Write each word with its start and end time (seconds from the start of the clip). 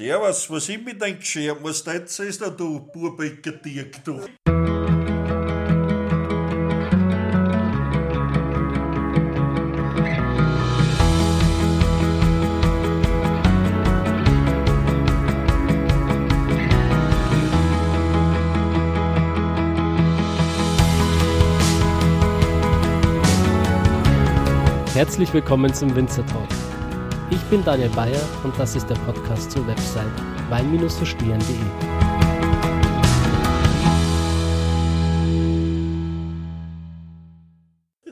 Servus, 0.00 0.50
was 0.50 0.66
ich 0.70 0.82
mit 0.82 1.02
deinem 1.02 1.18
Geschirr? 1.18 1.58
Was 1.62 1.84
da 1.84 1.92
jetzt 1.92 2.18
ist, 2.20 2.40
du 2.40 2.80
Burbecker 2.80 3.52
Dirk, 3.52 4.02
du? 4.02 4.18
Herzlich 24.94 25.34
willkommen 25.34 25.74
zum 25.74 25.94
Winzer 25.94 26.24
Talk. 26.24 26.48
Ich 27.50 27.56
bin 27.56 27.64
Daniel 27.64 27.88
Bayer 27.88 28.20
und 28.44 28.56
das 28.60 28.76
ist 28.76 28.88
der 28.88 28.94
Podcast 28.94 29.50
zur 29.50 29.66
Website 29.66 30.06
wein-verstehen.de. 30.50 31.56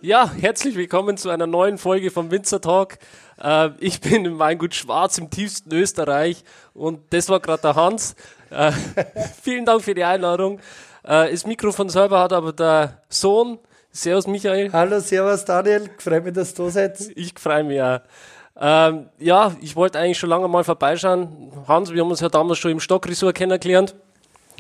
Ja, 0.03 0.29
herzlich 0.33 0.75
willkommen 0.75 1.17
zu 1.17 1.31
einer 1.31 1.47
neuen 1.47 1.79
Folge 1.79 2.11
vom 2.11 2.33
Winzer 2.33 2.61
Talk. 2.61 2.99
Äh, 3.41 3.71
ich 3.79 4.01
bin 4.01 4.25
im 4.25 4.41
Weingut 4.41 4.75
Schwarz 4.75 5.19
im 5.19 5.31
tiefsten 5.31 5.73
Österreich 5.73 6.43
und 6.75 6.99
das 7.11 7.29
war 7.29 7.39
gerade 7.39 7.63
der 7.63 7.77
Hans. 7.77 8.17
Äh, 8.51 8.73
vielen 9.41 9.65
Dank 9.65 9.83
für 9.83 9.95
die 9.95 10.03
Einladung. 10.03 10.59
Äh, 11.05 11.31
das 11.31 11.47
Mikrofon 11.47 11.89
selber 11.91 12.19
hat 12.19 12.33
aber 12.33 12.53
der 12.53 13.03
Sohn 13.09 13.61
Servus 13.93 14.27
Michael. 14.27 14.73
Hallo, 14.73 14.99
servus 14.99 15.45
Daniel. 15.45 15.89
Freue 15.99 16.23
mich, 16.23 16.35
dass 16.35 16.55
du 16.55 16.65
da 16.65 16.71
seid. 16.71 16.99
Ich 17.15 17.39
freue 17.39 17.63
mich 17.63 17.81
auch. 17.81 18.01
Ähm, 18.61 19.07
ja, 19.19 19.55
ich 19.61 19.77
wollte 19.77 19.99
eigentlich 19.99 20.19
schon 20.19 20.31
lange 20.31 20.49
mal 20.49 20.65
vorbeischauen. 20.65 21.53
Hans, 21.67 21.93
wir 21.93 22.03
haben 22.03 22.11
uns 22.11 22.21
ja 22.21 22.29
damals 22.29 22.59
schon 22.59 22.73
im 22.73 22.81
Stockresort 22.81 23.35
kennengelernt. 23.35 23.95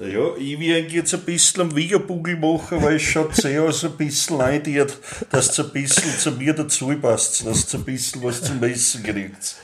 Ja, 0.01 0.37
ich 0.39 0.61
will 0.61 0.77
eigentlich 0.77 0.93
jetzt 0.93 1.12
ein 1.12 1.23
bisschen 1.23 1.62
am 1.62 1.75
Wiegerbugel 1.75 2.36
machen, 2.36 2.81
weil 2.81 2.97
es 2.97 3.03
schaut 3.03 3.34
sehr 3.34 3.64
aus 3.64 3.84
ein 3.84 3.97
bisschen 3.97 4.41
eindiert, 4.41 4.97
dass 5.33 5.50
es 5.50 5.58
ein 5.58 5.73
bisschen 5.73 6.12
zu 6.17 6.31
mir 6.31 6.55
dazu 6.55 6.95
passt, 7.00 7.45
dass 7.45 7.75
ihr 7.75 7.81
ein 7.81 7.84
bisschen 7.84 8.23
was 8.23 8.41
zum 8.41 8.62
Essen 8.62 9.03
kriegt. 9.03 9.56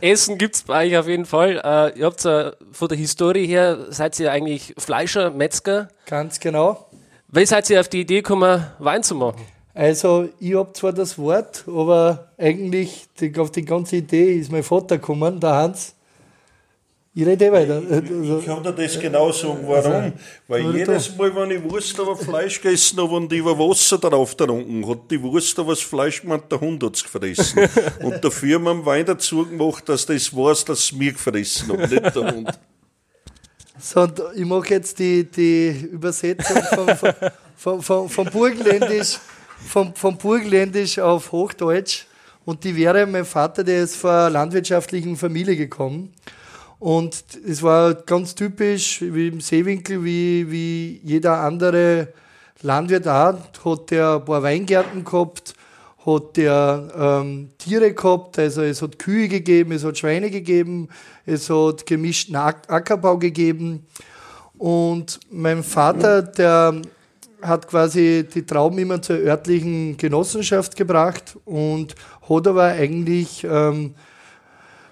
Essen 0.00 0.38
gibt 0.38 0.54
es 0.54 0.62
bei 0.62 0.86
euch 0.86 0.96
auf 0.96 1.08
jeden 1.08 1.26
Fall. 1.26 1.60
Äh, 1.62 1.98
ihr 1.98 2.06
habt 2.06 2.24
äh, 2.24 2.52
von 2.72 2.88
der 2.88 2.96
Historie 2.96 3.46
her, 3.46 3.86
seid 3.90 4.18
ihr 4.18 4.32
eigentlich 4.32 4.72
Fleischer, 4.78 5.30
Metzger? 5.30 5.88
Ganz 6.06 6.40
genau. 6.40 6.88
Wie 7.28 7.44
seid 7.44 7.68
ihr 7.68 7.78
auf 7.78 7.88
die 7.88 8.00
Idee 8.00 8.22
gekommen, 8.22 8.64
Wein 8.78 9.02
zu 9.02 9.14
machen? 9.14 9.42
Also, 9.74 10.28
ich 10.38 10.54
habe 10.54 10.72
zwar 10.74 10.92
das 10.92 11.16
Wort, 11.18 11.64
aber 11.66 12.30
eigentlich 12.36 13.06
die, 13.18 13.34
auf 13.38 13.50
die 13.50 13.64
ganze 13.64 13.96
Idee 13.96 14.34
ist 14.38 14.52
mein 14.52 14.62
Vater 14.62 14.98
gekommen, 14.98 15.40
der 15.40 15.54
Hans. 15.54 15.94
Ich 17.14 17.26
rede 17.26 17.44
eh 17.44 17.52
weiter. 17.52 17.82
Ich, 17.82 18.38
ich 18.40 18.46
kann 18.46 18.62
dir 18.62 18.72
das 18.72 18.98
genau 18.98 19.30
sagen, 19.32 19.58
warum. 19.66 20.14
Weil 20.48 20.76
jedes 20.76 21.14
Mal, 21.14 21.34
wenn 21.36 21.50
ich 21.50 21.62
Wurst 21.62 21.98
oder 22.00 22.16
Fleisch 22.16 22.60
gegessen 22.60 22.98
habe 23.02 23.14
und 23.16 23.30
über 23.30 23.58
Wasser 23.58 23.98
drauf 23.98 24.34
getrunken, 24.34 24.88
hat 24.88 25.10
die 25.10 25.22
Wurst 25.22 25.58
aber 25.58 25.72
das 25.72 25.82
Fleisch 25.82 26.22
gemeint, 26.22 26.50
der 26.50 26.60
Hund 26.60 26.82
hat 26.82 26.96
es 26.96 27.02
gefressen. 27.02 27.68
und 28.02 28.24
dafür 28.24 28.54
haben 28.54 28.64
wir 28.64 28.70
einen 28.70 28.86
Wein 28.86 29.04
dazu 29.04 29.46
gemacht, 29.46 29.86
dass 29.90 30.06
das 30.06 30.34
weiß, 30.34 30.64
dass 30.64 30.78
es 30.78 30.92
mir 30.92 31.12
gefressen 31.12 31.72
hat, 31.72 31.90
nicht 31.90 32.16
der 32.16 32.34
Hund. 32.34 32.58
So, 33.78 34.02
und 34.02 34.22
ich 34.34 34.44
mache 34.46 34.70
jetzt 34.70 34.98
die, 34.98 35.24
die 35.24 35.68
Übersetzung 35.90 36.62
vom, 36.72 36.88
vom, 37.56 37.82
vom, 37.82 38.08
vom, 38.08 38.26
Burgenländisch, 38.26 39.18
vom, 39.66 39.94
vom 39.94 40.16
Burgenländisch 40.16 40.98
auf 40.98 41.32
Hochdeutsch. 41.32 42.06
Und 42.44 42.64
die 42.64 42.76
wäre, 42.76 43.06
mein 43.06 43.24
Vater, 43.24 43.62
der 43.62 43.84
ist 43.84 43.96
von 43.96 44.10
einer 44.10 44.30
landwirtschaftlichen 44.30 45.16
Familie 45.16 45.56
gekommen. 45.56 46.12
Und 46.78 47.24
es 47.46 47.62
war 47.62 47.94
ganz 47.94 48.34
typisch, 48.34 49.00
wie 49.00 49.28
im 49.28 49.40
Seewinkel, 49.40 50.02
wie, 50.02 50.50
wie 50.50 51.00
jeder 51.04 51.38
andere 51.38 52.08
Landwirt 52.62 53.06
auch, 53.06 53.38
hat 53.64 53.90
der 53.90 54.16
ein 54.16 54.24
paar 54.24 54.42
Weingärten 54.42 55.04
gehabt, 55.04 55.54
hat 56.04 56.36
der 56.36 56.88
ähm, 56.96 57.50
Tiere 57.58 57.92
gehabt, 57.92 58.38
also 58.38 58.62
es 58.62 58.82
hat 58.82 58.98
Kühe 58.98 59.28
gegeben, 59.28 59.70
es 59.70 59.84
hat 59.84 59.98
Schweine 59.98 60.30
gegeben, 60.30 60.88
es 61.24 61.48
hat 61.48 61.86
gemischten 61.86 62.34
Ackerbau 62.34 63.16
gegeben. 63.16 63.86
Und 64.58 65.20
mein 65.30 65.62
Vater, 65.62 66.22
der 66.22 66.82
hat 67.42 67.68
quasi 67.68 68.26
die 68.32 68.46
Trauben 68.46 68.78
immer 68.78 69.02
zur 69.02 69.16
örtlichen 69.16 69.96
Genossenschaft 69.96 70.76
gebracht 70.76 71.36
und 71.44 71.94
hat 72.28 72.46
aber 72.46 72.64
eigentlich 72.64 73.44
ähm, 73.44 73.94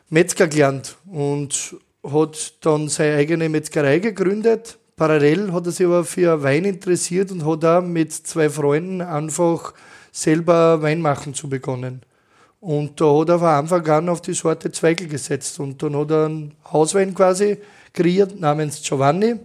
Metzger 0.09 0.49
gelernt 0.49 0.97
und 1.07 1.77
hat 2.05 2.55
dann 2.65 2.89
seine 2.89 3.17
eigene 3.17 3.49
Metzgerei 3.49 3.99
gegründet. 3.99 4.79
Parallel 4.97 5.53
hat 5.53 5.67
er 5.67 5.73
sich 5.73 5.87
aber 5.87 6.05
für 6.05 6.43
Wein 6.43 6.65
interessiert 6.65 7.31
und 7.31 7.47
hat 7.47 7.65
auch 7.65 7.83
mit 7.83 8.13
zwei 8.13 8.51
Freunden 8.51 9.01
einfach 9.01 9.73
selber 10.13 10.83
Wein 10.83 11.01
machen 11.01 11.33
zu 11.33 11.49
begonnen. 11.49 12.03
Und 12.61 13.01
da 13.01 13.07
hat 13.19 13.31
er 13.31 13.39
von 13.39 13.49
Anfang 13.49 13.89
an 13.89 14.09
auf 14.11 14.21
die 14.21 14.35
Sorte 14.35 14.71
Zweigel 14.71 15.09
gesetzt. 15.09 15.59
Und 15.61 15.83
dann 15.83 15.97
hat 15.97 16.11
er 16.11 16.27
einen 16.27 16.55
Hauswein 16.71 17.15
quasi 17.15 17.57
kreiert 17.95 18.39
namens 18.39 18.83
Giovanni. 18.83 19.37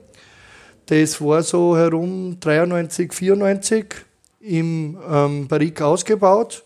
Das 0.87 1.19
war 1.21 1.41
so 1.43 1.75
herum 1.75 2.37
93, 2.39 3.13
94 3.13 3.85
im 4.41 4.97
ähm, 5.09 5.47
Barrique 5.47 5.81
ausgebaut. 5.81 6.63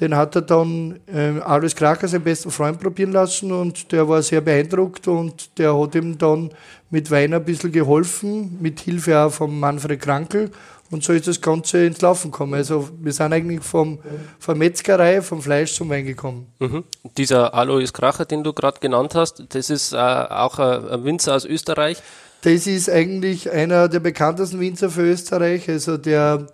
Den 0.00 0.16
hat 0.16 0.34
er 0.34 0.42
dann 0.42 0.98
äh, 1.06 1.40
Alois 1.40 1.74
Kracher, 1.76 2.08
seinen 2.08 2.24
besten 2.24 2.50
Freund, 2.50 2.80
probieren 2.80 3.12
lassen 3.12 3.52
und 3.52 3.92
der 3.92 4.08
war 4.08 4.22
sehr 4.22 4.40
beeindruckt 4.40 5.06
und 5.06 5.56
der 5.56 5.78
hat 5.78 5.94
ihm 5.94 6.18
dann 6.18 6.50
mit 6.90 7.12
Wein 7.12 7.32
ein 7.32 7.44
bisschen 7.44 7.70
geholfen, 7.70 8.58
mit 8.60 8.80
Hilfe 8.80 9.16
auch 9.20 9.30
von 9.30 9.58
Manfred 9.58 10.00
Krankel 10.00 10.50
und 10.90 11.02
so 11.02 11.12
ist 11.12 11.26
das 11.26 11.40
Ganze 11.40 11.86
ins 11.86 12.00
Laufen 12.00 12.30
gekommen. 12.30 12.54
Also 12.54 12.88
wir 13.00 13.12
sind 13.12 13.32
eigentlich 13.32 13.62
vom, 13.62 13.98
von 14.38 14.58
Metzgerei, 14.58 15.22
vom 15.22 15.42
Fleisch 15.42 15.74
zum 15.74 15.90
Wein 15.90 16.04
gekommen. 16.04 16.46
Mhm. 16.58 16.84
Dieser 17.16 17.54
Alois 17.54 17.92
Kracher, 17.92 18.24
den 18.24 18.44
du 18.44 18.52
gerade 18.52 18.78
genannt 18.80 19.14
hast, 19.14 19.42
das 19.48 19.70
ist 19.70 19.92
äh, 19.92 19.96
auch 19.96 20.58
ein 20.58 21.04
Winzer 21.04 21.34
aus 21.34 21.44
Österreich. 21.44 22.02
Das 22.44 22.66
ist 22.66 22.90
eigentlich 22.90 23.50
einer 23.50 23.88
der 23.88 24.00
bekanntesten 24.00 24.60
Winzer 24.60 24.90
für 24.90 25.00
Österreich. 25.00 25.66
Also 25.70 25.96
der 25.96 26.46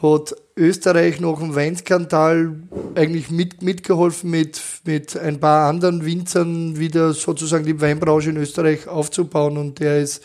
hat 0.00 0.34
Österreich 0.56 1.20
nach 1.20 1.38
dem 1.38 1.54
Weinskandal 1.54 2.54
eigentlich 2.94 3.30
mit, 3.30 3.60
mitgeholfen, 3.60 4.30
mit, 4.30 4.62
mit 4.84 5.14
ein 5.18 5.38
paar 5.38 5.68
anderen 5.68 6.06
Winzern 6.06 6.78
wieder 6.78 7.12
sozusagen 7.12 7.66
die 7.66 7.78
Weinbranche 7.78 8.30
in 8.30 8.38
Österreich 8.38 8.88
aufzubauen. 8.88 9.58
Und 9.58 9.80
der 9.80 10.00
ist 10.00 10.22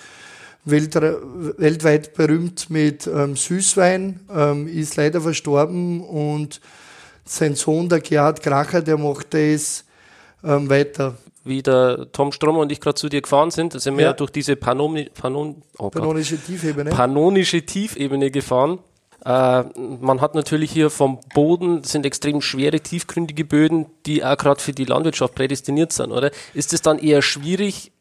weltweit 0.63 2.13
berühmt 2.13 2.69
mit 2.69 3.07
ähm, 3.07 3.35
Süßwein, 3.35 4.21
ähm, 4.33 4.69
ist 4.69 4.95
leider 4.95 5.19
verstorben 5.19 5.99
und 5.99 6.61
sein 7.25 7.55
Sohn, 7.55 7.89
der 7.89 7.99
Gerhard 7.99 8.41
Kracher, 8.41 8.81
der 8.81 8.97
macht 8.97 9.33
das 9.33 9.83
ähm, 10.45 10.69
weiter. 10.69 11.17
Wie 11.47 11.61
der 11.61 12.11
Tom 12.11 12.31
Stromer 12.31 12.59
und 12.59 12.71
ich 12.71 12.81
gerade 12.81 12.95
zu 12.95 13.09
dir 13.09 13.21
gefahren 13.21 13.51
sind, 13.51 13.75
da 13.75 13.79
sind 13.79 13.97
wir 13.97 14.05
ja, 14.05 14.13
durch 14.13 14.31
diese 14.31 14.55
Panoni, 14.55 15.09
Panon, 15.13 15.61
oh 15.77 15.89
Pannonische 15.89 16.37
Tiefebene. 16.37 16.89
Pannonische 16.89 17.65
Tiefebene 17.65 18.31
gefahren. 18.31 18.79
Äh, 19.25 19.63
man 19.99 20.21
hat 20.21 20.35
natürlich 20.35 20.71
hier 20.71 20.89
vom 20.89 21.19
Boden, 21.33 21.83
sind 21.83 22.05
extrem 22.05 22.41
schwere, 22.41 22.79
tiefgründige 22.79 23.45
Böden, 23.45 23.87
die 24.05 24.23
auch 24.23 24.37
gerade 24.37 24.61
für 24.61 24.71
die 24.71 24.85
Landwirtschaft 24.85 25.35
prädestiniert 25.35 25.91
sind, 25.91 26.11
oder? 26.11 26.31
Ist 26.53 26.73
es 26.73 26.81
dann 26.81 26.99
eher 26.99 27.21
schwierig, 27.21 27.91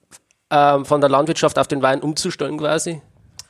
ähm, 0.50 0.84
von 0.84 1.00
der 1.00 1.10
Landwirtschaft 1.10 1.58
auf 1.58 1.68
den 1.68 1.82
Wein 1.82 2.00
umzustellen 2.00 2.58
quasi? 2.58 3.00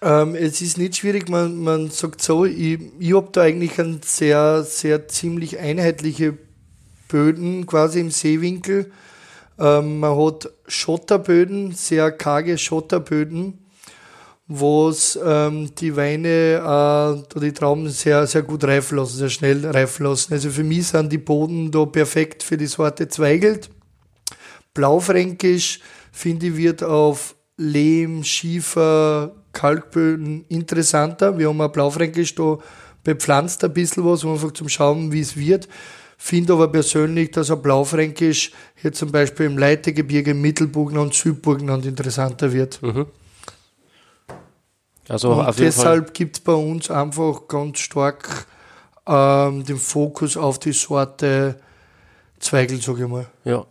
Ähm, 0.02 0.34
es 0.34 0.60
ist 0.60 0.78
nicht 0.78 0.96
schwierig, 0.96 1.28
man, 1.28 1.62
man 1.62 1.90
sagt 1.90 2.22
so, 2.22 2.44
ich, 2.44 2.78
ich 2.98 3.14
habe 3.14 3.28
da 3.32 3.42
eigentlich 3.42 3.78
ein 3.80 4.00
sehr, 4.02 4.62
sehr 4.62 5.08
ziemlich 5.08 5.58
einheitliche 5.58 6.38
Böden 7.08 7.66
quasi 7.66 8.00
im 8.00 8.10
Seewinkel. 8.10 8.92
Ähm, 9.59 10.00
man 10.00 10.17
hat 10.17 10.50
Schotterböden, 10.67 11.72
sehr 11.72 12.12
karge 12.12 12.58
Schotterböden, 12.58 13.58
wo 14.49 14.93
ähm, 15.25 15.75
die 15.75 15.97
Weine 15.97 17.25
äh, 17.35 17.41
die 17.41 17.53
Trauben 17.53 17.88
sehr, 17.88 18.26
sehr 18.26 18.43
gut 18.43 18.64
reifen 18.64 18.99
lassen, 18.99 19.17
sehr 19.17 19.31
schnell 19.31 19.67
reifen 19.67 20.06
lassen. 20.06 20.35
Also 20.35 20.50
für 20.50 20.64
mich 20.64 20.88
sind 20.88 21.11
die 21.11 21.19
Boden 21.19 21.70
da 21.70 21.85
perfekt 21.85 22.43
für 22.43 22.56
die 22.56 22.67
Sorte 22.67 23.08
Zweigelt. 23.08 23.70
Blaufränkisch, 24.75 25.81
finde 26.12 26.47
ich, 26.47 26.56
wird 26.56 26.82
auf 26.82 27.35
Lehm, 27.56 28.23
Schiefer, 28.23 29.35
Kalkböden 29.52 30.44
interessanter. 30.49 31.38
Wir 31.38 31.49
haben 31.49 31.61
ein 31.61 31.73
Blaufränkisch 31.73 32.35
da 32.35 32.59
bepflanzt 33.06 33.62
ein 33.64 33.73
bisschen 33.73 34.05
was, 34.05 34.25
um 34.25 34.32
einfach 34.32 34.52
zum 34.52 34.69
Schauen, 34.69 35.12
wie 35.12 35.20
es 35.20 35.37
wird. 35.37 35.69
Finde 36.18 36.54
aber 36.54 36.68
persönlich, 36.68 37.30
dass 37.30 37.50
ein 37.50 37.60
Blaufränkisch 37.60 38.52
hier 38.74 38.92
zum 38.92 39.12
Beispiel 39.12 39.46
im 39.46 39.58
Leitegebirge, 39.58 40.34
Mittelburgenland, 40.34 41.14
Südburgenland 41.14 41.84
interessanter 41.84 42.52
wird. 42.52 42.82
Mhm. 42.82 43.06
Also 45.08 45.32
und 45.32 45.58
deshalb 45.58 46.14
gibt 46.14 46.36
es 46.36 46.42
bei 46.42 46.54
uns 46.54 46.90
einfach 46.90 47.46
ganz 47.46 47.78
stark 47.78 48.46
ähm, 49.06 49.64
den 49.64 49.76
Fokus 49.76 50.36
auf 50.36 50.58
die 50.58 50.72
Sorte 50.72 51.56
Zweigel, 52.38 52.80
sage 52.80 53.04
ich 53.04 53.08
mal. 53.08 53.26
Ja, 53.44 53.64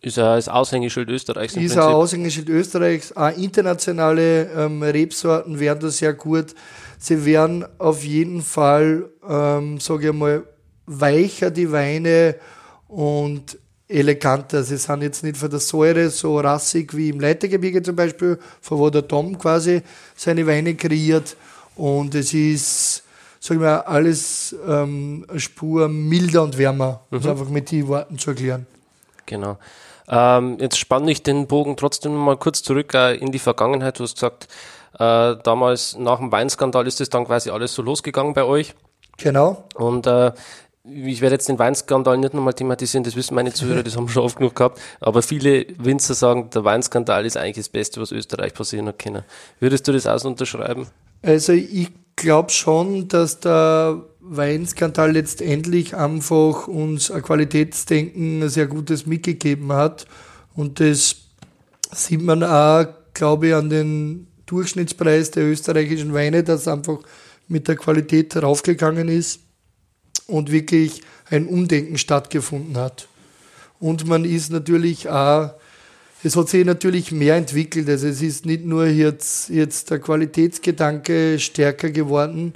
Ist 0.00 0.16
ja 0.16 0.36
das 0.36 0.48
Aushängeschild 0.48 1.08
Österreichs. 1.08 1.54
Im 1.54 1.64
ist 1.64 1.76
ein 1.76 1.82
Aushängeschild 1.82 2.48
Österreichs. 2.48 3.12
Auch 3.12 3.36
internationale 3.36 4.44
ähm, 4.52 4.82
Rebsorten 4.82 5.58
wären 5.58 5.80
da 5.80 5.88
sehr 5.88 6.14
gut. 6.14 6.54
Sie 6.98 7.24
wären 7.24 7.66
auf 7.78 8.04
jeden 8.04 8.42
Fall, 8.42 9.10
ähm, 9.28 9.80
sage 9.80 10.08
ich 10.08 10.14
mal, 10.14 10.44
weicher, 10.88 11.50
die 11.50 11.70
Weine 11.70 12.34
und 12.88 13.58
eleganter. 13.88 14.62
Sie 14.62 14.76
sind 14.76 15.02
jetzt 15.02 15.22
nicht 15.22 15.36
von 15.36 15.50
der 15.50 15.60
Säure 15.60 16.10
so 16.10 16.38
rassig 16.40 16.94
wie 16.96 17.10
im 17.10 17.20
Leitergebirge 17.20 17.82
zum 17.82 17.96
Beispiel, 17.96 18.38
von 18.60 18.78
wo 18.78 18.90
der 18.90 19.06
Tom 19.06 19.38
quasi 19.38 19.82
seine 20.16 20.46
Weine 20.46 20.74
kreiert. 20.74 21.36
Und 21.76 22.14
es 22.14 22.34
ist, 22.34 23.04
sag 23.40 23.56
ich 23.56 23.60
mal, 23.60 23.80
alles 23.80 24.54
ähm, 24.66 25.24
eine 25.28 25.40
Spur 25.40 25.88
milder 25.88 26.42
und 26.42 26.58
wärmer, 26.58 27.00
um 27.10 27.18
es 27.18 27.24
mhm. 27.24 27.30
einfach 27.30 27.48
mit 27.48 27.70
den 27.70 27.88
Worten 27.88 28.18
zu 28.18 28.30
erklären. 28.30 28.66
Genau. 29.26 29.58
Ähm, 30.10 30.56
jetzt 30.58 30.78
spanne 30.78 31.10
ich 31.10 31.22
den 31.22 31.46
Bogen 31.46 31.76
trotzdem 31.76 32.14
mal 32.14 32.36
kurz 32.36 32.62
zurück 32.62 32.94
äh, 32.94 33.14
in 33.14 33.30
die 33.30 33.38
Vergangenheit. 33.38 33.98
Du 33.98 34.04
hast 34.04 34.14
gesagt, 34.14 34.48
äh, 34.94 35.36
damals 35.42 35.96
nach 35.98 36.18
dem 36.18 36.32
Weinskandal 36.32 36.86
ist 36.86 37.00
das 37.00 37.10
dann 37.10 37.26
quasi 37.26 37.50
alles 37.50 37.74
so 37.74 37.82
losgegangen 37.82 38.32
bei 38.32 38.44
euch. 38.44 38.74
Genau. 39.18 39.64
Und 39.74 40.06
äh, 40.06 40.32
ich 40.90 41.20
werde 41.20 41.34
jetzt 41.34 41.48
den 41.48 41.58
Weinskandal 41.58 42.18
nicht 42.18 42.34
nochmal 42.34 42.54
thematisieren, 42.54 43.04
das 43.04 43.16
wissen 43.16 43.34
meine 43.34 43.52
Zuhörer, 43.52 43.82
das 43.82 43.96
haben 43.96 44.06
wir 44.06 44.12
schon 44.12 44.24
oft 44.24 44.36
genug 44.36 44.54
gehabt, 44.54 44.80
aber 45.00 45.22
viele 45.22 45.66
Winzer 45.78 46.14
sagen, 46.14 46.50
der 46.50 46.64
Weinskandal 46.64 47.26
ist 47.26 47.36
eigentlich 47.36 47.56
das 47.56 47.68
Beste, 47.68 48.00
was 48.00 48.12
Österreich 48.12 48.54
passieren 48.54 48.88
hat 48.88 48.98
können. 48.98 49.22
Würdest 49.60 49.86
du 49.88 49.92
das 49.92 50.06
auch 50.06 50.18
so 50.18 50.28
unterschreiben? 50.28 50.86
Also 51.22 51.52
ich 51.52 51.90
glaube 52.16 52.50
schon, 52.50 53.08
dass 53.08 53.40
der 53.40 54.02
Weinskandal 54.20 55.12
letztendlich 55.12 55.96
einfach 55.96 56.68
uns 56.68 57.10
ein 57.10 57.22
Qualitätsdenken 57.22 58.42
ein 58.42 58.48
sehr 58.48 58.66
gutes 58.66 59.06
mitgegeben 59.06 59.72
hat. 59.72 60.06
Und 60.54 60.80
das 60.80 61.16
sieht 61.92 62.22
man 62.22 62.42
auch, 62.42 62.86
glaube 63.14 63.48
ich, 63.48 63.54
an 63.54 63.70
den 63.70 64.26
Durchschnittspreis 64.46 65.30
der 65.30 65.44
österreichischen 65.44 66.12
Weine, 66.12 66.42
dass 66.42 66.68
einfach 66.68 66.98
mit 67.46 67.68
der 67.68 67.76
Qualität 67.76 68.36
raufgegangen 68.36 69.08
ist 69.08 69.40
und 70.28 70.52
wirklich 70.52 71.02
ein 71.30 71.46
Umdenken 71.46 71.98
stattgefunden 71.98 72.76
hat. 72.76 73.08
Und 73.80 74.06
man 74.06 74.24
ist 74.24 74.52
natürlich 74.52 75.08
auch, 75.08 75.50
es 76.22 76.36
hat 76.36 76.48
sich 76.48 76.64
natürlich 76.64 77.10
mehr 77.10 77.36
entwickelt. 77.36 77.88
Also 77.88 78.06
es 78.06 78.22
ist 78.22 78.46
nicht 78.46 78.64
nur 78.64 78.86
jetzt, 78.86 79.48
jetzt 79.48 79.90
der 79.90 79.98
Qualitätsgedanke 79.98 81.38
stärker 81.40 81.90
geworden, 81.90 82.54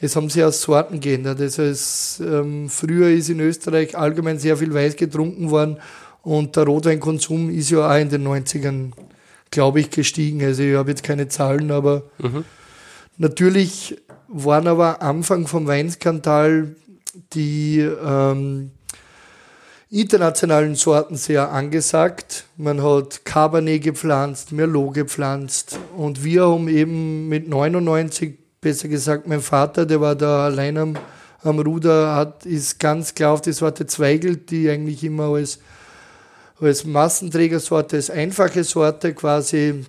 es 0.00 0.14
haben 0.14 0.30
sich 0.30 0.44
auch 0.44 0.52
Sorten 0.52 1.00
geändert. 1.00 1.40
Also 1.40 1.62
es, 1.62 2.22
ähm, 2.24 2.68
früher 2.68 3.08
ist 3.10 3.30
in 3.30 3.40
Österreich 3.40 3.96
allgemein 3.98 4.38
sehr 4.38 4.56
viel 4.56 4.72
Weiß 4.72 4.94
getrunken 4.94 5.50
worden 5.50 5.78
und 6.22 6.54
der 6.54 6.64
Rotweinkonsum 6.64 7.50
ist 7.50 7.70
ja 7.70 7.90
auch 7.90 7.98
in 7.98 8.08
den 8.08 8.26
90ern, 8.26 8.92
glaube 9.50 9.80
ich, 9.80 9.90
gestiegen. 9.90 10.42
Also 10.44 10.62
ich 10.62 10.76
habe 10.76 10.90
jetzt 10.90 11.02
keine 11.02 11.28
Zahlen, 11.28 11.70
aber 11.72 12.04
mhm. 12.18 12.44
natürlich 13.16 13.96
waren 14.28 14.68
aber 14.68 15.02
Anfang 15.02 15.46
vom 15.46 15.66
Weinskandal 15.66 16.76
die 17.14 17.80
ähm, 17.80 18.70
internationalen 19.90 20.74
Sorten 20.74 21.16
sehr 21.16 21.50
angesagt. 21.50 22.44
Man 22.56 22.82
hat 22.82 23.24
Cabernet 23.24 23.82
gepflanzt, 23.82 24.52
Merlot 24.52 24.94
gepflanzt 24.94 25.78
und 25.96 26.24
wir 26.24 26.46
haben 26.46 26.68
eben 26.68 27.28
mit 27.28 27.48
99 27.48 28.38
besser 28.60 28.88
gesagt, 28.88 29.26
mein 29.26 29.40
Vater, 29.40 29.86
der 29.86 30.00
war 30.00 30.14
da 30.14 30.46
allein 30.46 30.76
am, 30.76 30.96
am 31.42 31.58
Ruder, 31.60 32.14
hat, 32.14 32.44
ist 32.44 32.78
ganz 32.78 33.14
klar 33.14 33.32
auf 33.32 33.40
die 33.40 33.52
Sorte 33.52 33.86
Zweigelt, 33.86 34.50
die 34.50 34.68
eigentlich 34.68 35.04
immer 35.04 35.34
als, 35.34 35.60
als 36.60 36.84
Massenträgersorte, 36.84 37.96
als 37.96 38.10
einfache 38.10 38.64
Sorte 38.64 39.14
quasi, 39.14 39.84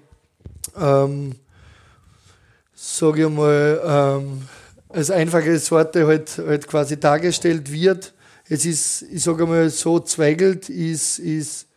ähm, 0.80 1.36
sage 2.76 3.24
ich 3.24 3.30
mal, 3.30 3.82
ähm, 3.84 4.44
als 4.90 5.12
einfache 5.12 5.58
Sorte 5.60 6.06
halt, 6.06 6.38
halt 6.38 6.68
quasi 6.68 7.00
dargestellt 7.00 7.72
wird. 7.72 8.14
Es 8.50 8.66
ist, 8.66 9.04
ich 9.04 9.22
sage 9.22 9.46
mal 9.46 9.70
so, 9.70 10.00
Zweigelt 10.00 10.70
ist, 10.70 11.20
ist 11.20 11.68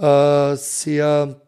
äh, 0.00 0.56
sehr 0.56 1.40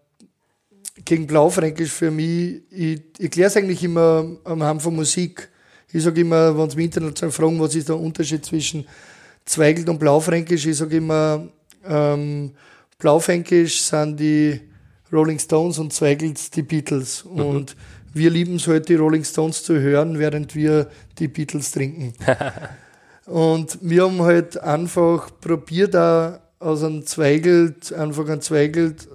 gegen 1.04 1.26
Blaufränkisch 1.26 1.90
für 1.90 2.10
mich, 2.10 2.62
ich, 2.70 3.00
erkläre 3.18 3.48
es 3.48 3.56
eigentlich 3.56 3.82
immer 3.82 4.26
am 4.44 4.62
Hand 4.62 4.82
von 4.82 4.94
Musik. 4.94 5.48
Ich 5.90 6.02
sage 6.02 6.20
immer, 6.20 6.56
wenn 6.56 6.68
sie 6.68 6.76
mich 6.76 6.86
international 6.86 7.32
fragen, 7.32 7.60
was 7.60 7.74
ist 7.74 7.88
der 7.88 7.98
Unterschied 7.98 8.44
zwischen 8.44 8.86
Zweigelt 9.46 9.88
und 9.88 9.98
Blaufränkisch, 9.98 10.66
ich 10.66 10.76
sage 10.76 10.98
immer, 10.98 11.48
ähm, 11.86 12.52
Blaufränkisch 12.98 13.80
sind 13.80 14.20
die 14.20 14.60
Rolling 15.10 15.38
Stones 15.38 15.78
und 15.78 15.92
Zweigelt 15.92 16.54
die 16.54 16.62
Beatles. 16.62 17.24
Mhm. 17.24 17.40
Und 17.40 17.76
wir 18.14 18.31
lieben 18.31 18.56
es 18.56 18.66
halt, 18.66 18.88
die 18.88 18.94
Rolling 18.94 19.25
Stones 19.25 19.62
zu 19.62 19.78
hören, 19.81 20.19
während 20.19 20.55
wir 20.55 20.88
die 21.19 21.28
Beatles 21.28 21.70
trinken. 21.70 22.14
und 23.26 23.78
wir 23.82 24.05
haben 24.05 24.22
halt 24.22 24.58
einfach 24.58 25.31
probiert, 25.40 25.94
da 25.94 26.40
aus 26.58 26.82
einem 26.82 27.06
Zweigelt, 27.06 27.93
einfach 27.93 28.28
ein 28.28 28.40
Zweigelt, 28.40 29.08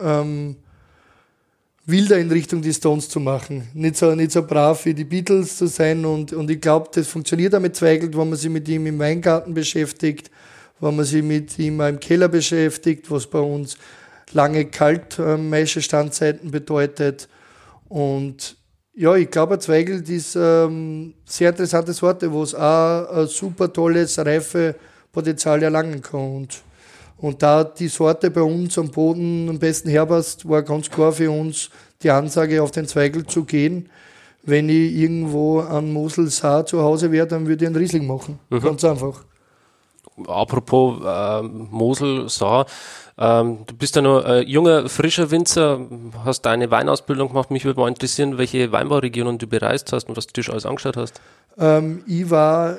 ähm, 0.00 0.56
wilder 1.86 2.18
in 2.18 2.30
Richtung 2.30 2.62
die 2.62 2.72
Stones 2.72 3.08
zu 3.08 3.20
machen. 3.20 3.68
Nicht 3.74 3.96
so, 3.96 4.14
nicht 4.14 4.32
so 4.32 4.42
brav 4.42 4.84
wie 4.86 4.94
die 4.94 5.04
Beatles 5.04 5.58
zu 5.58 5.66
sein. 5.66 6.04
Und, 6.04 6.32
und 6.32 6.50
ich 6.50 6.60
glaube, 6.60 6.88
das 6.92 7.08
funktioniert 7.08 7.54
auch 7.54 7.60
mit 7.60 7.76
Zweigelt, 7.76 8.16
wenn 8.16 8.28
man 8.28 8.38
sich 8.38 8.50
mit 8.50 8.68
ihm 8.68 8.86
im 8.86 8.98
Weingarten 8.98 9.54
beschäftigt, 9.54 10.30
wenn 10.80 10.96
man 10.96 11.04
sich 11.04 11.22
mit 11.22 11.58
ihm 11.58 11.80
im 11.80 12.00
Keller 12.00 12.28
beschäftigt, 12.28 13.10
was 13.10 13.26
bei 13.26 13.40
uns 13.40 13.76
lange 14.32 14.64
Kaltmeische-Standzeiten 14.66 16.50
bedeutet. 16.50 17.28
Und 17.94 18.56
ja, 18.92 19.14
ich 19.14 19.30
glaube, 19.30 19.60
Zweigelt 19.60 20.08
ist 20.08 20.34
ähm, 20.34 21.14
sehr 21.24 21.50
interessante 21.50 21.92
Sorte, 21.92 22.32
wo 22.32 22.42
es 22.42 22.52
auch 22.52 23.08
ein 23.08 23.28
super 23.28 23.72
tolles 23.72 24.18
Reifepotenzial 24.18 25.62
erlangen 25.62 26.02
kann. 26.02 26.36
Und 26.36 26.62
und 27.18 27.40
da 27.40 27.62
die 27.62 27.86
Sorte 27.86 28.32
bei 28.32 28.42
uns 28.42 28.76
am 28.78 28.90
Boden 28.90 29.48
am 29.48 29.60
besten 29.60 29.88
herpasst, 29.88 30.48
war 30.48 30.62
ganz 30.62 30.90
klar 30.90 31.12
für 31.12 31.30
uns 31.30 31.70
die 32.02 32.10
Ansage, 32.10 32.60
auf 32.60 32.72
den 32.72 32.88
Zweigel 32.88 33.24
zu 33.24 33.44
gehen. 33.44 33.88
Wenn 34.42 34.68
ich 34.68 34.92
irgendwo 34.92 35.60
an 35.60 35.92
Mosel 35.92 36.28
Saar 36.28 36.66
zu 36.66 36.82
Hause 36.82 37.12
wäre, 37.12 37.28
dann 37.28 37.46
würde 37.46 37.64
ich 37.64 37.68
einen 37.68 37.76
Riesling 37.76 38.08
machen. 38.08 38.40
Mhm. 38.50 38.60
Ganz 38.60 38.84
einfach. 38.84 39.24
Apropos 40.26 41.00
äh, 41.04 41.42
Mosel 41.42 42.28
Saar, 42.28 42.66
ähm, 43.16 43.58
du 43.66 43.76
bist 43.76 43.94
ja 43.96 44.02
noch 44.02 44.24
äh, 44.24 44.40
junger, 44.40 44.88
frischer 44.88 45.30
Winzer, 45.30 45.80
hast 46.24 46.42
deine 46.42 46.70
Weinausbildung 46.70 47.28
gemacht. 47.28 47.50
Mich 47.50 47.64
würde 47.64 47.78
mal 47.78 47.88
interessieren, 47.88 48.38
welche 48.38 48.72
Weinbauregionen 48.72 49.38
du 49.38 49.46
bereist 49.46 49.92
hast 49.92 50.08
und 50.08 50.16
was 50.16 50.26
du 50.26 50.40
dir 50.40 50.50
alles 50.50 50.66
angeschaut 50.66 50.96
hast. 50.96 51.20
Ähm, 51.58 52.02
ich 52.06 52.28
war 52.28 52.78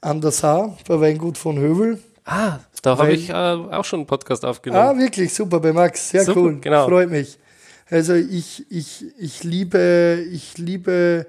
an 0.00 0.20
der 0.20 0.32
Saar 0.32 0.76
bei 0.86 1.00
Weingut 1.00 1.38
von 1.38 1.58
Hövel. 1.58 2.02
Ah, 2.24 2.58
da 2.82 2.98
habe 2.98 3.12
ich 3.12 3.30
äh, 3.30 3.32
auch 3.32 3.84
schon 3.84 4.00
einen 4.00 4.06
Podcast 4.06 4.44
aufgenommen. 4.44 4.84
Ah, 4.84 4.98
wirklich, 4.98 5.32
super, 5.32 5.60
bei 5.60 5.72
Max, 5.72 6.10
sehr 6.10 6.24
super, 6.24 6.40
cool, 6.40 6.58
genau. 6.60 6.86
freut 6.86 7.10
mich. 7.10 7.38
Also 7.90 8.14
ich, 8.14 8.66
ich, 8.70 9.06
ich 9.18 9.44
liebe, 9.44 10.22
ich 10.30 10.58
liebe 10.58 11.26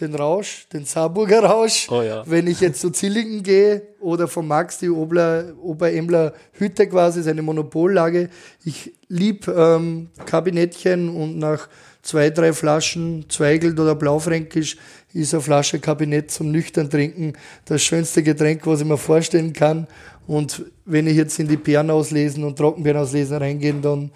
den 0.00 0.14
Rausch, 0.14 0.66
den 0.72 0.84
Saarburger 0.84 1.44
Rausch. 1.44 1.88
Oh 1.90 2.02
ja. 2.02 2.22
Wenn 2.26 2.46
ich 2.46 2.60
jetzt 2.60 2.80
zu 2.80 2.90
Zillingen 2.90 3.42
gehe 3.42 3.82
oder 4.00 4.28
von 4.28 4.46
Max 4.46 4.78
die 4.78 4.90
Ober, 4.90 5.52
Oberemler 5.62 6.34
Hütte 6.52 6.88
quasi, 6.88 7.22
seine 7.22 7.42
Monopollage. 7.42 8.28
Ich 8.64 8.92
liebe 9.08 9.52
ähm, 9.52 10.10
Kabinettchen 10.26 11.08
und 11.08 11.38
nach 11.38 11.68
zwei, 12.02 12.30
drei 12.30 12.52
Flaschen 12.52 13.26
Zweigelt 13.28 13.78
oder 13.78 13.94
Blaufränkisch 13.94 14.76
ist 15.12 15.32
eine 15.32 15.42
Flasche 15.42 15.78
Kabinett 15.78 16.30
zum 16.30 16.50
nüchtern 16.50 16.90
trinken 16.90 17.34
das 17.66 17.82
schönste 17.82 18.22
Getränk, 18.22 18.66
was 18.66 18.80
ich 18.80 18.86
mir 18.86 18.98
vorstellen 18.98 19.52
kann. 19.52 19.86
Und 20.26 20.64
wenn 20.84 21.06
ich 21.06 21.16
jetzt 21.16 21.38
in 21.38 21.48
die 21.48 21.56
Beeren 21.56 21.90
auslesen 21.90 22.44
und 22.44 22.56
Trockenbeeren 22.56 23.00
auslesen 23.02 23.36
reingehen, 23.36 23.80
dann 23.80 24.10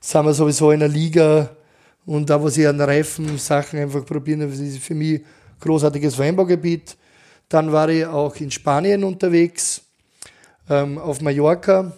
sind 0.00 0.24
wir 0.24 0.34
sowieso 0.34 0.70
in 0.70 0.82
einer 0.82 0.92
Liga. 0.92 1.50
Und 2.06 2.28
da, 2.28 2.42
was 2.42 2.56
ich 2.56 2.66
an 2.66 2.80
reifen 2.80 3.38
Sachen 3.38 3.78
einfach 3.78 4.04
probieren, 4.04 4.40
das 4.40 4.58
ist 4.58 4.78
für 4.78 4.94
mich 4.94 5.20
ein 5.20 5.24
großartiges 5.60 6.18
Weinbaugebiet. 6.18 6.96
Dann 7.48 7.72
war 7.72 7.88
ich 7.88 8.04
auch 8.06 8.36
in 8.36 8.50
Spanien 8.50 9.04
unterwegs, 9.04 9.82
ähm, 10.68 10.98
auf 10.98 11.20
Mallorca. 11.20 11.92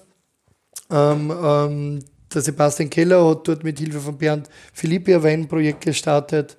Ähm, 0.90 1.32
ähm, 1.42 2.04
der 2.32 2.42
Sebastian 2.42 2.90
Keller 2.90 3.28
hat 3.28 3.48
dort 3.48 3.64
mit 3.64 3.78
Hilfe 3.78 4.00
von 4.00 4.16
Bernd 4.18 4.48
Philippi 4.72 5.14
ein 5.14 5.22
Weinprojekt 5.22 5.84
gestartet. 5.84 6.56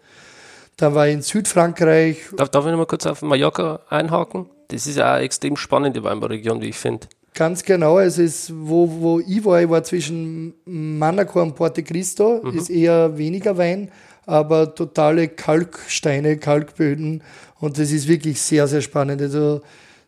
Dann 0.77 0.94
war 0.94 1.08
ich 1.08 1.13
in 1.13 1.22
Südfrankreich. 1.22 2.18
Darf, 2.36 2.50
darf 2.50 2.66
ich 2.66 2.72
noch 2.72 2.77
mal 2.77 2.86
kurz 2.86 3.06
auf 3.06 3.22
Mallorca 3.22 3.80
einhaken? 3.89 4.50
Das 4.70 4.86
ist 4.86 4.98
ja 4.98 5.13
eine 5.13 5.24
extrem 5.24 5.56
spannende 5.56 6.04
Weinbauregion, 6.04 6.62
wie 6.62 6.70
ich 6.70 6.77
finde. 6.77 7.08
Ganz 7.38 7.63
genau. 7.63 8.00
Es 8.00 8.17
ist, 8.17 8.51
wo, 8.51 8.89
wo 9.00 9.20
ich 9.20 9.46
war, 9.46 9.62
ich 9.62 9.70
war 9.70 9.84
zwischen 9.84 10.56
Manacor 10.65 11.44
und 11.44 11.53
Porte 11.53 11.84
Cristo, 11.84 12.41
mhm. 12.44 12.58
ist 12.58 12.72
eher 12.72 13.15
weniger 13.15 13.56
Wein, 13.56 13.91
aber 14.25 14.74
totale 14.74 15.27
Kalksteine, 15.27 16.38
Kalkböden. 16.38 17.22
Und 17.60 17.77
das 17.77 17.91
ist 17.91 18.08
wirklich 18.08 18.41
sehr, 18.41 18.67
sehr 18.67 18.82
spannend. 18.82 19.22
Also 19.22 19.62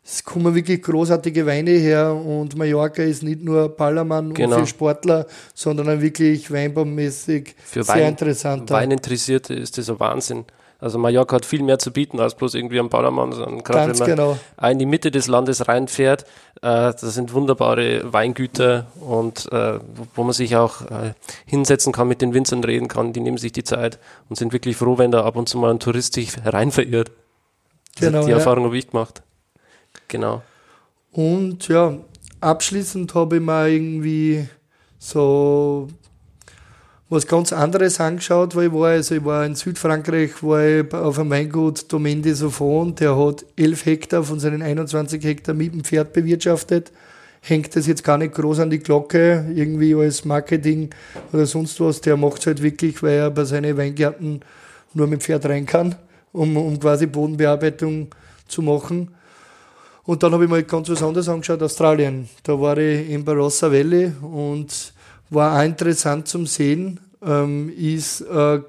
es 0.03 0.23
kommen 0.23 0.55
wirklich 0.55 0.81
großartige 0.81 1.45
Weine 1.45 1.69
her 1.69 2.15
und 2.15 2.57
Mallorca 2.57 3.03
ist 3.03 3.21
nicht 3.21 3.43
nur 3.43 3.69
Ballermann 3.69 4.33
Genau. 4.33 4.55
und 4.55 4.61
für 4.61 4.67
Sportler, 4.67 5.27
sondern 5.53 6.01
wirklich 6.01 6.49
weinbaummäßig 6.49 7.53
Für 7.63 7.83
sehr 7.83 7.93
Wein, 7.95 8.07
interessant. 8.07 8.71
Weininteressierte 8.71 9.53
ist 9.53 9.77
das 9.77 9.87
ein 9.87 9.99
Wahnsinn. 9.99 10.45
Also 10.81 10.97
Mallorca 10.97 11.35
hat 11.35 11.45
viel 11.45 11.61
mehr 11.61 11.77
zu 11.77 11.91
bieten 11.91 12.21
als 12.21 12.35
bloß 12.35 12.53
irgendwie 12.55 12.79
am 12.79 12.87
Ballermann, 12.87 13.33
sondern 13.33 13.63
gerade 13.63 13.91
wenn 13.91 13.97
man 13.97 14.07
genau. 14.07 14.37
in 14.71 14.79
die 14.79 14.85
Mitte 14.85 15.11
des 15.11 15.27
Landes 15.27 15.67
reinfährt, 15.67 16.23
äh, 16.61 16.93
das 16.93 17.01
sind 17.01 17.33
wunderbare 17.33 18.13
Weingüter 18.13 18.87
und 19.01 19.51
äh, 19.51 19.79
wo- 20.15 20.23
man 20.23 20.31
sich 20.31 20.55
auch 20.55 20.81
äh, 20.83 21.13
hinsetzen 21.45 21.91
kann, 21.91 22.07
mit 22.07 22.21
den 22.21 22.33
Winzern 22.33 22.63
reden 22.63 22.87
kann, 22.87 23.11
die 23.11 23.19
nehmen 23.19 23.37
sich 23.37 23.51
die 23.51 23.65
Zeit 23.65 23.99
und 24.29 24.37
sind 24.37 24.53
wirklich 24.53 24.77
froh, 24.77 24.97
wenn 24.97 25.11
da 25.11 25.25
ab 25.25 25.35
und 25.35 25.49
zu 25.49 25.57
mal 25.57 25.71
ein 25.71 25.79
Tourist 25.79 26.13
sich 26.13 26.31
rein 26.45 26.71
verirrt. 26.71 27.11
Also 27.99 28.11
Genau, 28.11 28.23
die 28.23 28.31
ja. 28.31 28.37
Erfahrung 28.37 28.63
habe 28.63 28.77
ich 28.77 28.89
gemacht. 28.89 29.21
Genau. 30.07 30.41
Und 31.11 31.67
ja, 31.67 31.95
abschließend 32.39 33.13
habe 33.15 33.35
ich 33.37 33.41
mir 33.41 33.67
irgendwie 33.67 34.47
so 34.97 35.89
was 37.09 37.25
ganz 37.25 37.51
anderes 37.51 37.99
angeschaut, 37.99 38.55
weil 38.55 38.67
ich 38.67 38.73
war. 38.73 38.89
Also 38.89 39.15
ich 39.15 39.25
war 39.25 39.45
in 39.45 39.55
Südfrankreich, 39.55 40.43
war 40.43 40.63
ich 40.63 40.93
auf 40.93 41.17
einem 41.17 41.31
Weingut 41.31 41.91
Domaine 41.91 42.21
des 42.21 42.43
Aufonds, 42.43 42.99
der 42.99 43.17
hat 43.17 43.45
11 43.55 43.85
Hektar 43.85 44.23
von 44.23 44.39
seinen 44.39 44.61
21 44.61 45.23
Hektar 45.23 45.55
mit 45.55 45.73
dem 45.73 45.83
Pferd 45.83 46.13
bewirtschaftet. 46.13 46.91
Hängt 47.41 47.75
das 47.75 47.87
jetzt 47.87 48.03
gar 48.03 48.17
nicht 48.17 48.33
groß 48.33 48.59
an 48.59 48.69
die 48.69 48.79
Glocke, 48.79 49.45
irgendwie 49.55 49.95
als 49.95 50.25
Marketing 50.25 50.89
oder 51.31 51.45
sonst 51.45 51.79
was. 51.79 52.01
Der 52.01 52.17
macht 52.17 52.39
es 52.39 52.47
halt 52.47 52.61
wirklich, 52.61 53.01
weil 53.01 53.13
er 53.13 53.31
bei 53.31 53.45
seinen 53.45 53.77
Weingärten 53.77 54.41
nur 54.93 55.07
mit 55.07 55.23
Pferd 55.23 55.45
rein 55.45 55.65
kann, 55.65 55.95
um, 56.33 56.57
um 56.57 56.79
quasi 56.79 57.05
Bodenbearbeitung 57.07 58.09
zu 58.47 58.61
machen. 58.61 59.15
Und 60.03 60.21
dann 60.21 60.33
habe 60.33 60.43
ich 60.43 60.49
mal 60.49 60.63
ganz 60.63 60.89
was 60.89 61.01
anderes 61.01 61.29
angeschaut, 61.29 61.61
Australien. 61.63 62.27
Da 62.43 62.59
war 62.59 62.77
ich 62.77 63.09
in 63.09 63.23
Barossa 63.23 63.71
Valley 63.71 64.11
und 64.21 64.93
war 65.29 65.59
auch 65.59 65.63
interessant 65.63 66.27
zum 66.27 66.45
Sehen. 66.45 66.99
Ähm, 67.21 67.71
ist 67.75 68.21
äh, 68.21 68.61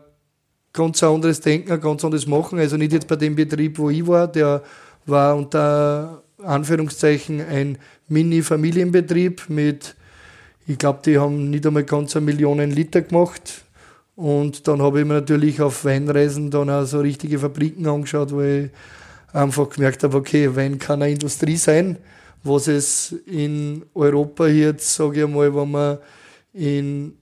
ganz 0.73 1.03
ein 1.03 1.11
anderes 1.11 1.41
Denken, 1.41 1.73
ein 1.73 1.81
ganz 1.81 2.05
anderes 2.05 2.27
Machen. 2.27 2.59
Also 2.59 2.77
nicht 2.77 2.93
jetzt 2.93 3.09
bei 3.09 3.17
dem 3.17 3.35
Betrieb, 3.35 3.79
wo 3.79 3.91
ich 3.91 4.07
war, 4.07 4.29
der 4.29 4.63
war 5.07 5.37
unter 5.37 6.23
Anführungszeichen 6.43 7.41
ein 7.41 7.79
Mini-Familienbetrieb 8.09 9.49
mit, 9.49 9.95
ich 10.67 10.79
glaube, 10.79 11.01
die 11.05 11.19
haben 11.19 11.51
nicht 11.51 11.67
einmal 11.67 11.85
ganz 11.85 12.17
eine 12.17 12.27
Million 12.27 12.59
Liter 12.59 13.03
gemacht. 13.03 13.65
Und 14.17 14.69
dann 14.69 14.83
habe 14.83 15.01
ich 15.01 15.07
mir 15.07 15.15
natürlich 15.15 15.61
auf 15.63 15.85
Weinreisen 15.85 16.51
dann 16.51 16.69
auch 16.69 16.85
so 16.85 17.01
richtige 17.01 17.39
Fabriken 17.39 17.87
angeschaut, 17.87 18.33
wo 18.33 18.43
ich 18.43 18.71
einfach 19.33 19.71
gemerkt 19.71 20.03
habe, 20.03 20.17
okay, 20.17 20.55
Wein 20.55 20.79
kann 20.79 21.03
eine 21.03 21.13
Industrie 21.13 21.57
sein, 21.57 21.97
was 22.43 22.69
es 22.69 23.15
in 23.27 23.85
Europa 23.95 24.47
jetzt, 24.47 24.95
sage 24.95 25.21
ich 25.21 25.25
einmal, 25.25 25.55
wenn 25.55 25.71
man 25.71 25.99
in 26.53 27.15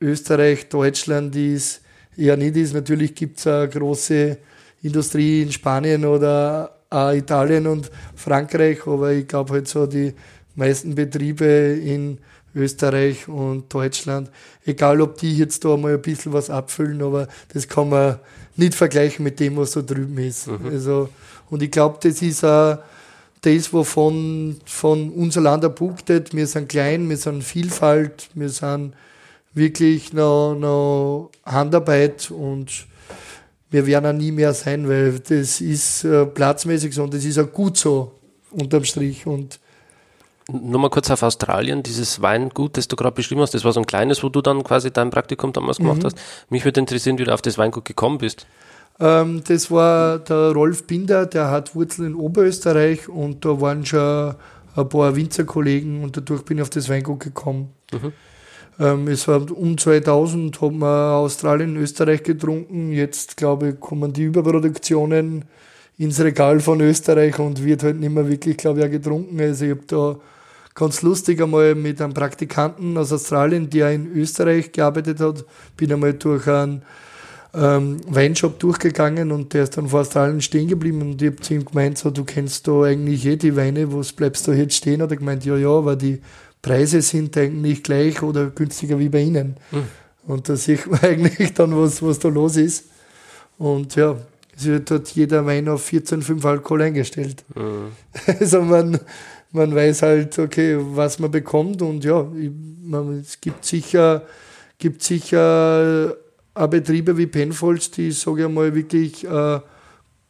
Österreich, 0.00 0.68
Deutschland 0.68 1.34
ist, 1.36 1.82
eher 2.16 2.36
nicht 2.36 2.56
ist. 2.56 2.74
Natürlich 2.74 3.14
gibt 3.14 3.38
es 3.38 3.46
eine 3.46 3.68
große 3.68 4.38
Industrie 4.82 5.42
in 5.42 5.52
Spanien 5.52 6.04
oder 6.04 6.76
auch 6.90 7.12
Italien 7.12 7.66
und 7.66 7.90
Frankreich, 8.14 8.86
aber 8.86 9.12
ich 9.12 9.26
glaube 9.26 9.54
halt 9.54 9.68
so 9.68 9.86
die 9.86 10.14
meisten 10.54 10.94
Betriebe 10.94 11.44
in 11.44 12.18
Österreich 12.54 13.28
und 13.28 13.72
Deutschland, 13.72 14.30
egal 14.64 15.00
ob 15.00 15.18
die 15.18 15.36
jetzt 15.36 15.64
da 15.64 15.76
mal 15.76 15.94
ein 15.94 16.02
bisschen 16.02 16.32
was 16.32 16.48
abfüllen, 16.48 17.02
aber 17.02 17.28
das 17.52 17.68
kann 17.68 17.90
man 17.90 18.18
nicht 18.56 18.74
vergleichen 18.74 19.24
mit 19.24 19.38
dem, 19.40 19.56
was 19.56 19.72
da 19.72 19.82
drüben 19.82 20.16
ist. 20.18 20.48
Also, 20.48 21.10
und 21.50 21.62
ich 21.62 21.70
glaube, 21.70 21.98
das 22.02 22.22
ist 22.22 22.44
auch 22.44 22.78
das, 23.42 23.72
wovon 23.72 24.56
von 24.64 25.10
unser 25.10 25.40
Land 25.40 25.64
erpunktet. 25.64 26.34
Wir 26.34 26.46
sind 26.46 26.68
klein, 26.68 27.08
wir 27.08 27.16
sind 27.16 27.44
Vielfalt, 27.44 28.28
wir 28.34 28.48
sind 28.48 28.94
wirklich 29.54 30.12
noch, 30.12 30.54
noch 30.54 31.30
Handarbeit 31.44 32.30
und 32.30 32.86
wir 33.70 33.86
werden 33.86 34.06
auch 34.06 34.18
nie 34.18 34.32
mehr 34.32 34.54
sein, 34.54 34.88
weil 34.88 35.18
das 35.18 35.60
ist 35.60 36.04
äh, 36.04 36.26
platzmäßig 36.26 36.94
so 36.94 37.02
und 37.02 37.14
das 37.14 37.24
ist 37.24 37.38
auch 37.38 37.50
gut 37.50 37.76
so 37.76 38.12
unterm 38.50 38.84
Strich. 38.84 39.26
Und 39.26 39.58
Nur 40.50 40.80
mal 40.80 40.90
kurz 40.90 41.10
auf 41.10 41.22
Australien, 41.22 41.82
dieses 41.82 42.22
Weingut, 42.22 42.76
das 42.76 42.88
du 42.88 42.96
gerade 42.96 43.14
beschrieben 43.14 43.40
hast, 43.40 43.54
das 43.54 43.64
war 43.64 43.72
so 43.72 43.80
ein 43.80 43.86
kleines, 43.86 44.22
wo 44.22 44.28
du 44.28 44.40
dann 44.40 44.62
quasi 44.62 44.90
dein 44.90 45.10
Praktikum 45.10 45.52
damals 45.52 45.78
gemacht 45.78 46.04
hast. 46.04 46.16
Mich 46.48 46.64
würde 46.64 46.80
interessieren, 46.80 47.18
wie 47.18 47.24
du 47.24 47.34
auf 47.34 47.42
das 47.42 47.58
Weingut 47.58 47.84
gekommen 47.84 48.18
bist. 48.18 48.46
Ähm, 48.98 49.42
das 49.46 49.70
war 49.70 50.18
der 50.18 50.52
Rolf 50.52 50.86
Binder, 50.86 51.26
der 51.26 51.50
hat 51.50 51.74
Wurzeln 51.74 52.08
in 52.08 52.14
Oberösterreich 52.14 53.08
und 53.08 53.44
da 53.44 53.60
waren 53.60 53.84
schon 53.84 54.34
ein 54.74 54.88
paar 54.88 55.16
Winzerkollegen 55.16 56.02
und 56.02 56.16
dadurch 56.16 56.42
bin 56.44 56.58
ich 56.58 56.62
auf 56.62 56.70
das 56.70 56.88
Weingut 56.88 57.20
gekommen. 57.20 57.70
Ähm, 58.78 59.08
es 59.08 59.26
war 59.26 59.50
um 59.50 59.76
2000, 59.78 60.60
haben 60.60 60.78
wir 60.78 61.14
Australien, 61.14 61.76
Österreich 61.76 62.22
getrunken. 62.22 62.92
Jetzt, 62.92 63.36
glaube 63.36 63.70
ich, 63.70 63.80
kommen 63.80 64.12
die 64.12 64.24
Überproduktionen 64.24 65.44
ins 65.98 66.20
Regal 66.20 66.60
von 66.60 66.80
Österreich 66.80 67.38
und 67.38 67.64
wird 67.64 67.82
halt 67.82 67.98
nicht 67.98 68.12
mehr 68.12 68.28
wirklich, 68.28 68.56
glaube 68.58 68.80
ich, 68.80 68.86
auch 68.86 68.90
getrunken. 68.90 69.40
Also 69.40 69.64
ich 69.64 69.70
habe 69.70 69.86
da 69.86 70.16
ganz 70.74 71.00
lustig 71.00 71.40
einmal 71.40 71.74
mit 71.74 72.02
einem 72.02 72.12
Praktikanten 72.12 72.98
aus 72.98 73.12
Australien, 73.12 73.70
der 73.70 73.92
in 73.92 74.12
Österreich 74.14 74.72
gearbeitet 74.72 75.20
hat, 75.20 75.44
bin 75.76 75.92
einmal 75.92 76.12
durch 76.12 76.46
einen 76.46 76.82
ähm, 77.56 78.00
Weinshop 78.06 78.58
durchgegangen 78.58 79.32
und 79.32 79.54
der 79.54 79.64
ist 79.64 79.76
dann 79.76 79.88
vor 79.88 80.00
Australien 80.00 80.42
stehen 80.42 80.68
geblieben 80.68 81.00
und 81.00 81.22
ich 81.22 81.28
habe 81.28 81.40
zu 81.40 81.54
ihm 81.54 81.64
gemeint, 81.64 81.96
so, 81.96 82.10
du 82.10 82.24
kennst 82.24 82.68
da 82.68 82.82
eigentlich 82.82 83.24
eh 83.24 83.36
die 83.36 83.56
Weine, 83.56 83.92
was 83.92 84.12
bleibst 84.12 84.46
du 84.46 84.52
jetzt 84.52 84.74
stehen? 84.74 85.00
Hat 85.00 85.10
er 85.10 85.16
gemeint, 85.16 85.44
ja, 85.44 85.56
ja, 85.56 85.70
aber 85.70 85.96
die 85.96 86.20
Preise 86.60 87.00
sind 87.00 87.36
eigentlich 87.36 87.82
gleich 87.82 88.22
oder 88.22 88.46
günstiger 88.46 88.98
wie 88.98 89.08
bei 89.08 89.22
Ihnen. 89.22 89.56
Und 90.26 90.48
da 90.48 90.56
sieht 90.56 90.86
man 90.86 91.00
eigentlich 91.02 91.54
dann, 91.54 91.76
was, 91.76 92.02
was 92.02 92.18
da 92.18 92.28
los 92.28 92.56
ist. 92.56 92.86
Und 93.58 93.96
ja, 93.96 94.16
es 94.54 94.66
wird 94.66 94.90
dort 94.90 95.08
jeder 95.08 95.46
Wein 95.46 95.68
auf 95.68 95.88
14,5 95.88 96.44
Alkohol 96.46 96.82
eingestellt. 96.82 97.44
Also 98.40 98.62
man, 98.62 98.98
man 99.52 99.74
weiß 99.74 100.02
halt, 100.02 100.38
okay, 100.38 100.76
was 100.78 101.18
man 101.18 101.30
bekommt 101.30 101.80
und 101.80 102.04
ja, 102.04 102.26
ich, 102.38 102.50
man, 102.82 103.20
es 103.20 103.40
gibt 103.40 103.64
sicher, 103.64 104.22
gibt 104.78 105.02
sicher 105.02 106.16
Betriebe 106.64 107.16
wie 107.16 107.26
Penfolds, 107.26 107.90
die, 107.90 108.10
sage 108.12 108.44
ich 108.44 108.48
mal, 108.48 108.74
wirklich 108.74 109.24
äh, 109.24 109.60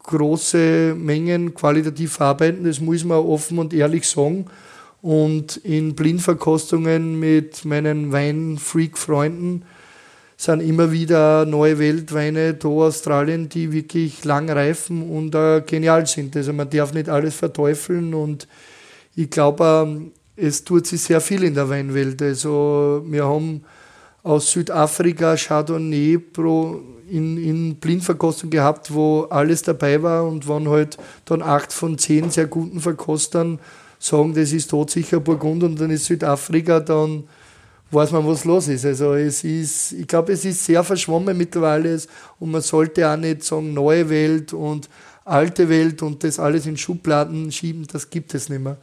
große 0.02 0.94
Mengen 0.96 1.54
qualitativ 1.54 2.20
arbeiten. 2.20 2.64
Das 2.64 2.80
muss 2.80 3.04
man 3.04 3.18
offen 3.18 3.58
und 3.58 3.72
ehrlich 3.72 4.08
sagen. 4.08 4.46
Und 5.02 5.58
in 5.58 5.94
Blindverkostungen 5.94 7.18
mit 7.18 7.64
meinen 7.64 8.12
Weinfreak-Freunden 8.12 9.64
sind 10.36 10.60
immer 10.60 10.92
wieder 10.92 11.46
neue 11.46 11.78
Weltweine 11.78 12.54
da 12.54 12.68
Australien, 12.68 13.48
die 13.48 13.72
wirklich 13.72 14.24
lang 14.24 14.50
reifen 14.50 15.08
und 15.08 15.34
äh, 15.34 15.62
genial 15.62 16.06
sind. 16.06 16.36
Also 16.36 16.52
man 16.52 16.68
darf 16.68 16.92
nicht 16.92 17.08
alles 17.08 17.36
verteufeln 17.36 18.14
und 18.14 18.46
ich 19.14 19.30
glaube, 19.30 19.86
ähm, 19.86 20.12
es 20.36 20.62
tut 20.64 20.86
sich 20.86 21.00
sehr 21.00 21.22
viel 21.22 21.42
in 21.42 21.54
der 21.54 21.68
Weinwelt. 21.70 22.20
Also 22.20 23.02
wir 23.06 23.24
haben 23.24 23.62
aus 24.26 24.50
Südafrika 24.50 25.36
Chardonnay 25.36 26.18
pro 26.18 26.80
in, 27.08 27.38
in 27.38 27.76
Blindverkostung 27.76 28.50
gehabt, 28.50 28.92
wo 28.92 29.22
alles 29.30 29.62
dabei 29.62 30.02
war 30.02 30.26
und 30.26 30.48
waren 30.48 30.68
halt 30.68 30.96
dann 31.26 31.42
acht 31.42 31.72
von 31.72 31.96
zehn 31.96 32.30
sehr 32.30 32.46
guten 32.46 32.80
Verkostern 32.80 33.60
sagen, 34.00 34.34
das 34.34 34.52
ist 34.52 34.68
todsicher 34.68 35.20
Burgund 35.20 35.62
und 35.62 35.80
dann 35.80 35.90
ist 35.90 36.06
Südafrika, 36.06 36.80
dann 36.80 37.22
weiß 37.92 38.10
man, 38.10 38.26
was 38.26 38.44
los 38.44 38.66
ist. 38.66 38.84
Also 38.84 39.14
es 39.14 39.44
ist, 39.44 39.92
ich 39.92 40.08
glaube, 40.08 40.32
es 40.32 40.44
ist 40.44 40.64
sehr 40.64 40.82
verschwommen 40.82 41.38
mittlerweile 41.38 41.96
und 42.40 42.50
man 42.50 42.62
sollte 42.62 43.08
auch 43.08 43.16
nicht 43.16 43.44
sagen, 43.44 43.74
neue 43.74 44.10
Welt 44.10 44.52
und 44.52 44.88
alte 45.24 45.68
Welt 45.68 46.02
und 46.02 46.24
das 46.24 46.40
alles 46.40 46.66
in 46.66 46.76
Schubladen 46.76 47.52
schieben, 47.52 47.86
das 47.92 48.10
gibt 48.10 48.34
es 48.34 48.48
nicht 48.48 48.60
mehr. 48.60 48.76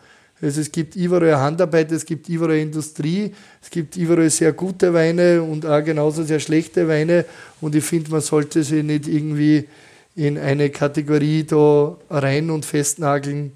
Also 0.44 0.60
es 0.60 0.74
gibt 0.74 0.98
überall 0.98 1.38
Handarbeit, 1.38 1.90
es 1.94 2.06
gibt 2.06 2.28
überall 2.28 2.58
Industrie, 2.58 3.32
es 3.62 3.70
gibt 3.70 3.96
überall 3.96 4.30
sehr 4.30 4.52
gute 4.52 4.94
Weine 4.94 5.42
und 5.42 5.66
auch 5.66 5.82
genauso 5.82 6.24
sehr 6.24 6.42
schlechte 6.42 6.86
Weine. 6.86 7.24
Und 7.62 7.76
ich 7.76 7.84
finde, 7.86 8.12
man 8.12 8.20
sollte 8.20 8.62
sie 8.62 8.84
nicht 8.84 9.08
irgendwie 9.08 9.70
in 10.18 10.38
eine 10.38 10.70
Kategorie 10.70 11.46
da 11.46 11.96
rein 12.10 12.50
und 12.50 12.66
festnageln. 12.66 13.54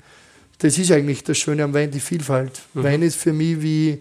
Das 0.60 0.78
ist 0.78 0.90
eigentlich 0.92 1.26
das 1.26 1.38
Schöne 1.38 1.66
am 1.66 1.74
Wein, 1.74 1.92
die 1.92 2.00
Vielfalt. 2.00 2.62
Wein 2.74 3.02
ist 3.02 3.18
für 3.18 3.34
mich 3.34 3.62
wie, 3.62 4.00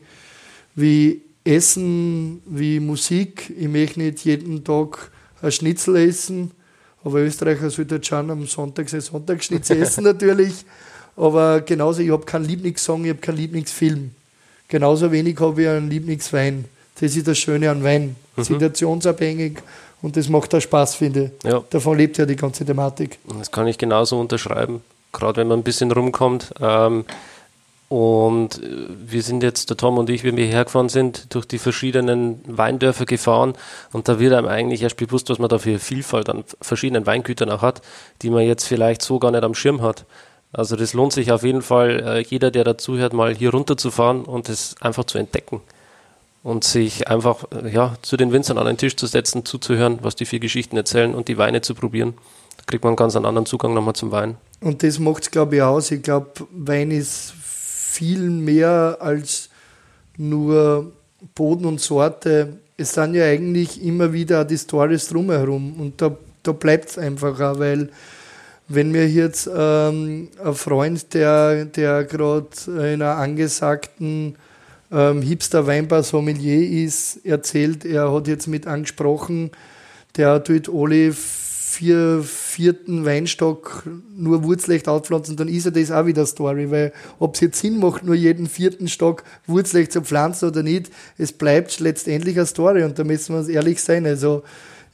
wie 0.76 1.22
Essen, 1.42 2.40
wie 2.46 2.78
Musik. 2.78 3.52
Ich 3.58 3.68
möchte 3.68 3.98
nicht 3.98 4.24
jeden 4.24 4.62
Tag 4.62 5.10
ein 5.42 5.50
Schnitzel 5.50 5.96
essen, 5.96 6.52
aber 7.02 7.18
Österreicher 7.18 7.68
sollte 7.68 8.02
schon 8.02 8.30
am 8.30 8.46
Sonntag 8.46 8.88
sein 8.88 9.00
Sonntagsschnitzel 9.00 9.76
essen 9.82 10.04
natürlich. 10.04 10.64
Aber 11.16 11.60
genauso, 11.62 12.02
ich 12.02 12.10
habe 12.10 12.24
keinen 12.24 12.44
Lieblingssong, 12.44 13.04
ich 13.04 13.10
habe 13.10 13.20
keinen 13.20 13.38
Lieblingsfilm. 13.38 14.10
Genauso 14.68 15.10
wenig 15.12 15.38
habe 15.40 15.62
ich 15.62 15.68
einen 15.68 15.88
Lieblingswein. 15.88 16.66
Das 17.00 17.16
ist 17.16 17.26
das 17.26 17.38
Schöne 17.38 17.70
an 17.70 17.82
Wein. 17.84 18.16
Situationsabhängig 18.36 19.58
und 20.02 20.16
das 20.16 20.28
macht 20.28 20.54
auch 20.54 20.60
Spaß, 20.60 20.96
finde 20.96 21.32
ich. 21.42 21.50
Ja. 21.50 21.62
Davon 21.70 21.96
lebt 21.96 22.18
ja 22.18 22.26
die 22.26 22.36
ganze 22.36 22.64
Thematik. 22.64 23.18
Das 23.38 23.50
kann 23.50 23.66
ich 23.66 23.78
genauso 23.78 24.20
unterschreiben. 24.20 24.82
gerade 25.12 25.38
wenn 25.38 25.48
man 25.48 25.60
ein 25.60 25.62
bisschen 25.62 25.90
rumkommt. 25.90 26.52
Ähm, 26.60 27.04
und 27.88 28.62
äh, 28.62 28.88
wir 29.06 29.22
sind 29.22 29.42
jetzt, 29.42 29.70
der 29.70 29.76
Tom 29.76 29.96
und 29.98 30.10
ich, 30.10 30.24
wenn 30.24 30.36
wir 30.36 30.46
hergefahren 30.46 30.88
sind, 30.88 31.34
durch 31.34 31.46
die 31.46 31.58
verschiedenen 31.58 32.40
Weindörfer 32.46 33.06
gefahren 33.06 33.54
und 33.92 34.08
da 34.08 34.18
wird 34.18 34.34
einem 34.34 34.48
eigentlich 34.48 34.82
erst 34.82 34.96
bewusst, 34.96 35.30
was 35.30 35.38
man 35.38 35.48
da 35.48 35.58
für 35.58 35.78
Vielfalt 35.78 36.28
an 36.28 36.44
verschiedenen 36.60 37.06
Weingütern 37.06 37.50
auch 37.50 37.62
hat, 37.62 37.82
die 38.22 38.30
man 38.30 38.42
jetzt 38.42 38.64
vielleicht 38.64 39.02
so 39.02 39.18
gar 39.18 39.30
nicht 39.30 39.44
am 39.44 39.54
Schirm 39.54 39.82
hat. 39.82 40.04
Also 40.56 40.74
das 40.74 40.94
lohnt 40.94 41.12
sich 41.12 41.32
auf 41.32 41.42
jeden 41.42 41.60
Fall, 41.60 42.00
äh, 42.00 42.20
jeder, 42.20 42.50
der 42.50 42.64
dazuhört, 42.64 43.12
mal 43.12 43.34
hier 43.34 43.50
runterzufahren 43.50 44.24
und 44.24 44.48
es 44.48 44.74
einfach 44.80 45.04
zu 45.04 45.18
entdecken 45.18 45.60
und 46.42 46.64
sich 46.64 47.08
einfach 47.08 47.44
äh, 47.52 47.68
ja, 47.70 47.94
zu 48.00 48.16
den 48.16 48.32
Winzern 48.32 48.56
an 48.56 48.64
den 48.64 48.78
Tisch 48.78 48.96
zu 48.96 49.06
setzen, 49.06 49.44
zuzuhören, 49.44 49.98
was 50.00 50.16
die 50.16 50.24
vier 50.24 50.40
Geschichten 50.40 50.78
erzählen 50.78 51.14
und 51.14 51.28
die 51.28 51.36
Weine 51.36 51.60
zu 51.60 51.74
probieren. 51.74 52.14
Da 52.56 52.62
kriegt 52.64 52.84
man 52.84 52.92
einen 52.92 52.96
ganz 52.96 53.14
anderen 53.16 53.44
Zugang 53.44 53.74
nochmal 53.74 53.94
zum 53.94 54.10
Wein. 54.12 54.38
Und 54.62 54.82
das 54.82 54.98
macht 54.98 55.24
es, 55.24 55.30
glaube 55.30 55.56
ich, 55.56 55.62
aus. 55.62 55.90
Ich 55.90 56.02
glaube, 56.02 56.30
Wein 56.52 56.90
ist 56.90 57.34
viel 57.38 58.30
mehr 58.30 58.96
als 58.98 59.50
nur 60.16 60.90
Boden 61.34 61.66
und 61.66 61.82
Sorte. 61.82 62.56
Es 62.78 62.94
sind 62.94 63.14
ja 63.14 63.24
eigentlich 63.24 63.84
immer 63.84 64.10
wieder 64.14 64.46
die 64.46 64.56
Stories 64.56 65.08
drumherum 65.08 65.78
und 65.78 66.00
da, 66.00 66.16
da 66.42 66.52
bleibt 66.52 66.88
es 66.88 66.98
einfach 66.98 67.38
auch, 67.40 67.58
weil 67.58 67.90
wenn 68.68 68.90
mir 68.90 69.08
jetzt 69.08 69.48
ähm, 69.54 70.28
ein 70.42 70.54
Freund, 70.54 71.14
der, 71.14 71.66
der 71.66 72.04
gerade 72.04 72.48
in 72.66 72.78
einer 72.78 73.16
angesagten 73.16 74.36
ähm, 74.90 75.22
Hipster 75.22 75.66
Weinbar 75.66 76.02
Sommelier 76.02 76.84
ist, 76.84 77.24
erzählt, 77.24 77.84
er 77.84 78.12
hat 78.12 78.28
jetzt 78.28 78.48
mit 78.48 78.66
angesprochen, 78.66 79.50
der 80.16 80.42
tut 80.42 80.68
alle 80.68 81.12
vier, 81.12 82.22
vierten 82.22 83.04
Weinstock 83.04 83.82
nur 84.16 84.44
Wurzlecht 84.44 84.88
aufpflanzen, 84.88 85.36
dann 85.36 85.48
ist 85.48 85.66
ja 85.66 85.70
das 85.70 85.90
auch 85.90 86.06
wieder 86.06 86.24
Story, 86.24 86.70
weil 86.70 86.92
ob 87.18 87.34
es 87.34 87.42
jetzt 87.42 87.60
Sinn 87.60 87.78
macht, 87.78 88.02
nur 88.02 88.14
jeden 88.14 88.46
vierten 88.46 88.88
Stock 88.88 89.24
Wurzlecht 89.46 89.92
zu 89.92 90.00
pflanzen 90.00 90.48
oder 90.48 90.62
nicht, 90.62 90.90
es 91.18 91.32
bleibt 91.32 91.78
letztendlich 91.80 92.36
eine 92.36 92.46
Story 92.46 92.82
und 92.82 92.98
da 92.98 93.04
müssen 93.04 93.34
wir 93.34 93.40
uns 93.40 93.48
ehrlich 93.48 93.82
sein. 93.82 94.06
Also 94.06 94.42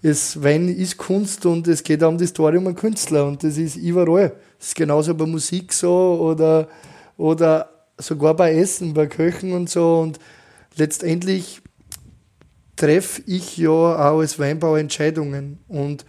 es, 0.02 0.42
Wein 0.42 0.68
ist 0.68 0.96
Kunst 0.96 1.46
und 1.46 1.68
es 1.68 1.82
geht 1.82 2.02
auch 2.02 2.08
um 2.08 2.18
die 2.18 2.26
Story 2.26 2.58
um 2.58 2.66
einen 2.66 2.76
Künstler 2.76 3.24
und 3.24 3.42
das 3.44 3.56
ist 3.56 3.76
überall. 3.76 4.34
Das 4.58 4.68
ist 4.68 4.74
genauso 4.74 5.14
bei 5.14 5.26
Musik 5.26 5.72
so 5.72 6.18
oder, 6.20 6.68
oder 7.16 7.70
sogar 7.98 8.34
bei 8.34 8.54
Essen, 8.54 8.94
bei 8.94 9.06
Köchen 9.06 9.52
und 9.52 9.70
so 9.70 10.00
und 10.00 10.18
letztendlich 10.76 11.62
treffe 12.74 13.22
ich 13.26 13.56
ja 13.56 13.70
auch 13.70 14.18
als 14.18 14.38
Weinbauer 14.38 14.78
Entscheidungen 14.78 15.60
und 15.68 16.04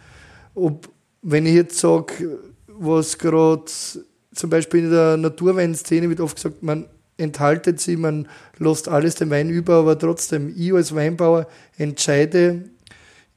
ob, 0.55 0.89
wenn 1.21 1.45
ich 1.45 1.53
jetzt 1.53 1.77
sage, 1.77 2.39
was 2.67 3.17
gerade 3.17 3.65
zum 3.65 4.49
Beispiel 4.49 4.85
in 4.85 4.91
der 4.91 5.17
Naturweinszene 5.17 6.09
wird 6.09 6.19
oft 6.19 6.35
gesagt, 6.35 6.63
man 6.63 6.87
enthaltet 7.17 7.79
sie, 7.79 7.95
man 7.95 8.27
lässt 8.57 8.87
alles 8.87 9.15
dem 9.15 9.29
Wein 9.29 9.49
über, 9.49 9.75
aber 9.75 9.97
trotzdem, 9.99 10.51
ich 10.55 10.73
als 10.73 10.95
Weinbauer 10.95 11.47
entscheide 11.77 12.69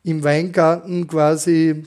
im 0.07 0.23
Weingarten 0.23 1.09
quasi, 1.09 1.83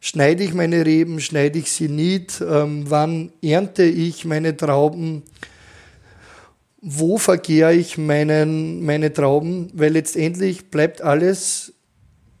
schneide 0.00 0.42
ich 0.42 0.52
meine 0.52 0.84
Reben, 0.84 1.20
schneide 1.20 1.60
ich 1.60 1.70
sie 1.70 1.88
nicht, 1.88 2.40
ähm, 2.40 2.86
wann 2.88 3.32
ernte 3.40 3.84
ich 3.84 4.24
meine 4.24 4.56
Trauben, 4.56 5.22
wo 6.82 7.16
verkehre 7.16 7.72
ich 7.72 7.98
meinen, 7.98 8.84
meine 8.84 9.12
Trauben, 9.12 9.70
weil 9.74 9.92
letztendlich 9.92 10.70
bleibt 10.70 11.00
alles 11.00 11.72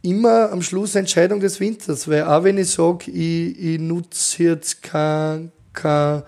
immer 0.02 0.50
am 0.50 0.62
Schluss 0.62 0.96
Entscheidung 0.96 1.38
des 1.38 1.60
Winters, 1.60 2.08
weil 2.08 2.24
auch 2.24 2.42
wenn 2.42 2.58
ich 2.58 2.70
sage, 2.70 3.12
ich, 3.12 3.58
ich 3.58 3.80
nutze 3.80 4.42
jetzt 4.42 4.82
keine, 4.82 5.52
keine 5.72 6.24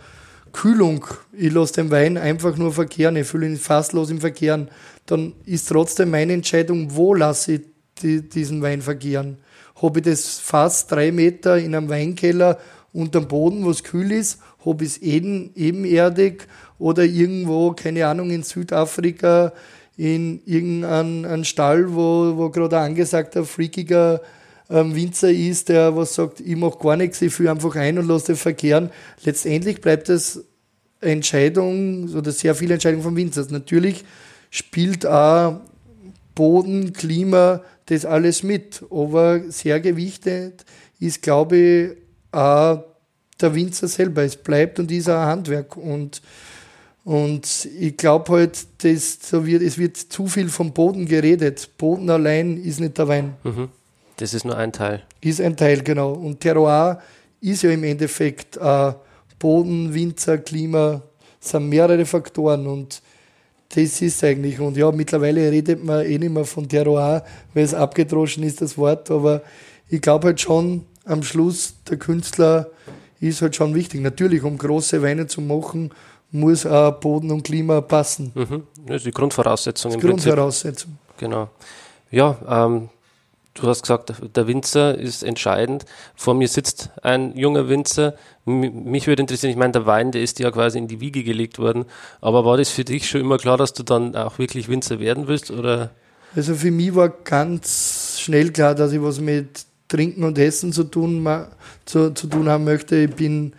Kühlung, 0.53 1.05
ich 1.33 1.53
lasse 1.53 1.75
den 1.75 1.91
Wein 1.91 2.17
einfach 2.17 2.57
nur 2.57 2.73
verkehren, 2.73 3.17
ich 3.17 3.27
fühle 3.27 3.47
ihn 3.47 3.57
fasslos 3.57 4.11
im 4.11 4.21
Verkehren, 4.21 4.69
dann 5.07 5.33
ist 5.47 5.69
trotzdem 5.69 6.11
meine 6.11 6.33
Entscheidung, 6.33 6.95
wo 6.95 7.15
lasse 7.15 7.55
ich 7.55 7.61
die, 8.02 8.28
diesen 8.28 8.62
Wein 8.62 8.83
verkehren. 8.83 9.38
Habe 9.80 10.00
ich 10.00 10.04
das 10.04 10.38
Fass 10.38 10.87
drei 10.87 11.12
Meter 11.12 11.59
in 11.59 11.75
einem 11.75 11.88
Weinkeller 11.88 12.59
unterm 12.92 13.29
Boden, 13.29 13.64
wo 13.64 13.70
es 13.70 13.85
kühl 13.85 14.12
ist, 14.12 14.40
habe 14.64 14.85
ich 14.85 14.90
es 14.90 14.98
eben, 14.98 15.53
ebenerdig 15.55 16.46
oder 16.79 17.05
irgendwo, 17.05 17.72
keine 17.72 18.07
Ahnung, 18.07 18.31
in 18.31 18.42
Südafrika 18.42 19.53
in 19.96 20.40
irgendeinem 20.46 21.44
Stall, 21.44 21.94
wo, 21.94 22.37
wo 22.37 22.48
gerade 22.48 22.79
ein 22.79 22.92
angesagter, 22.92 23.44
freakiger 23.44 24.22
ähm, 24.70 24.94
Winzer 24.94 25.31
ist, 25.31 25.68
der 25.68 25.94
was 25.94 26.14
sagt, 26.14 26.40
ich 26.40 26.57
mache 26.57 26.79
gar 26.79 26.96
nichts, 26.96 27.20
ich 27.20 27.35
führe 27.35 27.51
einfach 27.51 27.77
ein 27.77 27.98
und 27.98 28.09
lasse 28.09 28.29
den 28.29 28.37
verkehren. 28.37 28.90
Letztendlich 29.25 29.81
bleibt 29.81 30.09
das 30.09 30.42
Entscheidung 31.01 32.14
oder 32.14 32.33
sehr 32.33 32.55
viele 32.55 32.75
Entscheidungen 32.75 33.03
vom 33.03 33.16
Winzer. 33.16 33.46
Natürlich 33.51 34.05
spielt 34.48 35.07
auch 35.07 35.61
Boden, 36.35 36.93
Klima, 36.93 37.62
das 37.87 38.05
alles 38.05 38.43
mit. 38.43 38.83
Aber 38.90 39.40
sehr 39.49 39.81
gewichtet 39.81 40.64
ist, 40.99 41.23
glaube 41.23 41.57
ich, 41.57 41.90
auch 42.33 42.85
der 43.40 43.55
Winzer 43.55 43.88
selber. 43.88 44.23
Es 44.23 44.37
bleibt 44.37 44.79
und 44.79 44.90
ist 44.90 45.09
auch 45.09 45.21
ein 45.21 45.27
Handwerk. 45.27 45.77
Und 45.77 46.23
und 47.05 47.69
ich 47.79 47.97
glaube 47.97 48.33
halt, 48.33 48.66
dass 48.85 49.19
so 49.23 49.47
wird, 49.47 49.62
es 49.62 49.79
wird 49.79 49.97
zu 49.97 50.27
viel 50.27 50.49
vom 50.49 50.73
Boden 50.73 51.07
geredet. 51.07 51.71
Boden 51.79 52.11
allein 52.11 52.62
ist 52.62 52.79
nicht 52.79 52.99
der 52.99 53.09
Wein. 53.09 53.35
Mhm. 53.43 53.69
Das 54.16 54.35
ist 54.35 54.45
nur 54.45 54.57
ein 54.57 54.73
Teil. 54.73 55.03
Ist 55.23 55.40
ein 55.40 55.57
Teil, 55.57 55.83
genau. 55.83 56.12
Und 56.12 56.40
Terroir 56.40 57.01
ist 57.40 57.62
ja 57.62 57.71
im 57.71 57.85
Endeffekt 57.85 58.59
äh, 58.59 58.93
Boden, 59.38 59.95
Winzer, 59.95 60.38
Klima, 60.38 61.03
sind 61.40 61.71
mehrere 61.71 62.05
Faktoren 62.05 62.66
und 62.66 63.01
das 63.74 64.02
ist 64.02 64.22
eigentlich. 64.24 64.59
Und 64.61 64.76
ja, 64.76 64.90
mittlerweile 64.90 65.50
redet 65.50 65.83
man 65.85 66.04
eh 66.04 66.18
nicht 66.18 66.33
mehr 66.33 66.44
von 66.44 66.68
Terroir, 66.68 67.24
weil 67.54 67.64
es 67.64 67.74
abgedroschen 67.74 68.42
ist, 68.42 68.61
das 68.61 68.76
Wort. 68.76 69.11
Aber 69.11 69.42
ich 69.88 70.00
glaube 70.00 70.28
halt 70.28 70.40
schon, 70.40 70.85
am 71.04 71.22
Schluss, 71.22 71.74
der 71.88 71.98
Künstler 71.98 72.68
ist 73.20 73.42
halt 73.42 73.56
schon 73.56 73.74
wichtig. 73.74 74.00
Natürlich, 74.00 74.42
um 74.42 74.59
große 74.59 75.02
Weine 75.02 75.26
zu 75.26 75.40
machen, 75.40 75.90
muss 76.33 76.66
auch 76.66 76.92
Boden 77.00 77.30
und 77.30 77.42
Klima 77.42 77.80
passen. 77.80 78.33
Mhm. 78.35 78.62
Das 78.87 78.98
ist 78.98 79.06
die 79.06 79.11
Grundvoraussetzung. 79.11 79.92
Die 79.92 79.98
Grundvoraussetzung. 79.98 80.98
Genau. 81.18 81.48
Ja, 82.11 82.38
ähm, 82.48 82.88
du 83.61 83.68
hast 83.68 83.83
gesagt, 83.83 84.12
der 84.35 84.46
Winzer 84.46 84.96
ist 84.96 85.23
entscheidend. 85.23 85.85
Vor 86.14 86.35
mir 86.35 86.49
sitzt 86.49 86.90
ein 87.03 87.37
junger 87.37 87.68
Winzer. 87.68 88.14
mich 88.44 89.07
würde 89.07 89.23
interessieren, 89.23 89.51
ich 89.51 89.57
meine, 89.57 89.73
der 89.73 89.87
Wein, 89.87 90.12
der 90.12 90.23
ist 90.23 90.38
ja 90.38 90.51
quasi 90.51 90.79
in 90.79 90.88
die 90.88 91.01
Wiege 91.01 91.23
gelegt 91.23 91.59
worden. 91.59 91.85
Aber 92.20 92.44
war 92.44 92.57
das 92.57 92.70
für 92.70 92.85
dich 92.85 93.09
schon 93.09 93.20
immer 93.20 93.38
klar, 93.38 93.57
dass 93.57 93.73
du 93.73 93.83
dann 93.83 94.16
auch 94.16 94.38
wirklich 94.38 94.68
Winzer 94.68 95.01
werden 95.01 95.29
willst? 95.29 95.51
Oder? 95.51 95.90
Also 96.35 96.55
für 96.55 96.70
mich 96.70 96.94
war 96.94 97.09
ganz 97.09 98.18
schnell 98.20 98.51
klar, 98.51 98.75
dass 98.75 98.92
ich 98.92 99.03
was 99.03 99.20
mit 99.20 99.64
Trinken 99.88 100.25
und 100.25 100.38
Essen 100.38 100.73
zu 100.73 100.85
tun, 100.85 101.27
zu, 101.85 102.14
zu 102.14 102.27
tun 102.29 102.49
haben 102.49 102.64
möchte. 102.64 102.96
Ich 102.96 103.14
bin 103.14 103.53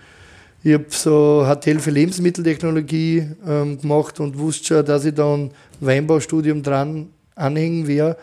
ich 0.63 0.73
habe 0.73 0.85
so 0.89 1.43
Hotel 1.47 1.79
für 1.79 1.89
Lebensmitteltechnologie 1.89 3.29
ähm, 3.47 3.81
gemacht 3.81 4.19
und 4.19 4.37
wusste 4.37 4.65
schon, 4.65 4.85
dass 4.85 5.05
ich 5.05 5.15
da 5.15 5.33
ein 5.33 5.51
Weinbaustudium 5.79 6.61
dran 6.61 7.09
anhängen 7.35 7.87
werde. 7.87 8.17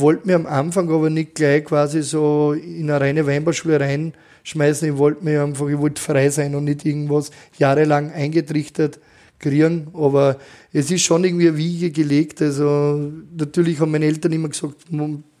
Wollte 0.00 0.26
mir 0.26 0.36
am 0.36 0.46
Anfang 0.46 0.90
aber 0.90 1.10
nicht 1.10 1.34
gleich 1.34 1.64
quasi 1.64 2.02
so 2.02 2.52
in 2.52 2.90
eine 2.90 3.00
reine 3.00 3.26
Weinbauschule 3.26 3.78
reinschmeißen. 3.78 4.88
Ich 4.88 4.98
wollte 4.98 5.24
mir 5.24 5.42
einfach, 5.42 5.68
ich 5.68 5.78
wollte 5.78 6.00
frei 6.00 6.30
sein 6.30 6.54
und 6.54 6.64
nicht 6.64 6.84
irgendwas 6.84 7.30
jahrelang 7.58 8.10
eingetrichtert 8.10 8.98
kriegen. 9.38 9.88
Aber 9.94 10.38
es 10.72 10.90
ist 10.90 11.02
schon 11.02 11.24
irgendwie 11.24 11.48
eine 11.48 11.56
Wiege 11.56 11.90
gelegt. 11.90 12.42
Also 12.42 13.10
natürlich 13.36 13.80
haben 13.80 13.90
meine 13.90 14.06
Eltern 14.06 14.32
immer 14.32 14.48
gesagt, 14.48 14.86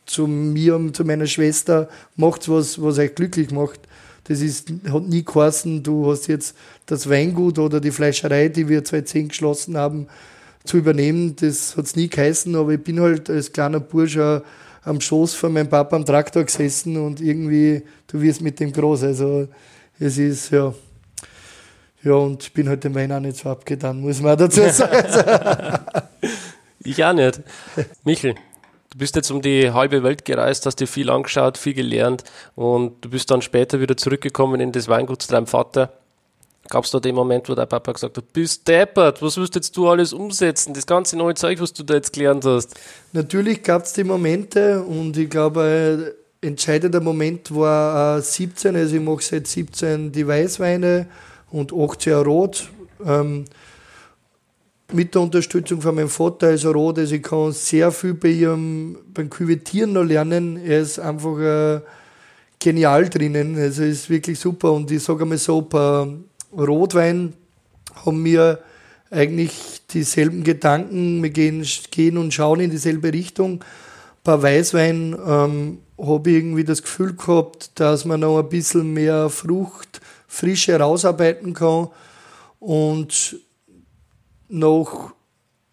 zu 0.06 0.26
mir 0.26 0.76
und 0.76 0.96
zu 0.96 1.04
meiner 1.04 1.26
Schwester, 1.26 1.88
macht 2.16 2.48
was, 2.48 2.82
was 2.82 2.98
euch 2.98 3.14
glücklich 3.14 3.50
macht. 3.52 3.80
Das 4.24 4.40
ist, 4.40 4.72
hat 4.90 5.08
nie 5.08 5.24
geheißen, 5.24 5.82
du 5.82 6.10
hast 6.10 6.26
jetzt 6.26 6.56
das 6.86 7.08
Weingut 7.08 7.58
oder 7.58 7.80
die 7.80 7.90
Fleischerei, 7.90 8.48
die 8.48 8.68
wir 8.68 8.84
2010 8.84 9.28
geschlossen 9.28 9.76
haben, 9.76 10.08
zu 10.64 10.78
übernehmen. 10.78 11.36
Das 11.36 11.76
hat 11.76 11.86
es 11.86 11.96
nie 11.96 12.08
geheißen, 12.08 12.54
aber 12.56 12.72
ich 12.72 12.82
bin 12.82 13.00
halt 13.00 13.30
als 13.30 13.52
kleiner 13.52 13.80
Bursche 13.80 14.42
am 14.82 15.00
Schoß 15.00 15.34
von 15.34 15.52
meinem 15.52 15.68
Papa 15.68 15.96
am 15.96 16.04
Traktor 16.04 16.44
gesessen 16.44 16.96
und 16.96 17.20
irgendwie, 17.20 17.82
du 18.06 18.20
wirst 18.20 18.40
mit 18.40 18.58
dem 18.60 18.72
groß. 18.72 19.04
Also 19.04 19.48
es 19.98 20.18
ist, 20.18 20.50
ja. 20.50 20.74
Ja, 22.02 22.14
und 22.14 22.42
ich 22.42 22.52
bin 22.52 22.68
halt 22.68 22.82
dem 22.84 22.94
Wein 22.94 23.12
auch 23.12 23.20
nicht 23.20 23.36
so 23.36 23.50
abgetan, 23.50 24.00
muss 24.00 24.22
man 24.22 24.38
dazu 24.38 24.62
sagen. 24.70 25.84
ich 26.82 27.04
auch 27.04 27.12
nicht. 27.12 27.42
Michel, 28.04 28.34
Du 28.92 28.98
bist 28.98 29.14
jetzt 29.14 29.30
um 29.30 29.40
die 29.40 29.70
halbe 29.70 30.02
Welt 30.02 30.24
gereist, 30.24 30.66
hast 30.66 30.80
dir 30.80 30.88
viel 30.88 31.10
angeschaut, 31.10 31.56
viel 31.58 31.74
gelernt 31.74 32.24
und 32.56 33.04
du 33.04 33.10
bist 33.10 33.30
dann 33.30 33.40
später 33.40 33.80
wieder 33.80 33.96
zurückgekommen 33.96 34.60
in 34.60 34.72
das 34.72 34.88
Weingut 34.88 35.22
zu 35.22 35.28
deinem 35.28 35.46
Vater. 35.46 35.99
Gab 36.68 36.84
es 36.84 36.90
da 36.90 37.00
den 37.00 37.14
Moment, 37.14 37.48
wo 37.48 37.54
dein 37.54 37.68
Papa 37.68 37.92
gesagt 37.92 38.16
hat, 38.16 38.32
bist 38.32 38.68
deppert, 38.68 39.22
was 39.22 39.36
wirst 39.36 39.54
jetzt 39.54 39.76
du 39.76 39.88
alles 39.88 40.12
umsetzen, 40.12 40.74
das 40.74 40.86
ganze 40.86 41.16
neue 41.16 41.34
Zeug, 41.34 41.60
was 41.60 41.72
du 41.72 41.82
da 41.82 41.94
jetzt 41.94 42.12
gelernt 42.12 42.44
hast? 42.44 42.78
Natürlich 43.12 43.62
gab 43.62 43.84
es 43.84 43.92
die 43.94 44.04
Momente 44.04 44.82
und 44.82 45.16
ich 45.16 45.28
glaube, 45.28 46.14
entscheidender 46.40 47.00
Moment 47.00 47.54
war 47.54 48.18
äh, 48.18 48.22
17, 48.22 48.76
also 48.76 48.96
ich 48.96 49.02
mache 49.02 49.22
seit 49.22 49.46
17 49.46 50.12
die 50.12 50.26
Weißweine 50.26 51.06
und 51.50 51.72
18 51.72 52.14
Rot. 52.14 52.68
Ähm, 53.04 53.46
mit 54.92 55.14
der 55.14 55.22
Unterstützung 55.22 55.80
von 55.80 55.94
meinem 55.94 56.08
Vater, 56.08 56.48
also 56.48 56.72
Rot, 56.72 56.98
also 56.98 57.14
ich 57.14 57.22
kann 57.22 57.52
sehr 57.52 57.92
viel 57.92 58.14
bei 58.14 58.28
ihm 58.28 58.98
beim 59.14 59.30
Küvetieren 59.30 59.92
noch 59.92 60.04
lernen. 60.04 60.56
Er 60.56 60.80
ist 60.80 60.98
einfach 60.98 61.38
äh, 61.38 61.80
genial 62.58 63.08
drinnen, 63.08 63.56
also 63.56 63.84
ist 63.84 64.10
wirklich 64.10 64.38
super. 64.38 64.72
Und 64.72 64.90
ich 64.90 65.02
sage 65.02 65.22
einmal 65.22 65.38
so, 65.38 65.62
bei 65.62 66.08
Rotwein 66.52 67.34
haben 68.04 68.24
wir 68.24 68.60
eigentlich 69.10 69.82
dieselben 69.90 70.44
Gedanken, 70.44 71.22
wir 71.22 71.30
gehen, 71.30 71.66
gehen 71.90 72.16
und 72.16 72.32
schauen 72.32 72.60
in 72.60 72.70
dieselbe 72.70 73.12
Richtung. 73.12 73.64
Bei 74.22 74.40
Weißwein 74.40 75.16
ähm, 75.26 75.78
habe 75.98 76.30
ich 76.30 76.36
irgendwie 76.36 76.64
das 76.64 76.82
Gefühl 76.82 77.14
gehabt, 77.14 77.72
dass 77.80 78.04
man 78.04 78.20
noch 78.20 78.38
ein 78.38 78.48
bisschen 78.48 78.92
mehr 78.92 79.30
Frucht, 79.30 80.00
Frische 80.28 80.78
rausarbeiten 80.78 81.54
kann. 81.54 81.88
Und 82.60 83.36
nach 84.48 85.12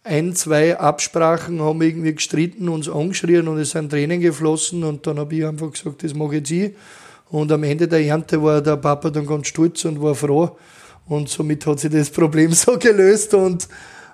ein, 0.04 0.34
zwei 0.34 0.80
Absprachen 0.80 1.62
haben 1.62 1.82
wir 1.82 1.88
irgendwie 1.88 2.16
gestritten, 2.16 2.70
uns 2.70 2.88
angeschrien 2.88 3.48
und 3.48 3.60
es 3.60 3.72
sind 3.72 3.90
Tränen 3.90 4.22
geflossen. 4.22 4.84
Und 4.84 5.06
dann 5.06 5.20
habe 5.20 5.36
ich 5.36 5.46
einfach 5.46 5.72
gesagt, 5.72 6.04
das 6.04 6.14
mache 6.14 6.38
ich 6.38 6.50
jetzt 6.50 6.52
ich. 6.52 6.76
Und 7.30 7.52
am 7.52 7.64
Ende 7.64 7.88
der 7.88 8.02
Ernte 8.02 8.42
war 8.42 8.62
der 8.62 8.78
Papa 8.78 9.10
dann 9.10 9.26
ganz 9.26 9.48
stolz 9.48 9.84
und 9.86 10.02
war 10.02 10.16
froh. 10.16 10.58
Und 11.08 11.30
somit 11.30 11.66
hat 11.66 11.80
sich 11.80 11.92
das 11.92 12.10
Problem 12.10 12.52
so 12.54 12.78
gelöst 12.78 13.34
und, 13.34 13.68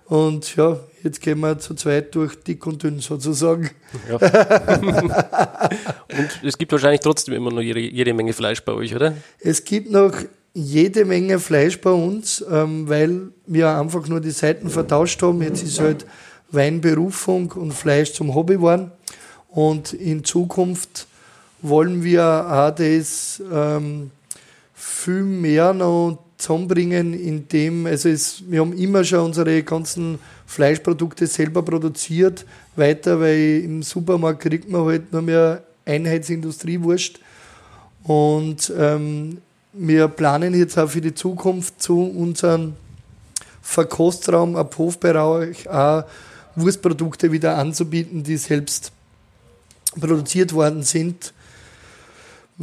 und 0.06 0.56
ja, 0.56 0.80
jetzt 1.04 1.22
gehen 1.22 1.40
wir 1.40 1.58
zu 1.60 1.76
zweit 1.76 2.14
durch 2.16 2.36
dick 2.36 2.66
und 2.66 2.82
dünn 2.84 3.00
sozusagen. 3.00 3.70
Ja. 4.10 4.16
und 6.18 6.40
es 6.44 6.58
gibt 6.58 6.72
wahrscheinlich 6.72 7.02
trotzdem 7.02 7.36
immer 7.36 7.52
noch 7.52 7.62
jede, 7.62 7.80
jede 7.80 8.14
Menge 8.14 8.34
Fleisch 8.34 8.64
bei 8.64 8.74
euch, 8.74 8.96
oder? 8.96 9.16
Es 9.40 9.64
gibt 9.64 9.92
noch 9.92 10.14
jede 10.54 11.06
Menge 11.06 11.40
Fleisch 11.40 11.82
bei 11.82 11.90
uns, 11.90 12.46
ähm, 12.50 12.88
weil 12.88 13.32
wir 13.48 13.76
einfach 13.76 14.08
nur 14.08 14.22
die 14.22 14.32
Seiten 14.32 14.70
vertauscht 14.70 15.22
haben. 15.22 15.42
Jetzt 15.42 15.64
ist 15.64 15.80
halt 15.80 16.06
Weinberufung 16.52 17.52
und 17.54 17.74
Fleisch 17.74 18.14
zum 18.14 18.36
Hobby 18.36 18.56
geworden. 18.56 18.92
Und 19.50 19.94
in 19.94 20.24
Zukunft 20.24 21.08
wollen 21.64 22.04
wir 22.04 22.24
auch 22.24 22.76
das 22.76 23.42
ähm, 23.52 24.12
viel 24.74 25.24
mehr 25.24 25.74
noch 25.74 26.20
zusammenbringen, 26.38 27.14
indem, 27.14 27.86
also 27.86 28.10
es, 28.10 28.44
wir 28.48 28.60
haben 28.60 28.74
immer 28.74 29.04
schon 29.04 29.22
unsere 29.22 29.64
ganzen 29.64 30.20
Fleischprodukte 30.46 31.26
selber 31.26 31.64
produziert, 31.64 32.46
weiter, 32.76 33.20
weil 33.20 33.62
im 33.64 33.82
Supermarkt 33.82 34.42
kriegt 34.42 34.70
man 34.70 34.86
halt 34.86 35.12
nur 35.14 35.22
mehr 35.22 35.64
Einheitsindustriewurst. 35.86 37.20
Und 38.04 38.72
ähm, 38.78 39.38
wir 39.72 40.10
planen 40.10 40.54
jetzt 40.54 40.78
auch 40.78 40.90
für 40.90 41.02
die 41.02 41.16
Zukunft 41.16 41.82
zu 41.82 42.02
unserem 42.04 42.74
Verkostraum 43.62 44.58
ab 44.58 44.78
Hofbereich 44.78 45.70
auch 45.70 46.04
Wurstprodukte 46.56 47.32
wieder 47.32 47.58
anzubieten, 47.58 48.22
die 48.22 48.38
selbst 48.38 48.92
produziert 50.00 50.54
worden 50.54 50.84
sind, 50.84 51.34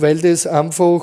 weil 0.00 0.18
das 0.18 0.46
einfach 0.46 1.02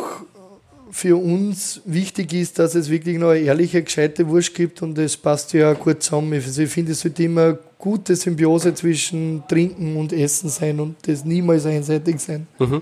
für 0.92 1.18
uns 1.18 1.82
wichtig 1.86 2.34
ist, 2.34 2.60
dass 2.60 2.76
es 2.76 2.90
wirklich 2.90 3.18
noch 3.18 3.30
eine 3.30 3.40
ehrliche, 3.40 3.84
gescheite 3.84 4.28
Wurst 4.28 4.56
gibt 4.56 4.82
und 4.82 4.98
das 4.98 5.18
passt 5.18 5.54
ja 5.54 5.74
gut 5.74 6.02
zusammen. 6.02 6.34
Also 6.34 6.62
ich 6.62 6.70
finde, 6.70 6.94
es 6.94 7.02
sollte 7.02 7.24
immer 7.24 7.58
gute 7.78 8.16
Symbiose 8.16 8.74
zwischen 8.74 9.44
Trinken 9.48 9.98
und 9.98 10.14
Essen 10.14 10.50
sein 10.50 10.80
und 10.80 10.96
das 11.06 11.24
niemals 11.24 11.66
einseitig 11.66 12.20
sein. 12.20 12.48
Mhm. 12.58 12.82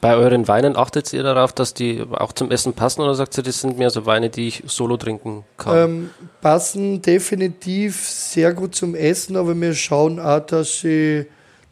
Bei 0.00 0.16
euren 0.16 0.46
Weinen 0.48 0.76
achtet 0.76 1.10
ihr 1.14 1.22
darauf, 1.22 1.54
dass 1.54 1.72
die 1.72 2.04
auch 2.10 2.32
zum 2.32 2.50
Essen 2.50 2.74
passen 2.74 3.00
oder 3.00 3.14
sagt 3.14 3.38
ihr, 3.38 3.42
das 3.42 3.62
sind 3.62 3.78
mehr 3.78 3.88
so 3.88 4.04
Weine, 4.04 4.28
die 4.28 4.48
ich 4.48 4.62
solo 4.66 4.98
trinken 4.98 5.44
kann? 5.56 5.76
Ähm, 5.78 6.10
passen 6.42 7.00
definitiv 7.00 8.06
sehr 8.06 8.52
gut 8.52 8.74
zum 8.74 8.94
Essen, 8.94 9.34
aber 9.34 9.58
wir 9.58 9.72
schauen 9.72 10.20
auch, 10.20 10.40
dass 10.40 10.80
sie 10.80 11.24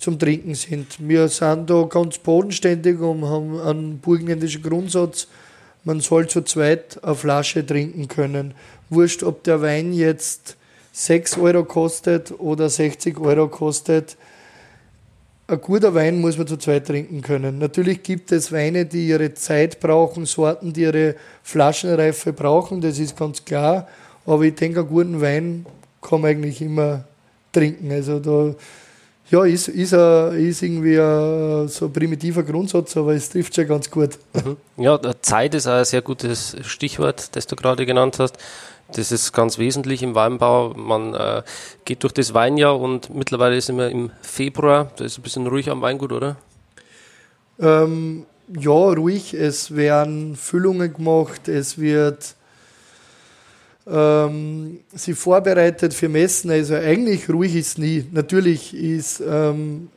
zum 0.02 0.18
Trinken 0.18 0.54
sind. 0.54 0.96
Wir 0.98 1.28
sind 1.28 1.70
da 1.70 1.84
ganz 1.84 2.18
bodenständig 2.18 2.98
und 3.00 3.24
haben 3.24 3.60
einen 3.60 3.98
burgenländischen 3.98 4.62
Grundsatz, 4.62 5.28
man 5.84 6.00
soll 6.00 6.28
zu 6.28 6.42
zweit 6.42 7.02
eine 7.02 7.14
Flasche 7.14 7.64
trinken 7.64 8.08
können. 8.08 8.54
Wurscht, 8.90 9.22
ob 9.22 9.42
der 9.44 9.62
Wein 9.62 9.92
jetzt 9.92 10.56
6 10.92 11.38
Euro 11.38 11.64
kostet 11.64 12.32
oder 12.38 12.68
60 12.68 13.18
Euro 13.18 13.48
kostet 13.48 14.16
ein 15.48 15.60
guter 15.60 15.94
Wein 15.94 16.20
muss 16.20 16.38
man 16.38 16.46
zu 16.46 16.56
zweit 16.56 16.86
trinken 16.86 17.20
können. 17.20 17.58
Natürlich 17.58 18.02
gibt 18.02 18.32
es 18.32 18.52
Weine, 18.52 18.86
die 18.86 19.08
ihre 19.08 19.34
Zeit 19.34 19.80
brauchen, 19.80 20.24
Sorten, 20.24 20.72
die 20.72 20.82
ihre 20.82 21.16
Flaschenreife 21.42 22.32
brauchen, 22.32 22.80
das 22.80 22.98
ist 22.98 23.16
ganz 23.16 23.44
klar. 23.44 23.88
Aber 24.24 24.42
ich 24.44 24.54
denke, 24.54 24.80
einen 24.80 24.88
guten 24.88 25.20
Wein 25.20 25.66
kann 26.00 26.22
man 26.22 26.30
eigentlich 26.30 26.62
immer 26.62 27.04
trinken. 27.52 27.90
Also 27.90 28.18
da 28.18 28.54
ja, 29.32 29.44
ist, 29.44 29.68
ist, 29.68 29.94
a, 29.94 30.28
ist 30.28 30.62
irgendwie 30.62 30.98
a, 30.98 31.66
so 31.66 31.86
ein 31.86 31.92
primitiver 31.92 32.42
Grundsatz, 32.42 32.98
aber 32.98 33.14
es 33.14 33.30
trifft 33.30 33.54
schon 33.54 33.66
ganz 33.66 33.90
gut. 33.90 34.18
Mhm. 34.34 34.58
Ja, 34.76 35.00
Zeit 35.22 35.54
ist 35.54 35.66
ein 35.66 35.86
sehr 35.86 36.02
gutes 36.02 36.54
Stichwort, 36.60 37.34
das 37.34 37.46
du 37.46 37.56
gerade 37.56 37.86
genannt 37.86 38.18
hast. 38.18 38.36
Das 38.94 39.10
ist 39.10 39.32
ganz 39.32 39.56
wesentlich 39.56 40.02
im 40.02 40.14
Weinbau. 40.14 40.74
Man 40.74 41.14
äh, 41.14 41.42
geht 41.86 42.02
durch 42.02 42.12
das 42.12 42.34
Weinjahr 42.34 42.78
und 42.78 43.14
mittlerweile 43.14 43.58
sind 43.58 43.78
wir 43.78 43.88
im 43.88 44.10
Februar. 44.20 44.90
Da 44.96 45.06
ist 45.06 45.18
ein 45.18 45.22
bisschen 45.22 45.46
ruhig 45.46 45.70
am 45.70 45.80
Weingut, 45.80 46.12
oder? 46.12 46.36
Ähm, 47.58 48.26
ja, 48.54 48.70
ruhig. 48.70 49.32
Es 49.32 49.74
werden 49.74 50.36
Füllungen 50.36 50.92
gemacht. 50.92 51.48
Es 51.48 51.78
wird 51.78 52.34
ähm, 53.86 54.80
sie 54.94 55.14
vorbereitet 55.14 55.94
für 55.94 56.08
Messen. 56.08 56.50
Also 56.50 56.74
eigentlich 56.74 57.28
ruhig 57.28 57.54
ist 57.56 57.78
nie. 57.78 58.04
Natürlich 58.12 58.74
ist 58.74 59.22
ähm, 59.26 59.88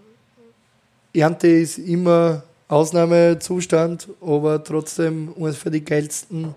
Ernte 1.13 1.47
ist 1.47 1.77
immer 1.77 2.43
Ausnahmezustand, 2.67 4.07
aber 4.21 4.63
trotzdem 4.63 5.33
eines 5.39 5.57
für 5.57 5.71
die 5.71 5.85
geilsten 5.85 6.55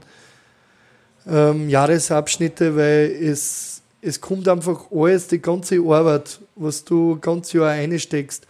ähm, 1.29 1.69
Jahresabschnitte, 1.69 2.75
weil 2.77 3.11
es, 3.23 3.83
es 4.01 4.21
kommt 4.21 4.49
einfach 4.49 4.91
alles, 4.91 5.29
die 5.29 5.41
ganze 5.41 5.79
Arbeit, 5.81 6.41
was 6.57 6.85
du 6.85 7.19
ganz 7.21 7.53
Jahr 7.53 7.71
einsteckst, 7.71 8.47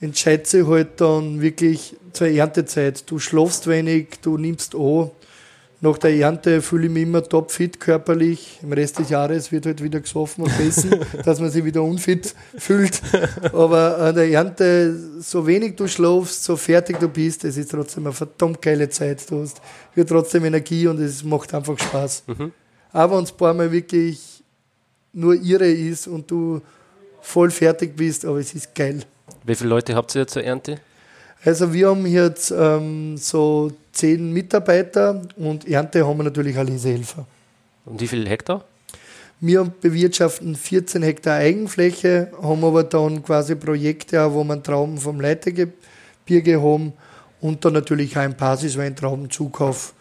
entscheidet 0.00 0.46
sich 0.46 0.66
halt 0.66 1.00
dann 1.00 1.40
wirklich 1.40 1.96
zur 2.12 2.28
Erntezeit. 2.28 3.08
Du 3.08 3.18
schlafst 3.18 3.66
wenig, 3.66 4.18
du 4.22 4.36
nimmst 4.36 4.74
an. 4.74 5.10
Nach 5.82 5.96
der 5.96 6.14
Ernte 6.14 6.60
fühle 6.60 6.86
ich 6.86 6.92
mich 6.92 7.04
immer 7.04 7.22
topfit 7.22 7.80
körperlich. 7.80 8.58
Im 8.62 8.72
Rest 8.74 8.98
des 8.98 9.08
Jahres 9.08 9.50
wird 9.50 9.64
halt 9.64 9.82
wieder 9.82 10.00
gesoffen 10.00 10.44
und 10.44 10.54
gegessen, 10.58 10.94
dass 11.24 11.40
man 11.40 11.50
sich 11.50 11.64
wieder 11.64 11.82
unfit 11.82 12.34
fühlt. 12.58 13.00
Aber 13.54 13.96
an 13.96 14.14
der 14.14 14.28
Ernte, 14.30 14.94
so 15.20 15.46
wenig 15.46 15.76
du 15.76 15.88
schlafst, 15.88 16.44
so 16.44 16.56
fertig 16.56 16.98
du 17.00 17.08
bist, 17.08 17.44
es 17.44 17.56
ist 17.56 17.70
trotzdem 17.70 18.06
eine 18.06 18.12
verdammt 18.12 18.60
geile 18.60 18.90
Zeit. 18.90 19.30
Du 19.30 19.40
hast 19.40 19.62
wird 19.94 20.08
trotzdem 20.10 20.44
Energie 20.44 20.86
und 20.86 21.00
es 21.00 21.24
macht 21.24 21.54
einfach 21.54 21.78
Spaß. 21.78 22.24
Mhm. 22.26 22.52
Aber 22.92 23.16
wenn 23.16 23.24
es 23.24 23.32
ein 23.32 23.36
paar 23.38 23.54
Mal 23.54 23.72
wirklich 23.72 24.42
nur 25.12 25.34
irre 25.34 25.70
ist 25.70 26.06
und 26.06 26.30
du 26.30 26.60
voll 27.22 27.50
fertig 27.50 27.96
bist, 27.96 28.24
aber 28.24 28.38
es 28.38 28.54
ist 28.54 28.74
geil. 28.74 29.02
Wie 29.44 29.54
viele 29.54 29.70
Leute 29.70 29.94
habt 29.94 30.14
ihr 30.14 30.26
zur 30.26 30.44
Ernte? 30.44 30.78
Also 31.42 31.72
wir 31.72 31.88
haben 31.88 32.06
jetzt 32.06 32.50
ähm, 32.50 33.16
so 33.16 33.72
zehn 33.92 34.32
Mitarbeiter 34.32 35.22
und 35.36 35.66
Ernte 35.66 36.06
haben 36.06 36.18
wir 36.18 36.24
natürlich 36.24 36.56
alle 36.56 36.72
Helfer. 36.72 37.26
Und 37.86 38.00
wie 38.00 38.06
viele 38.06 38.28
Hektar? 38.28 38.64
Wir 39.40 39.64
bewirtschaften 39.64 40.54
14 40.54 41.02
Hektar 41.02 41.36
Eigenfläche, 41.36 42.30
haben 42.42 42.62
aber 42.62 42.84
dann 42.84 43.22
quasi 43.22 43.54
Projekte, 43.54 44.32
wo 44.34 44.44
man 44.44 44.62
Trauben 44.62 44.98
vom 44.98 45.18
Leitergebirge 45.18 46.60
haben 46.60 46.92
und 47.40 47.64
dann 47.64 47.72
natürlich 47.72 48.14
auch 48.18 48.20
ein 48.20 48.36
Basisweintraubenzukauf. 48.36 49.94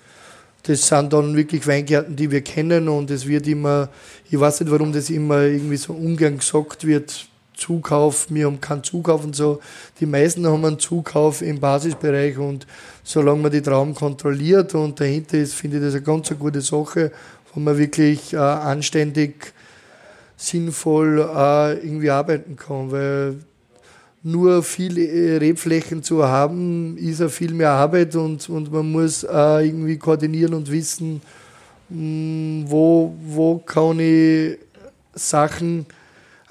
Das 0.63 0.85
sind 0.85 1.13
dann 1.13 1.37
wirklich 1.37 1.65
Weingärten, 1.65 2.17
die 2.17 2.29
wir 2.29 2.41
kennen 2.41 2.89
und 2.89 3.09
es 3.11 3.25
wird 3.25 3.47
immer, 3.47 3.87
ich 4.29 4.37
weiß 4.37 4.59
nicht, 4.59 4.71
warum 4.71 4.91
das 4.91 5.09
immer 5.09 5.43
irgendwie 5.43 5.77
so 5.77 5.93
ungern 5.93 6.37
gesagt 6.37 6.85
wird, 6.85 7.29
Zukauf, 7.59 8.27
wir 8.29 8.47
haben 8.47 8.59
keinen 8.59 8.83
Zukauf 8.83 9.23
und 9.23 9.35
so. 9.35 9.59
Die 9.99 10.05
meisten 10.05 10.47
haben 10.47 10.65
einen 10.65 10.79
Zukauf 10.79 11.41
im 11.41 11.59
Basisbereich 11.59 12.37
und 12.37 12.65
solange 13.03 13.41
man 13.41 13.51
die 13.51 13.61
Trauben 13.61 13.93
kontrolliert 13.93 14.73
und 14.73 14.99
dahinter 14.99 15.37
ist, 15.37 15.53
finde 15.53 15.77
ich 15.77 15.83
das 15.83 15.93
eine 15.93 16.03
ganz 16.03 16.29
eine 16.29 16.39
gute 16.39 16.61
Sache, 16.61 17.11
wo 17.53 17.59
man 17.59 17.77
wirklich 17.77 18.33
äh, 18.33 18.37
anständig, 18.37 19.53
sinnvoll 20.37 21.19
äh, 21.19 21.73
irgendwie 21.73 22.09
arbeiten 22.09 22.55
kann, 22.55 22.91
weil 22.91 23.35
nur 24.23 24.63
viele 24.63 25.39
Rebflächen 25.39 26.03
zu 26.03 26.25
haben, 26.25 26.97
ist 26.97 27.19
ja 27.19 27.29
viel 27.29 27.53
mehr 27.53 27.71
Arbeit 27.71 28.15
und, 28.15 28.49
und 28.49 28.71
man 28.71 28.91
muss 28.91 29.25
auch 29.25 29.59
irgendwie 29.59 29.97
koordinieren 29.97 30.53
und 30.53 30.71
wissen, 30.71 31.21
mm, 31.89 32.63
wo, 32.65 33.15
wo 33.21 33.59
kann 33.59 33.99
ich 33.99 34.57
Sachen 35.13 35.85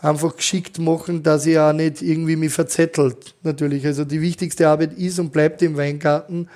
einfach 0.01 0.37
geschickt 0.37 0.79
machen, 0.79 1.23
dass 1.23 1.47
ich 1.47 1.59
auch 1.59 1.73
nicht 1.73 2.03
irgendwie 2.03 2.37
mich 2.37 2.53
verzettelt, 2.53 3.35
natürlich. 3.43 3.85
Also 3.85 4.05
die 4.05 4.21
wichtigste 4.21 4.69
Arbeit 4.69 4.93
ist 4.95 5.19
und 5.19 5.33
bleibt 5.33 5.63
im 5.63 5.77
Weingarten. 5.77 6.49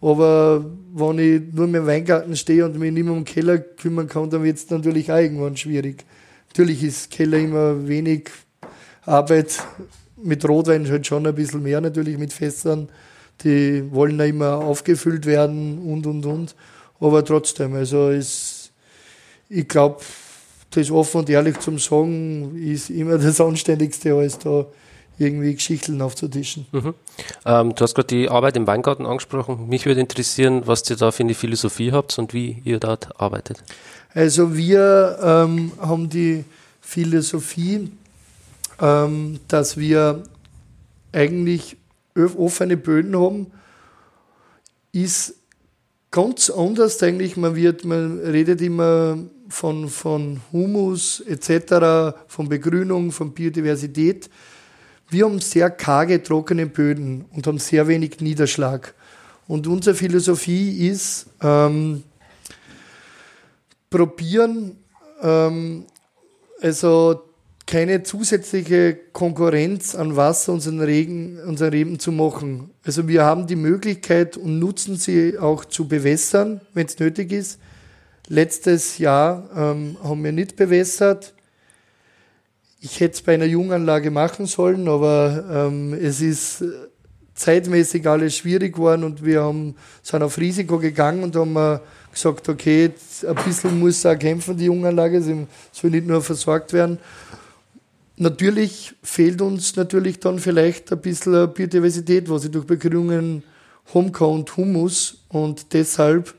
Aber 0.00 0.64
wenn 0.94 1.18
ich 1.18 1.42
nur 1.52 1.66
dem 1.66 1.86
Weingarten 1.86 2.36
stehe 2.36 2.64
und 2.64 2.78
mich 2.78 2.92
nicht 2.92 3.04
mehr 3.04 3.12
um 3.12 3.20
den 3.20 3.24
Keller 3.24 3.58
kümmern 3.58 4.08
kann, 4.08 4.30
dann 4.30 4.44
wird 4.44 4.56
es 4.56 4.70
natürlich 4.70 5.10
auch 5.10 5.16
irgendwann 5.16 5.56
schwierig. 5.56 6.04
Natürlich 6.48 6.82
ist 6.82 7.10
Keller 7.10 7.38
immer 7.38 7.86
wenig 7.86 8.30
Arbeit. 9.04 9.58
Mit 10.20 10.48
Rotwein 10.48 10.88
halt 10.88 11.06
schon 11.06 11.26
ein 11.26 11.34
bisschen 11.34 11.62
mehr 11.62 11.80
natürlich 11.80 12.18
mit 12.18 12.32
Fässern. 12.32 12.88
Die 13.44 13.84
wollen 13.92 14.18
ja 14.18 14.24
immer 14.24 14.56
aufgefüllt 14.56 15.26
werden 15.26 15.78
und 15.78 16.06
und 16.06 16.26
und. 16.26 16.56
Aber 17.00 17.24
trotzdem, 17.24 17.74
also 17.74 18.10
ist, 18.10 18.72
ich 19.48 19.68
glaube, 19.68 20.00
das 20.70 20.90
offen 20.90 21.20
und 21.20 21.30
ehrlich 21.30 21.58
zum 21.60 21.78
Sagen 21.78 22.56
ist 22.56 22.90
immer 22.90 23.18
das 23.18 23.40
Anständigste, 23.40 24.14
als 24.14 24.38
da 24.38 24.66
irgendwie 25.18 25.54
Geschichten 25.54 26.00
aufzutischen. 26.00 26.66
Mhm. 26.72 26.94
Ähm, 27.44 27.74
du 27.74 27.82
hast 27.82 27.94
gerade 27.94 28.06
die 28.06 28.28
Arbeit 28.28 28.56
im 28.56 28.66
Weingarten 28.66 29.04
angesprochen. 29.04 29.68
Mich 29.68 29.86
würde 29.86 30.00
interessieren, 30.00 30.62
was 30.66 30.88
ihr 30.88 30.96
da 30.96 31.10
für 31.10 31.24
eine 31.24 31.34
Philosophie 31.34 31.92
habt 31.92 32.16
und 32.18 32.32
wie 32.32 32.62
ihr 32.64 32.78
dort 32.78 33.20
arbeitet. 33.20 33.62
Also 34.14 34.56
wir 34.56 35.18
ähm, 35.22 35.72
haben 35.80 36.08
die 36.08 36.44
Philosophie, 36.80 37.90
ähm, 38.80 39.40
dass 39.48 39.76
wir 39.76 40.22
eigentlich 41.12 41.76
offene 42.14 42.76
Böden 42.76 43.18
haben, 43.18 43.46
ist 44.92 45.34
ganz 46.10 46.50
anders 46.50 47.02
eigentlich. 47.02 47.36
Man 47.36 47.54
wird, 47.56 47.84
man 47.84 48.20
redet 48.20 48.60
immer 48.60 49.18
von, 49.48 49.88
von 49.88 50.40
Humus 50.52 51.20
etc., 51.20 52.14
von 52.26 52.48
Begrünung, 52.48 53.12
von 53.12 53.32
Biodiversität. 53.32 54.28
Wir 55.10 55.24
haben 55.24 55.40
sehr 55.40 55.70
karge, 55.70 56.22
trockene 56.22 56.66
Böden 56.66 57.24
und 57.34 57.46
haben 57.46 57.58
sehr 57.58 57.88
wenig 57.88 58.20
Niederschlag. 58.20 58.94
Und 59.46 59.66
unsere 59.66 59.96
Philosophie 59.96 60.88
ist, 60.88 61.26
ähm, 61.40 62.02
probieren, 63.90 64.76
ähm, 65.22 65.86
also 66.60 67.22
keine 67.66 68.02
zusätzliche 68.02 68.98
Konkurrenz 69.12 69.94
an 69.94 70.16
Wasser 70.16 70.54
unseren 70.54 70.80
Regen, 70.80 71.38
unseren 71.46 71.70
Reben 71.70 71.98
zu 71.98 72.12
machen. 72.12 72.70
Also 72.82 73.08
wir 73.08 73.24
haben 73.24 73.46
die 73.46 73.56
Möglichkeit 73.56 74.38
und 74.38 74.58
nutzen 74.58 74.96
sie 74.96 75.38
auch 75.38 75.66
zu 75.66 75.86
bewässern, 75.86 76.62
wenn 76.72 76.86
es 76.86 76.98
nötig 76.98 77.30
ist. 77.30 77.58
Letztes 78.30 78.98
Jahr 78.98 79.48
ähm, 79.56 79.96
haben 80.02 80.22
wir 80.22 80.32
nicht 80.32 80.54
bewässert. 80.54 81.32
Ich 82.80 83.00
hätte 83.00 83.14
es 83.14 83.22
bei 83.22 83.34
einer 83.34 83.46
Junganlage 83.46 84.10
machen 84.10 84.44
sollen, 84.44 84.86
aber 84.86 85.44
ähm, 85.50 85.94
es 85.94 86.20
ist 86.20 86.62
zeitmäßig 87.34 88.06
alles 88.06 88.36
schwierig 88.36 88.74
geworden 88.74 89.04
und 89.04 89.24
wir 89.24 89.42
haben, 89.42 89.76
sind 90.02 90.22
auf 90.22 90.36
Risiko 90.36 90.78
gegangen 90.78 91.22
und 91.22 91.36
haben 91.36 91.80
gesagt, 92.12 92.48
okay, 92.48 92.90
ein 93.26 93.34
bisschen 93.46 93.78
muss 93.78 94.04
auch 94.04 94.18
kämpfen, 94.18 94.56
die 94.56 94.66
Junganlage, 94.66 95.22
sie 95.22 95.46
soll 95.72 95.90
nicht 95.90 96.06
nur 96.06 96.20
versorgt 96.20 96.72
werden. 96.72 96.98
Natürlich 98.16 98.94
fehlt 99.02 99.40
uns 99.40 99.76
natürlich 99.76 100.20
dann 100.20 100.38
vielleicht 100.38 100.92
ein 100.92 101.00
bisschen 101.00 101.52
Biodiversität, 101.54 102.28
was 102.28 102.44
ich 102.44 102.50
durch 102.50 102.66
Begrünungen 102.66 103.42
haben 103.94 104.12
und 104.14 104.56
Humus. 104.56 105.24
Und 105.28 105.72
deshalb 105.72 106.34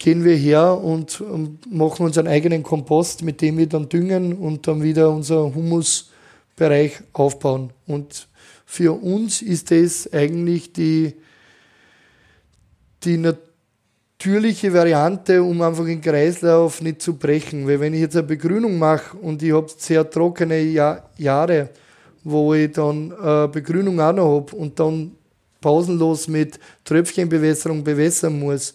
gehen 0.00 0.24
wir 0.24 0.34
her 0.34 0.78
und 0.82 1.22
machen 1.70 2.06
unseren 2.06 2.26
eigenen 2.26 2.62
Kompost, 2.62 3.22
mit 3.22 3.42
dem 3.42 3.58
wir 3.58 3.68
dann 3.68 3.88
düngen 3.88 4.32
und 4.32 4.66
dann 4.66 4.82
wieder 4.82 5.10
unser 5.10 5.54
Humusbereich 5.54 7.02
aufbauen. 7.12 7.70
Und 7.86 8.26
für 8.64 8.92
uns 8.94 9.42
ist 9.42 9.70
das 9.70 10.10
eigentlich 10.10 10.72
die, 10.72 11.12
die 13.04 13.18
natürliche 13.18 14.72
Variante, 14.72 15.42
um 15.42 15.60
einfach 15.60 15.84
den 15.84 16.00
Kreislauf 16.00 16.80
nicht 16.80 17.02
zu 17.02 17.16
brechen. 17.18 17.68
Weil 17.68 17.80
wenn 17.80 17.92
ich 17.92 18.00
jetzt 18.00 18.16
eine 18.16 18.26
Begrünung 18.26 18.78
mache 18.78 19.18
und 19.18 19.42
ich 19.42 19.52
habe 19.52 19.68
sehr 19.76 20.08
trockene 20.08 20.62
Jahr, 20.62 21.10
Jahre, 21.18 21.68
wo 22.24 22.54
ich 22.54 22.72
dann 22.72 23.12
eine 23.12 23.48
Begrünung 23.48 24.00
auch 24.00 24.14
noch 24.14 24.34
habe 24.34 24.56
und 24.56 24.80
dann 24.80 25.12
pausenlos 25.60 26.26
mit 26.26 26.58
Tröpfchenbewässerung 26.84 27.84
bewässern 27.84 28.38
muss, 28.38 28.74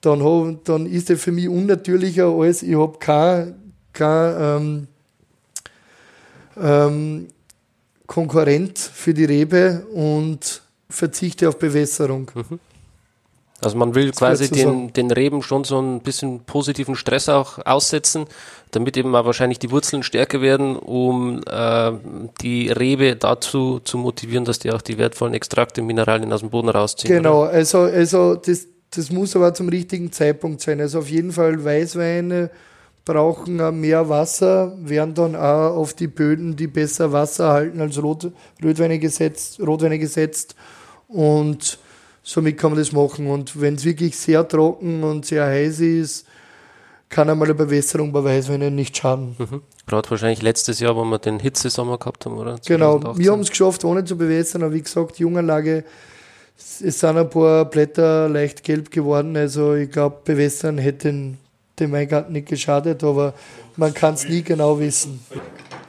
dann, 0.00 0.22
hab, 0.22 0.64
dann 0.64 0.86
ist 0.86 1.10
das 1.10 1.20
für 1.20 1.32
mich 1.32 1.48
unnatürlicher 1.48 2.26
als 2.28 2.62
ich 2.62 2.76
habe 2.76 2.98
kein, 2.98 3.54
kein 3.92 4.36
ähm, 4.40 4.86
ähm, 6.60 7.28
Konkurrent 8.06 8.78
für 8.78 9.12
die 9.12 9.24
Rebe 9.24 9.86
und 9.92 10.62
verzichte 10.88 11.48
auf 11.48 11.58
Bewässerung. 11.58 12.30
Mhm. 12.34 12.60
Also 13.60 13.76
man 13.76 13.96
will 13.96 14.12
quasi 14.12 14.48
den, 14.48 14.92
den 14.92 15.10
Reben 15.10 15.42
schon 15.42 15.64
so 15.64 15.80
ein 15.80 16.00
bisschen 16.00 16.44
positiven 16.44 16.94
Stress 16.94 17.28
auch 17.28 17.58
aussetzen, 17.66 18.26
damit 18.70 18.96
eben 18.96 19.10
mal 19.10 19.24
wahrscheinlich 19.24 19.58
die 19.58 19.72
Wurzeln 19.72 20.04
stärker 20.04 20.40
werden, 20.40 20.76
um 20.76 21.40
äh, 21.44 21.92
die 22.40 22.68
Rebe 22.68 23.16
dazu 23.16 23.80
zu 23.80 23.98
motivieren, 23.98 24.44
dass 24.44 24.60
die 24.60 24.70
auch 24.70 24.80
die 24.80 24.96
wertvollen 24.96 25.34
Extrakte, 25.34 25.82
Mineralien 25.82 26.32
aus 26.32 26.40
dem 26.40 26.50
Boden 26.50 26.68
rausziehen. 26.68 27.12
Genau, 27.12 27.42
oder? 27.42 27.50
also, 27.50 27.80
also 27.80 28.36
das, 28.36 28.68
das 28.90 29.10
muss 29.10 29.36
aber 29.36 29.54
zum 29.54 29.68
richtigen 29.68 30.12
Zeitpunkt 30.12 30.60
sein. 30.60 30.80
Also 30.80 31.00
auf 31.00 31.10
jeden 31.10 31.32
Fall 31.32 31.62
Weißweine 31.64 32.50
brauchen 33.04 33.80
mehr 33.80 34.08
Wasser, 34.08 34.76
werden 34.80 35.14
dann 35.14 35.34
auch 35.34 35.76
auf 35.76 35.94
die 35.94 36.08
Böden, 36.08 36.56
die 36.56 36.66
besser 36.66 37.10
Wasser 37.10 37.48
halten 37.48 37.80
als 37.80 38.02
Rot, 38.02 38.30
Rotweine 38.62 38.98
gesetzt, 38.98 39.60
Rotweine 39.60 39.98
gesetzt 39.98 40.54
und 41.08 41.78
somit 42.22 42.58
kann 42.58 42.72
man 42.72 42.78
das 42.78 42.92
machen. 42.92 43.26
Und 43.26 43.60
wenn 43.60 43.76
es 43.76 43.84
wirklich 43.84 44.16
sehr 44.16 44.46
trocken 44.46 45.02
und 45.02 45.24
sehr 45.24 45.46
heiß 45.46 45.80
ist, 45.80 46.26
kann 47.08 47.30
einmal 47.30 47.48
eine 47.48 47.54
Bewässerung 47.54 48.12
bei 48.12 48.22
Weißweinen 48.22 48.74
nicht 48.74 48.94
schaden. 48.94 49.36
Mhm. 49.38 49.62
Gerade 49.86 50.10
wahrscheinlich 50.10 50.42
letztes 50.42 50.78
Jahr, 50.80 50.94
wo 50.94 51.04
wir 51.04 51.18
den 51.18 51.40
Hitzesommer 51.40 51.96
gehabt 51.96 52.26
haben, 52.26 52.36
oder? 52.36 52.60
2018. 52.60 52.76
Genau, 52.76 53.18
wir 53.18 53.32
haben 53.32 53.40
es 53.40 53.48
geschafft, 53.48 53.84
ohne 53.84 54.04
zu 54.04 54.18
bewässern, 54.18 54.62
aber 54.62 54.74
wie 54.74 54.82
gesagt, 54.82 55.18
Junganlage, 55.18 55.84
es 56.58 56.98
sind 57.00 57.16
ein 57.16 57.30
paar 57.30 57.64
Blätter 57.64 58.28
leicht 58.28 58.64
gelb 58.64 58.90
geworden, 58.90 59.36
also 59.36 59.74
ich 59.74 59.90
glaube, 59.90 60.18
bewässern 60.24 60.78
hätte 60.78 61.34
dem 61.78 61.92
Weingarten 61.92 62.32
nicht 62.32 62.48
geschadet, 62.48 63.04
aber 63.04 63.34
man 63.76 63.94
kann 63.94 64.14
es 64.14 64.28
nie 64.28 64.42
genau 64.42 64.78
wissen. 64.80 65.20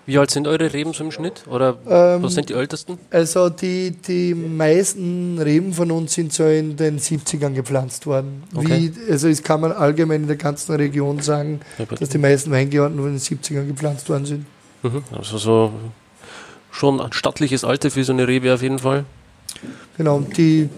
Wie 0.06 0.18
alt 0.18 0.32
sind 0.32 0.48
eure 0.48 0.74
Reben 0.74 0.94
so 0.94 1.04
im 1.04 1.12
Schnitt? 1.12 1.46
Oder 1.48 1.78
ähm, 1.88 2.24
was 2.24 2.34
sind 2.34 2.50
die 2.50 2.54
ältesten? 2.54 2.98
Also 3.12 3.50
die, 3.50 3.92
die 3.92 4.34
meisten 4.34 5.38
Reben 5.40 5.72
von 5.72 5.92
uns 5.92 6.16
sind 6.16 6.34
so 6.34 6.46
in 6.46 6.76
den 6.78 7.00
70ern 7.00 7.54
gepflanzt 7.54 8.08
worden. 8.08 8.44
Okay. 8.56 8.92
Wie, 8.96 9.12
also 9.12 9.30
das 9.30 9.44
kann 9.44 9.62
man 9.62 9.72
allgemein 9.72 10.22
in 10.22 10.28
der 10.28 10.36
ganzen 10.36 10.74
Region 10.76 11.20
sagen, 11.20 11.62
ja, 11.78 11.86
dass 11.86 12.10
die 12.10 12.18
meisten 12.18 12.50
Weingärten 12.50 12.98
in 12.98 13.06
den 13.06 13.20
70ern 13.20 13.68
gepflanzt 13.68 14.10
worden 14.10 14.26
sind. 14.26 14.46
Mhm. 14.82 15.04
Also 15.16 15.38
so 15.38 15.74
schon 16.72 17.00
ein 17.02 17.14
stattliches 17.14 17.64
Alter 17.64 17.92
für 17.92 18.04
so 18.04 18.12
eine 18.12 18.28
Rebe 18.28 18.52
auf 18.52 18.64
jeden 18.64 18.80
Fall. 18.80 19.06
Genau, 19.98 20.20
die, 20.20 20.70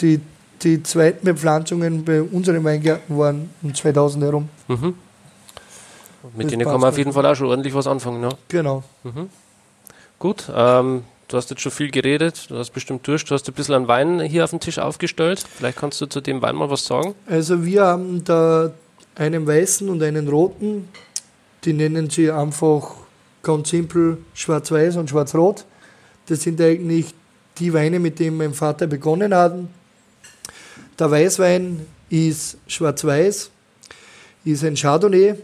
die, 0.00 0.20
die 0.62 0.82
zweiten 0.82 1.24
Bepflanzungen 1.24 2.04
bei 2.04 2.22
unseren 2.22 2.62
Weingärten 2.64 3.18
waren 3.18 3.50
um 3.62 3.74
2000 3.74 4.24
herum. 4.24 4.48
Mhm. 4.68 4.94
Mit 6.36 6.50
denen 6.50 6.64
kann 6.64 6.80
man 6.80 6.90
auf 6.90 6.98
jeden 6.98 7.12
Fall 7.12 7.24
auch 7.26 7.34
schon 7.34 7.48
ordentlich 7.48 7.74
was 7.74 7.86
anfangen. 7.86 8.22
Ja? 8.22 8.30
Genau. 8.48 8.82
Mhm. 9.04 9.28
Gut, 10.18 10.50
ähm, 10.54 11.04
du 11.28 11.36
hast 11.36 11.50
jetzt 11.50 11.62
schon 11.62 11.72
viel 11.72 11.90
geredet, 11.90 12.46
du 12.48 12.56
hast 12.56 12.70
bestimmt 12.70 13.06
durch, 13.06 13.24
du 13.24 13.34
hast 13.34 13.46
ein 13.48 13.54
bisschen 13.54 13.74
an 13.74 13.88
Wein 13.88 14.20
hier 14.20 14.44
auf 14.44 14.50
dem 14.50 14.60
Tisch 14.60 14.78
aufgestellt. 14.78 15.44
Vielleicht 15.56 15.78
kannst 15.78 16.00
du 16.00 16.06
zu 16.06 16.20
dem 16.20 16.42
Wein 16.42 16.56
mal 16.56 16.70
was 16.70 16.84
sagen. 16.84 17.14
Also 17.26 17.64
wir 17.64 17.84
haben 17.84 18.24
da 18.24 18.72
einen 19.14 19.46
weißen 19.46 19.88
und 19.88 20.02
einen 20.02 20.28
roten. 20.28 20.88
Die 21.64 21.72
nennen 21.72 22.10
sie 22.10 22.30
einfach 22.30 22.94
ganz 23.42 23.70
simpel 23.70 24.18
schwarz-weiß 24.34 24.96
und 24.96 25.10
schwarz-rot. 25.10 25.64
Das 26.26 26.42
sind 26.42 26.60
eigentlich 26.60 27.14
die 27.58 27.72
Weine, 27.72 27.98
mit 27.98 28.18
denen 28.18 28.36
mein 28.36 28.54
Vater 28.54 28.86
begonnen 28.86 29.34
hat. 29.34 29.54
Der 30.98 31.10
Weißwein 31.10 31.86
ist 32.10 32.58
schwarz-weiß, 32.66 33.50
ist 34.44 34.64
ein 34.64 34.74
Chardonnay 34.74 35.34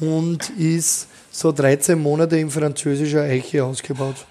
und 0.00 0.50
ist 0.50 1.08
so 1.30 1.52
13 1.52 2.00
Monate 2.00 2.38
in 2.38 2.50
französischer 2.50 3.22
Eiche 3.22 3.64
ausgebaut. 3.64 4.26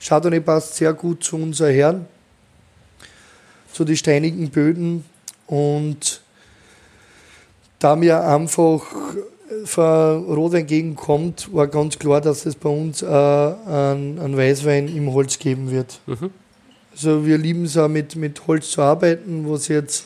Chardonnay 0.00 0.40
passt 0.40 0.76
sehr 0.76 0.92
gut 0.92 1.24
zu 1.24 1.36
unser 1.36 1.70
Herrn, 1.70 2.06
zu 3.72 3.84
den 3.84 3.96
steinigen 3.96 4.50
Böden 4.50 5.04
und 5.46 6.22
da 7.78 7.96
mir 7.96 8.22
einfach 8.22 8.84
von 9.64 10.24
Rotwein 10.24 10.62
entgegenkommt, 10.62 11.52
war 11.52 11.66
ganz 11.66 11.98
klar, 11.98 12.20
dass 12.20 12.46
es 12.46 12.54
bei 12.54 12.68
uns 12.68 13.02
äh, 13.02 13.06
einen, 13.06 14.36
Weißwein 14.36 14.88
im 14.88 15.12
Holz 15.12 15.38
geben 15.38 15.70
wird. 15.70 16.00
Mhm. 16.06 16.30
Also 16.92 17.26
wir 17.26 17.38
lieben 17.38 17.64
es 17.64 17.76
auch 17.76 17.88
mit, 17.88 18.16
mit 18.16 18.46
Holz 18.46 18.70
zu 18.70 18.82
arbeiten, 18.82 19.50
was 19.50 19.68
jetzt 19.68 20.04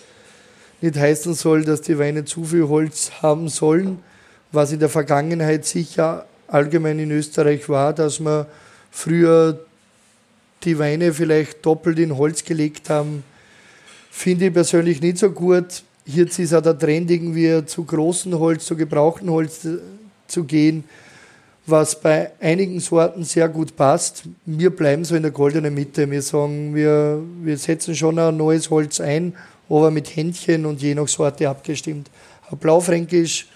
nicht 0.81 0.97
heißen 0.97 1.35
soll, 1.35 1.65
dass 1.65 1.83
die 1.83 1.99
Weine 1.99 2.25
zu 2.25 2.45
viel 2.45 2.69
Holz 2.69 3.11
haben 3.23 3.49
sollen, 3.49 3.99
was 4.53 4.73
in 4.73 4.81
der 4.81 4.89
Vergangenheit 4.89 5.65
sicher 5.65 6.27
allgemein 6.47 6.99
in 6.99 7.11
Österreich 7.11 7.69
war, 7.69 7.93
dass 7.93 8.21
wir 8.21 8.47
früher 8.91 9.59
die 10.63 10.79
Weine 10.79 11.13
vielleicht 11.13 11.65
doppelt 11.65 11.99
in 11.99 12.17
Holz 12.17 12.45
gelegt 12.45 12.91
haben. 12.91 13.25
Finde 14.11 14.47
ich 14.47 14.53
persönlich 14.53 15.01
nicht 15.01 15.19
so 15.19 15.31
gut. 15.31 15.83
Jetzt 16.07 16.39
ist 16.39 16.53
auch 16.53 16.61
der 16.61 16.79
Trend, 16.79 17.11
irgendwie 17.11 17.65
zu 17.65 17.85
großen 17.85 18.39
Holz, 18.39 18.67
zu 18.67 18.77
gebrauchten 18.77 19.31
Holz 19.31 19.65
äh, 19.65 19.79
zu 20.27 20.45
gehen, 20.45 20.85
was 21.67 21.99
bei 21.99 22.31
einigen 22.41 22.79
Sorten 22.81 23.25
sehr 23.25 23.49
gut 23.49 23.75
passt. 23.75 24.25
Wir 24.45 24.69
bleiben 24.69 25.05
so 25.05 25.17
in 25.17 25.23
der 25.23 25.31
goldenen 25.31 25.73
Mitte. 25.73 26.11
Wir 26.11 26.21
sagen, 26.21 26.75
wir, 26.75 27.23
wir 27.43 27.57
setzen 27.57 27.95
schon 27.95 28.19
ein 28.19 28.37
neues 28.37 28.69
Holz 28.69 29.01
ein, 29.01 29.35
aber 29.71 29.91
mit 29.91 30.15
Händchen 30.15 30.67
und 30.67 30.83
je 30.83 30.95
nach 30.95 31.09
Sorte 31.09 31.49
abgestimmt. 31.49 32.11
Ein 32.51 32.59
Blaufränkisch 32.59 33.49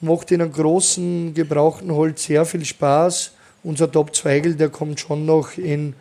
macht 0.00 0.30
in 0.30 0.40
einem 0.40 0.52
großen, 0.52 1.34
gebrauchten 1.34 1.90
Holz 1.90 2.24
sehr 2.24 2.44
viel 2.44 2.64
Spaß. 2.64 3.32
Unser 3.64 3.90
Top-Zweigel, 3.90 4.54
der 4.54 4.68
kommt 4.68 5.00
schon 5.00 5.26
noch 5.26 5.56
in 5.58 5.94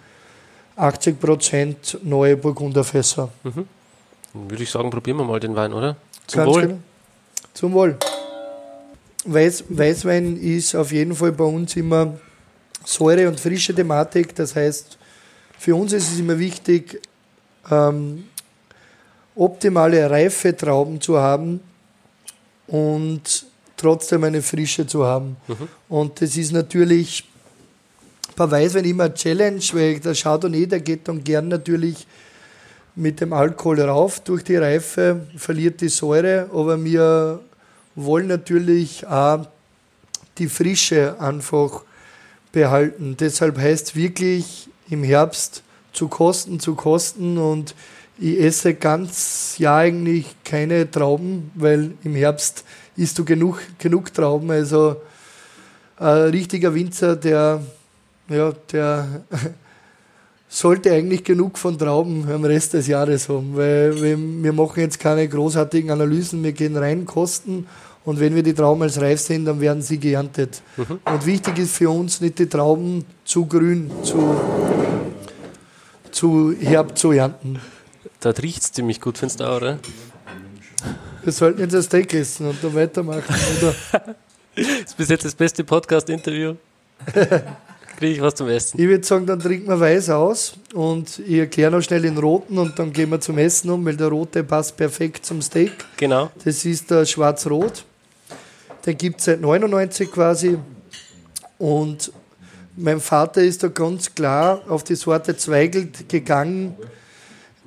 80% 0.78 1.98
neue 2.04 2.38
Burgunderfässer. 2.38 3.30
Mhm. 3.44 3.66
Würde 4.34 4.64
ich 4.64 4.70
sagen, 4.70 4.90
probieren 4.90 5.18
wir 5.18 5.26
mal 5.26 5.40
den 5.40 5.56
Wein, 5.56 5.74
oder? 5.74 5.98
Zum 6.28 6.38
Ganz 6.38 6.56
Wohl. 6.56 6.62
Genau. 6.62 6.80
Zum 7.54 7.74
Wohl. 7.74 7.98
Weiß, 9.26 9.66
Weißwein 9.70 10.38
ist 10.38 10.74
auf 10.76 10.92
jeden 10.92 11.16
Fall 11.16 11.32
bei 11.32 11.44
uns 11.44 11.76
immer 11.76 12.18
Säure 12.86 13.28
und 13.28 13.40
frische 13.40 13.76
Thematik. 13.76 14.34
Das 14.36 14.56
heißt, 14.56 14.98
für 15.60 15.76
uns 15.76 15.94
ist 15.94 16.12
es 16.12 16.20
immer 16.20 16.40
wichtig, 16.40 17.02
ähm, 17.70 18.24
optimale 19.36 20.10
reife 20.10 20.56
Trauben 20.56 21.00
zu 21.00 21.18
haben 21.18 21.60
und 22.68 23.46
trotzdem 23.78 24.24
eine 24.24 24.42
Frische 24.42 24.88
zu 24.88 25.06
haben. 25.06 25.38
Mhm. 25.48 25.68
Und 25.90 26.22
das 26.22 26.38
ist 26.38 26.52
natürlich 26.52 27.28
bei 28.36 28.50
Weißwein 28.50 28.86
immer 28.86 29.06
eine 29.06 29.14
Challenge, 29.14 29.62
weil 29.74 30.00
der 30.00 30.16
Chardonnay, 30.16 30.66
der 30.66 30.80
geht 30.80 31.08
dann 31.08 31.24
gern 31.24 31.48
natürlich 31.48 32.08
mit 32.96 33.22
dem 33.22 33.34
Alkohol 33.34 33.82
rauf 33.82 34.20
durch 34.20 34.44
die 34.44 34.58
Reife, 34.58 35.26
verliert 35.38 35.82
die 35.82 35.90
Säure, 35.90 36.50
aber 36.54 36.84
wir 36.84 37.40
wollen 37.96 38.28
natürlich 38.28 39.08
auch 39.08 39.48
die 40.38 40.48
Frische 40.48 41.16
einfach 41.20 41.84
behalten. 42.52 43.16
Deshalb 43.18 43.58
heißt 43.58 43.96
wirklich 43.96 44.70
im 44.90 45.04
Herbst 45.04 45.64
zu 45.94 46.08
kosten, 46.08 46.60
zu 46.60 46.76
kosten 46.76 47.38
und 47.38 47.76
ich 48.20 48.40
esse 48.40 48.76
ganz 48.76 49.56
ja 49.58 49.78
eigentlich 49.78 50.36
keine 50.44 50.90
Trauben, 50.90 51.52
weil 51.56 51.92
im 52.04 52.16
Herbst 52.16 52.64
isst 52.96 53.18
du 53.18 53.26
genug, 53.26 53.60
genug 53.80 54.14
Trauben. 54.14 54.52
Also 54.52 54.98
ein 55.98 56.30
richtiger 56.30 56.74
Winzer, 56.74 57.16
der, 57.16 57.62
ja, 58.30 58.52
der 58.72 59.24
sollte 60.54 60.92
eigentlich 60.92 61.24
genug 61.24 61.58
von 61.58 61.80
Trauben 61.80 62.30
am 62.30 62.44
Rest 62.44 62.74
des 62.74 62.88
Jahres 62.88 63.30
haben, 63.30 63.56
weil 63.56 64.02
wir 64.44 64.52
machen 64.52 64.82
jetzt 64.82 65.00
keine 65.00 65.26
großartigen 65.26 65.90
Analysen, 65.92 66.44
wir 66.44 66.52
gehen 66.52 66.76
rein, 66.76 67.06
kosten 67.06 67.68
und 68.04 68.20
wenn 68.20 68.36
wir 68.36 68.44
die 68.44 68.54
Trauben 68.54 68.82
als 68.82 69.00
reif 69.00 69.22
sind, 69.22 69.46
dann 69.46 69.62
werden 69.62 69.82
sie 69.82 69.98
geerntet. 69.98 70.62
Mhm. 70.76 71.00
Und 71.06 71.26
wichtig 71.26 71.58
ist 71.58 71.78
für 71.78 71.90
uns 71.90 72.20
nicht 72.20 72.38
die 72.38 72.48
Trauben 72.48 73.06
zu 73.24 73.46
grün, 73.46 73.90
zu, 74.04 74.36
zu 76.12 76.54
herb 76.60 76.98
zu 76.98 77.12
ernten. 77.12 77.62
Da 78.20 78.32
riecht 78.32 78.62
es 78.62 78.74
ziemlich 78.74 79.00
gut, 79.00 79.18
findest 79.20 79.40
du 79.40 79.46
auch, 79.46 79.56
oder? 79.56 79.80
Wir 81.24 81.32
sollten 81.32 81.62
jetzt 81.62 81.76
ein 81.76 81.84
Steak 81.84 82.14
essen 82.14 82.48
und 82.48 82.62
dann 82.62 82.76
weitermachen, 82.76 83.24
oder? 83.58 83.74
das 84.54 84.66
ist 84.86 84.98
bis 84.98 85.08
jetzt 85.08 85.24
das 85.24 85.36
beste 85.36 85.64
Podcast-Interview. 85.64 86.56
kriege 88.02 88.16
ich 88.16 88.22
was 88.22 88.34
zum 88.34 88.48
Essen. 88.48 88.82
Ich 88.82 88.88
würde 88.88 89.06
sagen, 89.06 89.28
dann 89.28 89.40
trinken 89.40 89.68
wir 89.68 89.80
weiß 89.80 90.10
aus 90.10 90.56
und 90.74 91.20
ich 91.20 91.38
erkläre 91.38 91.70
noch 91.70 91.82
schnell 91.82 92.02
den 92.02 92.18
roten 92.18 92.58
und 92.58 92.80
dann 92.80 92.92
gehen 92.92 93.12
wir 93.12 93.22
zum 93.22 93.38
Essen 93.38 93.70
um, 93.70 93.86
weil 93.86 93.96
der 93.96 94.08
rote 94.08 94.44
passt 94.44 94.76
perfekt 94.76 95.24
zum 95.24 95.40
Steak. 95.40 95.72
Genau. 95.98 96.32
Das 96.44 96.66
ist 96.66 96.90
der 96.90 97.06
schwarz-rot. 97.06 97.86
Den 98.88 98.98
gibt 98.98 99.20
es 99.20 99.26
seit 99.26 99.40
99 99.40 100.12
quasi. 100.12 100.58
Und 101.60 102.12
mein 102.76 103.00
Vater 103.00 103.44
ist 103.44 103.62
da 103.62 103.68
ganz 103.68 104.16
klar 104.16 104.62
auf 104.68 104.84
die 104.84 104.96
Sorte 104.96 105.38
Zweigelt 105.38 106.10
gegangen. 106.10 106.76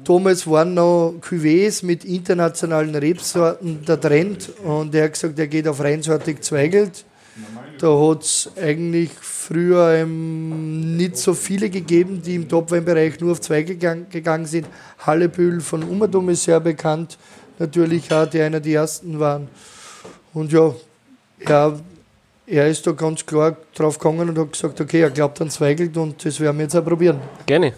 Damals 0.03 0.49
waren 0.49 0.75
noch 0.75 1.15
Cuvées 1.21 1.87
mit 1.87 2.05
internationalen 2.05 2.97
Rebsorten 2.97 3.85
der 3.85 4.01
Trend 4.01 4.51
und 4.65 4.97
er 4.97 5.05
hat 5.05 5.13
gesagt, 5.13 5.39
er 5.39 5.47
geht 5.47 5.69
auf 5.69 5.79
reinsortig 5.79 6.43
Zweigelt. 6.43 7.05
Da 7.79 7.89
hat 7.89 8.23
es 8.23 8.51
eigentlich 8.57 9.11
früher 9.21 9.95
ähm, 9.95 10.97
nicht 10.97 11.17
so 11.17 11.35
viele 11.35 11.69
gegeben, 11.69 12.23
die 12.23 12.37
im 12.37 12.49
Topweinbereich 12.49 13.21
nur 13.21 13.33
auf 13.33 13.41
zwei 13.41 13.63
gegangen, 13.63 14.07
gegangen 14.11 14.47
sind. 14.47 14.67
Hallebühl 14.99 15.61
von 15.61 15.83
Umadum 15.83 16.29
ist 16.29 16.45
sehr 16.45 16.61
bekannt, 16.61 17.19
natürlich 17.59 18.13
auch, 18.13 18.27
die 18.27 18.41
einer 18.41 18.61
der 18.61 18.81
ersten 18.81 19.19
waren. 19.19 19.49
Und 20.33 20.53
ja, 20.53 20.75
er, 21.41 21.81
er 22.47 22.69
ist 22.69 22.87
da 22.87 22.93
ganz 22.93 23.27
klar 23.27 23.57
drauf 23.75 23.99
gegangen 23.99 24.29
und 24.29 24.39
hat 24.39 24.53
gesagt, 24.53 24.81
okay, 24.81 25.01
er 25.01 25.11
glaubt 25.11 25.41
an 25.41 25.51
Zweigelt 25.51 25.97
und 25.97 26.25
das 26.25 26.39
werden 26.41 26.59
wir 26.59 26.65
jetzt 26.65 26.77
auch 26.77 26.85
probieren. 26.85 27.21
Gerne. 27.47 27.75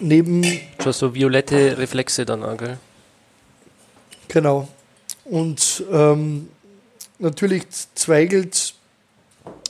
Neben. 0.00 0.44
Schon 0.82 0.92
so 0.92 1.14
violette 1.14 1.78
Reflexe 1.78 2.24
dann 2.26 2.42
auch, 2.42 2.56
gell? 2.56 2.78
Genau. 4.28 4.68
Und 5.24 5.84
ähm, 5.92 6.48
natürlich 7.18 7.64
Zweigelt 7.94 8.74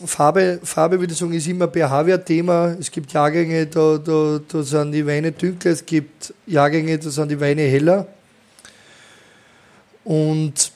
Farbe, 0.04 0.60
Farbe 0.62 0.98
würde 1.00 1.12
ich 1.12 1.18
sagen, 1.18 1.32
ist 1.32 1.46
immer 1.46 1.68
pH-Wert-Thema. 1.68 2.76
Es 2.78 2.90
gibt 2.90 3.12
Jahrgänge, 3.12 3.66
da, 3.66 3.98
da, 3.98 4.40
da 4.46 4.62
sind 4.62 4.92
die 4.92 5.06
Weine 5.06 5.32
dunkler, 5.32 5.72
es 5.72 5.84
gibt 5.84 6.34
Jahrgänge, 6.46 6.98
da 6.98 7.10
sind 7.10 7.30
die 7.30 7.40
Weine 7.40 7.62
heller. 7.62 8.06
Und 10.04 10.72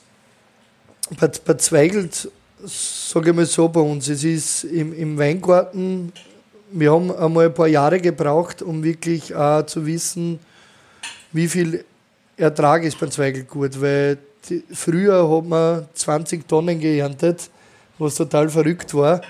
bei, 1.19 1.27
bei 1.45 1.53
Zweigelt, 1.55 2.29
sage 2.65 3.29
ich 3.29 3.35
mal 3.35 3.45
so 3.45 3.67
bei 3.67 3.81
uns, 3.81 4.07
es 4.07 4.23
ist 4.23 4.63
im, 4.65 4.93
im 4.93 5.17
Weingarten, 5.17 6.11
wir 6.71 6.91
haben 6.91 7.11
einmal 7.15 7.47
ein 7.47 7.53
paar 7.53 7.67
Jahre 7.67 7.99
gebraucht, 7.99 8.61
um 8.61 8.83
wirklich 8.83 9.33
auch 9.35 9.65
zu 9.65 9.85
wissen, 9.85 10.39
wie 11.31 11.47
viel 11.47 11.83
Ertrag 12.37 12.83
ist 12.83 12.99
beim 12.99 13.11
Zweigelgut, 13.11 13.79
weil 13.81 14.17
die, 14.47 14.63
früher 14.71 15.29
hat 15.29 15.45
man 15.45 15.87
20 15.93 16.47
Tonnen 16.47 16.79
geerntet, 16.79 17.49
was 17.97 18.15
total 18.15 18.49
verrückt 18.49 18.93
war. 18.93 19.21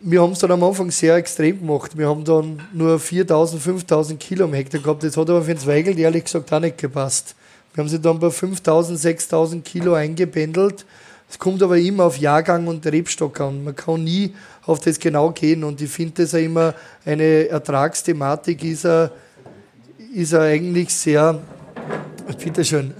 Wir 0.00 0.22
haben 0.22 0.32
es 0.32 0.38
dann 0.38 0.52
am 0.52 0.62
Anfang 0.62 0.90
sehr 0.92 1.16
extrem 1.16 1.58
gemacht. 1.58 1.98
Wir 1.98 2.08
haben 2.08 2.24
dann 2.24 2.62
nur 2.72 3.00
4000, 3.00 3.60
5000 3.60 4.20
Kilo 4.20 4.44
am 4.44 4.54
Hektar 4.54 4.80
gehabt. 4.80 5.02
Das 5.02 5.16
hat 5.16 5.28
aber 5.28 5.42
für 5.42 5.54
den 5.54 5.58
Zweigel 5.58 5.98
ehrlich 5.98 6.24
gesagt 6.24 6.52
auch 6.52 6.60
nicht 6.60 6.78
gepasst. 6.78 7.34
Wir 7.74 7.82
haben 7.82 7.88
sie 7.88 7.98
dann 7.98 8.20
bei 8.20 8.30
5000, 8.30 8.98
6000 8.98 9.64
Kilo 9.64 9.94
eingependelt. 9.94 10.86
Es 11.30 11.38
kommt 11.38 11.62
aber 11.62 11.76
immer 11.76 12.04
auf 12.04 12.16
Jahrgang 12.16 12.68
und 12.68 12.86
Rebstock 12.86 13.40
an. 13.40 13.64
Man 13.64 13.76
kann 13.76 14.04
nie 14.04 14.34
auf 14.64 14.80
das 14.80 14.98
genau 14.98 15.30
gehen. 15.30 15.64
Und 15.64 15.80
ich 15.80 15.90
finde 15.90 16.22
das 16.22 16.34
auch 16.34 16.38
immer 16.38 16.74
eine 17.04 17.48
Ertragsthematik, 17.48 18.64
ist 18.64 18.84
er, 18.84 19.10
ist 20.14 20.34
eigentlich 20.34 20.94
sehr, 20.94 21.40
bitteschön, 22.42 22.94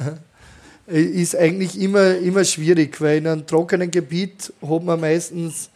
ist 0.89 1.37
eigentlich 1.37 1.81
immer, 1.81 2.17
immer 2.17 2.45
schwierig, 2.45 3.01
weil 3.01 3.19
in 3.19 3.27
einem 3.27 3.47
trockenen 3.47 3.91
Gebiet 3.91 4.53
hat 4.63 4.83
man 4.83 5.01
meistens 5.01 5.71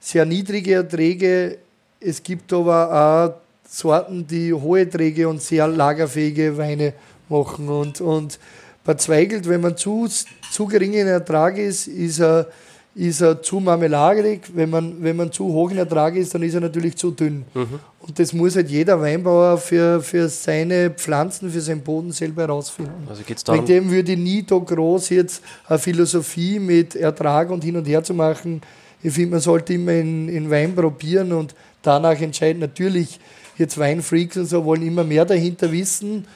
sehr 0.00 0.24
niedrige 0.24 0.74
Erträge. 0.74 1.58
Es 1.98 2.22
gibt 2.22 2.52
aber 2.52 2.92
auch 2.92 3.68
Sorten, 3.68 4.26
die 4.26 4.52
hohe 4.52 4.80
Erträge 4.80 5.28
und 5.28 5.42
sehr 5.42 5.66
lagerfähige 5.66 6.56
Weine 6.56 6.92
machen. 7.28 7.68
Und, 7.68 8.00
und 8.00 8.38
bei 8.84 8.94
Zweigelt, 8.94 9.48
wenn 9.48 9.60
man 9.60 9.76
zu, 9.76 10.06
zu 10.52 10.66
geringen 10.66 11.08
Ertrag 11.08 11.58
ist, 11.58 11.88
ist 11.88 12.20
er 12.20 12.46
ist 12.94 13.20
er 13.20 13.42
zu 13.42 13.58
marmeladig. 13.60 14.42
Wenn 14.54 14.70
man, 14.70 15.02
wenn 15.02 15.16
man 15.16 15.32
zu 15.32 15.44
hoch 15.46 15.70
in 15.70 15.78
Ertrag 15.78 16.14
ist, 16.16 16.34
dann 16.34 16.42
ist 16.42 16.54
er 16.54 16.60
natürlich 16.60 16.96
zu 16.96 17.10
dünn. 17.10 17.44
Mhm. 17.52 17.80
Und 18.00 18.18
das 18.18 18.32
muss 18.32 18.54
halt 18.54 18.70
jeder 18.70 19.00
Weinbauer 19.00 19.58
für, 19.58 20.00
für 20.00 20.28
seine 20.28 20.90
Pflanzen, 20.90 21.50
für 21.50 21.60
seinen 21.60 21.80
Boden 21.80 22.12
selber 22.12 22.42
herausfinden. 22.42 23.06
Also 23.08 23.22
geht's 23.26 23.42
darum, 23.42 23.66
Wegen 23.66 23.66
dem 23.66 23.90
würde 23.90 24.12
ich 24.12 24.18
nie 24.18 24.42
da 24.42 24.56
groß 24.56 25.08
jetzt 25.10 25.42
eine 25.66 25.78
Philosophie 25.78 26.58
mit 26.58 26.94
Ertrag 26.94 27.50
und 27.50 27.64
hin 27.64 27.76
und 27.76 27.86
her 27.86 28.04
zu 28.04 28.14
machen. 28.14 28.60
Ich 29.02 29.12
finde, 29.12 29.32
man 29.32 29.40
sollte 29.40 29.74
immer 29.74 29.92
in, 29.92 30.28
in 30.28 30.50
Wein 30.50 30.74
probieren 30.74 31.32
und 31.32 31.54
danach 31.82 32.20
entscheiden. 32.20 32.60
Natürlich, 32.60 33.18
jetzt 33.58 33.76
Weinfreaks 33.76 34.36
und 34.36 34.46
so 34.46 34.64
wollen 34.64 34.82
immer 34.82 35.04
mehr 35.04 35.24
dahinter 35.24 35.70
wissen 35.72 36.26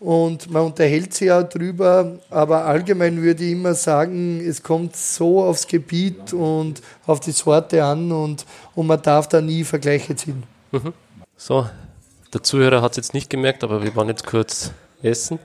und 0.00 0.50
man 0.50 0.64
unterhält 0.64 1.14
sich 1.14 1.30
auch 1.30 1.42
drüber, 1.44 2.18
aber 2.30 2.64
allgemein 2.64 3.22
würde 3.22 3.44
ich 3.44 3.52
immer 3.52 3.74
sagen, 3.74 4.40
es 4.40 4.62
kommt 4.62 4.96
so 4.96 5.44
aufs 5.44 5.66
Gebiet 5.66 6.32
und 6.32 6.82
auf 7.06 7.20
die 7.20 7.32
Sorte 7.32 7.84
an 7.84 8.10
und, 8.10 8.44
und 8.74 8.86
man 8.86 9.00
darf 9.00 9.28
da 9.28 9.40
nie 9.40 9.62
Vergleiche 9.62 10.16
ziehen. 10.16 10.42
Mhm. 10.72 10.92
So, 11.36 11.68
der 12.32 12.42
Zuhörer 12.42 12.82
hat 12.82 12.92
es 12.92 12.96
jetzt 12.96 13.14
nicht 13.14 13.30
gemerkt, 13.30 13.62
aber 13.62 13.82
wir 13.82 13.94
waren 13.94 14.08
jetzt 14.08 14.26
kurz 14.26 14.72
essen. 15.02 15.38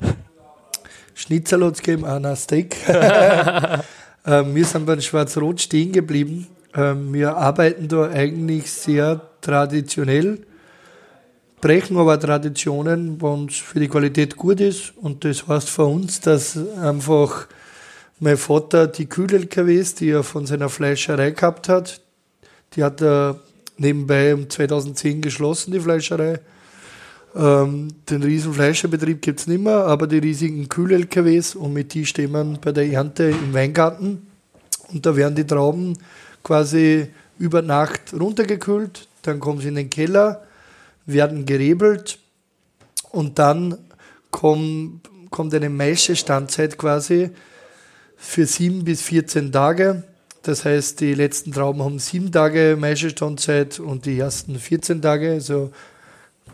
Schnitzel 1.14 1.64
hat 1.64 1.74
es 1.74 1.82
gegeben, 1.82 2.04
Anna 2.04 2.36
Steak. 2.36 2.76
Ähm, 4.26 4.54
wir 4.54 4.64
sind 4.64 4.86
beim 4.86 5.00
Schwarz-Rot 5.00 5.60
stehen 5.60 5.92
geblieben. 5.92 6.46
Ähm, 6.74 7.12
wir 7.12 7.36
arbeiten 7.36 7.88
da 7.88 8.08
eigentlich 8.08 8.70
sehr 8.70 9.20
traditionell, 9.40 10.38
brechen 11.64 11.96
aber 11.96 12.20
Traditionen, 12.20 13.22
wo 13.22 13.32
uns 13.32 13.56
für 13.56 13.80
die 13.80 13.88
Qualität 13.88 14.36
gut 14.36 14.60
ist. 14.60 14.92
Und 14.98 15.24
das 15.24 15.48
heißt 15.48 15.70
für 15.70 15.86
uns, 15.86 16.20
dass 16.20 16.58
einfach 16.76 17.46
mein 18.20 18.36
Vater 18.36 18.86
die 18.86 19.06
Kühl-LKWs, 19.06 19.94
die 19.94 20.10
er 20.10 20.24
von 20.24 20.44
seiner 20.44 20.68
Fleischerei 20.68 21.30
gehabt 21.30 21.70
hat, 21.70 22.02
die 22.74 22.84
hat 22.84 23.00
er 23.00 23.40
nebenbei 23.78 24.34
um 24.34 24.50
2010 24.50 25.22
geschlossen, 25.22 25.72
die 25.72 25.80
Fleischerei. 25.80 26.40
Ähm, 27.34 27.88
den 28.10 28.22
riesen 28.22 28.52
Fleischerbetrieb 28.52 29.22
gibt 29.22 29.40
es 29.40 29.46
nicht 29.46 29.62
mehr, 29.62 29.86
aber 29.86 30.06
die 30.06 30.18
riesigen 30.18 30.68
Kühl-LKWs 30.68 31.54
und 31.54 31.72
mit 31.72 31.94
die 31.94 32.04
stehen 32.04 32.32
wir 32.32 32.44
bei 32.60 32.72
der 32.72 32.86
Ernte 32.88 33.30
im 33.30 33.54
Weingarten. 33.54 34.26
Und 34.92 35.06
da 35.06 35.16
werden 35.16 35.34
die 35.34 35.46
Trauben 35.46 35.96
quasi 36.42 37.06
über 37.38 37.62
Nacht 37.62 38.12
runtergekühlt, 38.12 39.08
dann 39.22 39.40
kommen 39.40 39.62
sie 39.62 39.68
in 39.68 39.76
den 39.76 39.88
Keller, 39.88 40.42
werden 41.06 41.46
gerebelt 41.46 42.18
und 43.10 43.38
dann 43.38 43.78
kommt, 44.30 45.08
kommt 45.30 45.54
eine 45.54 45.68
Maischestandzeit 45.68 46.78
quasi 46.78 47.30
für 48.16 48.46
sieben 48.46 48.84
bis 48.84 49.02
14 49.02 49.52
Tage. 49.52 50.04
Das 50.42 50.64
heißt, 50.64 51.00
die 51.00 51.14
letzten 51.14 51.52
Trauben 51.52 51.82
haben 51.82 51.98
sieben 51.98 52.30
Tage 52.30 52.76
Maischestandzeit 52.78 53.80
und 53.80 54.06
die 54.06 54.18
ersten 54.18 54.58
14 54.58 55.00
Tage, 55.00 55.32
also 55.32 55.70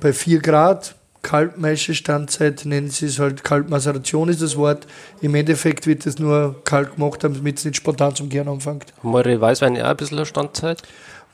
bei 0.01 0.13
4 0.13 0.41
Grad. 0.41 0.95
Kaltmaischestandzeit 1.23 2.65
nennen 2.65 2.89
sie 2.89 3.07
es 3.07 3.19
halt, 3.19 3.45
Kaltmaceration 3.45 4.31
ist 4.31 4.41
das 4.41 4.57
Wort. 4.57 4.87
Im 5.21 5.35
Endeffekt 5.35 5.87
wird 5.87 6.07
es 6.07 6.19
nur 6.19 6.63
kalt 6.65 6.95
gemacht, 6.97 7.23
damit 7.23 7.59
es 7.59 7.65
nicht 7.65 7.77
spontan 7.77 8.15
zum 8.15 8.31
Gären 8.31 8.49
anfängt. 8.49 8.87
Haben 9.03 9.15
eure 9.15 9.41
Weißweine 9.41 9.85
auch 9.85 9.91
ein 9.91 9.97
bisschen 9.97 10.17
eine 10.17 10.27
Standzeit? 10.27 10.83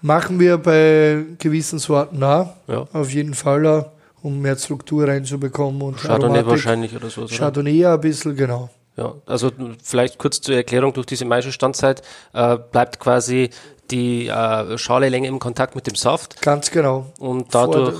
Machen 0.06 0.38
wir 0.38 0.56
bei 0.58 1.24
gewissen 1.36 1.80
Sorten 1.80 2.22
auch, 2.22 2.54
ja. 2.68 2.86
auf 2.92 3.10
jeden 3.10 3.34
Fall, 3.34 3.66
auch, 3.66 3.86
um 4.22 4.40
mehr 4.40 4.56
Struktur 4.56 5.08
reinzubekommen. 5.08 5.82
Und 5.82 5.96
Chardonnay 5.96 6.26
Aromatik. 6.26 6.46
wahrscheinlich 6.46 6.94
oder 6.94 7.10
so. 7.10 7.26
Chardonnay 7.26 7.84
ein 7.86 8.00
bisschen, 8.00 8.36
genau. 8.36 8.70
Ja, 8.96 9.14
also 9.26 9.50
vielleicht 9.82 10.16
kurz 10.18 10.40
zur 10.40 10.54
Erklärung, 10.54 10.92
durch 10.92 11.06
diese 11.06 11.24
Maischestandzeit 11.24 12.02
äh, 12.34 12.56
bleibt 12.70 13.00
quasi 13.00 13.50
die 13.90 14.28
äh, 14.28 14.78
Schalelänge 14.78 15.26
im 15.26 15.40
Kontakt 15.40 15.74
mit 15.74 15.88
dem 15.88 15.96
Saft. 15.96 16.40
Ganz 16.40 16.70
genau. 16.70 17.06
Und 17.18 17.52
dadurch 17.52 17.98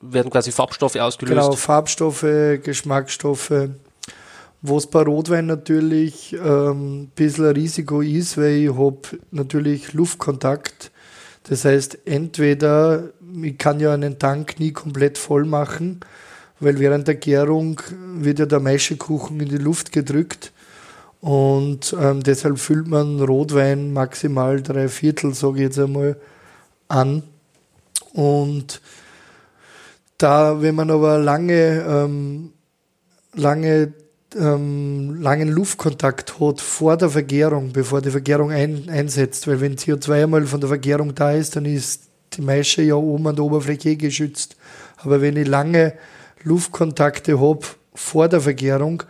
werden 0.00 0.30
quasi 0.30 0.50
Farbstoffe 0.50 0.96
ausgelöst. 0.96 1.38
Genau, 1.38 1.52
Farbstoffe, 1.52 2.24
Geschmacksstoffe. 2.62 3.68
Was 4.62 4.86
bei 4.86 5.02
Rotwein 5.02 5.44
natürlich 5.44 6.32
ähm, 6.32 7.02
ein 7.02 7.12
bisschen 7.14 7.44
ein 7.44 7.52
Risiko 7.54 8.00
ist, 8.00 8.38
weil 8.38 8.64
ich 8.64 8.74
habe 8.74 8.96
natürlich 9.30 9.92
Luftkontakt. 9.92 10.90
Das 11.44 11.64
heißt, 11.64 11.98
entweder 12.06 13.10
ich 13.42 13.58
kann 13.58 13.80
ja 13.80 13.92
einen 13.92 14.18
Tank 14.18 14.58
nie 14.58 14.72
komplett 14.72 15.18
voll 15.18 15.44
machen, 15.44 16.00
weil 16.60 16.78
während 16.78 17.06
der 17.06 17.16
Gärung 17.16 17.80
wird 18.16 18.38
ja 18.38 18.46
der 18.46 18.60
Maischekuchen 18.60 19.40
in 19.40 19.48
die 19.48 19.58
Luft 19.58 19.92
gedrückt 19.92 20.52
und 21.24 21.96
ähm, 21.98 22.22
deshalb 22.22 22.58
füllt 22.58 22.86
man 22.86 23.18
Rotwein 23.18 23.94
maximal 23.94 24.62
drei 24.62 24.88
Viertel, 24.88 25.32
sage 25.32 25.56
ich 25.56 25.62
jetzt 25.62 25.78
einmal, 25.78 26.16
an. 26.86 27.22
Und 28.12 28.82
da, 30.18 30.60
wenn 30.60 30.74
man 30.74 30.90
aber 30.90 31.18
lange, 31.18 31.82
ähm, 31.88 32.52
lange, 33.32 33.94
ähm, 34.36 35.20
langen 35.20 35.48
Luftkontakt 35.48 36.38
hat 36.40 36.60
vor 36.60 36.96
der 36.96 37.10
Vergärung, 37.10 37.72
bevor 37.72 38.00
die 38.00 38.10
Vergärung 38.10 38.50
ein, 38.50 38.88
einsetzt, 38.88 39.46
weil 39.46 39.60
wenn 39.60 39.76
CO2 39.76 40.24
einmal 40.24 40.46
von 40.46 40.60
der 40.60 40.68
Vergärung 40.68 41.14
da 41.14 41.32
ist, 41.32 41.56
dann 41.56 41.64
ist 41.64 42.02
die 42.34 42.42
Maische 42.42 42.82
ja 42.82 42.94
oben 42.94 43.26
an 43.26 43.36
der 43.36 43.44
Oberfläche 43.44 43.90
eh 43.90 43.96
geschützt. 43.96 44.56
Aber 44.98 45.20
wenn 45.20 45.36
ich 45.36 45.46
lange 45.46 45.94
Luftkontakte 46.42 47.40
habe 47.40 47.66
vor 47.94 48.28
der 48.28 48.40
Vergärung, 48.40 49.02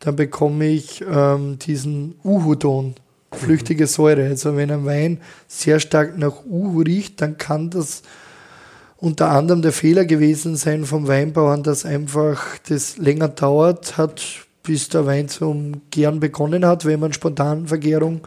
dann 0.00 0.16
bekomme 0.16 0.66
ich 0.66 1.04
ähm, 1.10 1.58
diesen 1.58 2.14
Uhu-Ton, 2.24 2.94
flüchtige 3.32 3.86
Säure. 3.86 4.24
Also 4.26 4.56
wenn 4.56 4.70
ein 4.70 4.86
Wein 4.86 5.20
sehr 5.46 5.78
stark 5.78 6.16
nach 6.16 6.44
Uhu 6.44 6.80
riecht, 6.80 7.20
dann 7.20 7.36
kann 7.38 7.70
das 7.70 8.02
unter 8.96 9.30
anderem 9.30 9.62
der 9.62 9.72
Fehler 9.72 10.04
gewesen 10.04 10.56
sein 10.56 10.84
vom 10.84 11.08
Weinbauern, 11.08 11.62
dass 11.62 11.86
einfach 11.86 12.58
das 12.68 12.98
länger 12.98 13.28
dauert 13.28 13.96
hat, 13.96 14.46
bis 14.62 14.88
der 14.88 15.06
Wein 15.06 15.28
zum 15.28 15.82
Gären 15.90 16.20
begonnen 16.20 16.66
hat, 16.66 16.84
wenn 16.84 17.00
man 17.00 17.12
Spontanvergärung 17.12 18.26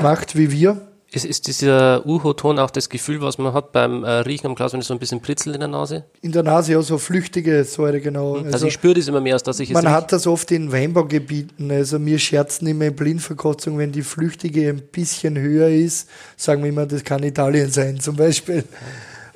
macht 0.00 0.36
wie 0.36 0.50
wir. 0.50 0.80
Ist, 1.14 1.26
ist 1.26 1.46
dieser 1.46 2.06
Uho-Ton 2.06 2.58
auch 2.58 2.70
das 2.70 2.88
Gefühl, 2.88 3.20
was 3.20 3.36
man 3.36 3.52
hat 3.52 3.72
beim 3.72 4.02
äh, 4.02 4.10
Riechen 4.20 4.46
am 4.46 4.54
Glas, 4.54 4.72
wenn 4.72 4.80
es 4.80 4.86
so 4.86 4.94
ein 4.94 4.98
bisschen 4.98 5.20
pritzelt 5.20 5.54
in 5.54 5.60
der 5.60 5.68
Nase? 5.68 6.04
In 6.22 6.32
der 6.32 6.42
Nase, 6.42 6.72
ja, 6.72 6.80
so 6.80 6.96
flüchtige 6.96 7.64
Säure, 7.64 8.00
genau. 8.00 8.30
Mhm. 8.30 8.44
Also, 8.44 8.52
also, 8.52 8.66
ich 8.68 8.72
spüre 8.72 8.94
das 8.94 9.08
immer 9.08 9.20
mehr, 9.20 9.34
als 9.34 9.42
dass 9.42 9.60
ich 9.60 9.68
es 9.68 9.74
Man 9.74 9.90
hat 9.90 10.10
das 10.10 10.26
oft 10.26 10.50
in 10.50 10.72
Weinbaugebieten, 10.72 11.70
also 11.70 12.02
wir 12.02 12.18
scherzen 12.18 12.66
immer 12.66 12.86
in 12.86 12.96
Blindverkostung, 12.96 13.76
wenn 13.76 13.92
die 13.92 14.00
flüchtige 14.00 14.70
ein 14.70 14.80
bisschen 14.90 15.38
höher 15.38 15.68
ist, 15.68 16.08
sagen 16.38 16.62
wir 16.62 16.70
immer, 16.70 16.86
das 16.86 17.04
kann 17.04 17.22
Italien 17.22 17.70
sein 17.70 18.00
zum 18.00 18.16
Beispiel. 18.16 18.64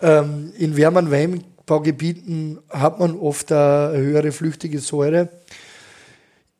Ähm, 0.00 0.54
in 0.56 0.78
wärmeren 0.78 1.10
Weinbaugebieten 1.10 2.58
hat 2.70 3.00
man 3.00 3.18
oft 3.18 3.52
eine 3.52 3.98
höhere 3.98 4.32
flüchtige 4.32 4.78
Säure. 4.78 5.28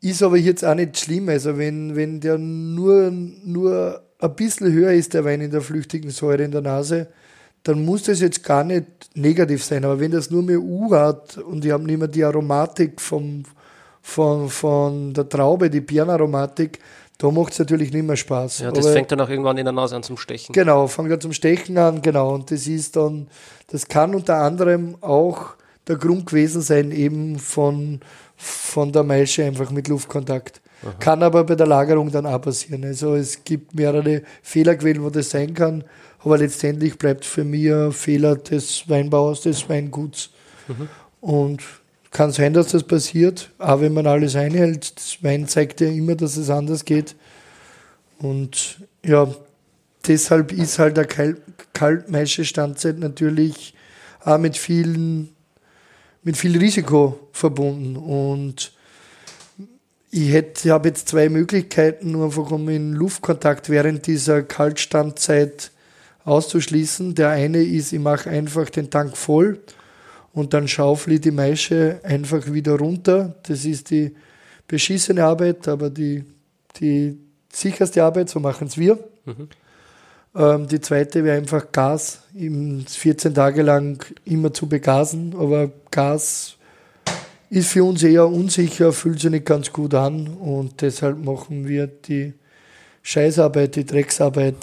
Ist 0.08 0.22
aber 0.22 0.36
jetzt 0.36 0.64
auch 0.64 0.74
nicht 0.74 0.98
schlimm. 0.98 1.28
Also 1.28 1.58
wenn, 1.58 1.96
wenn 1.96 2.20
der 2.20 2.38
nur, 2.38 3.10
nur 3.10 4.02
ein 4.20 4.34
bisschen 4.34 4.72
höher 4.72 4.92
ist, 4.92 5.14
der 5.14 5.24
Wein 5.24 5.40
in 5.40 5.50
der 5.50 5.60
flüchtigen 5.60 6.10
Säure 6.10 6.44
in 6.44 6.52
der 6.52 6.60
Nase, 6.60 7.08
dann 7.64 7.84
muss 7.84 8.04
das 8.04 8.20
jetzt 8.20 8.44
gar 8.44 8.62
nicht 8.62 8.86
negativ 9.14 9.64
sein. 9.64 9.84
Aber 9.84 9.98
wenn 9.98 10.12
das 10.12 10.30
nur 10.30 10.42
mehr 10.42 10.60
U 10.60 10.94
hat 10.94 11.38
und 11.38 11.64
die 11.64 11.72
haben 11.72 11.84
nicht 11.84 11.98
mehr 11.98 12.06
die 12.06 12.22
Aromatik 12.22 13.00
vom, 13.00 13.42
von, 14.00 14.48
von 14.48 15.12
der 15.12 15.28
Traube, 15.28 15.68
die 15.68 15.80
Birnenaromatik, 15.80 16.78
da 17.18 17.30
macht 17.30 17.54
es 17.54 17.58
natürlich 17.58 17.92
nicht 17.92 18.06
mehr 18.06 18.16
Spaß. 18.16 18.60
Ja, 18.60 18.70
das 18.70 18.86
Aber, 18.86 18.94
fängt 18.94 19.10
dann 19.10 19.20
auch 19.20 19.28
irgendwann 19.28 19.58
in 19.58 19.64
der 19.64 19.72
Nase 19.72 19.96
an 19.96 20.04
zum 20.04 20.18
Stechen. 20.18 20.52
Genau, 20.52 20.86
fängt 20.86 21.10
dann 21.10 21.20
zum 21.20 21.32
Stechen 21.32 21.76
an, 21.78 22.00
genau. 22.00 22.34
Und 22.34 22.50
das 22.52 22.68
ist 22.68 22.94
dann, 22.94 23.26
das 23.68 23.88
kann 23.88 24.14
unter 24.14 24.36
anderem 24.36 24.96
auch 25.00 25.56
der 25.88 25.96
Grund 25.96 26.26
gewesen 26.26 26.60
sein, 26.60 26.90
eben 26.90 27.38
von, 27.38 28.00
von 28.36 28.92
der 28.92 29.02
Maische 29.02 29.44
einfach 29.44 29.70
mit 29.70 29.88
Luftkontakt. 29.88 30.60
Aha. 30.82 30.92
Kann 30.98 31.22
aber 31.22 31.44
bei 31.44 31.54
der 31.54 31.66
Lagerung 31.66 32.10
dann 32.10 32.26
auch 32.26 32.40
passieren. 32.40 32.84
Also 32.84 33.14
es 33.14 33.44
gibt 33.44 33.74
mehrere 33.74 34.22
Fehlerquellen, 34.42 35.02
wo 35.02 35.10
das 35.10 35.30
sein 35.30 35.54
kann. 35.54 35.84
Aber 36.20 36.38
letztendlich 36.38 36.98
bleibt 36.98 37.24
für 37.24 37.44
mich 37.44 37.72
ein 37.72 37.92
Fehler 37.92 38.36
des 38.36 38.88
Weinbauers, 38.88 39.42
des 39.42 39.68
Weinguts. 39.68 40.30
Mhm. 40.68 40.88
Und 41.20 41.62
kann 42.16 42.32
sein, 42.32 42.54
dass 42.54 42.68
das 42.68 42.82
passiert, 42.82 43.50
aber 43.58 43.82
wenn 43.82 43.92
man 43.92 44.06
alles 44.06 44.36
einhält, 44.36 44.96
das 44.96 45.22
Wein 45.22 45.46
zeigt 45.48 45.82
ja 45.82 45.88
immer, 45.88 46.14
dass 46.14 46.38
es 46.38 46.48
anders 46.48 46.86
geht. 46.86 47.14
Und 48.18 48.80
ja, 49.04 49.28
deshalb 50.06 50.50
ist 50.52 50.78
halt 50.78 50.96
der 50.96 51.04
Kal 51.04 51.36
Kaltmeische 51.74 52.46
Standzeit 52.46 52.98
natürlich 52.98 53.74
auch 54.24 54.38
mit 54.38 54.56
vielen, 54.56 55.35
mit 56.26 56.36
viel 56.36 56.58
Risiko 56.58 57.28
verbunden. 57.30 57.96
Und 57.96 58.72
ich 60.10 60.32
hätte, 60.32 60.72
habe 60.72 60.88
jetzt 60.88 61.08
zwei 61.08 61.28
Möglichkeiten, 61.28 62.10
nur 62.10 62.24
einfach 62.24 62.50
um 62.50 62.68
in 62.68 62.94
Luftkontakt 62.94 63.70
während 63.70 64.08
dieser 64.08 64.42
Kaltstandzeit 64.42 65.70
auszuschließen. 66.24 67.14
Der 67.14 67.30
eine 67.30 67.62
ist, 67.62 67.92
ich 67.92 68.00
mache 68.00 68.28
einfach 68.28 68.68
den 68.70 68.90
Tank 68.90 69.16
voll 69.16 69.60
und 70.32 70.52
dann 70.52 70.66
schaufel 70.66 71.12
ich 71.12 71.20
die 71.20 71.30
Maische 71.30 72.00
einfach 72.02 72.52
wieder 72.52 72.76
runter. 72.76 73.36
Das 73.44 73.64
ist 73.64 73.90
die 73.90 74.16
beschissene 74.66 75.22
Arbeit, 75.22 75.68
aber 75.68 75.90
die, 75.90 76.24
die 76.80 77.16
sicherste 77.52 78.02
Arbeit, 78.02 78.30
so 78.30 78.40
machen 78.40 78.66
es 78.66 78.76
wir. 78.76 78.98
Mhm. 79.26 79.48
Ähm, 80.36 80.68
die 80.68 80.80
zweite 80.80 81.24
wäre 81.24 81.38
einfach 81.38 81.72
Gas, 81.72 82.20
14 82.34 83.34
Tage 83.34 83.62
lang 83.62 84.04
immer 84.24 84.52
zu 84.52 84.68
begasen, 84.68 85.34
aber 85.38 85.70
Gas 85.90 86.56
ist 87.48 87.70
für 87.70 87.84
uns 87.84 88.02
eher 88.02 88.26
unsicher, 88.26 88.92
fühlt 88.92 89.20
sich 89.20 89.30
nicht 89.30 89.46
ganz 89.46 89.72
gut 89.72 89.94
an 89.94 90.26
und 90.26 90.82
deshalb 90.82 91.24
machen 91.24 91.66
wir 91.66 91.86
die 91.86 92.34
Scheißarbeit, 93.02 93.76
die 93.76 93.86
Drecksarbeit, 93.86 94.56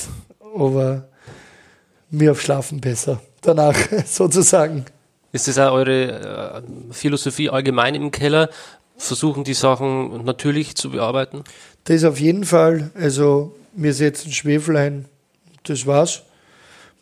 aber 0.55 1.07
wir 2.09 2.35
schlafen 2.35 2.79
besser 2.79 3.21
danach 3.41 3.75
sozusagen. 4.05 4.85
Ist 5.31 5.47
das 5.47 5.57
auch 5.57 5.73
eure 5.73 6.61
äh, 6.61 6.93
Philosophie 6.93 7.49
allgemein 7.49 7.95
im 7.95 8.11
Keller? 8.11 8.49
Versuchen 8.97 9.43
die 9.43 9.55
Sachen 9.55 10.23
natürlich 10.23 10.75
zu 10.75 10.91
bearbeiten? 10.91 11.43
Das 11.85 12.03
auf 12.03 12.19
jeden 12.19 12.43
Fall. 12.43 12.91
Also 12.93 13.55
wir 13.73 13.93
setzen 13.93 14.31
Schwefel 14.31 14.77
ein, 14.77 15.05
das 15.63 15.85
war's. 15.85 16.23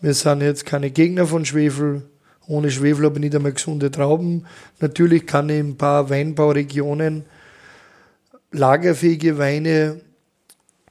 Wir 0.01 0.14
sind 0.14 0.41
jetzt 0.41 0.66
keine 0.66 0.89
Gegner 0.89 1.28
von 1.28 1.45
Schwefel. 1.45 2.03
Ohne 2.47 2.72
Schwefel 2.72 3.05
habe 3.05 3.16
ich 3.16 3.22
nicht 3.22 3.36
einmal 3.36 3.53
gesunde 3.53 3.91
Trauben. 3.91 4.45
Natürlich 4.80 5.28
kann 5.28 5.49
ich 5.49 5.59
in 5.59 5.70
ein 5.70 5.78
paar 5.78 6.09
Weinbauregionen 6.09 7.26
lagerfähige 8.51 9.38
Weine 9.38 10.01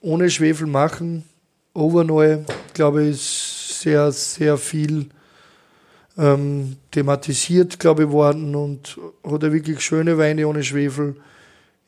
ohne 0.01 0.31
Schwefel 0.31 0.67
machen. 0.67 1.25
Overnoy, 1.75 2.45
glaube 2.73 3.05
ich, 3.05 3.11
ist 3.11 3.81
sehr, 3.83 4.11
sehr 4.13 4.57
viel 4.57 5.07
ähm, 6.17 6.77
thematisiert, 6.91 7.79
glaube 7.79 8.05
ich, 8.05 8.11
worden 8.11 8.55
und 8.55 8.99
hat 9.25 9.43
wirklich 9.43 9.81
schöne 9.81 10.19
Weine 10.19 10.49
ohne 10.49 10.65
Schwefel. 10.65 11.17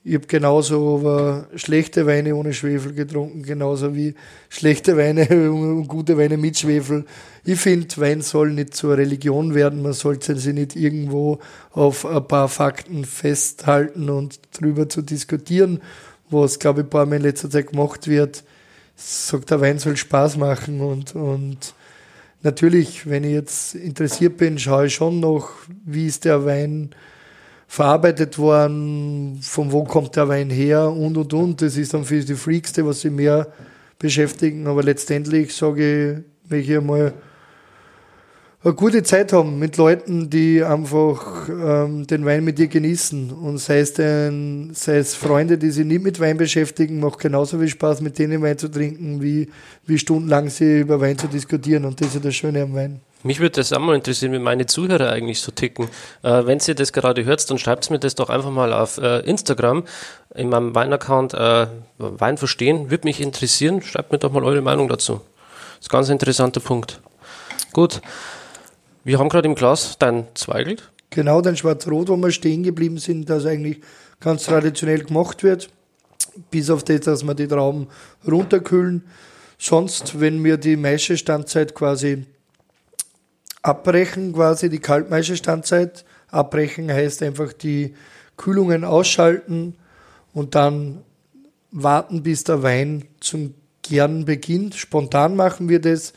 Ich 0.04 0.14
habe 0.14 0.26
genauso 0.26 0.98
aber 0.98 1.46
schlechte 1.54 2.06
Weine 2.06 2.34
ohne 2.34 2.52
Schwefel 2.52 2.92
getrunken, 2.92 3.44
genauso 3.44 3.94
wie 3.94 4.14
schlechte 4.48 4.96
Weine 4.96 5.28
und 5.52 5.86
gute 5.86 6.18
Weine 6.18 6.36
mit 6.36 6.58
Schwefel. 6.58 7.04
Ich 7.44 7.60
finde, 7.60 7.86
Wein 7.98 8.20
soll 8.20 8.50
nicht 8.50 8.74
zur 8.74 8.96
Religion 8.96 9.54
werden. 9.54 9.80
Man 9.80 9.92
sollte 9.92 10.36
sie 10.36 10.54
nicht 10.54 10.74
irgendwo 10.74 11.38
auf 11.70 12.04
ein 12.04 12.26
paar 12.26 12.48
Fakten 12.48 13.04
festhalten 13.04 14.10
und 14.10 14.40
drüber 14.58 14.88
zu 14.88 15.02
diskutieren, 15.02 15.80
was, 16.30 16.58
glaube 16.58 16.80
ich, 16.80 16.86
ein 16.86 16.90
paar 16.90 17.06
Mal 17.06 17.16
in 17.16 17.22
letzter 17.22 17.48
Zeit 17.48 17.68
gemacht 17.68 18.08
wird. 18.08 18.42
Sagt, 18.96 19.50
der 19.50 19.60
Wein 19.60 19.78
soll 19.78 19.96
Spaß 19.96 20.36
machen 20.36 20.80
und, 20.80 21.14
und 21.14 21.74
natürlich, 22.42 23.08
wenn 23.08 23.22
ich 23.22 23.32
jetzt 23.32 23.76
interessiert 23.76 24.36
bin, 24.36 24.58
schaue 24.58 24.86
ich 24.86 24.94
schon 24.94 25.20
noch, 25.20 25.50
wie 25.84 26.08
ist 26.08 26.24
der 26.24 26.44
Wein 26.44 26.90
verarbeitet 27.72 28.36
worden, 28.36 29.38
von 29.40 29.72
wo 29.72 29.82
kommt 29.84 30.14
der 30.14 30.28
Wein 30.28 30.50
her 30.50 30.90
und 30.90 31.16
und 31.16 31.32
und. 31.32 31.62
Das 31.62 31.78
ist 31.78 31.94
dann 31.94 32.04
für 32.04 32.20
die 32.20 32.34
Freakste, 32.34 32.84
was 32.84 33.00
sie 33.00 33.08
mehr 33.08 33.48
beschäftigen. 33.98 34.66
Aber 34.66 34.82
letztendlich 34.82 35.54
sage 35.54 36.24
ich, 36.44 36.50
möchte 36.50 36.70
ich 36.70 36.78
einmal 36.78 37.14
eine 38.62 38.74
gute 38.74 39.02
Zeit 39.02 39.32
haben 39.32 39.58
mit 39.58 39.78
Leuten, 39.78 40.28
die 40.28 40.62
einfach 40.62 41.48
ähm, 41.48 42.06
den 42.06 42.26
Wein 42.26 42.44
mit 42.44 42.58
dir 42.58 42.68
genießen. 42.68 43.30
Und 43.30 43.56
sei 43.56 43.78
es, 43.78 43.94
denn, 43.94 44.72
sei 44.74 44.98
es 44.98 45.14
Freunde, 45.14 45.56
die 45.56 45.70
sich 45.70 45.86
nicht 45.86 46.04
mit 46.04 46.20
Wein 46.20 46.36
beschäftigen, 46.36 47.00
macht 47.00 47.20
genauso 47.20 47.58
viel 47.58 47.68
Spaß, 47.68 48.02
mit 48.02 48.18
denen 48.18 48.42
Wein 48.42 48.58
zu 48.58 48.68
trinken, 48.68 49.22
wie, 49.22 49.48
wie 49.86 49.98
stundenlang 49.98 50.50
sie 50.50 50.80
über 50.80 51.00
Wein 51.00 51.16
zu 51.16 51.26
diskutieren. 51.26 51.86
Und 51.86 52.02
das 52.02 52.14
ist 52.14 52.22
das 52.22 52.34
Schöne 52.34 52.64
am 52.64 52.74
Wein. 52.74 53.00
Mich 53.24 53.38
würde 53.38 53.56
das 53.56 53.72
auch 53.72 53.78
mal 53.78 53.94
interessieren, 53.94 54.32
wie 54.32 54.38
meine 54.38 54.66
Zuhörer 54.66 55.10
eigentlich 55.10 55.40
so 55.40 55.52
ticken. 55.52 55.88
Äh, 56.22 56.46
wenn 56.46 56.58
ihr 56.66 56.74
das 56.74 56.92
gerade 56.92 57.24
hört, 57.24 57.48
dann 57.50 57.58
schreibt 57.58 57.90
mir 57.90 57.98
das 57.98 58.14
doch 58.14 58.30
einfach 58.30 58.50
mal 58.50 58.72
auf 58.72 58.98
äh, 58.98 59.20
Instagram 59.20 59.84
in 60.34 60.48
meinem 60.48 60.74
Weinaccount 60.74 61.34
äh, 61.34 61.66
Wein 61.98 62.36
verstehen. 62.36 62.90
Würde 62.90 63.06
mich 63.06 63.20
interessieren. 63.20 63.82
Schreibt 63.82 64.12
mir 64.12 64.18
doch 64.18 64.32
mal 64.32 64.44
eure 64.44 64.60
Meinung 64.60 64.88
dazu. 64.88 65.20
Das 65.76 65.86
ist 65.86 65.90
ein 65.90 65.96
ganz 65.96 66.08
interessanter 66.08 66.60
Punkt. 66.60 67.00
Gut. 67.72 68.00
Wir 69.04 69.18
haben 69.18 69.28
gerade 69.28 69.48
im 69.48 69.54
Glas 69.54 69.96
dein 69.98 70.26
Zweigelt. 70.34 70.90
Genau, 71.10 71.40
dein 71.40 71.56
Schwarz-Rot, 71.56 72.08
wo 72.08 72.16
wir 72.16 72.30
stehen 72.30 72.62
geblieben 72.62 72.98
sind, 72.98 73.28
das 73.28 73.46
eigentlich 73.46 73.80
ganz 74.20 74.44
traditionell 74.44 75.04
gemacht 75.04 75.42
wird. 75.42 75.68
Bis 76.50 76.70
auf 76.70 76.84
das, 76.84 77.00
dass 77.00 77.24
wir 77.24 77.34
die 77.34 77.48
Trauben 77.48 77.88
runterkühlen. 78.26 79.04
Sonst, 79.58 80.20
wenn 80.20 80.42
wir 80.42 80.56
die 80.56 80.76
Maischestandzeit 80.76 81.74
quasi 81.74 82.24
abbrechen, 83.62 84.32
quasi 84.32 84.68
die 84.68 84.80
Kaltmaischestandzeit 84.80 86.04
abbrechen, 86.28 86.92
heißt 86.92 87.22
einfach 87.22 87.52
die 87.52 87.94
Kühlungen 88.36 88.84
ausschalten 88.84 89.74
und 90.32 90.54
dann 90.54 91.02
warten, 91.70 92.22
bis 92.22 92.44
der 92.44 92.62
Wein 92.62 93.04
zum 93.20 93.54
Gern 93.82 94.24
beginnt. 94.24 94.74
Spontan 94.74 95.34
machen 95.34 95.68
wir 95.68 95.80
das. 95.80 96.12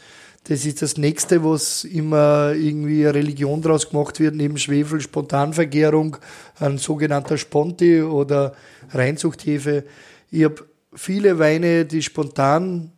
Das 0.48 0.66
ist 0.66 0.84
das 0.84 0.98
nächste, 0.98 1.43
was 1.43 1.84
immer 1.84 2.54
irgendwie 2.54 3.04
eine 3.04 3.16
Religion 3.16 3.64
draus 3.64 3.89
gemacht 3.89 4.20
wird, 4.20 4.36
neben 4.36 4.60
Schwefel, 4.60 5.02
Spontanvergärung, 5.02 6.18
ein 6.60 6.78
sogenannter 6.78 7.39
Sponti 7.39 8.04
oder 8.04 8.54
Reinzuchthefe. 8.91 9.86
Ich 10.30 10.43
habe 10.43 10.66
viele 10.93 11.39
Weine, 11.39 11.86
die 11.86 12.04
spontan 12.04 12.91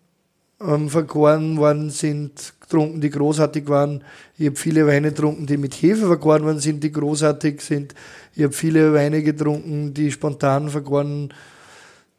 ähm, 0.61 0.89
vergoren 0.89 1.57
worden 1.57 1.89
sind, 1.89 2.53
getrunken, 2.59 3.01
die 3.01 3.09
großartig 3.09 3.67
waren. 3.67 4.03
Ich 4.37 4.47
habe 4.47 4.55
viele 4.55 4.87
Weine 4.87 5.09
getrunken, 5.09 5.45
die 5.45 5.57
mit 5.57 5.75
Hefe 5.75 6.07
vergoren 6.07 6.43
worden 6.43 6.59
sind, 6.59 6.83
die 6.83 6.91
großartig 6.91 7.61
sind. 7.61 7.93
Ich 8.35 8.43
habe 8.43 8.53
viele 8.53 8.93
Weine 8.93 9.23
getrunken, 9.23 9.93
die 9.93 10.11
spontan 10.11 10.69
vergoren 10.69 11.33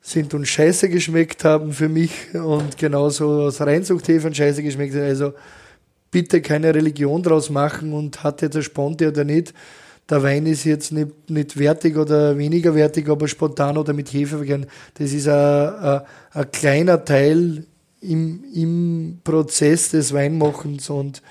sind 0.00 0.32
und 0.34 0.46
scheiße 0.46 0.88
geschmeckt 0.88 1.44
haben 1.44 1.72
für 1.72 1.88
mich 1.88 2.12
und 2.34 2.78
genauso 2.78 3.42
aus 3.42 3.60
Reinzuchthäfen 3.60 4.34
scheiße 4.34 4.62
geschmeckt 4.62 4.92
sind. 4.92 5.02
Also 5.02 5.34
bitte 6.10 6.40
keine 6.40 6.74
Religion 6.74 7.22
draus 7.22 7.50
machen 7.50 7.92
und 7.92 8.22
hat 8.22 8.42
jetzt 8.42 8.56
ein 8.56 8.62
Sponte 8.62 9.08
oder 9.08 9.24
nicht. 9.24 9.52
Der 10.08 10.22
Wein 10.22 10.46
ist 10.46 10.64
jetzt 10.64 10.90
nicht, 10.90 11.28
nicht 11.28 11.58
wertig 11.58 11.96
oder 11.98 12.38
weniger 12.38 12.74
wertig, 12.74 13.10
aber 13.10 13.28
spontan 13.28 13.76
oder 13.76 13.92
mit 13.92 14.10
Hefe 14.10 14.38
vergehen. 14.38 14.66
Das 14.94 15.12
ist 15.12 15.28
ein, 15.28 15.74
ein, 15.74 16.00
ein 16.32 16.50
kleiner 16.50 17.04
Teil 17.04 17.64
im, 18.00 18.44
im 18.54 19.18
Prozess 19.24 19.90
des 19.90 20.12
Weinmachens 20.12 20.90
und 20.90 21.22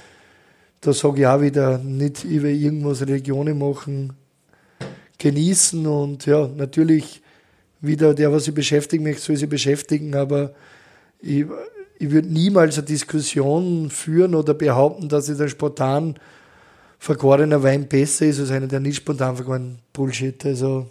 da 0.81 0.93
sage 0.93 1.21
ich 1.21 1.27
auch 1.27 1.41
wieder, 1.41 1.77
nicht 1.79 2.23
über 2.23 2.47
irgendwas 2.47 3.01
Religionen 3.01 3.57
machen, 3.57 4.13
genießen 5.17 5.85
und 5.87 6.25
ja, 6.25 6.47
natürlich 6.47 7.21
wieder 7.81 8.13
der, 8.13 8.31
was 8.31 8.45
sich 8.45 8.53
beschäftigen 8.53 9.03
möchte, 9.03 9.21
soll 9.21 9.37
sich 9.37 9.49
beschäftigen, 9.49 10.15
aber 10.15 10.53
ich, 11.19 11.45
ich 11.99 12.11
würde 12.11 12.27
niemals 12.27 12.77
eine 12.77 12.85
Diskussion 12.85 13.89
führen 13.89 14.35
oder 14.35 14.53
behaupten, 14.53 15.09
dass 15.09 15.25
der 15.25 15.47
spontan 15.47 16.15
vergorener 16.99 17.61
Wein 17.63 17.87
besser 17.87 18.25
ist 18.25 18.39
als 18.39 18.51
einer, 18.51 18.67
der 18.67 18.79
nicht 18.79 18.97
spontan 18.97 19.35
vergoren 19.35 19.79
Bullshit. 19.93 20.43
Also 20.45 20.87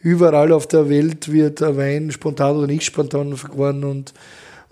überall 0.00 0.52
auf 0.52 0.66
der 0.66 0.88
Welt 0.88 1.30
wird 1.30 1.62
ein 1.62 1.76
Wein 1.76 2.10
spontan 2.10 2.56
oder 2.56 2.66
nicht 2.66 2.84
spontan 2.84 3.36
vergoren 3.36 3.84
und, 3.84 4.14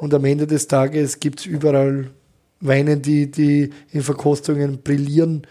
und 0.00 0.14
am 0.14 0.24
Ende 0.24 0.46
des 0.46 0.66
Tages 0.66 1.20
gibt 1.20 1.40
es 1.40 1.46
überall 1.46 2.10
Weine, 2.60 2.96
die, 2.96 3.30
die 3.30 3.70
in 3.92 4.02
Verkostungen 4.02 4.82
brillieren 4.82 5.46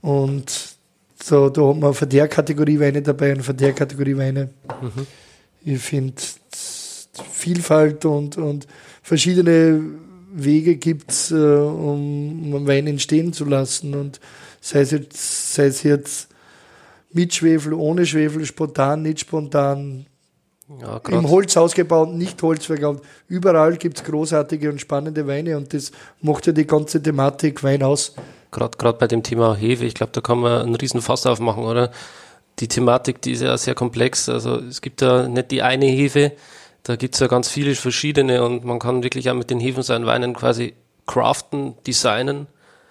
und 0.00 0.76
so, 1.22 1.48
da 1.48 1.68
hat 1.68 1.76
man 1.76 1.94
von 1.94 2.08
der 2.08 2.28
Kategorie 2.28 2.78
Weine 2.78 3.02
dabei 3.02 3.32
und 3.32 3.42
von 3.42 3.56
der 3.56 3.72
Kategorie 3.72 4.16
Weine. 4.16 4.50
Mhm. 4.82 5.06
Ich 5.64 5.80
finde 5.80 6.22
Vielfalt 7.32 8.04
und, 8.04 8.36
und 8.36 8.66
verschiedene 9.02 9.80
Wege 10.32 10.76
gibt 10.76 11.10
es, 11.10 11.30
äh, 11.30 11.34
um, 11.34 12.66
Wein 12.66 12.86
entstehen 12.86 13.32
zu 13.32 13.44
lassen. 13.44 13.94
Und 13.94 14.20
sei 14.60 14.80
es 14.80 14.90
jetzt, 14.90 15.54
sei 15.54 15.66
es 15.66 15.82
jetzt 15.82 16.28
mit 17.12 17.34
Schwefel, 17.34 17.72
ohne 17.72 18.06
Schwefel, 18.06 18.44
spontan, 18.44 19.02
nicht 19.02 19.20
spontan, 19.20 20.06
ja, 20.80 21.00
im 21.08 21.28
Holz 21.30 21.56
ausgebaut, 21.56 22.12
nicht 22.12 22.42
Holz 22.42 22.66
verkauft. 22.66 23.02
Überall 23.28 23.76
gibt 23.76 23.98
es 23.98 24.04
großartige 24.04 24.70
und 24.70 24.80
spannende 24.80 25.26
Weine 25.26 25.56
und 25.56 25.72
das 25.72 25.92
macht 26.20 26.46
ja 26.46 26.52
die 26.52 26.66
ganze 26.66 27.02
Thematik 27.02 27.62
Wein 27.62 27.82
aus 27.82 28.14
gerade 28.50 28.98
bei 28.98 29.06
dem 29.06 29.22
Thema 29.22 29.54
Hefe, 29.54 29.84
ich 29.84 29.94
glaube, 29.94 30.12
da 30.12 30.20
kann 30.20 30.38
man 30.38 30.62
einen 30.62 30.74
riesen 30.74 31.02
Fass 31.02 31.26
aufmachen, 31.26 31.64
oder? 31.64 31.90
Die 32.58 32.68
Thematik, 32.68 33.20
die 33.20 33.32
ist 33.32 33.42
ja 33.42 33.56
sehr 33.58 33.74
komplex. 33.74 34.28
Also 34.28 34.56
es 34.56 34.80
gibt 34.80 35.02
ja 35.02 35.28
nicht 35.28 35.50
die 35.50 35.62
eine 35.62 35.86
Hefe, 35.86 36.32
da 36.82 36.96
gibt 36.96 37.14
es 37.14 37.20
ja 37.20 37.26
ganz 37.26 37.48
viele 37.48 37.74
verschiedene 37.74 38.44
und 38.44 38.64
man 38.64 38.78
kann 38.78 39.02
wirklich 39.02 39.28
auch 39.28 39.34
mit 39.34 39.50
den 39.50 39.60
Hefen 39.60 39.82
seinen 39.82 40.06
Weinen 40.06 40.34
quasi 40.34 40.74
craften, 41.06 41.74
designen. 41.86 42.46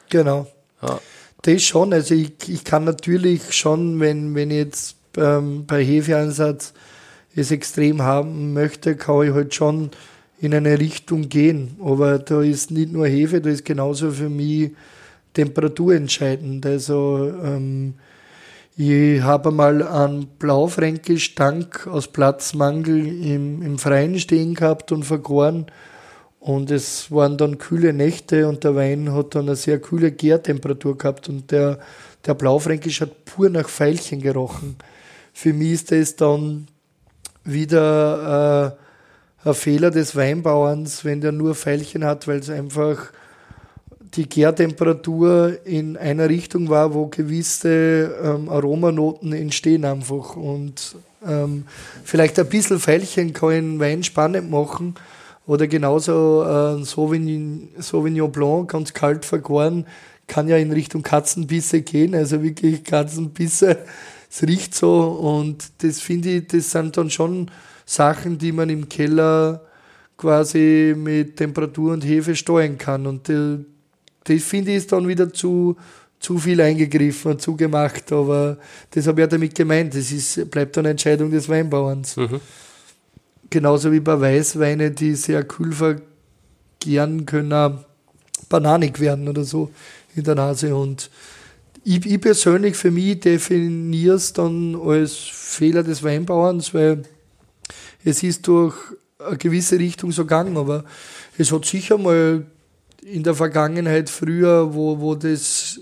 Genau. 0.09 0.47
Ja. 0.81 0.99
Das 1.41 1.63
schon. 1.63 1.93
Also 1.93 2.13
ich, 2.13 2.33
ich 2.47 2.63
kann 2.63 2.83
natürlich 2.83 3.53
schon, 3.53 3.99
wenn, 3.99 4.35
wenn 4.35 4.51
ich 4.51 4.57
jetzt 4.57 4.97
ähm, 5.17 5.65
bei 5.65 5.83
Hefeeinsatz 5.83 6.73
es 7.35 7.51
extrem 7.51 8.01
haben 8.01 8.53
möchte, 8.53 8.95
kann 8.95 9.27
ich 9.27 9.33
halt 9.33 9.53
schon 9.53 9.91
in 10.39 10.53
eine 10.53 10.79
Richtung 10.79 11.29
gehen. 11.29 11.77
Aber 11.83 12.19
da 12.19 12.41
ist 12.41 12.71
nicht 12.71 12.91
nur 12.91 13.07
Hefe, 13.07 13.41
da 13.41 13.49
ist 13.49 13.65
genauso 13.65 14.11
für 14.11 14.29
mich 14.29 14.71
Temperatur 15.33 15.95
entscheidend. 15.95 16.65
Also 16.65 17.31
ähm, 17.43 17.95
ich 18.77 19.21
habe 19.21 19.51
mal 19.51 19.83
einen 19.83 20.27
Blaufränkisch-Tank 20.39 21.87
aus 21.87 22.07
Platzmangel 22.07 23.07
im, 23.23 23.61
im 23.61 23.77
Freien 23.77 24.19
stehen 24.19 24.53
gehabt 24.53 24.91
und 24.91 25.03
vergoren. 25.03 25.67
Und 26.39 26.69
es 26.69 27.09
waren 27.09 27.37
dann 27.37 27.57
kühle 27.57 27.91
Nächte 27.91 28.47
und 28.47 28.63
der 28.63 28.75
Wein 28.75 29.13
hat 29.13 29.33
dann 29.33 29.47
eine 29.47 29.55
sehr 29.55 29.79
kühle 29.79 30.11
Gärtemperatur 30.11 30.97
gehabt 30.97 31.27
und 31.27 31.51
der, 31.51 31.79
der 32.25 32.35
Blaufränkisch 32.35 33.01
hat 33.01 33.25
pur 33.25 33.49
nach 33.49 33.67
Veilchen 33.67 34.21
gerochen. 34.21 34.75
Für 35.33 35.53
mich 35.53 35.71
ist 35.71 35.91
das 35.91 36.15
dann 36.15 36.67
wieder 37.45 38.75
äh, 39.45 39.49
ein 39.49 39.53
Fehler 39.53 39.91
des 39.91 40.15
Weinbauerns, 40.15 41.05
wenn 41.05 41.21
der 41.21 41.31
nur 41.31 41.55
Veilchen 41.55 42.03
hat, 42.03 42.27
weil 42.27 42.39
es 42.39 42.49
einfach 42.49 43.11
die 44.15 44.27
Gärtemperatur 44.27 45.59
in 45.65 45.97
einer 45.97 46.29
Richtung 46.29 46.69
war, 46.69 46.93
wo 46.93 47.07
gewisse 47.07 48.15
ähm, 48.23 48.49
Aromanoten 48.49 49.33
entstehen 49.33 49.85
einfach. 49.85 50.35
Und 50.35 50.95
ähm, 51.25 51.65
vielleicht 52.03 52.39
ein 52.39 52.47
bisschen 52.47 52.79
Veilchen 52.79 53.33
kann 53.33 53.49
einen 53.49 53.79
Wein 53.79 54.03
spannend 54.03 54.49
machen. 54.49 54.95
Oder 55.47 55.67
genauso 55.67 56.43
äh, 56.43 56.83
Sauvignon, 56.83 57.69
Sauvignon 57.77 58.31
Blanc, 58.31 58.71
ganz 58.71 58.93
kalt 58.93 59.25
vergoren, 59.25 59.85
kann 60.27 60.47
ja 60.47 60.57
in 60.57 60.71
Richtung 60.71 61.03
Katzenbisse 61.03 61.81
gehen. 61.81 62.15
Also 62.15 62.41
wirklich 62.41 62.83
Katzenbisse, 62.83 63.77
es 64.35 64.47
riecht 64.47 64.75
so. 64.75 65.01
Und 65.01 65.71
das 65.77 66.01
finde 66.01 66.29
ich, 66.29 66.47
das 66.47 66.71
sind 66.71 66.97
dann 66.97 67.09
schon 67.09 67.49
Sachen, 67.85 68.37
die 68.37 68.51
man 68.51 68.69
im 68.69 68.89
Keller 68.89 69.61
quasi 70.17 70.93
mit 70.97 71.37
Temperatur 71.37 71.93
und 71.93 72.03
Hefe 72.03 72.35
steuern 72.35 72.77
kann. 72.77 73.07
Und 73.07 73.29
das 73.29 74.43
finde 74.43 74.71
ich 74.71 74.77
ist 74.77 74.91
dann 74.91 75.07
wieder 75.07 75.31
zu, 75.31 75.77
zu 76.19 76.37
viel 76.37 76.59
eingegriffen 76.59 77.31
und 77.31 77.41
zugemacht, 77.41 78.11
aber 78.11 78.57
das 78.91 79.07
habe 79.07 79.21
ich 79.21 79.25
ja 79.25 79.27
damit 79.27 79.55
gemeint. 79.55 79.93
Das 79.93 80.11
ist, 80.11 80.49
bleibt 80.49 80.77
eine 80.77 80.89
Entscheidung 80.89 81.31
des 81.31 81.47
Weinbauerns. 81.47 82.17
Mhm. 82.17 82.41
Genauso 83.49 83.91
wie 83.91 83.99
bei 83.99 84.19
Weißweine, 84.19 84.91
die 84.91 85.15
sehr 85.15 85.43
kühl 85.43 85.71
vergären 85.71 87.25
können, 87.25 87.79
bananig 88.49 88.99
werden 88.99 89.27
oder 89.29 89.43
so 89.43 89.71
in 90.15 90.23
der 90.23 90.35
Nase. 90.35 90.75
Und 90.75 91.09
ich, 91.85 92.03
ich 92.05 92.19
persönlich 92.19 92.75
für 92.75 92.89
mich 92.89 93.19
definiere 93.19 94.15
es 94.15 94.33
dann 94.33 94.75
als 94.75 95.13
Fehler 95.13 95.83
des 95.83 96.03
Weinbauerns, 96.03 96.73
weil 96.73 97.03
es 98.03 98.23
ist 98.23 98.47
durch 98.47 98.75
eine 99.19 99.37
gewisse 99.37 99.77
Richtung 99.77 100.11
so 100.11 100.23
gegangen, 100.23 100.57
aber 100.57 100.83
es 101.37 101.51
hat 101.51 101.63
sicher 101.65 101.97
mal 101.97 102.45
in 103.03 103.21
der 103.21 103.35
Vergangenheit 103.35 104.09
früher, 104.09 104.73
wo, 104.73 104.99
wo 104.99 105.13
das 105.13 105.79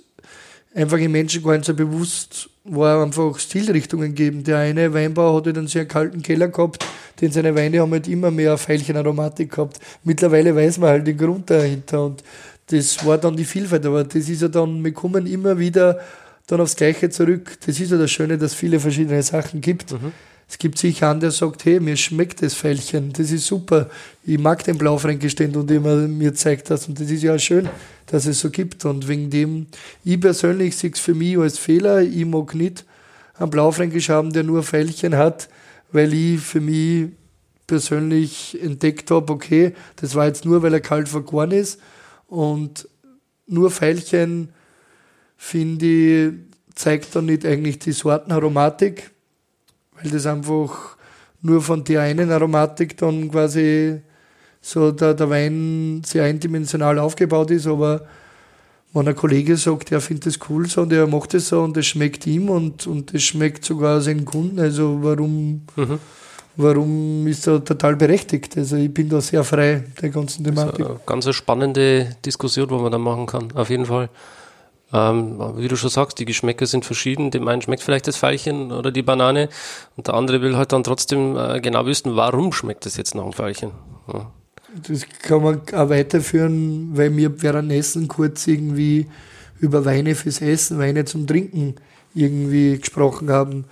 einfach 0.75 0.97
im 0.97 1.13
Menschen 1.13 1.41
gar 1.41 1.53
nicht 1.53 1.65
so 1.65 1.73
bewusst 1.73 2.49
war, 2.65 3.01
einfach 3.01 3.39
Stilrichtungen 3.39 4.13
gegeben. 4.13 4.43
Der 4.43 4.57
eine 4.57 4.93
Weinbauer 4.93 5.37
hatte 5.37 5.51
einen 5.51 5.67
sehr 5.67 5.85
kalten 5.85 6.21
Keller 6.21 6.49
gehabt, 6.49 6.85
denn 7.21 7.31
seine 7.31 7.55
Weine 7.55 7.79
haben 7.79 7.91
halt 7.91 8.09
immer 8.09 8.29
mehr 8.29 8.57
Veilchenaromatik 8.57 9.51
gehabt. 9.51 9.79
Mittlerweile 10.03 10.53
weiß 10.53 10.79
man 10.79 10.89
halt 10.89 11.07
den 11.07 11.17
Grund 11.17 11.49
dahinter 11.49 12.05
und 12.05 12.23
das 12.67 13.05
war 13.05 13.17
dann 13.17 13.35
die 13.35 13.45
Vielfalt, 13.45 13.85
aber 13.85 14.03
das 14.03 14.29
ist 14.29 14.41
ja 14.41 14.47
dann, 14.47 14.83
wir 14.83 14.93
kommen 14.93 15.25
immer 15.25 15.59
wieder 15.59 15.99
dann 16.47 16.61
aufs 16.61 16.75
Gleiche 16.75 17.09
zurück. 17.09 17.57
Das 17.65 17.79
ist 17.79 17.91
ja 17.91 17.97
das 17.97 18.11
Schöne, 18.11 18.37
dass 18.37 18.51
es 18.51 18.57
viele 18.57 18.79
verschiedene 18.79 19.21
Sachen 19.23 19.61
gibt. 19.61 19.91
Mhm. 19.91 20.11
Es 20.47 20.57
gibt 20.57 20.77
sicher 20.77 21.09
einen, 21.09 21.19
der 21.19 21.31
sagt, 21.31 21.65
hey, 21.65 21.79
mir 21.79 21.97
schmeckt 21.97 22.41
das 22.41 22.53
Fällchen, 22.53 23.11
das 23.13 23.31
ist 23.31 23.47
super. 23.47 23.89
Ich 24.25 24.37
mag 24.37 24.63
den 24.63 24.77
Blaufränkisch, 24.77 25.35
den 25.35 25.51
du 25.51 25.63
mir 25.63 26.33
zeigt 26.33 26.69
hast. 26.69 26.87
Und 26.89 26.99
das 26.99 27.09
ist 27.09 27.23
ja 27.23 27.39
schön, 27.39 27.69
dass 28.07 28.25
es 28.25 28.39
so 28.39 28.49
gibt. 28.49 28.85
Und 28.85 29.07
wegen 29.07 29.29
dem, 29.29 29.67
ich 30.03 30.19
persönlich 30.19 30.75
sehe 30.75 30.91
es 30.91 30.99
für 30.99 31.15
mich 31.15 31.37
als 31.37 31.57
Fehler. 31.57 32.01
Ich 32.01 32.25
mag 32.25 32.53
nicht 32.55 32.85
einen 33.35 33.49
Blaufränkisch 33.49 34.09
haben, 34.09 34.31
der 34.31 34.43
nur 34.43 34.63
Fällchen 34.63 35.15
hat, 35.15 35.49
weil 35.91 36.13
ich 36.13 36.39
für 36.41 36.59
mich 36.59 37.07
persönlich 37.65 38.61
entdeckt 38.61 39.09
habe, 39.09 39.31
okay, 39.33 39.73
das 39.95 40.13
war 40.13 40.27
jetzt 40.27 40.45
nur, 40.45 40.61
weil 40.61 40.73
er 40.73 40.81
kalt 40.81 41.09
vergoren 41.09 41.51
ist. 41.51 41.79
Und 42.33 42.89
nur 43.45 43.69
Pfeilchen, 43.69 44.49
finde 45.37 45.85
ich, 45.85 46.33
zeigt 46.73 47.15
dann 47.15 47.27
nicht 47.27 47.45
eigentlich 47.45 47.77
die 47.77 47.91
Sortenaromatik, 47.91 49.11
weil 49.91 50.09
das 50.09 50.25
einfach 50.25 50.97
nur 51.43 51.61
von 51.61 51.83
der 51.83 52.01
einen 52.01 52.31
Aromatik 52.31 52.97
dann 52.97 53.29
quasi 53.29 54.01
so 54.61 54.91
der, 54.91 55.13
der 55.13 55.29
Wein 55.29 56.01
sehr 56.03 56.23
eindimensional 56.23 56.97
aufgebaut 56.97 57.51
ist, 57.51 57.67
aber 57.67 58.07
wenn 58.93 59.07
ein 59.07 59.15
Kollege 59.15 59.55
sagt, 59.55 59.91
er 59.91 60.01
findet 60.01 60.25
das 60.25 60.39
cool 60.49 60.67
so 60.67 60.81
und 60.81 60.91
er 60.91 61.05
macht 61.05 61.35
es 61.35 61.49
so 61.49 61.61
und 61.61 61.77
es 61.77 61.85
schmeckt 61.85 62.25
ihm 62.25 62.49
und, 62.49 62.87
und 62.87 63.13
es 63.13 63.21
schmeckt 63.21 63.63
sogar 63.63 64.01
seinen 64.01 64.25
Kunden, 64.25 64.59
also 64.59 65.03
warum, 65.03 65.67
mhm. 65.75 65.99
Warum 66.55 67.27
ist 67.27 67.47
er 67.47 67.63
total 67.63 67.95
berechtigt? 67.95 68.57
Also 68.57 68.75
ich 68.75 68.93
bin 68.93 69.09
da 69.09 69.21
sehr 69.21 69.43
frei 69.43 69.83
der 70.01 70.09
ganzen 70.09 70.43
Thematik. 70.43 70.79
Das 70.79 70.87
ist 70.87 70.91
eine 70.91 70.99
ganz 71.05 71.35
spannende 71.35 72.15
Diskussion, 72.25 72.69
wo 72.69 72.79
man 72.79 72.91
da 72.91 72.97
machen 72.97 73.25
kann, 73.25 73.51
auf 73.53 73.69
jeden 73.69 73.85
Fall. 73.85 74.09
Ähm, 74.93 75.39
wie 75.57 75.67
du 75.67 75.75
schon 75.75 75.89
sagst, 75.89 76.19
die 76.19 76.25
Geschmäcker 76.25 76.67
sind 76.67 76.85
verschieden. 76.85 77.31
Dem 77.31 77.47
einen 77.47 77.63
schmeckt 77.63 77.81
vielleicht 77.81 78.07
das 78.07 78.17
Veilchen 78.17 78.71
oder 78.71 78.91
die 78.91 79.01
Banane 79.01 79.49
und 79.97 80.07
der 80.07 80.13
andere 80.13 80.41
will 80.41 80.55
halt 80.55 80.71
dann 80.71 80.83
trotzdem 80.83 81.35
äh, 81.35 81.59
genau 81.61 81.87
wissen, 81.87 82.15
warum 82.15 82.53
schmeckt 82.53 82.85
das 82.85 82.95
jetzt 82.97 83.15
nach 83.15 83.23
dem 83.23 83.33
Veilchen. 83.33 83.71
Ja. 84.11 84.31
Das 84.87 85.05
kann 85.21 85.43
man 85.43 85.61
auch 85.73 85.89
weiterführen, 85.89 86.91
weil 86.93 87.15
wir 87.15 87.41
währenddessen 87.41 88.07
kurz 88.07 88.47
irgendwie 88.47 89.07
über 89.59 89.85
Weine 89.85 90.13
fürs 90.15 90.41
Essen, 90.41 90.79
Weine 90.79 91.05
zum 91.05 91.25
Trinken 91.25 91.75
irgendwie 92.13 92.77
gesprochen 92.77 93.29
haben. 93.31 93.65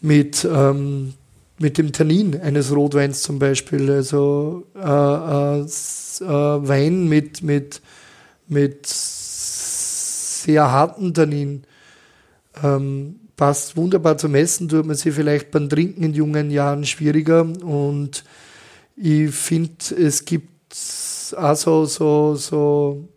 Mit, 0.00 0.44
ähm, 0.44 1.14
mit 1.58 1.78
dem 1.78 1.92
Tannin 1.92 2.40
eines 2.40 2.74
Rotweins 2.74 3.22
zum 3.22 3.38
Beispiel. 3.38 3.90
Also 3.90 4.64
äh, 4.74 4.80
äh, 4.80 5.60
äh 5.60 6.68
Wein 6.68 7.08
mit, 7.08 7.42
mit, 7.42 7.80
mit 8.48 8.86
sehr 8.86 10.70
harten 10.70 11.14
Tannin. 11.14 11.64
Ähm, 12.62 13.16
passt 13.36 13.76
wunderbar 13.76 14.16
zum 14.18 14.34
Essen, 14.34 14.68
tut 14.68 14.86
man 14.86 14.96
sie 14.96 15.10
vielleicht 15.10 15.50
beim 15.50 15.68
Trinken 15.68 16.04
in 16.04 16.14
jungen 16.14 16.50
Jahren 16.50 16.84
schwieriger. 16.84 17.42
Und 17.42 18.24
ich 18.96 19.30
finde, 19.34 19.94
es 19.98 20.24
gibt 20.24 20.76
also 21.36 21.86
so, 21.86 22.36
so 22.36 23.08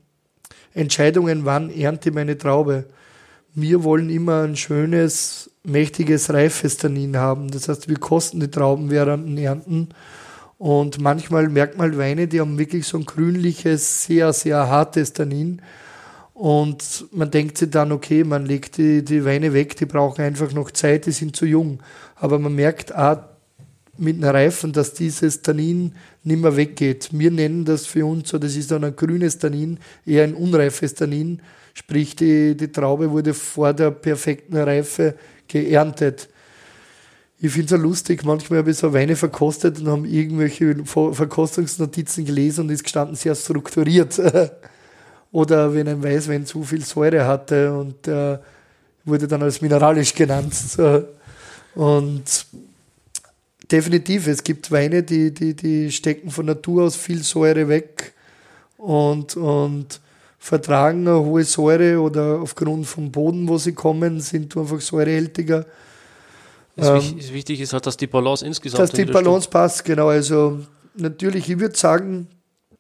Entscheidungen, 0.74 1.46
wann 1.46 1.70
ernte 1.70 2.12
meine 2.12 2.38
Traube. 2.38 2.86
Wir 3.54 3.84
wollen 3.84 4.10
immer 4.10 4.44
ein 4.44 4.56
schönes, 4.56 5.50
mächtiges, 5.68 6.34
reifes 6.34 6.78
Tannin 6.78 7.18
haben. 7.18 7.50
Das 7.52 7.68
heißt, 7.70 7.90
wir 7.90 8.00
kosten 8.00 8.40
die 8.40 8.50
Trauben 8.50 8.90
während 8.90 9.28
den 9.28 9.38
Ernten. 9.38 9.90
Und 10.58 11.00
manchmal 11.00 11.50
merkt 11.50 11.78
man 11.78 11.98
Weine, 11.98 12.28
die 12.28 12.40
haben 12.40 12.58
wirklich 12.58 12.88
so 12.88 12.98
ein 12.98 13.06
grünliches, 13.06 14.06
sehr, 14.06 14.34
sehr 14.34 14.70
hartes 14.70 15.14
Tannin. 15.14 15.62
Und 16.34 17.06
man 17.12 17.32
denkt 17.32 17.58
sich 17.58 17.70
dann, 17.70 17.92
okay, 17.92 18.24
man 18.24 18.46
legt 18.46 18.78
die, 18.78 19.04
die 19.04 19.26
Weine 19.26 19.54
weg, 19.54 19.76
die 19.76 19.86
brauchen 19.86 20.22
einfach 20.22 20.54
noch 20.54 20.72
Zeit, 20.72 21.06
die 21.06 21.12
sind 21.12 21.36
zu 21.36 21.46
jung. 21.46 21.80
Aber 22.16 22.40
man 22.40 22.56
merkt 22.56 22.96
auch 22.96 23.18
mit 23.98 24.18
einer 24.18 24.34
Reifen, 24.34 24.72
dass 24.72 24.94
dieses 24.94 25.42
Tannin 25.42 25.94
nicht 26.24 26.42
mehr 26.42 26.56
weggeht. 26.56 27.10
Wir 27.12 27.32
nennen 27.32 27.66
das 27.66 27.86
für 27.88 28.06
uns 28.06 28.30
so, 28.30 28.38
das 28.38 28.56
ist 28.56 28.72
dann 28.72 28.84
ein 28.84 28.96
grünes 28.96 29.40
Tannin, 29.40 29.80
eher 30.06 30.24
ein 30.24 30.36
unreifes 30.36 30.94
Tannin. 30.94 31.42
Sprich, 31.74 32.16
die, 32.16 32.56
die 32.56 32.72
Traube 32.72 33.12
wurde 33.12 33.34
vor 33.34 33.74
der 33.74 33.92
perfekten 33.92 34.58
Reife 34.58 35.16
geerntet. 35.48 36.30
Ich 37.40 37.52
finde 37.52 37.66
es 37.66 37.72
ja 37.72 37.78
lustig, 37.78 38.24
manchmal 38.24 38.60
habe 38.60 38.72
ich 38.72 38.78
so 38.78 38.94
Weine 38.94 39.16
verkostet 39.16 39.80
und 39.80 39.88
habe 39.88 40.08
irgendwelche 40.08 40.76
Verkostungsnotizen 40.86 42.26
gelesen 42.26 42.62
und 42.62 42.72
ist 42.72 42.84
gestanden 42.84 43.16
sehr 43.16 43.36
strukturiert. 43.36 44.20
Oder 45.32 45.74
wenn 45.74 45.88
ein 45.88 46.02
Weißwein 46.02 46.46
zu 46.46 46.64
viel 46.64 46.84
Säure 46.84 47.28
hatte 47.28 47.78
und 47.78 48.08
äh, 48.08 48.40
wurde 49.06 49.28
dann 49.28 49.44
als 49.44 49.62
mineralisch 49.62 50.14
genannt. 50.14 50.54
Und 51.76 52.48
definitiv, 53.72 54.26
es 54.26 54.44
gibt 54.44 54.72
Weine, 54.72 55.04
die, 55.04 55.32
die, 55.32 55.54
die 55.54 55.92
stecken 55.92 56.32
von 56.32 56.48
Natur 56.48 56.86
aus 56.86 56.96
viel 56.96 57.22
Säure 57.22 57.68
weg 57.68 58.14
und, 58.78 59.36
und 59.36 60.02
vertragen 60.38 61.08
eine 61.08 61.20
hohe 61.20 61.44
Säure 61.44 62.00
oder 62.00 62.40
aufgrund 62.42 62.86
vom 62.86 63.12
Boden, 63.12 63.48
wo 63.48 63.58
sie 63.58 63.74
kommen, 63.74 64.20
sind 64.20 64.56
einfach 64.56 64.80
säurehältiger. 64.82 65.66
Ähm, 66.78 67.02
wichtig 67.32 67.60
ist 67.60 67.74
halt, 67.74 67.86
dass 67.88 67.98
die 67.98 68.08
Balance 68.08 68.46
insgesamt 68.46 68.84
Dass 68.84 68.92
die 68.92 69.06
Balance 69.06 69.44
stimmt. 69.44 69.52
passt, 69.52 69.84
genau. 69.84 70.10
Also 70.10 70.60
natürlich, 70.96 71.50
ich 71.50 71.60
würde 71.60 71.76
sagen, 71.76 72.28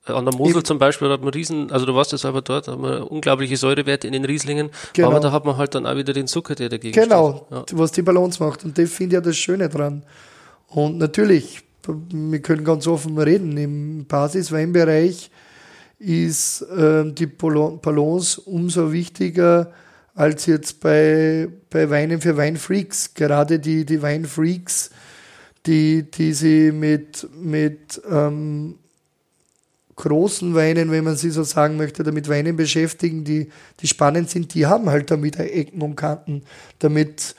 an 0.05 0.25
der 0.25 0.33
Mosel 0.35 0.63
zum 0.63 0.79
Beispiel 0.79 1.09
hat 1.09 1.21
man 1.21 1.29
Riesen, 1.33 1.71
also 1.71 1.85
du 1.85 1.93
warst 1.95 2.11
ja 2.11 2.17
selber 2.17 2.41
dort, 2.41 2.67
hat 2.67 2.79
man 2.79 3.03
unglaubliche 3.03 3.57
Säurewerte 3.57 4.07
in 4.07 4.13
den 4.13 4.23
Rieslingen, 4.23 4.69
genau. 4.93 5.09
aber 5.09 5.19
da 5.19 5.31
hat 5.31 5.45
man 5.45 5.57
halt 5.57 5.75
dann 5.75 5.85
auch 5.85 5.95
wieder 5.95 6.13
den 6.13 6.27
Zucker, 6.27 6.55
der 6.55 6.69
dagegen 6.69 6.93
Genau, 6.93 7.47
ja. 7.51 7.65
was 7.73 7.91
die 7.91 8.01
Balance 8.03 8.41
macht 8.41 8.63
und 8.63 8.77
das 8.77 8.89
finde 8.89 9.15
ich 9.15 9.19
ja 9.19 9.21
das 9.21 9.35
Schöne 9.35 9.67
dran. 9.67 10.03
Und 10.67 10.97
natürlich, 10.97 11.61
wir 11.85 12.41
können 12.41 12.63
ganz 12.63 12.87
offen 12.87 13.17
reden, 13.17 13.57
im 13.57 14.05
Basisweinbereich 14.05 15.29
ist 15.99 16.61
äh, 16.61 17.11
die 17.11 17.25
Balance 17.25 18.41
umso 18.41 18.91
wichtiger 18.91 19.71
als 20.13 20.45
jetzt 20.47 20.79
bei, 20.79 21.47
bei 21.69 21.89
Weinen 21.89 22.21
für 22.21 22.37
Weinfreaks. 22.37 23.13
Gerade 23.13 23.59
die, 23.59 23.85
die 23.85 24.01
Weinfreaks, 24.01 24.89
die, 25.65 26.03
die 26.09 26.33
sie 26.33 26.71
mit, 26.71 27.27
mit 27.39 28.01
ähm, 28.09 28.75
großen 29.95 30.55
Weinen, 30.55 30.91
wenn 30.91 31.03
man 31.03 31.17
sie 31.17 31.29
so 31.29 31.43
sagen 31.43 31.77
möchte, 31.77 32.03
damit 32.03 32.29
Weinen 32.29 32.55
beschäftigen, 32.55 33.23
die, 33.23 33.49
die 33.79 33.87
spannend 33.87 34.29
sind, 34.29 34.53
die 34.53 34.65
haben 34.65 34.89
halt 34.89 35.11
damit 35.11 35.37
Ecken 35.37 35.81
und 35.81 35.95
Kanten. 35.95 36.43
Damit 36.79 37.35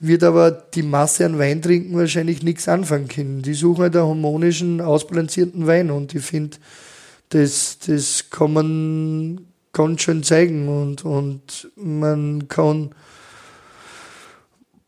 wird 0.00 0.22
aber 0.22 0.50
die 0.50 0.82
Masse 0.82 1.24
an 1.24 1.38
Wein 1.38 1.62
trinken 1.62 1.96
wahrscheinlich 1.96 2.42
nichts 2.42 2.68
anfangen 2.68 3.08
können. 3.08 3.42
Die 3.42 3.54
suchen 3.54 3.82
halt 3.82 3.96
einen 3.96 4.06
harmonischen, 4.06 4.80
ausbalancierten 4.80 5.66
Wein 5.66 5.90
und 5.90 6.14
ich 6.14 6.24
finde, 6.24 6.58
das, 7.30 7.78
das 7.86 8.30
kann 8.30 8.52
man 8.52 9.46
ganz 9.72 10.02
schön 10.02 10.22
zeigen 10.22 10.68
und, 10.68 11.04
und 11.04 11.70
man 11.76 12.48
kann 12.48 12.94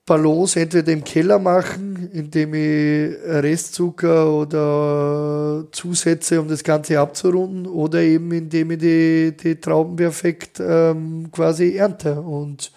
Balance 0.07 0.61
entweder 0.61 0.93
im 0.93 1.03
Keller 1.03 1.41
machen, 1.41 2.09
indem 2.13 2.55
ich 2.55 3.17
Restzucker 3.27 4.33
oder 4.33 5.67
Zusätze, 5.73 6.41
um 6.41 6.47
das 6.47 6.63
Ganze 6.63 7.01
abzurunden, 7.01 7.67
oder 7.67 8.01
eben 8.01 8.31
indem 8.31 8.71
ich 8.71 8.79
die, 8.79 9.37
die 9.37 9.57
Trauben 9.57 9.97
perfekt 9.97 10.61
ähm, 10.61 11.29
quasi 11.33 11.75
ernte. 11.75 12.21
Und 12.21 12.71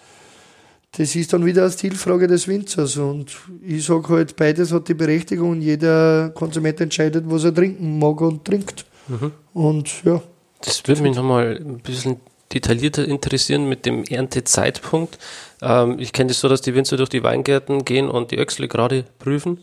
das 0.98 1.14
ist 1.14 1.32
dann 1.32 1.46
wieder 1.46 1.62
eine 1.62 1.70
Stilfrage 1.70 2.26
des 2.26 2.48
Winzers. 2.48 2.96
Und 2.96 3.30
ich 3.64 3.84
sage 3.84 4.08
halt, 4.08 4.34
beides 4.34 4.72
hat 4.72 4.88
die 4.88 4.94
Berechtigung 4.94 5.50
und 5.50 5.62
jeder 5.62 6.30
Konsument 6.30 6.80
entscheidet, 6.80 7.24
was 7.28 7.44
er 7.44 7.54
trinken 7.54 8.00
mag 8.00 8.20
und 8.20 8.44
trinkt. 8.44 8.86
Mhm. 9.10 9.32
Und 9.52 10.04
ja. 10.04 10.22
Das 10.62 10.86
würde 10.86 11.02
mich 11.02 11.16
nochmal 11.16 11.56
ein 11.56 11.78
bisschen 11.78 12.20
detaillierter 12.52 13.06
interessieren 13.06 13.68
mit 13.68 13.86
dem 13.86 14.04
Erntezeitpunkt. 14.04 15.18
Ähm, 15.62 15.98
ich 15.98 16.12
kenne 16.12 16.28
das 16.28 16.40
so, 16.40 16.48
dass 16.48 16.60
die 16.60 16.74
Winzer 16.74 16.96
durch 16.96 17.08
die 17.08 17.22
Weingärten 17.22 17.84
gehen 17.84 18.08
und 18.08 18.30
die 18.30 18.38
Öchsle 18.38 18.68
gerade 18.68 19.04
prüfen. 19.18 19.58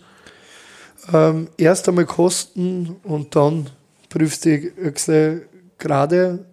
Ähm, 1.14 1.50
erst 1.58 1.88
einmal 1.88 2.06
kosten 2.06 2.98
und 3.04 3.36
dann 3.36 3.70
prüfst 4.10 4.46
du 4.46 4.58
die 4.58 4.74
Öchsle 4.78 5.44
gerade. 5.78 6.46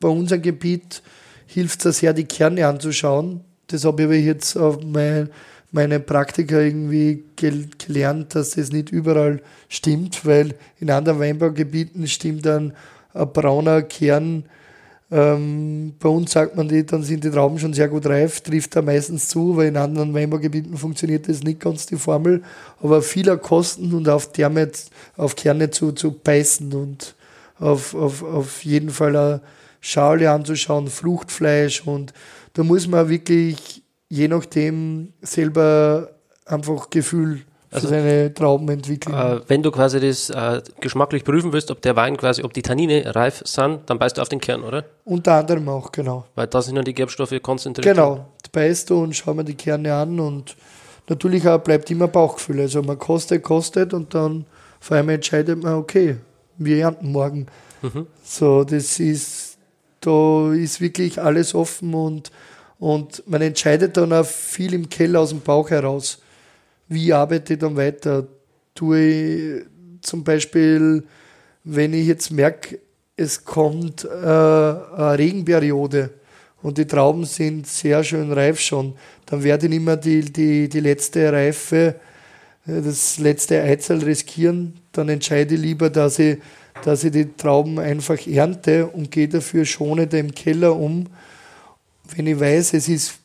Bei 0.00 0.08
unserem 0.08 0.42
Gebiet 0.42 1.02
hilft 1.46 1.84
es 1.86 1.98
sehr, 1.98 2.12
die 2.12 2.24
Kerne 2.24 2.66
anzuschauen. 2.66 3.44
Das 3.66 3.84
habe 3.84 4.02
ich 4.02 4.06
aber 4.06 4.14
jetzt 4.14 4.56
auf 4.56 4.78
mein, 4.82 5.30
meine 5.70 6.00
Praktika 6.00 6.60
irgendwie 6.60 7.24
gelernt, 7.36 8.34
dass 8.34 8.50
das 8.50 8.72
nicht 8.72 8.90
überall 8.90 9.42
stimmt, 9.68 10.24
weil 10.24 10.54
in 10.80 10.90
anderen 10.90 11.20
Weinbaugebieten 11.20 12.06
stimmt 12.08 12.46
dann 12.46 12.72
ein 13.12 13.32
brauner 13.32 13.82
Kern 13.82 14.44
ähm, 15.10 15.94
bei 15.98 16.08
uns 16.08 16.32
sagt 16.32 16.56
man, 16.56 16.68
die, 16.68 16.84
dann 16.84 17.02
sind 17.02 17.24
die 17.24 17.30
Trauben 17.30 17.58
schon 17.58 17.72
sehr 17.72 17.88
gut 17.88 18.04
reif, 18.06 18.42
trifft 18.42 18.76
da 18.76 18.82
meistens 18.82 19.28
zu, 19.28 19.56
weil 19.56 19.68
in 19.68 19.78
anderen 19.78 20.12
Weinbaugebieten 20.12 20.76
funktioniert 20.76 21.28
das 21.28 21.42
nicht 21.42 21.60
ganz 21.60 21.86
die 21.86 21.96
Formel, 21.96 22.42
aber 22.82 23.00
vieler 23.00 23.38
Kosten 23.38 23.94
und 23.94 24.08
auf, 24.08 24.32
Therme, 24.32 24.70
auf 25.16 25.34
Kerne 25.34 25.70
zu, 25.70 25.92
zu 25.92 26.12
beißen 26.12 26.74
und 26.74 27.14
auf, 27.58 27.94
auf, 27.94 28.22
auf 28.22 28.64
jeden 28.64 28.90
Fall 28.90 29.16
eine 29.16 29.40
Schale 29.80 30.30
anzuschauen, 30.30 30.88
Fruchtfleisch 30.88 31.86
und 31.86 32.12
da 32.52 32.62
muss 32.62 32.86
man 32.86 33.08
wirklich 33.08 33.82
je 34.08 34.28
nachdem 34.28 35.12
selber 35.22 36.10
einfach 36.46 36.90
Gefühl 36.90 37.42
also 37.70 37.88
seine 37.88 38.32
Trauben 38.32 38.68
entwickeln. 38.70 39.14
Äh, 39.14 39.40
wenn 39.46 39.62
du 39.62 39.70
quasi 39.70 40.00
das 40.00 40.30
äh, 40.30 40.62
geschmacklich 40.80 41.24
prüfen 41.24 41.52
willst, 41.52 41.70
ob 41.70 41.82
der 41.82 41.96
Wein 41.96 42.16
quasi, 42.16 42.42
ob 42.42 42.54
die 42.54 42.62
Tannine 42.62 43.14
reif 43.14 43.42
sind, 43.44 43.80
dann 43.86 43.98
beißt 43.98 44.16
du 44.16 44.22
auf 44.22 44.28
den 44.28 44.40
Kern, 44.40 44.62
oder? 44.62 44.84
Unter 45.04 45.34
anderem 45.34 45.68
auch, 45.68 45.92
genau. 45.92 46.24
Weil 46.34 46.46
da 46.46 46.62
sind 46.62 46.76
ja 46.76 46.82
die 46.82 46.94
Gerbstoffe 46.94 47.34
konzentriert. 47.42 47.94
Genau, 47.94 48.26
beißt 48.52 48.88
du 48.90 49.02
und 49.02 49.14
schau 49.14 49.34
mir 49.34 49.44
die 49.44 49.54
Kerne 49.54 49.94
an 49.94 50.18
und 50.18 50.56
natürlich 51.08 51.46
auch 51.46 51.58
bleibt 51.58 51.90
immer 51.90 52.08
Bauchgefühl. 52.08 52.60
Also 52.60 52.82
man 52.82 52.98
kostet, 52.98 53.42
kostet 53.42 53.92
und 53.92 54.14
dann 54.14 54.46
vor 54.80 54.96
allem 54.96 55.10
entscheidet 55.10 55.62
man, 55.62 55.74
okay, 55.74 56.16
wir 56.56 56.78
ernten 56.78 57.12
morgen. 57.12 57.46
Mhm. 57.82 58.06
So, 58.24 58.64
das 58.64 58.98
ist, 58.98 59.58
da 60.00 60.52
ist 60.52 60.80
wirklich 60.80 61.20
alles 61.20 61.54
offen 61.54 61.92
und, 61.92 62.30
und 62.78 63.22
man 63.26 63.42
entscheidet 63.42 63.96
dann 63.96 64.12
auch 64.12 64.26
viel 64.26 64.74
im 64.74 64.88
Keller 64.88 65.20
aus 65.20 65.30
dem 65.30 65.40
Bauch 65.40 65.70
heraus 65.70 66.20
wie 66.88 67.12
arbeite 67.12 67.54
ich 67.54 67.58
dann 67.58 67.76
weiter? 67.76 68.26
Tue 68.74 69.00
ich 69.00 69.62
zum 70.00 70.24
Beispiel, 70.24 71.04
wenn 71.64 71.92
ich 71.92 72.06
jetzt 72.06 72.30
merke, 72.30 72.78
es 73.16 73.44
kommt 73.44 74.04
äh, 74.04 74.08
eine 74.08 75.18
Regenperiode 75.18 76.10
und 76.62 76.78
die 76.78 76.86
Trauben 76.86 77.24
sind 77.24 77.66
sehr 77.66 78.02
schön 78.04 78.32
reif 78.32 78.60
schon, 78.60 78.94
dann 79.26 79.42
werde 79.42 79.66
ich 79.66 79.70
nicht 79.70 79.84
mehr 79.84 79.96
die, 79.96 80.20
die, 80.20 80.68
die 80.68 80.80
letzte 80.80 81.32
Reife, 81.32 81.96
äh, 82.66 82.80
das 82.80 83.18
letzte 83.18 83.62
Eizel 83.62 84.02
riskieren. 84.02 84.80
Dann 84.92 85.08
entscheide 85.08 85.56
ich 85.56 85.60
lieber, 85.60 85.90
dass 85.90 86.18
ich, 86.20 86.38
dass 86.84 87.04
ich 87.04 87.12
die 87.12 87.34
Trauben 87.36 87.78
einfach 87.78 88.24
ernte 88.26 88.86
und 88.86 89.10
gehe 89.10 89.28
dafür 89.28 89.64
schonend 89.64 90.14
im 90.14 90.32
Keller 90.32 90.74
um. 90.76 91.06
Wenn 92.14 92.26
ich 92.26 92.38
weiß, 92.38 92.74
es 92.74 92.88
ist 92.88 93.20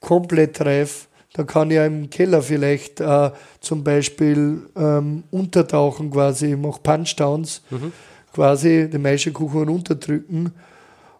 komplett 0.00 0.60
reif, 0.60 1.08
da 1.32 1.44
kann 1.44 1.70
ich 1.70 1.78
im 1.78 2.10
Keller 2.10 2.42
vielleicht 2.42 3.00
äh, 3.00 3.30
zum 3.60 3.82
Beispiel 3.82 4.62
ähm, 4.76 5.24
untertauchen 5.30 6.10
quasi, 6.10 6.52
ich 6.52 6.56
mache 6.56 6.80
Punchdowns, 6.82 7.62
mhm. 7.70 7.92
quasi 8.34 8.88
den 8.90 9.02
Maischekuchen 9.02 9.68
runterdrücken. 9.68 10.52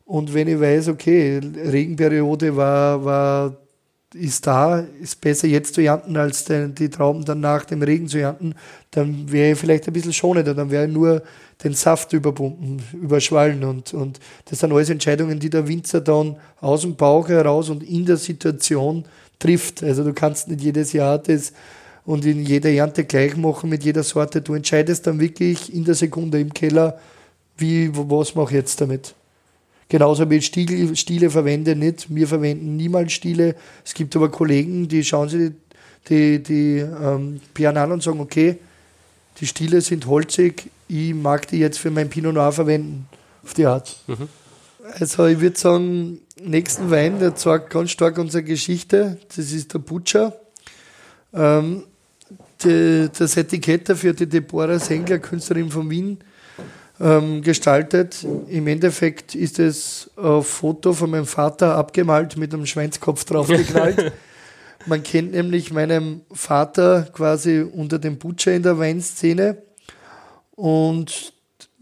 Und 0.04 0.34
wenn 0.34 0.48
ich 0.48 0.60
weiß, 0.60 0.88
okay, 0.88 1.40
Regenperiode 1.56 2.54
war, 2.54 3.04
war, 3.04 3.56
ist 4.14 4.46
da, 4.46 4.84
ist 5.00 5.20
besser 5.20 5.48
jetzt 5.48 5.74
zu 5.74 5.80
ernten, 5.80 6.16
als 6.16 6.44
den, 6.44 6.74
die 6.74 6.90
Trauben 6.90 7.24
dann 7.24 7.40
nach 7.40 7.64
dem 7.64 7.82
Regen 7.82 8.08
zu 8.08 8.18
ernten, 8.18 8.54
dann 8.90 9.30
wäre 9.30 9.52
ich 9.52 9.58
vielleicht 9.58 9.86
ein 9.86 9.92
bisschen 9.92 10.12
schonender, 10.12 10.54
dann 10.54 10.70
wäre 10.70 10.86
ich 10.86 10.92
nur 10.92 11.22
den 11.64 11.74
Saft 11.74 12.12
überpumpen, 12.12 12.82
überschwallen. 12.92 13.64
Und, 13.64 13.94
und 13.94 14.18
das 14.46 14.60
sind 14.60 14.72
alles 14.72 14.90
Entscheidungen, 14.90 15.38
die 15.38 15.50
der 15.50 15.68
Winzer 15.68 16.00
dann 16.00 16.36
aus 16.60 16.82
dem 16.82 16.96
Bauch 16.96 17.28
heraus 17.28 17.70
und 17.70 17.82
in 17.82 18.04
der 18.04 18.16
Situation 18.16 19.04
trifft. 19.38 19.82
Also 19.82 20.04
du 20.04 20.12
kannst 20.12 20.48
nicht 20.48 20.60
jedes 20.60 20.92
Jahr 20.92 21.18
das 21.18 21.52
und 22.04 22.24
in 22.24 22.44
jeder 22.44 22.70
Ernte 22.70 23.04
gleich 23.04 23.36
machen 23.36 23.70
mit 23.70 23.84
jeder 23.84 24.02
Sorte. 24.02 24.42
Du 24.42 24.54
entscheidest 24.54 25.06
dann 25.06 25.20
wirklich 25.20 25.72
in 25.72 25.84
der 25.84 25.94
Sekunde 25.94 26.40
im 26.40 26.52
Keller, 26.52 26.98
wie, 27.56 27.90
was 27.92 28.34
mache 28.34 28.50
ich 28.50 28.56
jetzt 28.56 28.80
damit. 28.80 29.14
Genauso 29.92 30.30
wie 30.30 30.36
ich 30.36 30.46
Stiele, 30.46 31.28
verwende 31.28 31.76
nicht. 31.76 32.06
Wir 32.08 32.26
verwenden 32.26 32.76
niemals 32.76 33.12
Stiele. 33.12 33.54
Es 33.84 33.92
gibt 33.92 34.16
aber 34.16 34.30
Kollegen, 34.30 34.88
die 34.88 35.04
schauen 35.04 35.28
sich 35.28 35.52
die, 36.08 36.38
die, 36.38 36.42
die 36.42 36.78
ähm, 36.78 37.42
Perlen 37.52 37.76
an 37.76 37.92
und 37.92 38.02
sagen, 38.02 38.18
okay, 38.18 38.56
die 39.38 39.46
Stiele 39.46 39.82
sind 39.82 40.06
holzig, 40.06 40.70
ich 40.88 41.12
mag 41.12 41.46
die 41.46 41.58
jetzt 41.58 41.78
für 41.78 41.90
mein 41.90 42.08
Pinot 42.08 42.32
Noir 42.32 42.52
verwenden. 42.52 43.06
Auf 43.44 43.52
die 43.52 43.66
Art. 43.66 43.94
Mhm. 44.06 44.30
Also 44.98 45.26
ich 45.26 45.40
würde 45.40 45.58
sagen, 45.58 46.20
nächsten 46.42 46.90
Wein, 46.90 47.18
der 47.18 47.34
zeigt 47.34 47.68
ganz 47.68 47.90
stark 47.90 48.16
unsere 48.16 48.44
Geschichte. 48.44 49.18
Das 49.36 49.52
ist 49.52 49.74
der 49.74 49.80
Butcher. 49.80 50.34
Ähm, 51.34 51.82
die, 52.64 53.10
das 53.18 53.36
Etikett 53.36 53.90
dafür 53.90 54.14
die 54.14 54.26
Deborah 54.26 54.78
Sengler, 54.78 55.18
Künstlerin 55.18 55.70
von 55.70 55.90
Wien, 55.90 56.16
ähm, 57.02 57.42
gestaltet. 57.42 58.24
Im 58.48 58.66
Endeffekt 58.68 59.34
ist 59.34 59.58
es 59.58 60.10
ein 60.16 60.42
Foto 60.42 60.92
von 60.92 61.10
meinem 61.10 61.26
Vater 61.26 61.74
abgemalt 61.74 62.36
mit 62.36 62.54
einem 62.54 62.66
Schweinskopf 62.66 63.24
draufgeknallt. 63.26 64.12
Man 64.86 65.02
kennt 65.02 65.32
nämlich 65.32 65.72
meinen 65.72 66.22
Vater 66.32 67.08
quasi 67.12 67.60
unter 67.60 67.98
dem 67.98 68.18
Butcher 68.18 68.52
in 68.52 68.62
der 68.62 68.78
Weinszene. 68.78 69.58
Und 70.54 71.32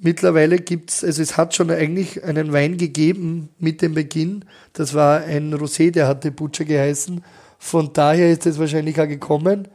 Mittlerweile 0.02 0.58
gibt 0.58 0.90
es, 0.90 1.04
also 1.04 1.20
es 1.20 1.36
hat 1.36 1.54
schon 1.54 1.70
eigentlich 1.70 2.24
einen 2.24 2.54
Wein 2.54 2.78
gegeben 2.78 3.50
mit 3.58 3.82
dem 3.82 3.92
Beginn. 3.92 4.46
Das 4.72 4.94
war 4.94 5.20
ein 5.20 5.52
Rosé, 5.52 5.90
der 5.90 6.08
hatte 6.08 6.30
Butcher 6.30 6.64
geheißen. 6.64 7.22
Von 7.58 7.92
daher 7.92 8.32
ist 8.32 8.46
es 8.46 8.58
wahrscheinlich 8.58 8.98
auch 8.98 9.06
gekommen. 9.06 9.68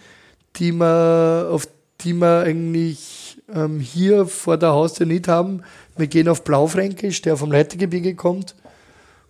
die 0.55 0.71
man, 0.71 1.47
auf 1.47 1.67
die 2.01 2.13
man 2.13 2.45
eigentlich 2.45 3.41
ähm, 3.53 3.79
hier 3.79 4.25
vor 4.25 4.57
der 4.57 4.73
Haustür 4.73 5.05
nicht 5.05 5.27
haben. 5.27 5.63
Wir 5.97 6.07
gehen 6.07 6.27
auf 6.27 6.43
Blaufränkisch, 6.43 7.21
der 7.21 7.37
vom 7.37 7.51
Leitergebirge 7.51 8.15
kommt, 8.15 8.55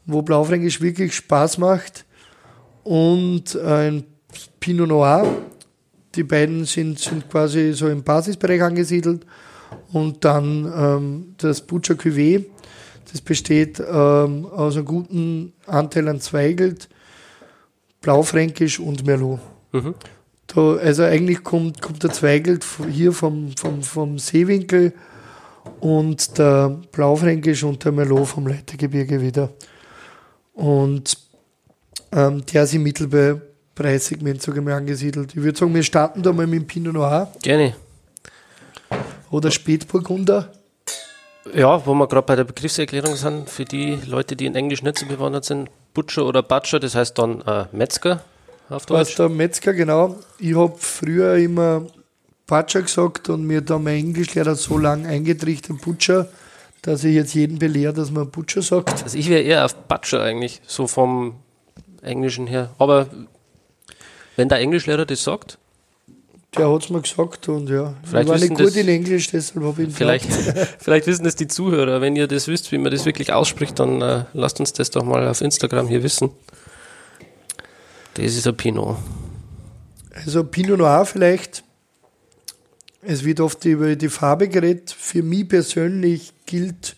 wo 0.05 0.21
Blaufränkisch 0.21 0.81
wirklich 0.81 1.15
Spaß 1.15 1.57
macht. 1.57 2.05
Und 2.83 3.55
ein 3.55 4.03
Pinot 4.59 4.89
Noir. 4.89 5.25
Die 6.15 6.23
beiden 6.23 6.65
sind, 6.65 6.99
sind 6.99 7.29
quasi 7.29 7.73
so 7.73 7.87
im 7.87 8.03
Basisbereich 8.03 8.61
angesiedelt. 8.61 9.25
Und 9.91 10.25
dann 10.25 10.71
ähm, 10.75 11.35
das 11.37 11.61
Butcher 11.61 11.95
Cuvée. 11.95 12.45
Das 13.11 13.21
besteht 13.21 13.79
ähm, 13.79 14.45
aus 14.45 14.75
einem 14.75 14.85
guten 14.85 15.53
Anteil 15.67 16.07
an 16.07 16.19
Zweigelt, 16.19 16.89
Blaufränkisch 18.01 18.79
und 18.79 19.05
Merlot. 19.05 19.39
Mhm. 19.71 19.93
Da, 20.47 20.75
also 20.75 21.03
eigentlich 21.03 21.43
kommt, 21.43 21.81
kommt 21.81 22.03
der 22.03 22.11
Zweigelt 22.11 22.65
hier 22.91 23.11
vom, 23.11 23.55
vom, 23.55 23.81
vom 23.83 24.19
Seewinkel 24.19 24.93
und 25.79 26.37
der 26.37 26.81
Blaufränkisch 26.91 27.63
und 27.63 27.83
der 27.83 27.91
Merlot 27.91 28.27
vom 28.27 28.47
Leitergebirge 28.47 29.21
wieder. 29.21 29.49
Und 30.53 31.17
ähm, 32.11 32.43
der 32.45 32.63
ist 32.63 32.73
im 32.73 32.83
Mittel 32.83 33.07
bei 33.07 33.39
Preissegment 33.75 34.41
sogar 34.41 34.63
mal 34.63 34.73
angesiedelt. 34.73 35.31
Ich 35.35 35.41
würde 35.41 35.57
sagen, 35.57 35.73
wir 35.73 35.83
starten 35.83 36.21
da 36.21 36.31
mal 36.31 36.45
mit 36.45 36.61
dem 36.61 36.67
Pinot 36.67 36.93
Noir 36.93 37.31
Gerne. 37.41 37.75
Oder 39.33 39.49
Spätburgunder. 39.49 40.53
Ja, 41.53 41.85
wo 41.85 41.93
wir 41.95 42.07
gerade 42.07 42.25
bei 42.25 42.35
der 42.35 42.43
Begriffserklärung 42.43 43.15
sind, 43.15 43.49
für 43.49 43.65
die 43.65 43.97
Leute, 44.05 44.35
die 44.35 44.45
in 44.45 44.55
Englisch 44.55 44.83
nicht 44.83 44.99
so 44.99 45.07
bewandert 45.07 45.43
sind, 45.43 45.69
Butcher 45.93 46.25
oder 46.25 46.43
Butcher, 46.43 46.79
das 46.79 46.95
heißt 46.95 47.17
dann 47.17 47.41
äh, 47.41 47.65
Metzger 47.71 48.21
auf 48.69 48.83
Was 48.87 49.07
Deutsch. 49.07 49.15
der 49.17 49.29
Metzger, 49.29 49.73
genau. 49.73 50.15
Ich 50.39 50.55
habe 50.55 50.75
früher 50.77 51.35
immer 51.35 51.87
Butcher 52.45 52.83
gesagt 52.83 53.29
und 53.29 53.45
mir 53.45 53.61
da 53.61 53.79
mein 53.79 53.97
Englischlehrer 53.97 54.55
so 54.55 54.77
lange 54.77 55.07
eingetrichtert, 55.07 55.81
Butcher, 55.81 56.29
dass 56.83 57.03
ich 57.03 57.15
jetzt 57.15 57.33
jeden 57.33 57.57
belehre, 57.57 57.93
dass 57.93 58.11
man 58.11 58.29
Butcher 58.29 58.61
sagt. 58.61 59.03
Also 59.03 59.17
ich 59.17 59.29
wäre 59.29 59.41
eher 59.41 59.65
auf 59.65 59.75
Butcher 59.75 60.21
eigentlich, 60.21 60.61
so 60.67 60.85
vom 60.85 61.35
Englischen 62.03 62.45
her. 62.45 62.69
Aber 62.77 63.07
wenn 64.35 64.47
der 64.47 64.59
Englischlehrer 64.59 65.05
das 65.05 65.23
sagt, 65.23 65.57
Der 66.57 66.71
hat 66.71 66.83
es 66.83 66.89
mir 66.91 67.01
gesagt 67.01 67.49
und 67.49 67.67
ja, 67.69 67.95
Vielleicht 68.03 68.23
ich 68.25 68.29
war 68.29 68.35
nicht 68.35 68.43
wissen 68.43 68.55
gut 68.55 68.67
das- 68.67 68.75
in 68.75 68.87
Englisch, 68.87 69.27
deshalb 69.31 69.65
habe 69.65 69.81
ich 69.81 69.87
ihn 69.89 69.93
vielleicht, 69.95 70.27
vielleicht 70.79 71.07
wissen 71.07 71.23
das 71.23 71.35
die 71.35 71.47
Zuhörer. 71.47 71.99
Wenn 71.99 72.15
ihr 72.15 72.27
das 72.27 72.47
wisst, 72.47 72.71
wie 72.71 72.77
man 72.77 72.91
das 72.91 73.05
wirklich 73.05 73.33
ausspricht, 73.33 73.79
dann 73.79 74.01
äh, 74.01 74.25
lasst 74.33 74.59
uns 74.59 74.71
das 74.73 74.91
doch 74.91 75.03
mal 75.03 75.27
auf 75.27 75.41
Instagram 75.41 75.87
hier 75.87 76.03
wissen. 76.03 76.29
Das 78.13 78.25
ist 78.25 78.47
ein 78.47 78.55
Pinot. 78.55 78.97
Also 80.13 80.43
Pinot 80.43 80.77
Noir 80.77 81.05
vielleicht. 81.05 81.63
Es 83.01 83.23
wird 83.25 83.39
oft 83.39 83.65
über 83.65 83.95
die 83.95 84.07
Farbe 84.09 84.47
geredet. 84.47 84.95
Für 84.97 85.23
mich 85.23 85.49
persönlich 85.49 86.31
gilt, 86.45 86.95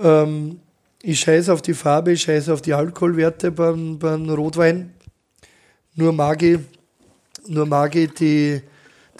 ähm, 0.00 0.60
ich 1.02 1.20
scheiße 1.20 1.52
auf 1.52 1.60
die 1.60 1.74
Farbe, 1.74 2.12
ich 2.12 2.22
scheiße 2.22 2.52
auf 2.52 2.62
die 2.62 2.72
Alkoholwerte 2.72 3.50
beim, 3.50 3.98
beim 3.98 4.30
Rotwein. 4.30 4.94
Nur 5.96 6.12
mag 6.12 6.42
ich, 6.42 6.60
nur 7.46 7.66
mag 7.66 7.94
ich 7.94 8.12
die, 8.14 8.62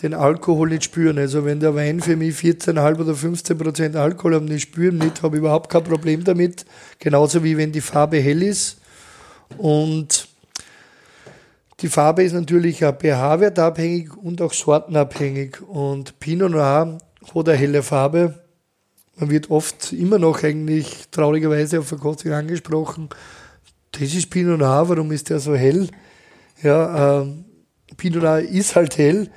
den 0.03 0.15
Alkohol 0.15 0.71
nicht 0.71 0.85
spüren. 0.85 1.19
Also 1.19 1.45
wenn 1.45 1.61
der 1.61 1.75
Wein 1.75 2.01
für 2.01 2.17
mich 2.17 2.37
14,5 2.37 3.01
oder 3.01 3.15
15 3.15 3.59
Prozent 3.59 3.97
Alkohol 3.97 4.35
hat 4.37 4.51
ich 4.51 4.63
spüre 4.63 4.95
nicht, 4.95 5.23
habe 5.23 5.37
ich 5.37 5.41
überhaupt 5.41 5.71
kein 5.71 5.85
Problem 5.85 6.25
damit. 6.25 6.65
Genauso 6.99 7.45
wie 7.45 7.57
wenn 7.57 7.73
die 7.73 7.81
Farbe 7.81 8.19
hell 8.19 8.43
ist. 8.43 8.79
Und 9.59 10.29
die 11.81 11.89
Farbe 11.89 12.25
ist 12.25 12.33
natürlich 12.33 12.85
auch 12.85 12.97
pH-Wert 12.99 13.59
abhängig 13.59 14.17
und 14.17 14.41
auch 14.41 14.53
sortenabhängig. 14.53 15.61
Und 15.63 16.19
Pinot 16.19 16.51
Noir 16.51 16.99
hat 17.35 17.49
eine 17.49 17.59
helle 17.59 17.83
Farbe. 17.83 18.41
Man 19.17 19.31
wird 19.31 19.51
oft 19.51 19.93
immer 19.93 20.19
noch 20.19 20.43
eigentlich 20.43 21.09
traurigerweise 21.11 21.79
auf 21.81 21.87
Verkostung 21.87 22.33
angesprochen. 22.33 23.09
Das 23.93 24.03
ist 24.03 24.31
Pinot 24.31 24.59
Noir, 24.59 24.89
warum 24.89 25.13
ist 25.13 25.31
der 25.31 25.39
so 25.39 25.55
hell? 25.55 25.89
Ja, 26.63 27.21
ähm, 27.21 27.45
Pinot 27.97 28.23
Noir 28.23 28.41
ist 28.41 28.77
halt 28.77 28.99
hell. 28.99 29.31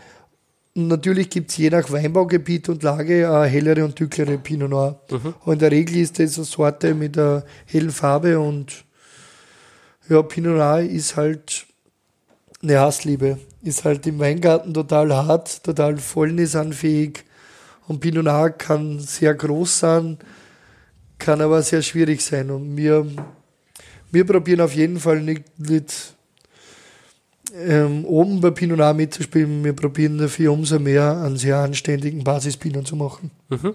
Und 0.76 0.90
natürlich 0.90 1.30
gibt 1.30 1.50
es 1.50 1.58
je 1.58 1.70
nach 1.70 1.92
Weinbaugebiet 1.92 2.70
und 2.70 2.84
Lage 2.84 3.30
eine 3.30 3.48
hellere 3.48 3.84
und 3.84 4.00
dunklere 4.00 4.38
Pinot 4.38 4.70
Noir. 4.70 5.00
Aber 5.42 5.54
in 5.54 5.60
der 5.60 5.72
Regel 5.72 5.98
ist 5.98 6.20
das 6.20 6.38
eine 6.38 6.46
Sorte 6.46 6.94
mit 6.94 7.18
einer 7.18 7.44
hellen 7.66 7.92
Farbe 7.92 8.40
und 8.40 8.86
ja, 10.10 10.22
Pinot 10.22 10.56
Noir 10.56 10.82
ist 10.82 11.16
halt 11.16 11.66
eine 12.62 12.80
Hassliebe. 12.80 13.40
Ist 13.64 13.84
halt 13.84 14.06
im 14.08 14.20
Weingarten 14.20 14.74
total 14.74 15.14
hart, 15.14 15.64
total 15.64 15.98
fäulnisanfähig. 15.98 17.24
Und 17.88 18.00
Pinot 18.00 18.26
Noir 18.26 18.52
kann 18.52 19.00
sehr 19.00 19.34
groß 19.34 19.80
sein, 19.80 20.18
kann 21.18 21.42
aber 21.42 21.62
sehr 21.64 21.82
schwierig 21.82 22.22
sein. 22.22 22.52
Und 22.52 22.78
wir, 22.78 23.06
wir 24.12 24.26
probieren 24.26 24.62
auf 24.62 24.76
jeden 24.76 25.00
Fall 25.00 25.22
nicht, 25.22 25.60
nicht 25.60 26.17
ähm, 27.56 28.06
oben 28.06 28.42
bei 28.42 28.52
Pinot 28.52 28.78
Noir 28.78 28.94
mitzuspielen. 28.94 29.64
Wir 29.64 29.74
probieren 29.74 30.18
dafür 30.18 30.52
umso 30.52 30.80
mehr 30.80 31.22
einen 31.24 31.38
sehr 31.38 31.58
anständigen 31.58 32.24
Basispinot 32.24 32.88
zu 32.88 32.96
machen. 32.96 33.32
Mhm. 33.50 33.74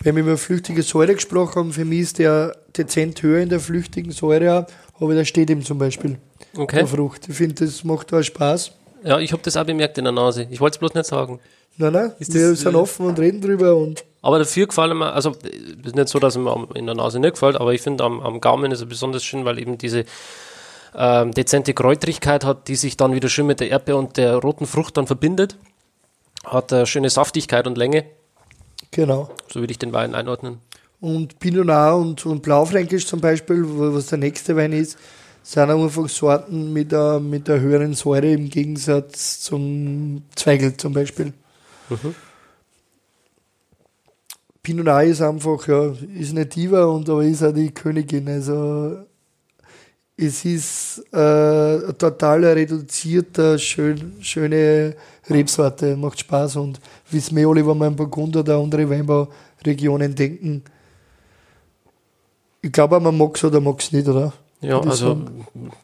Wenn 0.00 0.16
wir 0.16 0.22
über 0.22 0.36
flüchtige 0.36 0.82
Säure 0.82 1.14
gesprochen 1.14 1.54
haben, 1.56 1.72
für 1.72 1.86
mich 1.86 2.00
ist 2.00 2.18
der 2.18 2.54
dezent 2.76 3.22
höher 3.22 3.40
in 3.40 3.48
der 3.48 3.58
flüchtigen 3.58 4.12
Säure, 4.12 4.66
aber 5.00 5.14
der 5.14 5.24
steht 5.24 5.48
ihm 5.48 5.64
zum 5.64 5.78
Beispiel. 5.78 6.18
Okay. 6.54 6.76
Der 6.76 6.86
Frucht. 6.86 7.26
Ich 7.28 7.34
finde, 7.34 7.64
das 7.64 7.84
macht 7.84 8.12
auch 8.12 8.22
Spaß. 8.22 8.72
Ja, 9.02 9.18
ich 9.18 9.32
habe 9.32 9.42
das 9.42 9.56
auch 9.56 9.64
bemerkt 9.64 9.96
in 9.96 10.04
der 10.04 10.12
Nase. 10.12 10.46
Ich 10.50 10.60
wollte 10.60 10.76
es 10.76 10.78
bloß 10.78 10.94
nicht 10.94 11.06
sagen. 11.06 11.40
Nein, 11.76 11.92
nein, 11.92 12.12
Ist 12.18 12.34
wir 12.34 12.50
das, 12.50 12.60
sind 12.60 12.74
äh, 12.74 12.76
offen 12.76 13.06
und 13.06 13.18
reden 13.18 13.40
drüber 13.40 13.76
und 13.76 14.04
Aber 14.24 14.38
dafür 14.38 14.66
gefallen 14.66 14.96
mir, 14.96 15.12
also 15.12 15.32
es 15.42 15.86
ist 15.86 15.94
nicht 15.96 16.08
so, 16.08 16.18
dass 16.18 16.38
mir 16.38 16.50
am- 16.50 16.68
in 16.74 16.86
der 16.86 16.94
Nase 16.94 17.20
nicht 17.20 17.34
gefällt, 17.34 17.56
aber 17.56 17.74
ich 17.74 17.82
finde 17.82 18.04
am, 18.04 18.20
am 18.20 18.40
Gaumen 18.40 18.72
ist 18.72 18.80
er 18.80 18.86
besonders 18.86 19.22
schön, 19.22 19.44
weil 19.44 19.58
eben 19.58 19.76
diese 19.76 20.06
ähm, 20.96 21.32
dezente 21.32 21.74
Kräutrigkeit 21.74 22.42
hat, 22.42 22.68
die 22.68 22.76
sich 22.76 22.96
dann 22.96 23.12
wieder 23.12 23.28
schön 23.28 23.46
mit 23.46 23.60
der 23.60 23.68
Erdbeer 23.68 23.98
und 23.98 24.16
der 24.16 24.36
roten 24.36 24.66
Frucht 24.66 24.96
dann 24.96 25.06
verbindet. 25.06 25.56
Hat 26.46 26.72
eine 26.72 26.86
schöne 26.86 27.10
Saftigkeit 27.10 27.66
und 27.66 27.76
Länge, 27.76 28.06
genau. 28.90 29.28
so 29.52 29.60
würde 29.60 29.72
ich 29.72 29.78
den 29.78 29.92
Wein 29.92 30.14
einordnen. 30.14 30.58
Und 31.00 31.38
Pinot 31.38 31.66
Noir 31.66 31.96
und, 31.96 32.24
und 32.24 32.42
Blaufränkisch 32.42 33.06
zum 33.06 33.20
Beispiel, 33.20 33.62
was 33.66 34.06
der 34.06 34.16
nächste 34.18 34.56
Wein 34.56 34.72
ist, 34.72 34.96
sind 35.42 35.70
auch 35.70 35.82
einfach 35.84 36.08
Sorten 36.08 36.72
mit 36.72 36.94
einer, 36.94 37.20
mit 37.20 37.50
einer 37.50 37.60
höheren 37.60 37.92
Säure 37.92 38.32
im 38.32 38.48
Gegensatz 38.48 39.40
zum 39.40 40.22
Zweigel 40.34 40.78
zum 40.78 40.94
Beispiel. 40.94 41.34
Pinot 44.64 45.04
ist 45.04 45.20
einfach, 45.20 45.68
ja, 45.68 45.92
ist 46.18 46.30
eine 46.30 46.46
Diva 46.46 46.86
und 46.86 47.08
aber 47.10 47.22
ist 47.22 47.44
auch 47.44 47.52
die 47.52 47.70
Königin. 47.70 48.26
Also 48.26 48.96
es 50.16 50.42
ist 50.46 51.00
äh, 51.12 51.92
total 51.92 52.46
reduzierter, 52.46 53.58
schön, 53.58 54.14
schöne 54.20 54.96
Rebsorte, 55.28 55.98
macht 55.98 56.20
Spaß 56.20 56.56
und 56.56 56.80
wir 57.10 57.46
alle, 57.46 57.66
wenn 57.66 57.78
wir 57.78 57.86
an 57.86 57.94
Burgund 57.94 58.36
oder 58.38 58.56
andere 58.56 58.88
Weinbauregionen 58.88 60.14
denken, 60.14 60.62
ich 62.62 62.72
glaube, 62.72 62.98
man 63.00 63.18
mag 63.18 63.36
es 63.36 63.44
oder 63.44 63.60
mag 63.60 63.78
es 63.80 63.92
nicht, 63.92 64.08
oder? 64.08 64.32
Ja, 64.60 64.80
also. 64.80 65.18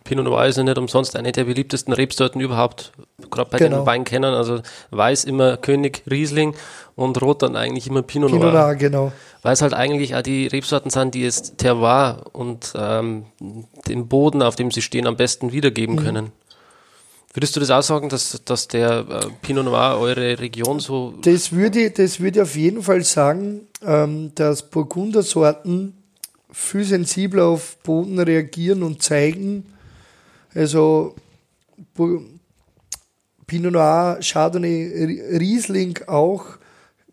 Pinot 0.05 0.25
Noir 0.25 0.47
ist 0.47 0.57
ja 0.57 0.63
nicht 0.63 0.79
umsonst 0.79 1.15
eine 1.17 1.33
der 1.33 1.45
beliebtesten 1.45 1.93
Rebsorten 1.93 2.41
überhaupt, 2.41 2.93
gerade 3.31 3.51
bei 3.51 3.59
Genau. 3.59 3.79
den 3.81 3.87
Weinkennern. 3.87 4.33
Also 4.35 4.61
Weiß 4.91 5.25
immer 5.25 5.59
König 5.59 6.03
Riesling 6.11 6.55
und 6.97 7.21
Rot 7.21 7.43
dann 7.43 7.57
eigentlich 7.57 7.87
immer 7.89 8.01
Pinot, 8.03 8.31
Pinot 8.31 8.43
Noir. 8.43 8.53
Noir, 8.53 8.75
genau. 8.77 9.13
Weil 9.43 9.53
es 9.53 9.61
halt 9.63 9.75
eigentlich 9.75 10.15
auch 10.17 10.23
die 10.23 10.47
Rebsorten 10.47 10.91
sind, 10.91 11.15
die 11.15 11.25
es 11.27 11.57
Terroir 11.57 12.25
und 12.33 12.73
ähm, 12.75 13.27
den 13.87 14.09
Boden, 14.09 14.41
auf 14.43 14.57
dem 14.57 14.71
sie 14.71 14.83
stehen, 14.83 15.07
am 15.07 15.17
besten 15.17 15.53
wiedergeben 15.53 15.97
Mhm. 15.97 16.01
können. 16.01 16.33
Würdest 17.33 17.55
du 17.55 17.61
das 17.61 17.71
auch 17.71 17.83
sagen, 17.83 18.09
dass, 18.09 18.41
dass 18.45 18.67
der 18.67 19.01
äh, 19.09 19.27
Pinot 19.43 19.65
Noir 19.67 19.99
eure 20.01 20.39
Region 20.41 20.81
so. 20.81 21.15
Das 21.23 21.53
würde, 21.53 21.81
ich- 21.87 21.95
das 21.95 22.19
würde 22.19 22.43
auf 22.43 22.57
jeden 22.57 22.83
Fall 22.83 23.05
sagen, 23.05 23.67
ähm, 23.87 24.33
dass 24.35 24.63
Burgundersorten 24.71 25.95
viel 26.53 26.85
sensibler 26.85 27.47
auf 27.47 27.79
Boden 27.83 28.19
reagieren 28.19 28.83
und 28.83 29.03
zeigen. 29.03 29.65
Also 30.55 31.15
Pinot 33.47 33.73
Noir, 33.73 34.19
Chardonnay, 34.21 34.87
Ri- 35.07 35.39
Riesling 35.39 35.99
auch, 36.07 36.45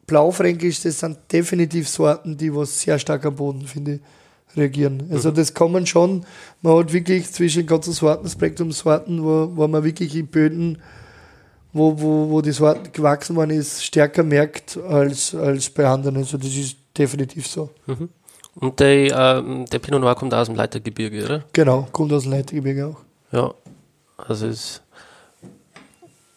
Blaufränkisch, 0.05 0.81
das 0.81 0.99
sind 0.99 1.17
definitiv 1.31 1.89
Sorten, 1.89 2.38
die 2.38 2.53
was 2.55 2.79
sehr 2.79 2.97
stark 2.97 3.25
am 3.25 3.35
Boden, 3.35 3.67
finde 3.67 3.95
ich, 3.95 4.57
reagieren. 4.57 5.09
Also 5.11 5.31
das 5.31 5.53
kann 5.53 5.71
man 5.71 5.85
schon, 5.85 6.25
man 6.61 6.77
hat 6.77 6.93
wirklich 6.93 7.31
zwischen 7.31 7.65
ganzen 7.65 7.93
Sortenspektrum 7.93 8.71
Sorten, 8.71 9.23
wo, 9.23 9.51
wo 9.55 9.67
man 9.67 9.83
wirklich 9.83 10.15
in 10.15 10.27
Böden 10.27 10.81
wo, 11.73 11.99
wo, 11.99 12.29
wo 12.29 12.41
die 12.41 12.53
Sorten 12.53 12.91
gewachsen 12.91 13.35
worden 13.35 13.51
ist, 13.51 13.83
stärker 13.83 14.23
merkt 14.23 14.77
als, 14.77 15.35
als 15.35 15.69
bei 15.69 15.85
anderen. 15.85 16.17
Also 16.17 16.38
das 16.38 16.55
ist 16.55 16.77
definitiv 16.97 17.45
so. 17.45 17.69
Und 18.60 18.80
der, 18.80 19.38
ähm, 19.38 19.66
der 19.66 19.80
Pinot 19.80 20.01
Noir 20.01 20.16
kommt 20.16 20.34
aus 20.34 20.47
dem 20.47 20.55
Leitergebirge, 20.55 21.26
oder? 21.26 21.43
Genau, 21.53 21.88
kommt 21.91 22.12
aus 22.12 22.24
dem 22.24 22.32
Leitergebirge 22.32 22.88
auch. 22.88 22.97
Ja. 23.32 23.53
Also 24.18 24.47
ist 24.47 24.82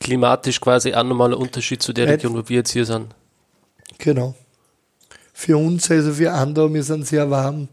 klimatisch 0.00 0.60
quasi 0.60 0.92
ein 0.92 1.10
Unterschied 1.10 1.82
zu 1.82 1.92
der 1.92 2.06
Right. 2.06 2.18
Region, 2.18 2.34
wo 2.34 2.48
wir 2.48 2.56
jetzt 2.56 2.72
hier 2.72 2.84
sind. 2.84 3.14
Genau. 3.98 4.34
Für 5.32 5.56
uns, 5.56 5.90
also 5.90 6.12
für 6.12 6.32
andere, 6.32 6.72
wir 6.72 6.82
sind 6.82 7.06
sehr 7.06 7.30
warm. 7.30 7.68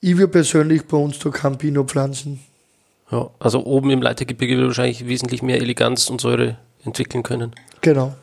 Ich 0.00 0.16
würde 0.16 0.28
persönlich 0.28 0.86
bei 0.86 0.96
uns 0.96 1.18
da 1.18 1.28
kein 1.28 1.58
Pinot 1.58 1.90
pflanzen. 1.90 2.40
Ja, 3.10 3.28
also 3.38 3.64
oben 3.66 3.90
im 3.90 4.00
Leitergebirge 4.00 4.56
wird 4.56 4.68
wahrscheinlich 4.68 5.06
wesentlich 5.06 5.42
mehr 5.42 5.60
Eleganz 5.60 6.08
und 6.08 6.20
Säure 6.20 6.56
entwickeln 6.84 7.22
können. 7.22 7.52
Genau. 7.82 8.14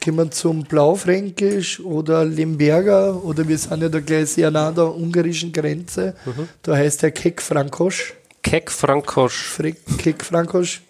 Gehen 0.00 0.16
wir 0.16 0.30
zum 0.30 0.64
Blaufränkisch 0.64 1.80
oder 1.80 2.24
Lemberger 2.24 3.22
oder 3.22 3.46
wir 3.46 3.58
sind 3.58 3.82
ja 3.82 3.88
da 3.88 4.00
gleich 4.00 4.30
sehr 4.30 4.50
nah 4.50 4.68
an 4.68 4.74
der 4.74 4.94
ungarischen 4.94 5.52
Grenze. 5.52 6.14
Da 6.62 6.76
heißt 6.76 7.02
der 7.02 7.10
Kek 7.10 7.42
Frankosch. 7.42 8.14
Keck 8.42 8.70
Frankosch. 8.70 9.60
Kek 9.98 10.24
Frankosch. 10.24 10.82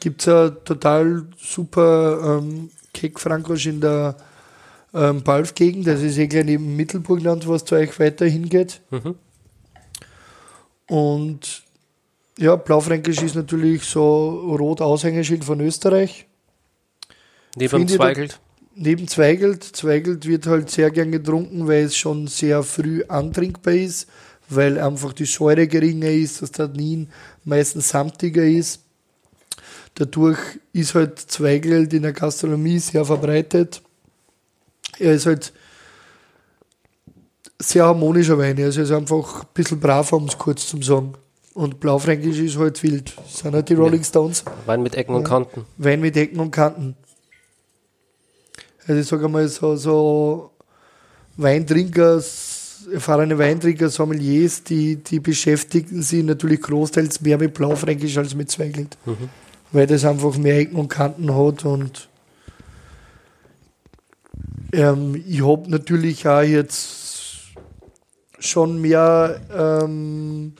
Gibt 0.00 0.20
es 0.20 0.26
ja 0.26 0.50
total 0.50 1.26
super 1.38 2.40
ähm, 2.42 2.70
Kek 2.92 3.18
Frankosch 3.18 3.66
in 3.66 3.80
der 3.80 4.16
ähm, 4.94 5.22
Balf-Gegend, 5.22 5.86
das 5.86 6.02
ist 6.02 6.18
eh 6.18 6.28
gleich 6.28 6.44
neben 6.44 6.76
Mittelburgland, 6.76 7.48
was 7.48 7.64
zu 7.64 7.74
euch 7.74 7.98
weiter 7.98 8.26
hingeht. 8.26 8.80
Mhm. 8.90 9.16
Und 10.86 11.62
ja, 12.38 12.56
Blaufränkisch 12.56 13.22
ist 13.22 13.34
natürlich 13.34 13.84
so 13.84 14.56
rot 14.56 14.80
Aushängeschild 14.80 15.44
von 15.44 15.60
Österreich. 15.60 16.26
Neben 17.56 17.88
Zweigelt. 17.88 18.40
Neben 18.74 19.08
Zweigelt. 19.08 19.62
Zweigelt 19.62 20.26
wird 20.26 20.46
halt 20.46 20.70
sehr 20.70 20.90
gern 20.90 21.12
getrunken, 21.12 21.68
weil 21.68 21.84
es 21.84 21.96
schon 21.96 22.26
sehr 22.26 22.62
früh 22.62 23.04
antrinkbar 23.06 23.74
ist, 23.74 24.08
weil 24.48 24.78
einfach 24.78 25.12
die 25.12 25.26
Säure 25.26 25.68
geringer 25.68 26.10
ist, 26.10 26.42
das 26.42 26.50
Tannin 26.50 27.08
meistens 27.44 27.90
samtiger 27.90 28.44
ist. 28.44 28.80
Dadurch 29.94 30.38
ist 30.72 30.94
halt 30.94 31.18
Zweigelt 31.18 31.92
in 31.92 32.02
der 32.02 32.12
Gastronomie 32.12 32.80
sehr 32.80 33.04
verbreitet. 33.04 33.80
Er 34.98 35.12
ist 35.14 35.26
halt 35.26 35.52
sehr 37.60 37.84
harmonischer 37.84 38.36
Wein. 38.38 38.60
Also 38.60 38.80
er 38.80 38.84
ist 38.84 38.92
einfach 38.92 39.42
ein 39.42 39.48
bisschen 39.54 39.78
brav, 39.78 40.12
um 40.12 40.24
es 40.24 40.36
kurz 40.36 40.66
zu 40.66 40.82
sagen. 40.82 41.14
Und 41.54 41.78
Blaufränkisch 41.78 42.38
ist 42.38 42.58
halt 42.58 42.82
wild. 42.82 43.16
Das 43.16 43.38
sind 43.38 43.54
halt 43.54 43.68
die 43.68 43.74
Rolling 43.74 44.02
Stones. 44.02 44.44
Wein 44.66 44.82
mit 44.82 44.96
Ecken 44.96 45.14
und 45.14 45.22
Kanten. 45.22 45.64
Wein 45.76 46.00
mit 46.00 46.16
Ecken 46.16 46.40
und 46.40 46.50
Kanten. 46.50 46.96
Also 48.86 49.00
ich 49.00 49.06
sage 49.06 49.24
einmal 49.24 49.48
so, 49.48 49.76
so 49.76 50.50
Weintrinker, 51.36 52.22
erfahrene 52.92 53.38
Weintrinker, 53.38 53.88
Sommeliers, 53.88 54.62
die, 54.62 54.96
die 54.96 55.20
beschäftigen 55.20 56.02
sich 56.02 56.22
natürlich 56.22 56.60
großteils 56.60 57.20
mehr 57.22 57.38
mit 57.38 57.54
Blaufränkisch 57.54 58.18
als 58.18 58.34
mit 58.34 58.50
Zweigelt. 58.50 58.96
Mhm. 59.06 59.28
Weil 59.72 59.86
das 59.86 60.04
einfach 60.04 60.36
mehr 60.36 60.58
Ecken 60.58 60.76
und 60.76 60.88
Kanten 60.88 61.34
hat 61.34 61.64
und 61.64 62.08
ähm, 64.72 65.22
ich 65.26 65.44
habe 65.44 65.70
natürlich 65.70 66.26
auch 66.26 66.42
jetzt 66.42 67.54
schon 68.38 68.80
mehr 68.80 69.40
ähm, 69.56 70.52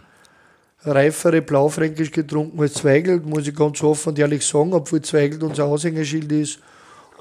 reifere 0.83 1.43
Blaufränkisch 1.43 2.11
getrunken 2.11 2.61
als 2.61 2.75
Zweigelt, 2.75 3.27
muss 3.27 3.47
ich 3.47 3.55
ganz 3.55 3.83
offen 3.83 4.11
und 4.11 4.19
ehrlich 4.19 4.47
sagen, 4.47 4.73
obwohl 4.73 5.03
Zweigelt 5.03 5.43
unser 5.43 5.65
Aushängeschild 5.65 6.31
ist. 6.33 6.59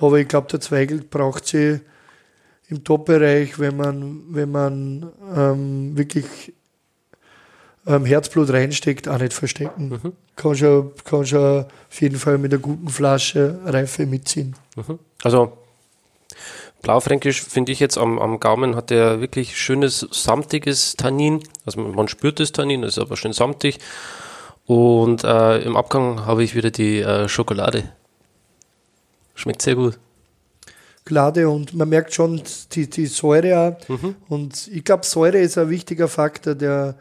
Aber 0.03 0.19
ich 0.19 0.27
glaube, 0.27 0.47
der 0.51 0.59
Zweigelt 0.59 1.09
braucht 1.09 1.47
sie 1.47 1.79
im 2.67 2.83
Top-Bereich, 2.83 3.57
wenn 3.57 3.77
man, 3.77 4.23
wenn 4.29 4.51
man 4.51 5.11
ähm, 5.35 5.97
wirklich 5.97 6.53
ähm, 7.87 8.05
Herzblut 8.05 8.49
reinsteckt, 8.51 9.07
auch 9.07 9.19
nicht 9.19 9.33
verstecken. 9.33 9.89
Mhm. 9.89 10.13
Kann, 10.35 10.55
schon, 10.55 10.91
kann 11.05 11.25
schon 11.25 11.65
auf 11.89 12.01
jeden 12.01 12.17
Fall 12.17 12.37
mit 12.37 12.53
einer 12.53 12.61
guten 12.61 12.89
Flasche 12.89 13.59
Reife 13.65 14.05
mitziehen. 14.05 14.55
Mhm. 14.75 14.99
Also 15.23 15.53
Blaufränkisch 16.81 17.41
finde 17.41 17.71
ich 17.71 17.79
jetzt 17.79 17.97
am, 17.97 18.19
am 18.19 18.41
Gaumen 18.41 18.75
hat 18.75 18.91
er 18.91 19.21
wirklich 19.21 19.57
schönes 19.57 20.05
samtiges 20.11 20.97
Tannin. 20.97 21.41
Also 21.65 21.79
man, 21.79 22.09
spürt 22.09 22.41
das 22.41 22.51
Tannin, 22.51 22.83
ist 22.83 22.99
aber 22.99 23.15
schön 23.15 23.31
samtig. 23.31 23.79
Und 24.65 25.23
äh, 25.23 25.59
im 25.59 25.77
Abgang 25.77 26.25
habe 26.25 26.43
ich 26.43 26.55
wieder 26.55 26.71
die 26.71 26.99
äh, 26.99 27.29
Schokolade. 27.29 27.85
Schmeckt 29.33 29.61
sehr 29.61 29.75
gut. 29.75 29.99
Glade 31.05 31.49
und 31.49 31.73
man 31.73 31.89
merkt 31.89 32.13
schon 32.13 32.41
die, 32.71 32.89
die 32.89 33.07
Säure 33.07 33.59
auch. 33.59 33.89
Mhm. 33.89 34.15
Und 34.29 34.67
ich 34.69 34.83
glaube, 34.83 35.05
Säure 35.05 35.39
ist 35.39 35.57
ein 35.57 35.69
wichtiger 35.69 36.07
Faktor, 36.07 36.55
der, 36.55 36.95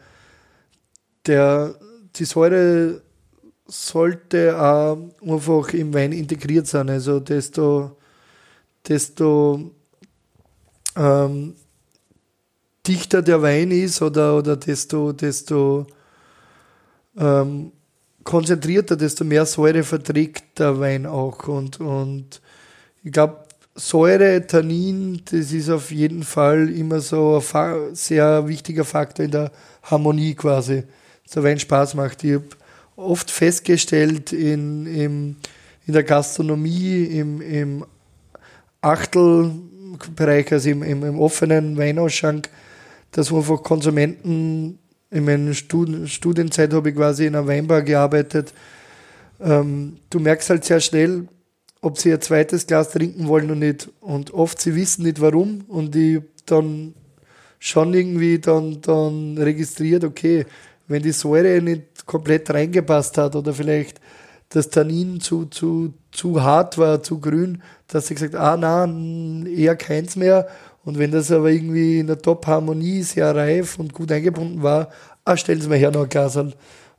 der 1.25 1.75
die 2.15 2.25
Säure 2.25 3.01
sollte 3.65 4.59
auch 4.59 4.97
einfach 5.21 5.73
im 5.73 5.93
Wein 5.93 6.11
integriert 6.11 6.67
sein. 6.67 6.89
Also 6.89 7.19
desto, 7.19 7.97
desto 8.87 9.71
ähm, 10.95 11.55
dichter 12.85 13.21
der 13.21 13.41
Wein 13.41 13.71
ist 13.71 14.01
oder, 14.01 14.37
oder 14.37 14.57
desto, 14.57 15.13
desto 15.13 15.87
ähm, 17.17 17.71
konzentrierter, 18.23 18.95
desto 18.95 19.23
mehr 19.23 19.45
Säure 19.45 19.83
verträgt 19.83 20.59
der 20.59 20.79
Wein 20.79 21.05
auch. 21.05 21.47
Und, 21.47 21.79
und 21.79 22.41
ich 23.03 23.11
glaube, 23.11 23.43
Säure, 23.75 24.45
Tannin, 24.45 25.21
das 25.25 25.51
ist 25.51 25.69
auf 25.69 25.91
jeden 25.91 26.23
Fall 26.23 26.69
immer 26.69 26.99
so 26.99 27.41
ein 27.53 27.95
sehr 27.95 28.47
wichtiger 28.47 28.85
Faktor 28.85 29.25
in 29.25 29.31
der 29.31 29.51
Harmonie 29.81 30.35
quasi, 30.35 30.83
dass 31.23 31.33
der 31.33 31.43
Wein 31.43 31.59
Spaß 31.59 31.95
macht. 31.95 32.23
Ich 32.23 32.33
habe 32.33 32.45
oft 32.95 33.31
festgestellt 33.31 34.31
in, 34.31 34.85
im, 34.85 35.35
in 35.87 35.93
der 35.93 36.03
Gastronomie, 36.03 37.03
im, 37.05 37.41
im 37.41 37.85
Achtelbereich, 38.81 40.51
also 40.51 40.69
im, 40.69 40.83
im, 40.83 41.03
im 41.03 41.19
offenen 41.19 41.75
Weinausschank, 41.75 42.49
dass 43.11 43.33
einfach 43.33 43.63
Konsumenten, 43.63 44.77
in 45.13 45.25
meiner 45.25 45.53
Stud 45.53 46.09
Studienzeit 46.09 46.73
habe 46.73 46.89
ich 46.89 46.95
quasi 46.95 47.25
in 47.27 47.35
einer 47.35 47.47
Weinbar 47.47 47.83
gearbeitet, 47.83 48.53
ähm, 49.39 49.97
du 50.09 50.19
merkst 50.19 50.49
halt 50.49 50.65
sehr 50.65 50.79
schnell, 50.79 51.27
ob 51.81 51.97
sie 51.97 52.13
ein 52.13 52.21
zweites 52.21 52.65
Glas 52.65 52.91
trinken 52.91 53.27
wollen 53.27 53.45
oder 53.45 53.55
nicht. 53.55 53.89
Und 54.01 54.33
oft 54.33 54.59
sie 54.59 54.75
wissen 54.75 55.03
nicht 55.03 55.21
warum 55.21 55.65
und 55.67 55.95
ich 55.95 56.21
dann 56.45 56.93
schon 57.59 57.93
irgendwie 57.93 58.39
dann, 58.39 58.81
dann 58.81 59.37
registriert, 59.37 60.03
okay, 60.03 60.45
wenn 60.87 61.03
die 61.03 61.11
Säure 61.11 61.61
nicht 61.61 62.05
komplett 62.05 62.49
reingepasst 62.49 63.17
hat 63.17 63.35
oder 63.35 63.53
vielleicht 63.53 64.01
das 64.49 64.69
Tannin 64.69 65.19
zu, 65.19 65.45
zu, 65.45 65.93
zu 66.11 66.43
hart 66.43 66.77
war, 66.77 67.01
zu 67.01 67.19
grün, 67.19 67.61
dass 67.87 68.07
sie 68.07 68.15
gesagt 68.15 68.35
ah 68.35 68.57
nein, 68.57 69.45
eher 69.45 69.75
keins 69.75 70.15
mehr. 70.15 70.47
Und 70.85 70.97
wenn 70.97 71.11
das 71.11 71.31
aber 71.31 71.49
irgendwie 71.49 71.99
in 71.99 72.07
der 72.07 72.17
Top-Harmonie 72.17 73.03
sehr 73.03 73.33
reif 73.35 73.79
und 73.79 73.93
gut 73.93 74.11
eingebunden 74.11 74.61
war, 74.61 74.89
ah, 75.23 75.37
stellen 75.37 75.61
Sie 75.61 75.69
mir 75.69 75.77
her 75.77 75.91
noch 75.91 76.03
ein 76.03 76.09
Glas. 76.09 76.37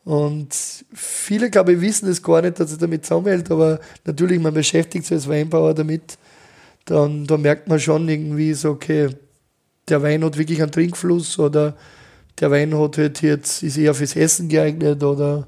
Und 0.04 0.48
viele, 0.92 1.50
glaube 1.50 1.74
ich, 1.74 1.80
wissen 1.80 2.08
es 2.08 2.22
gar 2.22 2.42
nicht, 2.42 2.60
dass 2.60 2.72
es 2.72 2.78
damit 2.78 3.04
zusammenhält, 3.04 3.50
aber 3.50 3.80
natürlich, 4.04 4.40
man 4.40 4.54
beschäftigt 4.54 5.06
sich 5.06 5.14
als 5.14 5.28
Weinbauer 5.28 5.74
damit, 5.74 6.18
dann, 6.86 7.26
dann 7.26 7.42
merkt 7.42 7.68
man 7.68 7.80
schon 7.80 8.08
irgendwie 8.08 8.52
so, 8.54 8.70
okay, 8.70 9.08
der 9.88 10.02
Wein 10.02 10.24
hat 10.24 10.38
wirklich 10.38 10.62
einen 10.62 10.72
Trinkfluss 10.72 11.38
oder 11.38 11.76
der 12.40 12.50
Wein 12.50 12.78
hat 12.78 12.98
halt 12.98 13.22
jetzt, 13.22 13.62
ist 13.62 13.76
eher 13.76 13.94
fürs 13.94 14.16
Essen 14.16 14.48
geeignet 14.48 15.02
oder 15.02 15.46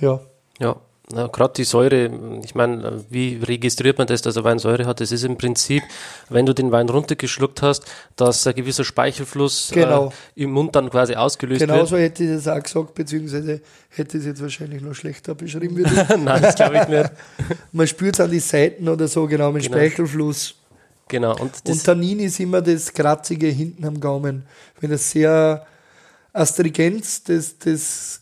ja. 0.00 0.20
Ja, 0.58 0.80
ja, 1.12 1.28
gerade 1.28 1.54
die 1.54 1.64
Säure, 1.64 2.10
ich 2.44 2.54
meine, 2.56 3.04
wie 3.10 3.36
registriert 3.42 3.96
man 3.98 4.08
das, 4.08 4.22
dass 4.22 4.34
er 4.36 4.42
Wein 4.42 4.58
Säure 4.58 4.86
hat? 4.86 5.00
Das 5.00 5.12
ist 5.12 5.22
im 5.22 5.36
Prinzip, 5.38 5.84
wenn 6.30 6.46
du 6.46 6.52
den 6.52 6.72
Wein 6.72 6.88
runtergeschluckt 6.88 7.62
hast, 7.62 7.84
dass 8.16 8.44
ein 8.46 8.54
gewisser 8.56 8.82
Speichelfluss 8.84 9.70
Genau. 9.72 10.08
äh, 10.34 10.42
im 10.42 10.50
Mund 10.50 10.74
dann 10.74 10.90
quasi 10.90 11.14
ausgelöst 11.14 11.60
wird. 11.60 11.70
Genauso 11.70 11.96
hätte 11.96 12.24
ich 12.24 12.30
das 12.30 12.48
auch 12.48 12.60
gesagt, 12.60 12.94
beziehungsweise 12.94 13.60
hätte 13.90 14.16
ich 14.16 14.22
es 14.22 14.26
jetzt 14.26 14.42
wahrscheinlich 14.42 14.82
noch 14.82 14.94
schlechter 14.94 15.34
beschrieben. 15.36 15.82
Nein, 16.24 16.42
das 16.42 16.56
glaube 16.56 16.78
ich 16.82 16.88
nicht. 16.88 17.10
Man 17.72 17.86
spürt 17.86 18.14
es 18.14 18.20
an 18.20 18.30
die 18.30 18.40
Seiten 18.40 18.88
oder 18.88 19.06
so, 19.06 19.26
genau, 19.28 19.52
mit 19.52 19.62
Genau. 19.62 19.76
Speichelfluss. 19.76 20.56
Genau. 21.08 21.36
Und 21.38 21.52
Und 21.68 21.84
Tannin 21.84 22.18
ist 22.18 22.40
immer 22.40 22.60
das 22.60 22.92
Kratzige 22.92 23.46
hinten 23.46 23.84
am 23.84 24.00
Gaumen. 24.00 24.44
Wenn 24.80 24.90
das 24.90 25.08
sehr 25.08 25.64
Astringenz, 26.32 27.22
das, 27.22 27.56
das 27.58 28.20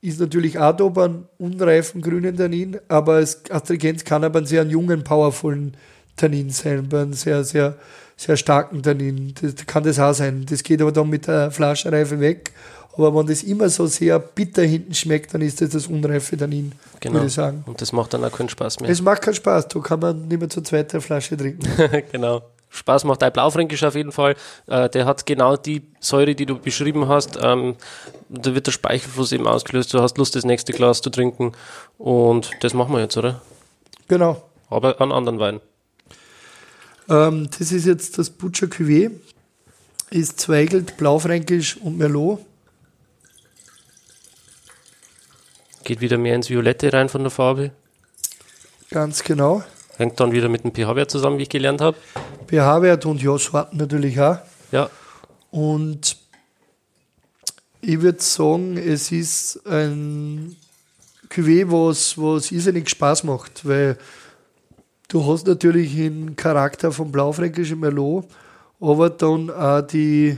ist 0.00 0.20
natürlich 0.20 0.54
beim 0.54 1.26
unreifen 1.38 2.00
grünen 2.00 2.36
Tannin, 2.36 2.78
aber 2.88 3.18
es, 3.18 3.42
Astringenz 3.50 4.04
kann 4.04 4.24
aber 4.24 4.38
einen 4.38 4.46
sehr 4.46 4.64
jungen, 4.64 5.02
powervollen 5.02 5.76
Tannin 6.16 6.50
sein, 6.50 6.88
bei 6.88 7.02
einem 7.02 7.14
sehr, 7.14 7.44
sehr, 7.44 7.76
sehr 8.16 8.36
starken 8.36 8.82
Tannin. 8.82 9.34
Das 9.40 9.54
kann 9.66 9.84
das 9.84 9.98
auch 9.98 10.12
sein. 10.12 10.46
Das 10.48 10.62
geht 10.62 10.82
aber 10.82 10.92
dann 10.92 11.08
mit 11.08 11.26
der 11.26 11.50
Flaschenreife 11.50 12.20
weg. 12.20 12.52
Aber 12.98 13.14
wenn 13.14 13.28
das 13.28 13.44
immer 13.44 13.68
so 13.68 13.86
sehr 13.86 14.18
bitter 14.18 14.64
hinten 14.64 14.92
schmeckt, 14.92 15.32
dann 15.32 15.40
ist 15.40 15.60
das 15.60 15.70
das 15.70 15.86
unreife 15.86 16.36
Tannin, 16.36 16.72
genau. 16.98 17.14
würde 17.14 17.28
ich 17.28 17.32
sagen. 17.32 17.62
Und 17.64 17.80
das 17.80 17.92
macht 17.92 18.12
dann 18.12 18.24
auch 18.24 18.32
keinen 18.32 18.48
Spaß 18.48 18.80
mehr. 18.80 18.90
Es 18.90 19.00
macht 19.00 19.22
keinen 19.22 19.34
Spaß, 19.34 19.68
da 19.68 19.78
kann 19.78 20.00
man 20.00 20.26
nicht 20.26 20.40
mehr 20.40 20.48
zur 20.48 20.64
zweiten 20.64 21.00
Flasche 21.00 21.36
trinken. 21.36 21.64
genau. 22.12 22.42
Spaß 22.70 23.04
macht 23.04 23.22
ein 23.22 23.32
Blaufränkisch 23.32 23.84
auf 23.84 23.94
jeden 23.94 24.10
Fall. 24.10 24.34
Äh, 24.66 24.90
der 24.90 25.06
hat 25.06 25.24
genau 25.26 25.56
die 25.56 25.82
Säure, 26.00 26.34
die 26.34 26.44
du 26.44 26.58
beschrieben 26.58 27.06
hast. 27.06 27.38
Ähm, 27.40 27.76
da 28.28 28.52
wird 28.54 28.66
der 28.66 28.72
Speichelfluss 28.72 29.30
eben 29.30 29.46
ausgelöst. 29.46 29.94
Du 29.94 30.00
hast 30.00 30.18
Lust, 30.18 30.34
das 30.34 30.44
nächste 30.44 30.72
Glas 30.72 31.00
zu 31.00 31.08
trinken. 31.08 31.52
Und 31.98 32.50
das 32.60 32.74
machen 32.74 32.92
wir 32.92 33.00
jetzt, 33.00 33.16
oder? 33.16 33.40
Genau. 34.08 34.42
Aber 34.70 35.00
an 35.00 35.12
anderen 35.12 35.38
Wein. 35.38 35.60
Ähm, 37.08 37.48
das 37.56 37.72
ist 37.72 37.86
jetzt 37.86 38.18
das 38.18 38.28
Butcher 38.28 38.66
Cuvée. 38.66 39.12
Ist 40.10 40.40
Zweigelt, 40.40 40.96
Blaufränkisch 40.96 41.76
und 41.76 41.96
Merlot. 41.96 42.40
Geht 45.88 46.02
wieder 46.02 46.18
mehr 46.18 46.34
ins 46.34 46.50
Violette 46.50 46.92
rein 46.92 47.08
von 47.08 47.22
der 47.22 47.30
Farbe. 47.30 47.70
Ganz 48.90 49.24
genau. 49.24 49.62
Hängt 49.96 50.20
dann 50.20 50.32
wieder 50.32 50.50
mit 50.50 50.62
dem 50.62 50.74
pH-Wert 50.74 51.10
zusammen, 51.10 51.38
wie 51.38 51.44
ich 51.44 51.48
gelernt 51.48 51.80
habe. 51.80 51.96
pH-Wert 52.46 53.06
und 53.06 53.22
ja, 53.22 53.38
Sorten 53.38 53.78
natürlich 53.78 54.20
auch. 54.20 54.36
Ja, 54.70 54.90
Und 55.50 56.18
ich 57.80 58.02
würde 58.02 58.20
sagen, 58.20 58.76
es 58.76 59.10
ist 59.12 59.66
ein 59.66 60.56
Cuvée, 61.30 61.64
was, 61.66 62.18
was 62.18 62.52
irrsinnig 62.52 62.90
Spaß 62.90 63.24
macht, 63.24 63.66
weil 63.66 63.96
du 65.08 65.24
hast 65.24 65.46
natürlich 65.46 65.94
den 65.96 66.36
Charakter 66.36 66.92
vom 66.92 67.10
Blaufränkischen 67.10 67.80
Merlot, 67.80 68.26
aber 68.78 69.08
dann 69.08 69.48
auch 69.48 69.80
die, 69.80 70.36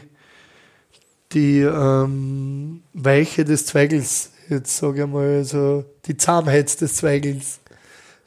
die 1.33 1.63
ähm, 1.63 2.85
Weiche 2.93 3.45
des 3.45 3.67
Zweigels, 3.67 4.30
jetzt 4.51 4.77
sage 4.77 5.03
ich 5.03 5.09
mal, 5.09 5.37
also 5.37 5.85
die 6.07 6.17
Zahmheit 6.17 6.81
des 6.81 6.95
Zweigels. 6.95 7.61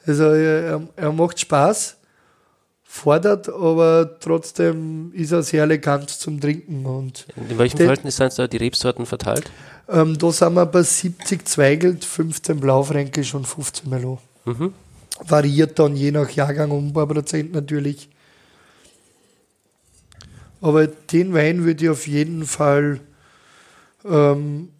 Also 0.06 0.24
er, 0.24 0.82
er 0.96 1.12
macht 1.12 1.40
Spaß, 1.40 1.96
fordert, 2.94 3.48
aber 3.48 4.18
trotzdem 4.20 5.12
ist 5.14 5.32
er 5.32 5.42
sehr 5.42 5.64
elegant 5.64 6.10
zum 6.10 6.40
Trinken. 6.40 6.86
Und 6.86 7.26
In 7.50 7.58
welchem 7.58 7.78
Verhältnis 7.78 8.16
sind 8.16 8.38
da 8.38 8.46
die 8.46 8.56
Rebsorten 8.56 9.06
verteilt? 9.06 9.50
Ähm, 9.88 10.16
da 10.16 10.30
sind 10.30 10.54
wir 10.54 10.66
bei 10.66 10.82
70 10.82 11.44
Zweigelt, 11.46 12.04
15 12.04 12.60
Blaufränkisch 12.60 13.34
und 13.34 13.46
15 13.46 13.90
Merlot. 13.90 14.20
Mhm. 14.44 14.72
Variiert 15.26 15.78
dann 15.78 15.96
je 15.96 16.10
nach 16.10 16.30
Jahrgang 16.30 16.70
um 16.70 16.88
ein 16.88 16.92
paar 16.92 17.06
Prozent 17.06 17.52
natürlich. 17.52 18.08
Aber 20.60 20.86
den 20.86 21.34
Wein 21.34 21.64
würde 21.64 21.84
ich 21.84 21.90
auf 21.90 22.06
jeden 22.06 22.46
Fall 22.46 23.00
ähm, 24.04 24.70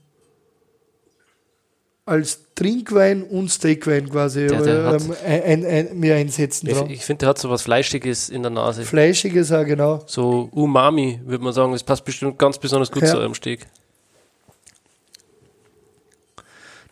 als 2.06 2.40
Trinkwein 2.54 3.22
und 3.22 3.48
Steakwein 3.50 4.08
quasi 4.10 4.46
Der- 4.46 4.62
der 4.62 4.92
ähm, 4.94 5.14
ein, 5.24 5.42
ein, 5.42 5.64
ein, 5.66 5.98
mir 5.98 6.14
einsetzen 6.16 6.68
Ich, 6.68 6.78
ich 6.90 7.04
finde, 7.04 7.20
der 7.20 7.28
hat 7.30 7.38
so 7.38 7.48
was 7.48 7.62
Fleischiges 7.62 8.28
in 8.28 8.42
der 8.42 8.50
Nase. 8.50 8.84
Fleischiges 8.84 9.50
auch, 9.52 9.64
genau. 9.64 10.02
So 10.06 10.48
Umami, 10.52 11.20
würde 11.24 11.42
man 11.42 11.52
sagen. 11.54 11.72
Das 11.72 11.82
passt 11.82 12.04
bestimmt 12.04 12.38
ganz 12.38 12.58
besonders 12.58 12.90
gut 12.92 13.02
Ja. 13.04 13.08
zu 13.10 13.18
eurem 13.18 13.34
Steg. 13.34 13.66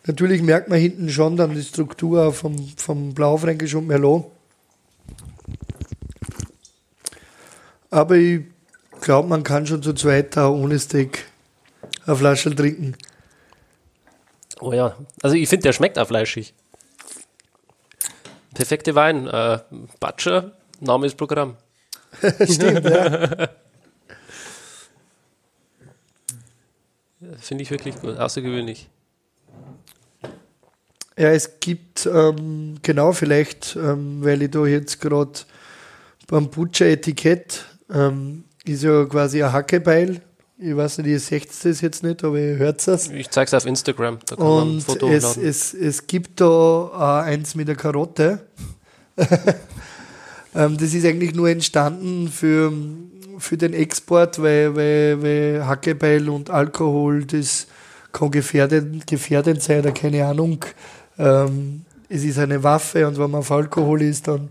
Natürlich 0.05 0.41
merkt 0.41 0.67
man 0.67 0.79
hinten 0.79 1.09
schon 1.09 1.37
dann 1.37 1.53
die 1.55 1.61
Struktur 1.63 2.33
vom, 2.33 2.67
vom 2.75 3.13
Blaufränkisch 3.13 3.75
und 3.75 3.87
Merlot. 3.87 4.25
Aber 7.89 8.15
ich 8.15 8.41
glaube, 8.99 9.29
man 9.29 9.43
kann 9.43 9.65
schon 9.67 9.81
zu 9.83 9.93
zweit 9.93 10.37
auch 10.37 10.53
ohne 10.55 10.77
Steak 10.79 11.25
eine 12.05 12.15
Flasche 12.15 12.53
trinken. 12.53 12.95
Oh 14.59 14.73
ja, 14.73 14.95
also 15.21 15.35
ich 15.35 15.49
finde, 15.49 15.63
der 15.63 15.73
schmeckt 15.73 15.97
auch 15.99 16.07
fleischig. 16.07 16.53
Perfekte 18.53 18.95
Wein. 18.95 19.27
Äh, 19.27 19.59
Butcher, 19.99 20.51
Name 20.79 21.07
ist 21.07 21.17
Programm. 21.17 21.57
Stimmt, 22.47 22.85
ja. 22.85 23.49
Finde 27.37 27.63
ich 27.63 27.71
wirklich 27.71 27.95
gut, 27.99 28.17
außergewöhnlich. 28.17 28.89
Ja, 31.17 31.29
es 31.29 31.59
gibt, 31.59 32.05
ähm, 32.05 32.77
genau, 32.81 33.11
vielleicht, 33.13 33.75
ähm, 33.75 34.23
weil 34.23 34.41
ich 34.41 34.51
da 34.51 34.65
jetzt 34.65 34.99
gerade 34.99 35.31
beim 36.27 36.49
Butcher-Etikett 36.49 37.65
ähm, 37.91 38.45
ist 38.65 38.83
ja 38.83 39.05
quasi 39.05 39.43
ein 39.43 39.53
Hackebeil. 39.53 40.21
Ich 40.65 40.77
weiß 40.77 40.99
nicht, 40.99 41.07
ihr 41.07 41.19
seht 41.19 41.49
das 41.65 41.81
jetzt 41.81 42.03
nicht, 42.03 42.23
aber 42.23 42.39
ihr 42.39 42.55
hört 42.55 42.87
es. 42.87 43.09
Ich 43.09 43.29
zeige 43.29 43.47
es 43.47 43.53
auf 43.53 43.65
Instagram, 43.65 44.19
da 44.25 44.37
kann 44.37 44.45
man 44.45 44.61
ein 44.61 44.69
Und 44.75 44.81
Foto 44.81 45.09
es, 45.09 45.35
es, 45.35 45.73
es 45.73 46.07
gibt 46.07 46.39
da 46.39 46.45
auch 46.45 47.23
eins 47.25 47.53
mit 47.53 47.67
der 47.67 47.75
Karotte. 47.75 48.47
ähm, 50.55 50.77
das 50.77 50.93
ist 50.93 51.05
eigentlich 51.05 51.35
nur 51.35 51.49
entstanden 51.49 52.29
für, 52.29 52.71
für 53.39 53.57
den 53.57 53.73
Export, 53.73 54.41
weil, 54.41 54.73
weil, 54.73 55.21
weil 55.21 55.67
Hackebeil 55.67 56.29
und 56.29 56.49
Alkohol, 56.49 57.25
das 57.25 57.67
kann 58.13 58.31
gefährdend, 58.31 59.05
gefährdend 59.05 59.61
sein, 59.61 59.79
oder 59.79 59.91
keine 59.91 60.25
Ahnung. 60.25 60.63
Ähm, 61.17 61.81
es 62.07 62.23
ist 62.23 62.39
eine 62.39 62.63
Waffe 62.63 63.05
und 63.05 63.17
wenn 63.17 63.31
man 63.31 63.39
auf 63.39 63.51
Alkohol 63.51 64.01
ist, 64.01 64.29
dann 64.29 64.47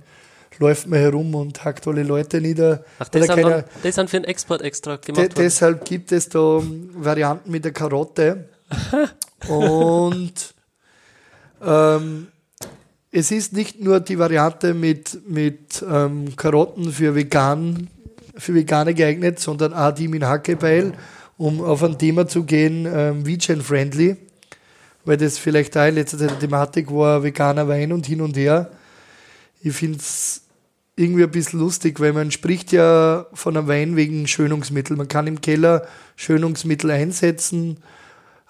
läuft 0.59 0.87
man 0.87 0.99
herum 0.99 1.35
und 1.35 1.65
hackt 1.65 1.87
alle 1.87 2.03
Leute 2.03 2.41
nieder. 2.41 2.85
Ach, 2.99 3.09
das 3.09 3.27
sind, 3.27 3.35
keine- 3.37 3.65
das 3.83 3.95
für 3.95 4.07
den 4.21 4.25
Export 4.25 4.63
extra 4.63 4.97
De 4.97 5.07
gemacht 5.07 5.23
worden. 5.23 5.35
deshalb 5.37 5.85
gibt 5.85 6.13
es 6.13 6.29
da 6.29 6.59
ähm, 6.59 6.91
Varianten 6.95 7.51
mit 7.51 7.65
der 7.65 7.73
Karotte. 7.73 8.49
Und 9.49 10.55
ähm, 11.65 12.29
es 13.11 13.31
ist 13.31 13.53
nicht 13.53 13.81
nur 13.81 14.01
die 14.01 14.19
Variante 14.19 14.73
mit, 14.75 15.29
mit 15.29 15.85
ähm, 15.89 16.35
Karotten 16.37 16.93
für, 16.93 17.15
vegan, 17.15 17.89
für 18.37 18.55
Veganer 18.55 18.95
geeignet, 18.95 19.39
sondern 19.39 19.75
auch 19.75 19.93
die 19.93 20.09
mit 20.09 20.23
Hackebeil, 20.23 20.93
um 21.37 21.61
auf 21.61 21.83
ein 21.83 21.99
Thema 21.99 22.27
zu 22.27 22.45
gehen, 22.45 22.87
ähm, 22.91 23.27
Vegan-friendly, 23.27 24.17
weil 25.05 25.17
das 25.17 25.39
vielleicht 25.39 25.77
auch 25.77 25.87
in 25.87 25.97
letzter 25.97 26.19
Zeit 26.19 26.31
eine 26.31 26.39
Thematik 26.39 26.91
war, 26.91 27.23
veganer 27.23 27.69
Wein 27.69 27.93
und 27.93 28.07
hin 28.07 28.21
und 28.21 28.37
her. 28.37 28.71
Ich 29.63 29.75
finde 29.75 29.99
es 29.99 30.43
irgendwie 30.97 31.23
ein 31.23 31.31
bisschen 31.31 31.61
lustig, 31.61 32.01
weil 32.01 32.13
man 32.13 32.31
spricht 32.31 32.73
ja 32.73 33.27
von 33.33 33.57
einem 33.57 33.69
Wein 33.69 33.97
wegen 33.97 34.27
Schönungsmittel. 34.27 34.97
Man 34.97 35.09
kann 35.09 35.27
im 35.27 35.41
Keller 35.41 35.87
Schönungsmittel 36.17 36.91
einsetzen, 36.91 37.79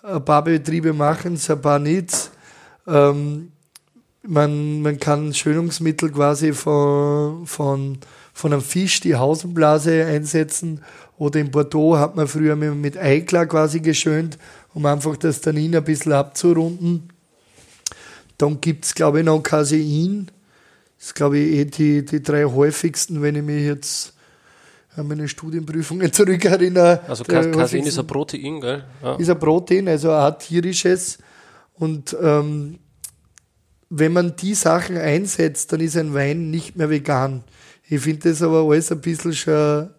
ein 0.03 0.25
paar 0.25 0.43
Betriebe 0.43 0.93
machen 0.93 1.35
es, 1.35 1.49
ein 1.49 1.61
paar 1.61 1.79
nicht. 1.79 2.31
Ähm, 2.89 3.53
man, 4.27 4.83
man 4.83 4.99
kann 4.99 5.33
Schönungsmittel 5.33 6.11
quasi 6.11 6.53
von, 6.53 7.47
von, 7.47 7.99
von 8.33 8.53
einem 8.53 8.63
Fisch, 8.63 9.01
die 9.01 9.17
Hausenblase 9.17 10.05
einsetzen. 10.05 10.81
Oder 11.19 11.41
in 11.41 11.51
Bordeaux 11.51 11.99
hat 11.99 12.17
man 12.17 12.27
früher 12.27 12.57
mit, 12.57 12.75
mit 12.75 12.99
Eiklar 12.99 13.47
quasi 13.47 13.81
geschönt, 13.81 14.39
um 14.75 14.87
einfach 14.87 15.17
das 15.17 15.41
Tannin 15.41 15.77
ein 15.77 15.85
bisschen 15.85 16.13
abzurunden. 16.13 17.11
Dann 18.39 18.61
gibt 18.61 18.87
es, 18.87 18.95
glaube 18.95 19.21
ich, 19.21 19.25
noch 19.25 19.41
Casein. 19.41 20.31
Das 21.03 21.09
ist, 21.09 21.15
glaube 21.17 21.37
ich, 21.37 21.53
eh 21.57 21.65
die, 21.65 22.05
die 22.05 22.23
drei 22.23 22.45
häufigsten, 22.45 23.23
wenn 23.23 23.35
ich 23.35 23.43
mich 23.43 23.65
jetzt 23.65 24.13
an 24.95 25.09
meine 25.09 25.27
Studienprüfungen 25.27 26.13
zurückerinnere. 26.13 27.01
Also 27.09 27.25
Casein 27.25 27.83
ist 27.83 27.99
ein 27.99 28.07
Protein, 28.07 28.61
gell? 28.61 28.85
Ja. 29.03 29.17
ist 29.17 29.29
ein 29.29 29.39
Protein, 29.41 29.89
also 29.89 30.13
auch 30.13 30.39
tierisches. 30.39 31.19
Und 31.75 32.17
ähm, 32.23 32.79
wenn 33.91 34.13
man 34.13 34.37
die 34.37 34.55
Sachen 34.55 34.97
einsetzt, 34.97 35.73
dann 35.73 35.81
ist 35.81 35.97
ein 35.97 36.15
Wein 36.15 36.53
nicht 36.53 36.77
mehr 36.77 36.89
vegan. 36.89 37.43
Ich 37.89 38.03
finde 38.03 38.29
das 38.29 38.41
aber 38.41 38.63
alles 38.63 38.93
ein 38.93 39.01
bisschen 39.01 39.33
schon 39.33 39.91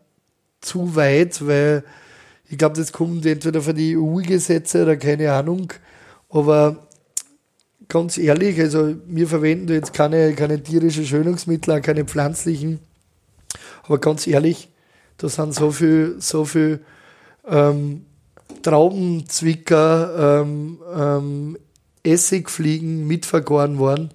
zu 0.62 0.95
weit, 0.95 1.45
weil 1.45 1.84
ich 2.47 2.58
glaube, 2.58 2.78
das 2.78 2.93
kommt 2.93 3.26
entweder 3.26 3.62
von 3.62 3.76
den 3.76 3.97
EU-Gesetze 3.97 4.84
oder 4.84 4.95
keine 4.95 5.34
Ahnung. 5.34 5.74
Aber 6.30 6.88
ganz 7.93 8.17
ehrlich, 8.17 8.59
also 8.59 8.95
wir 9.05 9.27
verwenden 9.27 9.71
jetzt 9.71 9.93
keine, 9.93 10.33
keine 10.33 10.63
tierischen 10.63 11.05
Schönungsmittel, 11.05 11.77
auch 11.77 11.81
keine 11.81 12.05
pflanzlichen. 12.05 12.79
Aber 13.83 13.99
ganz 13.99 14.25
ehrlich, 14.25 14.69
da 15.17 15.29
sind 15.29 15.53
so 15.53 15.69
viel, 15.69 16.15
so 16.17 16.43
viel 16.43 16.79
ähm, 17.47 18.07
Traubenzwicker, 18.63 20.41
ähm, 20.41 20.79
ähm, 20.91 21.57
Essigfliegen 22.01 23.05
mitvergoren 23.05 23.77
worden, 23.77 24.09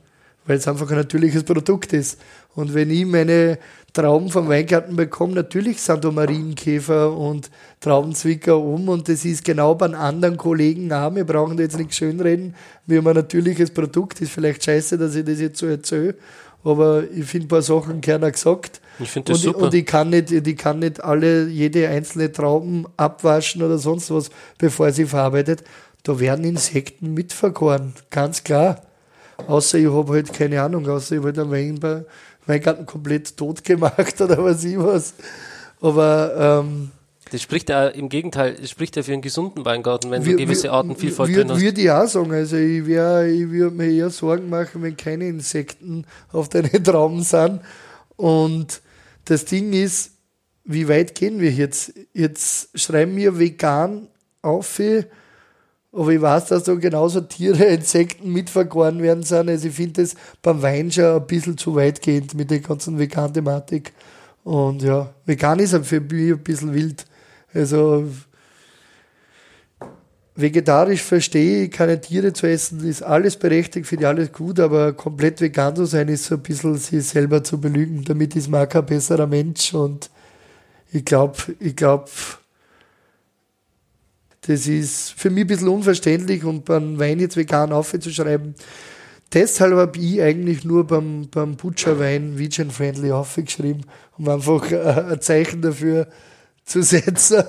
weil 0.45 0.57
es 0.57 0.67
einfach 0.67 0.91
ein 0.91 0.97
natürliches 0.97 1.45
Produkt 1.45 1.93
ist. 1.93 2.19
Und 2.57 2.75
wenn 2.75 2.91
ich 2.91 3.07
meine 3.07 3.61
Trauben 3.99 4.29
vom 4.29 4.49
Weingarten 4.49 4.95
bekomme, 4.95 5.35
natürlich 5.35 5.83
sind 5.83 6.05
da 6.05 6.13
Marienkäfer 6.13 7.17
und 7.17 7.51
Traubenzwicker 7.81 8.57
um 8.57 8.89
und 8.89 9.09
das 9.09 9.25
ist 9.25 9.45
genau 9.45 9.75
bei 9.75 9.87
anderen 9.87 10.37
Kollegen 10.37 10.93
auch. 10.93 11.13
Wir 11.17 11.25
brauchen 11.25 11.57
da 11.57 11.65
jetzt 11.65 11.77
nicht 11.77 11.93
schönreden. 11.93 12.55
Wir 12.87 12.99
haben 12.99 13.09
ein 13.09 13.17
natürliches 13.17 13.73
Produkt. 13.73 14.21
Ist 14.21 14.31
vielleicht 14.31 14.65
scheiße, 14.65 14.99
dass 14.99 15.17
ich 15.17 15.25
das 15.25 15.41
jetzt 15.41 15.59
so 15.59 15.67
erzähle, 15.67 16.15
aber 16.63 17.11
ich 17.13 17.25
finde 17.25 17.47
ein 17.47 17.49
paar 17.49 17.63
Sachen 17.63 18.01
gerne 18.01 18.31
gesagt. 18.31 18.81
Ich 19.01 19.11
finde 19.11 19.33
das 19.33 19.39
Und, 19.39 19.53
super. 19.53 19.65
und 19.65 19.75
ich 19.75 19.85
kann 19.85 20.11
nicht, 20.11 20.31
ich 20.31 20.57
kann 20.57 20.79
nicht 20.79 21.03
alle, 21.03 21.49
jede 21.49 21.89
einzelne 21.89 22.31
Trauben 22.31 22.87
abwaschen 22.97 23.65
oder 23.65 23.79
sonst 23.79 24.13
was, 24.13 24.31
bevor 24.59 24.93
sie 24.93 25.07
verarbeitet. 25.07 25.65
Da 26.05 26.21
werden 26.21 26.45
Insekten 26.45 27.15
mitvergoren, 27.15 27.95
ganz 28.11 28.45
klar. 28.45 28.81
Außer 29.49 29.79
ich 29.79 29.91
habe 29.91 30.13
halt 30.13 30.33
keine 30.33 30.63
Ahnung, 30.63 30.89
außer 30.89 31.17
ich 31.17 31.19
habe 31.19 31.29
halt 31.29 31.39
einen 31.41 31.51
Wein 31.81 32.05
bei 32.49 32.55
Weingarten 32.55 32.87
komplett 32.87 33.37
tot 33.37 33.63
gemacht 33.63 34.21
oder 34.21 34.43
was 34.43 34.65
ich 34.65 34.77
was. 34.79 35.15
Aber 35.81 36.63
ähm, 36.65 36.91
Das 37.31 37.43
spricht 37.43 37.69
ja 37.69 37.87
im 37.89 38.09
Gegenteil, 38.09 38.57
es 38.61 38.71
spricht 38.71 38.97
ja 38.97 39.03
für 39.03 39.13
einen 39.13 39.23
gesunden 39.23 39.65
Weingarten, 39.65 40.11
wenn 40.11 40.23
du 40.23 40.31
wir- 40.31 40.37
gewisse 40.37 40.65
wir- 40.65 40.73
Artenvielfalt 40.73 41.29
wir- 41.29 41.37
drin 41.37 41.51
hast. 41.53 41.61
Würde 41.61 41.81
ich 41.81 41.91
auch 41.91 42.07
sagen. 42.09 42.33
Also 42.33 42.57
ich, 42.57 42.87
wär, 42.87 43.27
ich 43.27 43.49
würde 43.51 43.77
mir 43.77 43.91
eher 43.91 44.11
Sorgen 44.11 44.49
machen, 44.49 44.83
wenn 44.83 44.97
keine 44.97 45.29
Insekten 45.29 46.05
auf 46.33 46.49
deinen 46.49 46.73
Trauben 46.85 47.23
sind. 47.23 47.61
Und 48.17 48.81
das 49.27 49.45
Ding 49.45 49.73
ist, 49.75 50.13
wie 50.65 50.89
weit 50.89 51.15
gehen 51.15 51.39
wir 51.41 51.53
jetzt? 51.53 51.93
Jetzt 52.13 52.71
schreiben 52.79 53.15
wir 53.17 53.39
vegan 53.39 54.09
auf, 54.43 54.81
aber 55.99 56.13
ich 56.13 56.23
weiß, 56.23 56.47
dass 56.47 56.63
da 56.63 56.75
genauso 56.75 57.21
Tiere, 57.21 57.65
Insekten 57.65 58.33
mitvergoren 58.33 59.03
werden 59.03 59.25
sind. 59.25 59.49
Also 59.49 59.67
ich 59.67 59.75
finde 59.75 60.03
das 60.03 60.15
beim 60.43 60.63
Wein 60.63 60.93
schon 60.93 61.05
ein 61.05 61.27
bisschen 61.27 61.59
zu 61.59 61.75
weitgehend 61.75 62.35
mit 62.35 62.53
der 62.53 62.61
ganzen 62.61 62.99
Vegan-Thematik. 62.99 63.93
Und 64.45 64.83
ja, 64.83 65.13
vegan 65.27 65.59
ist 65.59 65.73
halt 65.73 65.87
für 65.87 66.01
mich 66.01 66.33
ein 66.33 66.39
bisschen 66.39 66.73
wild. 66.73 67.05
Also 67.53 68.07
vegetarisch 70.37 71.03
verstehe 71.03 71.65
ich, 71.65 71.73
keine 71.73 72.01
Tiere 72.01 72.33
zu 72.33 72.47
essen, 72.47 72.89
ist 72.89 73.03
alles 73.03 73.37
berechtigt, 73.37 73.89
finde 73.89 74.05
ich 74.05 74.09
alles 74.09 74.33
gut, 74.33 74.61
aber 74.61 74.93
komplett 74.93 75.41
vegan 75.41 75.75
zu 75.75 75.85
sein, 75.85 76.07
ist 76.07 76.27
so 76.27 76.37
ein 76.37 76.43
bisschen 76.43 76.77
sich 76.77 77.05
selber 77.05 77.43
zu 77.43 77.61
belügen. 77.61 78.05
Damit 78.05 78.37
ist 78.37 78.49
man 78.49 78.65
auch 78.65 78.69
kein 78.69 78.87
besserer 78.87 79.27
Mensch 79.27 79.75
und 79.75 80.11
ich 80.93 81.05
glaube, 81.05 81.37
ich 81.59 81.75
glaube, 81.75 82.09
das 84.49 84.67
ist 84.67 85.13
für 85.15 85.29
mich 85.29 85.45
ein 85.45 85.47
bisschen 85.47 85.69
unverständlich 85.69 86.43
und 86.43 86.65
beim 86.65 86.99
Wein 86.99 87.21
jetzt 87.21 87.37
vegan 87.37 87.71
aufzuschreiben. 87.71 88.55
Deshalb 89.35 89.75
habe 89.75 89.99
ich 89.99 90.23
eigentlich 90.23 90.65
nur 90.65 90.87
beim, 90.87 91.29
beim 91.31 91.57
Butcherwein 91.57 92.39
Vegan 92.39 92.71
Friendly 92.71 93.13
aufgeschrieben, 93.13 93.85
um 94.17 94.27
einfach 94.27 94.73
ein 94.73 95.21
Zeichen 95.21 95.61
dafür 95.61 96.09
zu 96.65 96.83
setzen. 96.83 97.45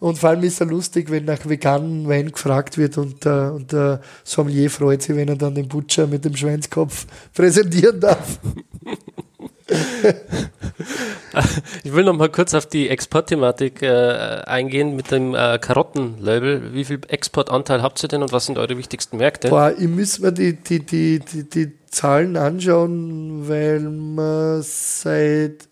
Und 0.00 0.18
vor 0.18 0.30
allem 0.30 0.42
ist 0.42 0.60
es 0.60 0.68
lustig, 0.68 1.12
wenn 1.12 1.26
nach 1.26 1.48
veganen 1.48 2.08
Wein 2.08 2.32
gefragt 2.32 2.76
wird 2.76 2.98
und, 2.98 3.24
äh, 3.24 3.50
und 3.50 3.70
der 3.70 4.00
Sommelier 4.24 4.68
freut 4.68 5.02
sich, 5.02 5.14
wenn 5.14 5.28
er 5.28 5.36
dann 5.36 5.54
den 5.54 5.68
Butcher 5.68 6.08
mit 6.08 6.24
dem 6.24 6.34
Schweinskopf 6.34 7.06
präsentieren 7.34 8.00
darf. 8.00 8.40
ich 11.84 11.92
will 11.92 12.04
noch 12.04 12.16
mal 12.16 12.28
kurz 12.28 12.54
auf 12.54 12.66
die 12.66 12.88
Exportthematik 12.88 13.82
äh, 13.82 14.42
eingehen 14.46 14.96
mit 14.96 15.10
dem 15.10 15.34
äh, 15.34 15.58
Karottenlabel. 15.58 16.74
Wie 16.74 16.84
viel 16.84 17.00
Exportanteil 17.08 17.82
habt 17.82 18.02
ihr 18.02 18.08
denn 18.08 18.22
und 18.22 18.32
was 18.32 18.46
sind 18.46 18.58
eure 18.58 18.76
wichtigsten 18.76 19.16
Märkte? 19.16 19.48
Boah, 19.48 19.72
ich 19.76 19.88
muss 19.88 20.18
mir 20.18 20.32
die, 20.32 20.54
die, 20.54 20.80
die, 20.80 21.18
die, 21.20 21.48
die 21.48 21.72
Zahlen 21.90 22.36
anschauen, 22.36 23.48
weil 23.48 23.80
wir 23.80 24.60
seit 24.62 25.68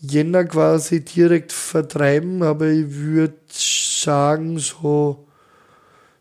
Jänner 0.00 0.44
quasi 0.44 1.04
direkt 1.04 1.52
vertreiben, 1.52 2.42
aber 2.42 2.66
ich 2.68 2.94
würde 2.94 3.34
sagen, 3.50 4.58
so 4.58 5.26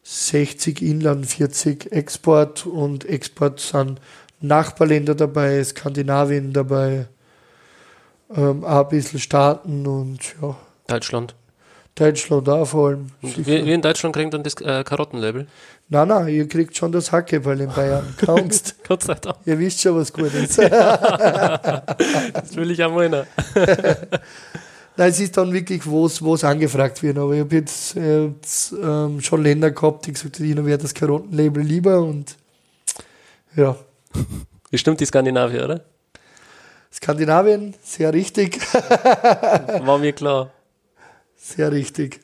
60 0.03 0.81
Inland, 0.81 1.27
40 1.27 1.91
Export 1.91 2.65
und 2.65 3.05
Export 3.05 3.59
sind 3.59 3.99
Nachbarländer 4.39 5.15
dabei, 5.15 5.63
Skandinavien 5.63 6.53
dabei, 6.53 7.07
ähm, 8.35 8.63
auch 8.63 8.83
ein 8.83 8.89
bisschen 8.89 9.19
Staaten 9.19 9.85
und 9.87 10.19
ja. 10.41 10.55
Deutschland. 10.87 11.35
Deutschland 11.95 12.47
auch 12.47 12.65
vor 12.65 12.89
allem. 12.89 13.07
Wie, 13.21 13.45
wie, 13.45 13.73
in 13.73 13.81
Deutschland 13.81 14.15
kriegt 14.15 14.33
dann 14.33 14.43
das 14.43 14.53
äh, 14.61 14.83
Karottenlabel? 14.83 15.47
Nein, 15.89 16.07
nein, 16.07 16.27
ihr 16.27 16.47
kriegt 16.47 16.77
schon 16.77 16.91
das 16.91 17.11
Hackeball 17.11 17.59
in 17.59 17.69
Bayern. 17.69 18.13
Kannst. 18.23 18.75
Gott 18.87 19.03
sei 19.03 19.15
Dank. 19.15 19.37
Ihr 19.45 19.57
wisst 19.57 19.81
schon, 19.81 19.95
was 19.95 20.13
gut 20.13 20.33
ist. 20.33 20.59
das 20.59 22.55
will 22.55 22.71
ich 22.71 22.83
auch 22.83 22.93
mal. 22.93 23.09
Nein, 24.97 25.09
es 25.09 25.19
ist 25.19 25.37
dann 25.37 25.53
wirklich, 25.53 25.85
wo 25.85 26.05
es 26.05 26.43
angefragt 26.43 27.01
wird. 27.03 27.17
Aber 27.17 27.33
ich 27.33 27.39
habe 27.39 27.55
jetzt, 27.55 27.95
jetzt 27.95 28.73
ähm, 28.73 29.21
schon 29.21 29.43
Länder 29.43 29.71
gehabt, 29.71 30.05
die 30.05 30.13
gesagt 30.13 30.37
haben, 30.37 30.45
ihnen 30.45 30.65
wäre 30.65 30.77
das 30.77 30.93
Karottenlabel 30.93 31.63
lieber 31.63 32.01
und 32.01 32.35
ja. 33.55 33.75
Bestimmt 34.69 34.99
die 34.99 35.05
Skandinavier, 35.05 35.65
oder? 35.65 35.85
Skandinavien, 36.91 37.73
sehr 37.83 38.13
richtig. 38.13 38.59
War 38.73 39.97
mir 39.97 40.13
klar. 40.13 40.51
Sehr 41.35 41.71
richtig. 41.71 42.19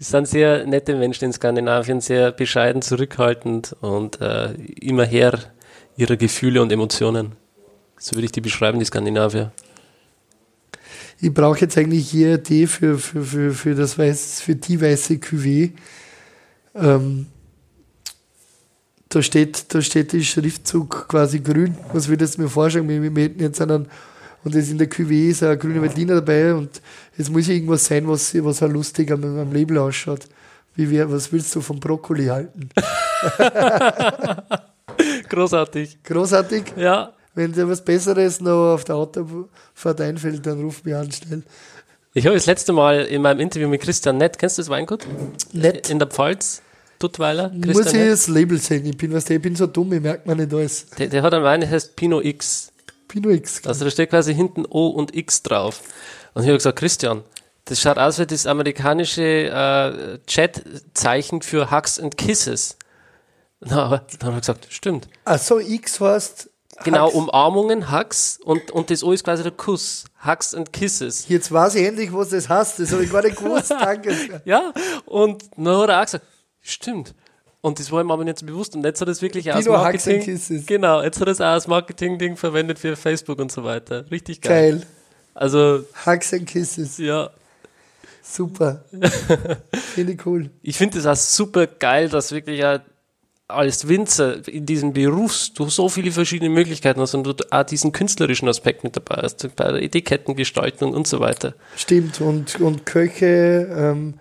Es 0.00 0.10
sind 0.10 0.28
sehr 0.28 0.66
nette 0.66 0.94
Menschen 0.94 1.26
in 1.26 1.32
Skandinavien, 1.32 2.00
sehr 2.00 2.30
bescheiden, 2.32 2.82
zurückhaltend 2.82 3.76
und 3.80 4.20
äh, 4.20 4.52
immer 4.80 5.04
her 5.04 5.38
ihrer 5.96 6.16
Gefühle 6.16 6.62
und 6.62 6.70
Emotionen. 6.70 7.32
So 7.98 8.14
würde 8.14 8.26
ich 8.26 8.32
die 8.32 8.40
beschreiben, 8.40 8.78
die 8.78 8.84
Skandinavier. 8.84 9.52
Ich 11.20 11.34
brauche 11.34 11.60
jetzt 11.60 11.76
eigentlich 11.76 12.08
hier 12.08 12.38
die 12.38 12.68
für, 12.68 12.96
für, 12.96 13.24
für, 13.24 13.52
für, 13.52 13.74
das 13.74 13.98
Weiß, 13.98 14.40
für 14.40 14.54
die 14.54 14.80
weiße 14.80 15.14
Cuvée. 15.14 15.72
Ähm, 16.76 17.26
da 19.08 19.22
steht, 19.22 19.72
da 19.72 19.80
steht 19.80 20.12
der 20.12 20.20
Schriftzug 20.20 21.08
quasi 21.08 21.40
grün. 21.40 21.76
Was 21.92 22.08
würdest 22.08 22.36
du 22.36 22.42
mir 22.42 22.48
vorstellen, 22.48 22.88
wir, 22.88 23.14
wir 23.14 23.24
hätten 23.24 23.40
jetzt 23.40 23.60
einen 23.60 23.88
und 24.44 24.54
es 24.54 24.70
in 24.70 24.78
der 24.78 24.88
Cuvée 24.88 25.30
ist 25.30 25.42
ein 25.42 25.58
grüner 25.58 25.82
Veltliner 25.82 26.14
dabei 26.16 26.54
und 26.54 26.80
es 27.16 27.28
muss 27.28 27.48
irgendwas 27.48 27.84
sein, 27.84 28.06
was, 28.06 28.32
was 28.42 28.62
auch 28.62 28.68
lustig 28.68 29.10
am, 29.10 29.24
am 29.24 29.52
Label 29.52 29.78
ausschaut. 29.78 30.28
Wie 30.74 30.88
wär, 30.90 31.10
was 31.10 31.32
willst 31.32 31.54
du 31.56 31.60
vom 31.60 31.80
Brokkoli 31.80 32.26
halten? 32.26 32.68
Großartig. 35.28 36.02
Großartig? 36.04 36.64
Ja. 36.76 37.12
Wenn 37.34 37.52
dir 37.52 37.68
was 37.68 37.84
Besseres 37.84 38.40
noch 38.40 38.74
auf 38.74 38.84
der 38.84 38.94
Autofahrt 38.94 40.00
einfällt, 40.00 40.46
dann 40.46 40.60
ruf 40.60 40.84
mich 40.84 40.94
an 40.94 41.10
schnell. 41.10 41.42
Ich 42.14 42.24
habe 42.26 42.36
das 42.36 42.46
letzte 42.46 42.72
Mal 42.72 43.00
in 43.06 43.22
meinem 43.22 43.40
Interview 43.40 43.68
mit 43.68 43.80
Christian 43.80 44.18
Nett, 44.18 44.38
kennst 44.38 44.58
du 44.58 44.62
das 44.62 44.68
Weingut? 44.68 45.06
Nett. 45.52 45.90
In 45.90 45.98
der 45.98 46.08
Pfalz. 46.08 46.62
Duttweiler. 46.98 47.50
Christian 47.50 47.72
Muss 47.72 47.86
ich 47.86 47.92
Nett. 47.92 48.12
das 48.12 48.28
Label 48.28 48.58
sehen? 48.58 48.86
Ich 48.86 48.96
bin, 48.96 49.12
was, 49.12 49.28
ich 49.30 49.40
bin 49.40 49.54
so 49.56 49.66
dumm, 49.66 49.92
ich 49.92 50.00
merke 50.00 50.28
mir 50.28 50.36
nicht 50.36 50.52
alles. 50.52 50.86
Der, 50.98 51.08
der 51.08 51.22
hat 51.22 51.32
einen 51.34 51.44
Wein, 51.44 51.60
der 51.60 51.70
heißt 51.70 51.96
Pinot 51.96 52.24
X. 52.24 52.72
Pinot 53.06 53.32
X. 53.32 53.66
Also 53.66 53.84
da 53.84 53.90
steht 53.90 54.10
quasi 54.10 54.34
hinten 54.34 54.64
O 54.68 54.88
und 54.88 55.14
X 55.14 55.42
drauf. 55.42 55.80
Und 56.34 56.42
ich 56.42 56.48
habe 56.48 56.58
gesagt, 56.58 56.78
Christian, 56.78 57.22
das 57.64 57.80
schaut 57.80 57.98
aus 57.98 58.18
wie 58.18 58.26
das 58.26 58.46
amerikanische 58.46 59.22
äh, 59.22 60.18
Chat-Zeichen 60.26 61.42
für 61.42 61.70
Hugs 61.70 62.00
and 62.00 62.16
Kisses. 62.16 62.76
Na, 63.60 63.84
aber 63.84 64.06
dann 64.18 64.28
habe 64.28 64.36
ich 64.36 64.42
gesagt, 64.42 64.66
stimmt. 64.70 65.08
Ach 65.24 65.38
so, 65.38 65.58
X 65.58 66.00
heißt. 66.00 66.50
Genau, 66.84 67.06
Hugs. 67.06 67.14
Umarmungen, 67.16 67.90
Hugs 67.92 68.38
und, 68.44 68.70
und 68.70 68.90
das 68.90 69.02
O 69.02 69.12
ist 69.12 69.24
quasi 69.24 69.42
der 69.42 69.52
Kuss. 69.52 70.04
Hugs 70.24 70.54
and 70.54 70.72
Kisses. 70.72 71.28
Jetzt 71.28 71.50
weiß 71.50 71.74
ich 71.74 71.84
endlich, 71.86 72.12
was 72.12 72.28
das 72.30 72.48
heißt. 72.48 72.78
Das 72.78 72.92
habe 72.92 73.04
ich 73.04 73.10
gar 73.10 73.22
nicht 73.22 73.36
gewusst. 73.36 73.70
Danke. 73.80 74.40
ja, 74.44 74.72
und 75.06 75.44
dann 75.56 75.76
hat 75.76 75.88
er 75.88 76.00
auch 76.00 76.04
gesagt, 76.04 76.24
stimmt. 76.70 77.14
Und 77.60 77.80
das 77.80 77.90
war 77.90 78.00
ihm 78.00 78.10
aber 78.10 78.24
nicht 78.24 78.38
so 78.38 78.46
bewusst. 78.46 78.76
Und 78.76 78.84
jetzt 78.84 79.00
hat 79.00 79.08
er 79.08 79.12
es 79.12 79.22
wirklich 79.22 79.52
als 79.52 79.66
Marketing. 79.66 80.64
Genau, 80.66 81.02
jetzt 81.02 81.20
hat 81.20 81.26
er 81.26 81.32
es 81.32 81.40
auch 81.40 81.46
als 81.46 81.66
Marketing-Ding 81.66 82.36
verwendet 82.36 82.78
für 82.78 82.94
Facebook 82.94 83.38
und 83.40 83.50
so 83.50 83.64
weiter. 83.64 84.08
Richtig 84.10 84.40
geil. 84.40 84.78
Geil. 84.78 84.86
Also. 85.34 85.84
Hugs 86.06 86.32
and 86.32 86.46
Kisses. 86.46 86.98
Ja. 86.98 87.30
Super. 88.22 88.84
finde 89.94 90.12
ich 90.12 90.26
cool. 90.26 90.50
Ich 90.62 90.76
finde 90.76 90.98
es 90.98 91.06
auch 91.06 91.16
super 91.16 91.66
geil, 91.66 92.08
dass 92.08 92.30
wirklich 92.30 92.62
als 93.48 93.88
Winzer 93.88 94.46
in 94.46 94.66
diesem 94.66 94.92
Beruf 94.92 95.48
du 95.54 95.68
so 95.70 95.88
viele 95.88 96.12
verschiedene 96.12 96.50
Möglichkeiten 96.50 97.00
hast 97.00 97.14
und 97.14 97.24
du 97.24 97.34
auch 97.50 97.62
diesen 97.64 97.92
künstlerischen 97.92 98.46
Aspekt 98.48 98.84
mit 98.84 98.94
dabei 98.94 99.22
hast, 99.22 99.56
bei 99.56 99.72
der 99.72 99.82
Etikettengestaltung 99.82 100.92
und 100.92 101.06
so 101.06 101.20
weiter. 101.20 101.54
Stimmt, 101.74 102.20
und, 102.20 102.60
und 102.60 102.84
Köche, 102.84 103.68
ähm, 103.74 104.14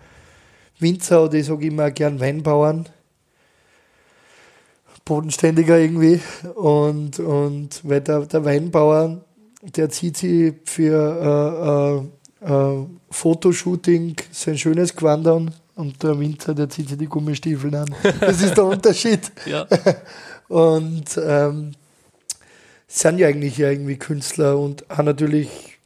Winzer 0.79 1.23
oder 1.23 1.35
ich 1.35 1.45
sage 1.45 1.67
immer 1.67 1.91
gern 1.91 2.19
Weinbauern, 2.19 2.87
bodenständiger 5.05 5.77
irgendwie. 5.77 6.19
Und, 6.55 7.19
und 7.19 7.81
weil 7.83 8.01
der, 8.01 8.21
der 8.21 8.45
Weinbauer, 8.45 9.21
der 9.61 9.89
zieht 9.89 10.17
sich 10.17 10.53
für 10.65 12.05
äh, 12.43 12.47
äh, 12.47 12.53
äh, 12.53 12.85
Fotoshooting 13.09 14.15
sein 14.31 14.57
schönes 14.57 14.95
Gewand 14.95 15.27
an 15.27 15.53
und 15.75 16.01
der 16.03 16.19
Winter, 16.19 16.53
der 16.53 16.69
zieht 16.69 16.89
sich 16.89 16.97
die 16.97 17.07
Gummistiefel 17.07 17.73
an. 17.75 17.93
Das 18.19 18.41
ist 18.41 18.55
der 18.55 18.65
Unterschied. 18.75 19.31
ja. 19.45 19.65
Und 20.49 21.19
ähm, 21.21 21.73
sind 22.87 23.19
ja 23.19 23.27
eigentlich 23.27 23.57
ja 23.57 23.69
irgendwie 23.69 23.97
Künstler 23.97 24.57
und 24.57 24.85
haben 24.89 25.05
natürlich 25.05 25.76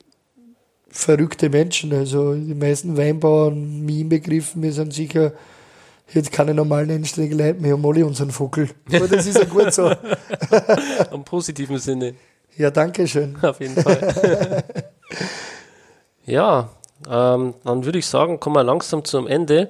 verrückte 0.92 1.50
Menschen. 1.50 1.94
Also 1.94 2.34
die 2.34 2.54
meisten 2.54 2.98
Weinbauern, 2.98 3.82
mich 3.82 4.00
inbegriffen, 4.00 4.62
wir 4.62 4.74
sind 4.74 4.94
sicher 4.94 5.34
jetzt 6.14 6.32
keine 6.32 6.54
normalen 6.54 6.92
anständigen 6.92 7.38
Leute, 7.38 7.64
wir 7.64 7.72
haben 7.72 7.86
alle 7.86 8.06
unseren 8.06 8.32
Vogel. 8.32 8.70
Aber 8.94 9.08
das 9.08 9.26
ist 9.26 9.38
ja 9.38 9.46
gut 9.46 9.74
so. 9.74 9.90
Im 11.12 11.24
positiven 11.24 11.78
Sinne. 11.78 12.16
Ja, 12.58 12.70
danke 12.70 13.08
schön. 13.08 13.38
Auf 13.42 13.60
jeden 13.62 13.82
Fall. 13.82 14.64
ja, 16.26 16.70
ähm, 17.10 17.54
dann 17.64 17.86
würde 17.86 18.00
ich 18.00 18.06
sagen, 18.06 18.40
kommen 18.40 18.56
wir 18.56 18.64
langsam 18.64 19.06
zum 19.06 19.28
Ende. 19.28 19.70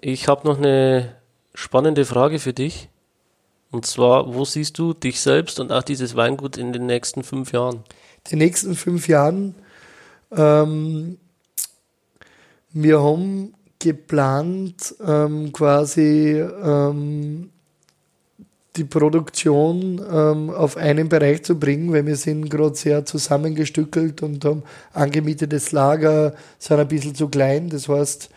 Ich 0.00 0.28
habe 0.28 0.46
noch 0.46 0.58
eine 0.58 1.16
spannende 1.54 2.04
Frage 2.04 2.38
für 2.38 2.52
dich. 2.52 2.88
Und 3.70 3.84
zwar, 3.84 4.34
wo 4.34 4.44
siehst 4.44 4.78
du 4.78 4.94
dich 4.94 5.20
selbst 5.20 5.60
und 5.60 5.72
auch 5.72 5.82
dieses 5.82 6.16
Weingut 6.16 6.56
in 6.56 6.72
den 6.72 6.86
nächsten 6.86 7.22
fünf 7.22 7.52
Jahren? 7.52 7.82
Die 8.30 8.36
nächsten 8.36 8.74
fünf 8.74 9.08
Jahren, 9.08 9.54
ähm, 10.30 11.18
wir 12.70 13.02
haben 13.02 13.54
geplant, 13.78 14.94
ähm, 15.04 15.52
quasi 15.52 16.40
ähm, 16.40 17.50
die 18.76 18.84
Produktion 18.84 20.00
ähm, 20.10 20.50
auf 20.50 20.76
einen 20.76 21.08
Bereich 21.08 21.42
zu 21.42 21.58
bringen, 21.58 21.92
weil 21.92 22.06
wir 22.06 22.16
sind 22.16 22.48
gerade 22.48 22.76
sehr 22.76 23.04
zusammengestückelt 23.04 24.22
und 24.22 24.44
haben 24.44 24.62
angemietetes 24.92 25.72
Lager, 25.72 26.34
sind 26.58 26.78
ein 26.78 26.88
bisschen 26.88 27.14
zu 27.14 27.28
klein. 27.28 27.68
Das 27.68 27.88
heißt, 27.88 28.30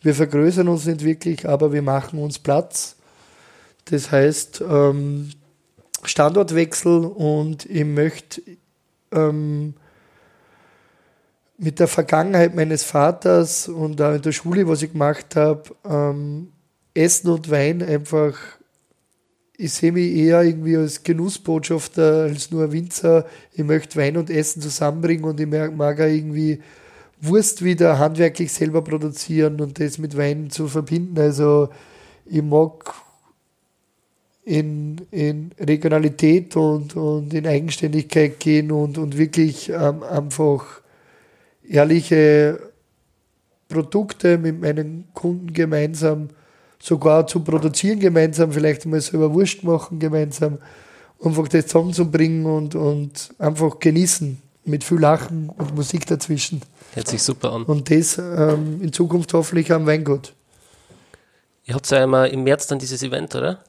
wir 0.00 0.14
vergrößern 0.14 0.68
uns 0.68 0.86
nicht 0.86 1.04
wirklich, 1.04 1.48
aber 1.48 1.72
wir 1.72 1.82
machen 1.82 2.18
uns 2.18 2.38
Platz. 2.38 2.96
Das 3.86 4.10
heißt, 4.10 4.62
ähm, 4.68 5.30
Standortwechsel 6.02 7.04
und 7.04 7.66
ich 7.66 7.84
möchte 7.84 8.42
ähm, 9.12 9.74
mit 11.62 11.78
der 11.78 11.86
Vergangenheit 11.86 12.56
meines 12.56 12.82
Vaters 12.82 13.68
und 13.68 14.02
auch 14.02 14.14
in 14.14 14.22
der 14.22 14.32
Schule, 14.32 14.66
was 14.66 14.82
ich 14.82 14.92
gemacht 14.92 15.36
habe, 15.36 15.62
ähm, 15.88 16.48
Essen 16.92 17.30
und 17.30 17.50
Wein 17.50 17.82
einfach, 17.82 18.36
ich 19.56 19.72
sehe 19.72 19.92
mich 19.92 20.12
eher 20.12 20.42
irgendwie 20.42 20.76
als 20.76 21.04
Genussbotschafter 21.04 22.24
als 22.24 22.50
nur 22.50 22.72
Winzer. 22.72 23.26
Ich 23.52 23.62
möchte 23.62 23.96
Wein 23.96 24.16
und 24.16 24.28
Essen 24.28 24.60
zusammenbringen 24.60 25.24
und 25.24 25.38
ich 25.38 25.46
mag 25.46 26.00
auch 26.00 26.04
irgendwie 26.04 26.60
Wurst 27.20 27.62
wieder 27.62 27.96
handwerklich 28.00 28.52
selber 28.52 28.82
produzieren 28.82 29.60
und 29.60 29.78
das 29.78 29.98
mit 29.98 30.16
Wein 30.16 30.50
zu 30.50 30.66
verbinden. 30.66 31.16
Also 31.20 31.68
ich 32.26 32.42
mag 32.42 32.92
in, 34.44 35.00
in 35.12 35.52
Regionalität 35.60 36.56
und, 36.56 36.96
und 36.96 37.32
in 37.32 37.46
Eigenständigkeit 37.46 38.40
gehen 38.40 38.72
und, 38.72 38.98
und 38.98 39.16
wirklich 39.16 39.68
ähm, 39.68 40.02
einfach 40.02 40.81
ehrliche 41.68 42.60
Produkte 43.68 44.38
mit 44.38 44.60
meinen 44.60 45.08
Kunden 45.14 45.52
gemeinsam 45.52 46.28
sogar 46.82 47.26
zu 47.26 47.40
produzieren 47.40 48.00
gemeinsam, 48.00 48.52
vielleicht 48.52 48.86
mal 48.86 49.00
selber 49.00 49.32
Wurst 49.32 49.62
machen 49.62 50.00
gemeinsam, 50.00 50.58
einfach 51.22 51.46
das 51.46 51.66
zusammenzubringen 51.66 52.44
und, 52.44 52.74
und 52.74 53.30
einfach 53.38 53.78
genießen 53.78 54.42
mit 54.64 54.84
viel 54.84 54.98
Lachen 54.98 55.48
und 55.48 55.74
Musik 55.74 56.06
dazwischen. 56.06 56.60
Hört 56.94 57.08
sich 57.08 57.22
super 57.22 57.52
an. 57.52 57.64
Und 57.64 57.90
das 57.90 58.18
ähm, 58.18 58.80
in 58.82 58.92
Zukunft 58.92 59.32
hoffentlich 59.32 59.72
am 59.72 59.86
Weingut. 59.86 60.34
Ihr 61.64 61.74
habt 61.74 61.88
ja 61.90 62.02
immer 62.02 62.28
im 62.28 62.42
März 62.42 62.66
dann 62.66 62.78
dieses 62.78 63.02
Event, 63.02 63.34
oder? 63.34 63.60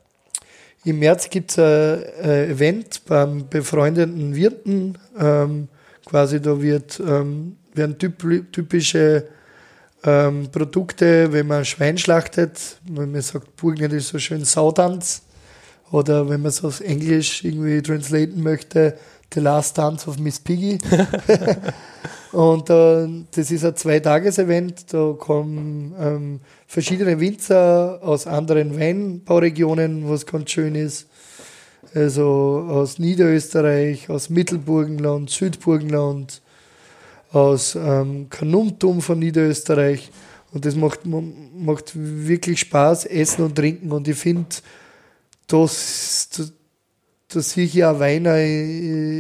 Im 0.84 1.00
März 1.00 1.30
gibt 1.30 1.52
es 1.52 1.60
ein, 1.60 2.04
ein, 2.24 2.50
Event 2.50 3.06
beim 3.06 3.48
befreundeten 3.48 4.36
Wirten. 4.36 4.98
Ähm, 5.18 5.68
quasi 6.06 6.42
da 6.42 6.62
wird, 6.62 7.00
ähm, 7.00 7.58
werden 7.76 7.98
typische 7.98 9.28
ähm, 10.04 10.50
Produkte, 10.52 11.32
wenn 11.32 11.48
man 11.48 11.66
Schwein 11.66 11.98
schlachtet, 11.98 12.78
wenn 12.88 13.12
man 13.12 13.22
sagt, 13.22 13.56
Burgenland 13.56 13.94
ist 13.94 14.10
so 14.10 14.20
schön 14.20 14.46
Saudanz, 14.46 15.24
oder 15.92 16.28
wenn 16.28 16.42
man 16.42 16.50
es 16.50 16.64
auf 16.64 16.82
Englisch 16.82 17.44
irgendwie 17.44 17.82
translaten 17.82 18.42
möchte, 18.42 18.98
The 19.34 19.40
Last 19.40 19.78
Dance 19.78 20.10
of 20.10 20.20
Miss 20.20 20.40
Piggy. 20.40 20.78
und 22.32 22.70
äh, 22.70 23.08
das 23.32 23.52
ist 23.52 23.64
ein 23.64 23.76
Zweitages-Event, 23.76 24.94
da 24.94 25.14
kommen 25.18 25.94
ähm, 26.00 26.40
verschiedene 26.68 27.20
Winzer 27.20 28.00
aus 28.02 28.28
anderen 28.28 28.78
Weinbauregionen, 28.80 30.10
was 30.10 30.26
ganz 30.26 30.52
schön 30.52 30.76
ist. 30.76 31.08
Also 31.94 32.66
aus 32.70 32.98
Niederösterreich, 32.98 34.10
aus 34.10 34.30
Mittelburgenland, 34.30 35.30
Südburgenland, 35.30 36.42
aus 37.34 37.76
ähm, 37.76 38.28
Kanumtum 38.30 39.02
von 39.02 39.20
Niederösterreich. 39.20 40.12
Und 40.52 40.66
das 40.66 40.76
macht, 40.76 41.02
macht 41.06 41.92
wirklich 41.96 42.60
Spaß, 42.60 43.06
Essen 43.06 43.44
und 43.44 43.56
Trinken. 43.56 43.92
Und 43.92 44.08
ich 44.08 44.18
finde, 44.18 44.48
das, 45.48 46.30
das, 46.38 46.54
das 47.28 47.52
sehe 47.52 47.66
ich 47.66 47.74
ja 47.74 48.00
Weiner, 48.00 48.36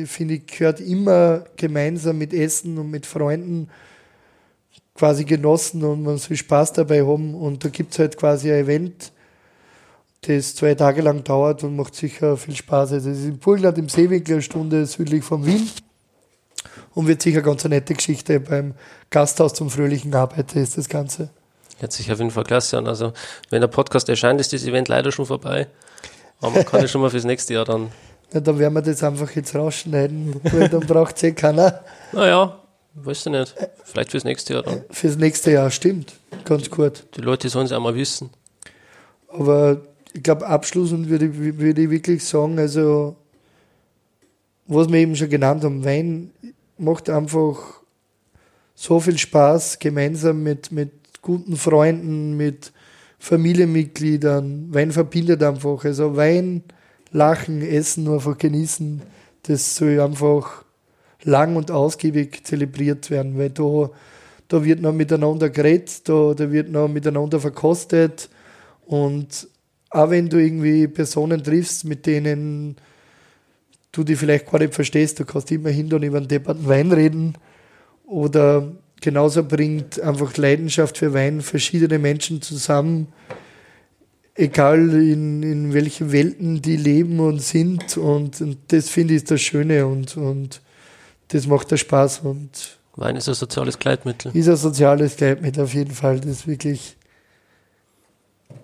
finde 0.07 0.35
ich, 0.35 0.45
gehört 0.45 0.79
immer 0.79 1.43
gemeinsam 1.57 2.19
mit 2.19 2.33
Essen 2.33 2.77
und 2.77 2.91
mit 2.91 3.07
Freunden 3.07 3.67
quasi 4.93 5.23
genossen 5.23 5.83
und 5.83 6.03
man 6.03 6.19
soll 6.19 6.37
Spaß 6.37 6.73
dabei 6.73 7.01
haben. 7.01 7.33
Und 7.33 7.65
da 7.65 7.69
gibt 7.69 7.93
es 7.93 7.99
halt 7.99 8.15
quasi 8.15 8.51
ein 8.51 8.65
Event, 8.65 9.11
das 10.21 10.53
zwei 10.53 10.75
Tage 10.75 11.01
lang 11.01 11.23
dauert 11.23 11.63
und 11.63 11.75
macht 11.75 11.95
sicher 11.95 12.37
viel 12.37 12.55
Spaß. 12.55 12.93
Also 12.93 13.09
es 13.09 13.17
ist 13.17 13.25
in 13.25 13.39
Burgenland 13.39 13.79
im 13.79 13.89
Seewinkel, 13.89 14.35
eine 14.35 14.41
Stunde 14.43 14.85
südlich 14.85 15.23
von 15.23 15.43
Wien 15.47 15.67
und 16.95 17.07
wird 17.07 17.21
sicher 17.21 17.41
ganz 17.41 17.65
eine 17.65 17.75
nette 17.75 17.93
Geschichte 17.93 18.39
beim 18.39 18.73
Gasthaus 19.09 19.53
zum 19.53 19.69
fröhlichen 19.69 20.13
Arbeiten 20.13 20.59
ist 20.59 20.77
das 20.77 20.89
Ganze. 20.89 21.29
Hört 21.79 21.91
sich 21.91 22.11
auf 22.11 22.19
jeden 22.19 22.31
Fall 22.31 22.43
klasse 22.43 22.77
an. 22.77 22.87
Also, 22.87 23.13
wenn 23.49 23.61
der 23.61 23.67
Podcast 23.67 24.07
erscheint, 24.09 24.39
ist 24.39 24.53
das 24.53 24.63
Event 24.63 24.87
leider 24.87 25.11
schon 25.11 25.25
vorbei. 25.25 25.67
Aber 26.39 26.51
man 26.51 26.65
kann 26.65 26.81
ja 26.81 26.87
schon 26.87 27.01
mal 27.01 27.09
fürs 27.09 27.25
nächste 27.25 27.53
Jahr 27.53 27.65
dann. 27.65 27.89
Ja, 28.33 28.39
dann 28.39 28.57
werden 28.57 28.73
wir 28.73 28.81
das 28.81 29.03
einfach 29.03 29.29
jetzt 29.35 29.53
rausschneiden, 29.53 30.41
weil 30.45 30.67
dann 30.67 30.79
braucht 30.87 31.17
es 31.17 31.21
eh 31.21 31.33
keiner. 31.33 31.81
Naja, 32.13 32.57
weißt 32.95 33.27
du 33.27 33.29
nicht. 33.29 33.53
Vielleicht 33.83 34.09
fürs 34.09 34.23
nächste 34.23 34.55
Jahr 34.55 34.63
dann. 34.63 34.81
Fürs 34.89 35.17
nächste 35.17 35.51
Jahr, 35.51 35.69
stimmt. 35.69 36.13
Ganz 36.43 36.67
gut. 36.71 37.03
Die 37.15 37.21
Leute 37.21 37.47
sollen 37.49 37.67
es 37.67 37.71
auch 37.71 37.79
mal 37.79 37.93
wissen. 37.93 38.31
Aber 39.27 39.81
ich 40.13 40.23
glaube, 40.23 40.47
abschließend 40.47 41.09
würde 41.09 41.27
ich, 41.27 41.59
würde 41.59 41.83
ich 41.83 41.89
wirklich 41.91 42.25
sagen, 42.25 42.57
also, 42.57 43.15
was 44.65 44.91
wir 44.91 44.97
eben 44.97 45.15
schon 45.15 45.29
genannt 45.29 45.63
haben, 45.63 45.85
Wein 45.85 46.31
macht 46.77 47.09
einfach 47.09 47.81
so 48.75 48.99
viel 48.99 49.17
Spaß, 49.17 49.79
gemeinsam 49.79 50.43
mit, 50.43 50.71
mit 50.71 50.91
guten 51.21 51.55
Freunden, 51.55 52.35
mit 52.35 52.71
Familienmitgliedern. 53.19 54.73
Wein 54.73 54.91
verbindet 54.91 55.41
einfach. 55.43 55.85
Also 55.85 56.15
Wein, 56.15 56.63
Lachen, 57.11 57.61
Essen, 57.61 58.07
einfach 58.07 58.37
genießen, 58.37 59.01
das 59.43 59.75
soll 59.75 59.99
einfach 59.99 60.63
lang 61.23 61.55
und 61.55 61.71
ausgiebig 61.71 62.43
zelebriert 62.43 63.09
werden, 63.09 63.37
weil 63.37 63.51
da, 63.51 63.91
da 64.47 64.65
wird 64.65 64.81
noch 64.81 64.93
miteinander 64.93 65.49
geredet, 65.49 66.07
da, 66.09 66.33
da 66.33 66.51
wird 66.51 66.69
noch 66.69 66.87
miteinander 66.87 67.39
verkostet 67.39 68.29
und 68.85 69.47
auch 69.89 70.09
wenn 70.09 70.27
du 70.27 70.37
irgendwie 70.37 70.87
Personen 70.87 71.43
triffst, 71.43 71.85
mit 71.85 72.05
denen 72.05 72.77
du 73.93 74.03
die 74.03 74.17
vielleicht 74.17 74.51
gar 74.51 74.59
nicht 74.59 74.73
verstehst, 74.73 75.19
du 75.19 75.25
kannst 75.25 75.49
immer 75.51 75.69
hin 75.69 75.93
und 75.93 76.03
über 76.03 76.17
einen 76.17 76.27
depperten 76.27 76.67
Wein 76.67 76.91
reden. 76.91 77.35
Oder 78.05 78.73
genauso 78.99 79.43
bringt 79.43 80.01
einfach 80.01 80.35
Leidenschaft 80.35 80.97
für 80.97 81.13
Wein 81.13 81.41
verschiedene 81.41 81.99
Menschen 81.99 82.41
zusammen, 82.41 83.07
egal 84.35 84.89
in, 84.89 85.43
in 85.43 85.73
welchen 85.73 86.11
Welten 86.11 86.61
die 86.61 86.75
leben 86.75 87.19
und 87.19 87.41
sind. 87.41 87.97
Und, 87.97 88.41
und 88.41 88.57
das 88.67 88.89
finde 88.89 89.13
ich 89.13 89.23
das 89.23 89.41
Schöne 89.41 89.85
und, 89.85 90.17
und 90.17 90.61
das 91.29 91.47
macht 91.47 91.71
der 91.71 91.77
Spaß. 91.77 92.21
Und 92.21 92.79
Wein 92.95 93.15
ist 93.15 93.29
ein 93.29 93.35
soziales 93.35 93.77
Gleitmittel. 93.77 94.35
Ist 94.35 94.49
ein 94.49 94.55
soziales 94.55 95.15
Gleitmittel 95.15 95.63
auf 95.63 95.73
jeden 95.73 95.93
Fall, 95.93 96.19
das 96.19 96.47
wirklich 96.47 96.97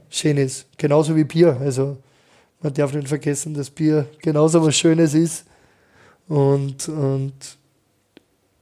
schön 0.10 0.38
ist. 0.38 0.65
Genauso 0.77 1.15
wie 1.15 1.23
Bier. 1.23 1.57
Also 1.61 1.97
man 2.61 2.73
darf 2.73 2.94
nicht 2.94 3.07
vergessen, 3.07 3.53
dass 3.53 3.69
Bier 3.69 4.06
genauso 4.22 4.65
was 4.65 4.76
Schönes 4.76 5.14
ist. 5.14 5.45
Und, 6.27 6.88
und 6.90 7.34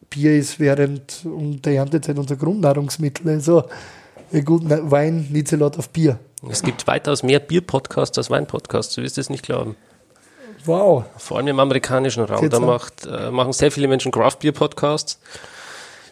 Bier 0.10 0.38
ist 0.38 0.60
während 0.60 1.22
der 1.24 1.74
Erntezeit 1.76 2.18
unser 2.18 2.36
Grundnahrungsmittel. 2.36 3.30
Also 3.30 3.64
ein 4.32 4.46
guter 4.46 4.90
Wein 4.90 5.28
nicht 5.32 5.48
so 5.48 5.56
laut 5.58 5.78
auf 5.78 5.90
Bier. 5.90 6.20
Es 6.50 6.62
gibt 6.62 6.86
weitaus 6.86 7.24
mehr 7.24 7.40
Bier-Podcasts 7.40 8.18
als 8.18 8.30
Wein-Podcasts, 8.30 8.94
du 8.96 9.02
wirst 9.02 9.18
es 9.18 9.30
nicht 9.30 9.44
glauben. 9.44 9.76
Wow. 10.66 11.06
Vor 11.18 11.38
allem 11.38 11.48
im 11.48 11.60
amerikanischen 11.60 12.24
Raum. 12.24 12.50
Da 12.50 12.60
macht, 12.60 13.06
äh, 13.06 13.32
machen 13.32 13.54
sehr 13.54 13.72
viele 13.72 13.88
Menschen 13.88 14.12
Craft-Bier-Podcasts. 14.12 15.20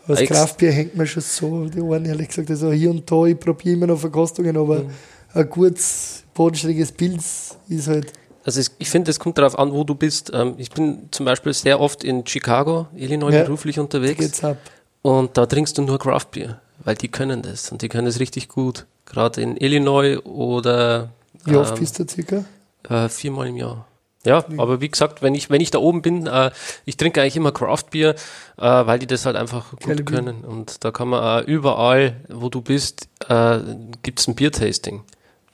Das 0.07 0.22
Craft-Bier 0.22 0.72
hängt 0.72 0.95
mir 0.95 1.06
schon 1.07 1.22
so 1.22 1.66
die 1.66 1.82
Ohren, 1.82 2.06
ehrlich 2.06 2.30
gesagt. 2.30 2.49
Also 2.49 2.72
hier 2.72 2.90
und 2.90 3.10
da, 3.10 3.26
ich 3.26 3.40
probiere 3.40 3.76
immer 3.76 3.88
noch 3.88 3.99
Verkostungen, 3.99 4.56
aber 4.56 4.84
mhm. 4.84 4.90
ein 5.34 5.49
gutes 5.49 6.25
bodenständiges 6.36 6.91
Pilz 6.91 7.57
ist 7.68 7.88
halt. 7.88 8.14
Also 8.44 8.62
ich 8.78 8.90
finde, 8.90 9.10
es 9.10 9.20
kommt 9.20 9.40
darauf 9.40 9.57
an, 9.57 9.72
wo 9.72 9.84
du 9.84 9.95
bist. 9.95 10.32
Ähm, 10.32 10.53
ich 10.57 10.70
bin 10.70 11.07
zum 11.10 11.26
Beispiel 11.26 11.52
sehr 11.52 11.80
oft 11.80 12.03
in 12.03 12.28
Chicago, 12.28 12.86
Illinois 12.95 13.34
ja, 13.34 13.44
beruflich 13.44 13.80
unterwegs. 13.80 14.20
Geht's 14.20 14.44
ab. 14.44 14.57
Und 15.02 15.36
da 15.36 15.48
trinkst 15.48 15.76
du 15.80 15.82
nur 15.82 15.98
Craft 15.98 16.28
Beer, 16.32 16.62
weil 16.84 16.95
die 16.95 17.07
können 17.07 17.41
das 17.41 17.72
und 17.72 17.82
die 17.82 17.90
können 17.90 18.06
das 18.06 18.20
richtig 18.20 18.49
gut. 18.49 18.86
Gerade 19.06 19.41
in 19.41 19.57
Illinois 19.57 20.20
oder. 20.20 21.10
Wie 21.44 21.56
oft 21.56 21.74
ähm, 21.74 21.80
bist 21.80 21.98
du 21.98 22.07
circa? 22.07 22.45
Äh, 22.88 23.10
viermal 23.10 23.48
im 23.48 23.57
Jahr. 23.57 23.88
Ja, 24.26 24.44
aber 24.57 24.82
wie 24.82 24.90
gesagt, 24.90 25.22
wenn 25.22 25.36
ich, 25.36 25.52
wenn 25.52 25.62
ich 25.62 25.70
da 25.70 25.78
oben 25.78 26.02
bin, 26.02 26.26
äh, 26.26 26.49
ich 26.86 26.98
trinke 26.98 27.22
eigentlich 27.22 27.38
immer 27.38 27.52
Craft 27.52 27.86
Beer, 27.91 28.16
äh, 28.57 28.62
weil 28.62 28.98
die 28.98 29.06
das 29.06 29.28
halt 29.28 29.36
einfach 29.36 29.70
gut 29.70 29.82
Keine 29.82 30.03
können. 30.03 30.44
Und 30.44 30.84
da 30.84 30.90
kann 30.90 31.10
man 31.10 31.44
äh, 31.44 31.45
überall, 31.45 32.16
wo 32.28 32.49
du 32.49 32.62
bist, 32.62 33.07
äh, 33.30 33.60
gibt 34.02 34.20
es 34.20 34.28
ein 34.28 34.34
Bier-Tasting. 34.34 35.03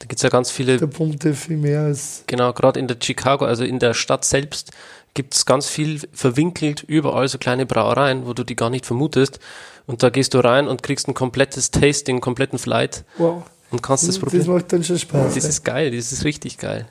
Da 0.02 0.08
gibt 0.08 0.18
es 0.18 0.24
ja 0.24 0.30
ganz 0.30 0.50
viele. 0.50 0.78
Der 0.78 0.88
Punkte 0.88 1.36
viel 1.36 1.58
mehr 1.58 1.82
als. 1.82 2.24
Genau, 2.26 2.54
gerade 2.54 2.80
in 2.80 2.88
der 2.88 2.98
Chicago, 3.00 3.46
also 3.46 3.64
in 3.64 3.78
der 3.78 3.94
Stadt 3.94 4.26
selbst, 4.26 4.72
gibt 5.14 5.36
es 5.36 5.46
ganz 5.46 5.68
viel 5.68 6.02
verwinkelt, 6.12 6.82
überall 6.82 7.28
so 7.28 7.38
kleine 7.38 7.68
Brauereien, 7.68 8.26
wo 8.26 8.34
du 8.34 8.44
die 8.44 8.56
gar 8.56 8.72
nicht 8.72 8.88
vermutest. 8.88 9.40
Und 9.86 10.02
da 10.02 10.10
gehst 10.10 10.34
du 10.34 10.40
rein 10.40 10.68
und 10.68 10.82
kriegst 10.82 11.08
ein 11.08 11.14
komplettes 11.14 11.70
Tasting, 11.70 12.16
einen 12.16 12.22
kompletten 12.22 12.58
Flight. 12.58 13.04
Wow. 13.20 13.44
Und 13.70 13.84
kannst 13.84 14.08
das 14.08 14.18
probieren. 14.18 14.40
Das 14.40 14.48
macht 14.48 14.74
dann 14.74 14.84
schon 14.84 14.98
Spaß. 14.98 15.36
Das 15.36 15.44
ja. 15.44 15.50
ist 15.50 15.64
geil, 15.64 15.96
das 15.96 16.12
ist 16.12 16.26
richtig 16.26 16.58
geil. 16.58 16.88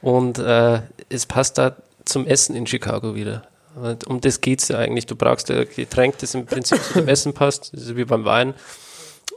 Und 0.00 0.38
äh, 0.38 0.80
es 1.08 1.26
passt 1.26 1.58
da 1.58 1.74
zum 2.04 2.24
Essen 2.24 2.54
in 2.54 2.68
Chicago 2.68 3.16
wieder. 3.16 3.48
Und 3.74 4.06
um 4.06 4.20
das 4.20 4.40
geht 4.40 4.60
es 4.62 4.68
ja 4.68 4.78
eigentlich. 4.78 5.06
Du 5.06 5.16
brauchst 5.16 5.50
ein 5.50 5.66
Getränk, 5.74 6.18
das 6.18 6.34
im 6.34 6.46
Prinzip 6.46 6.80
zu 6.84 7.00
dem 7.00 7.08
Essen 7.08 7.32
passt. 7.32 7.72
Das 7.72 7.82
ist 7.82 7.96
wie 7.96 8.04
beim 8.04 8.24
Wein. 8.24 8.54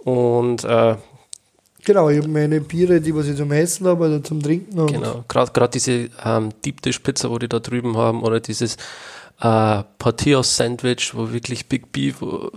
Und 0.04 0.64
äh, 0.64 0.98
Genau, 1.84 2.10
ich 2.10 2.20
habe 2.20 2.28
meine 2.28 2.62
Biere, 2.62 3.02
die 3.02 3.16
was 3.16 3.28
ich 3.28 3.38
zum 3.38 3.52
Essen 3.52 3.88
habe 3.88 4.06
oder 4.06 4.24
zum 4.24 4.42
Trinken. 4.42 4.86
genau, 4.88 5.24
gerade 5.28 5.70
diese 5.70 6.10
ähm, 6.24 6.50
Deep 6.64 6.82
Dish 6.82 7.00
Pizza, 7.00 7.30
wo 7.30 7.40
die 7.40 7.50
da 7.50 7.60
drüben 7.60 7.98
haben, 7.98 8.22
oder 8.22 8.40
dieses 8.40 8.78
äh, 9.42 9.84
Portillos 9.98 10.56
Sandwich, 10.56 11.16
wo 11.16 11.32
wirklich 11.32 11.68
Big 11.68 11.92
Beef, 11.92 12.22
wo 12.22 12.52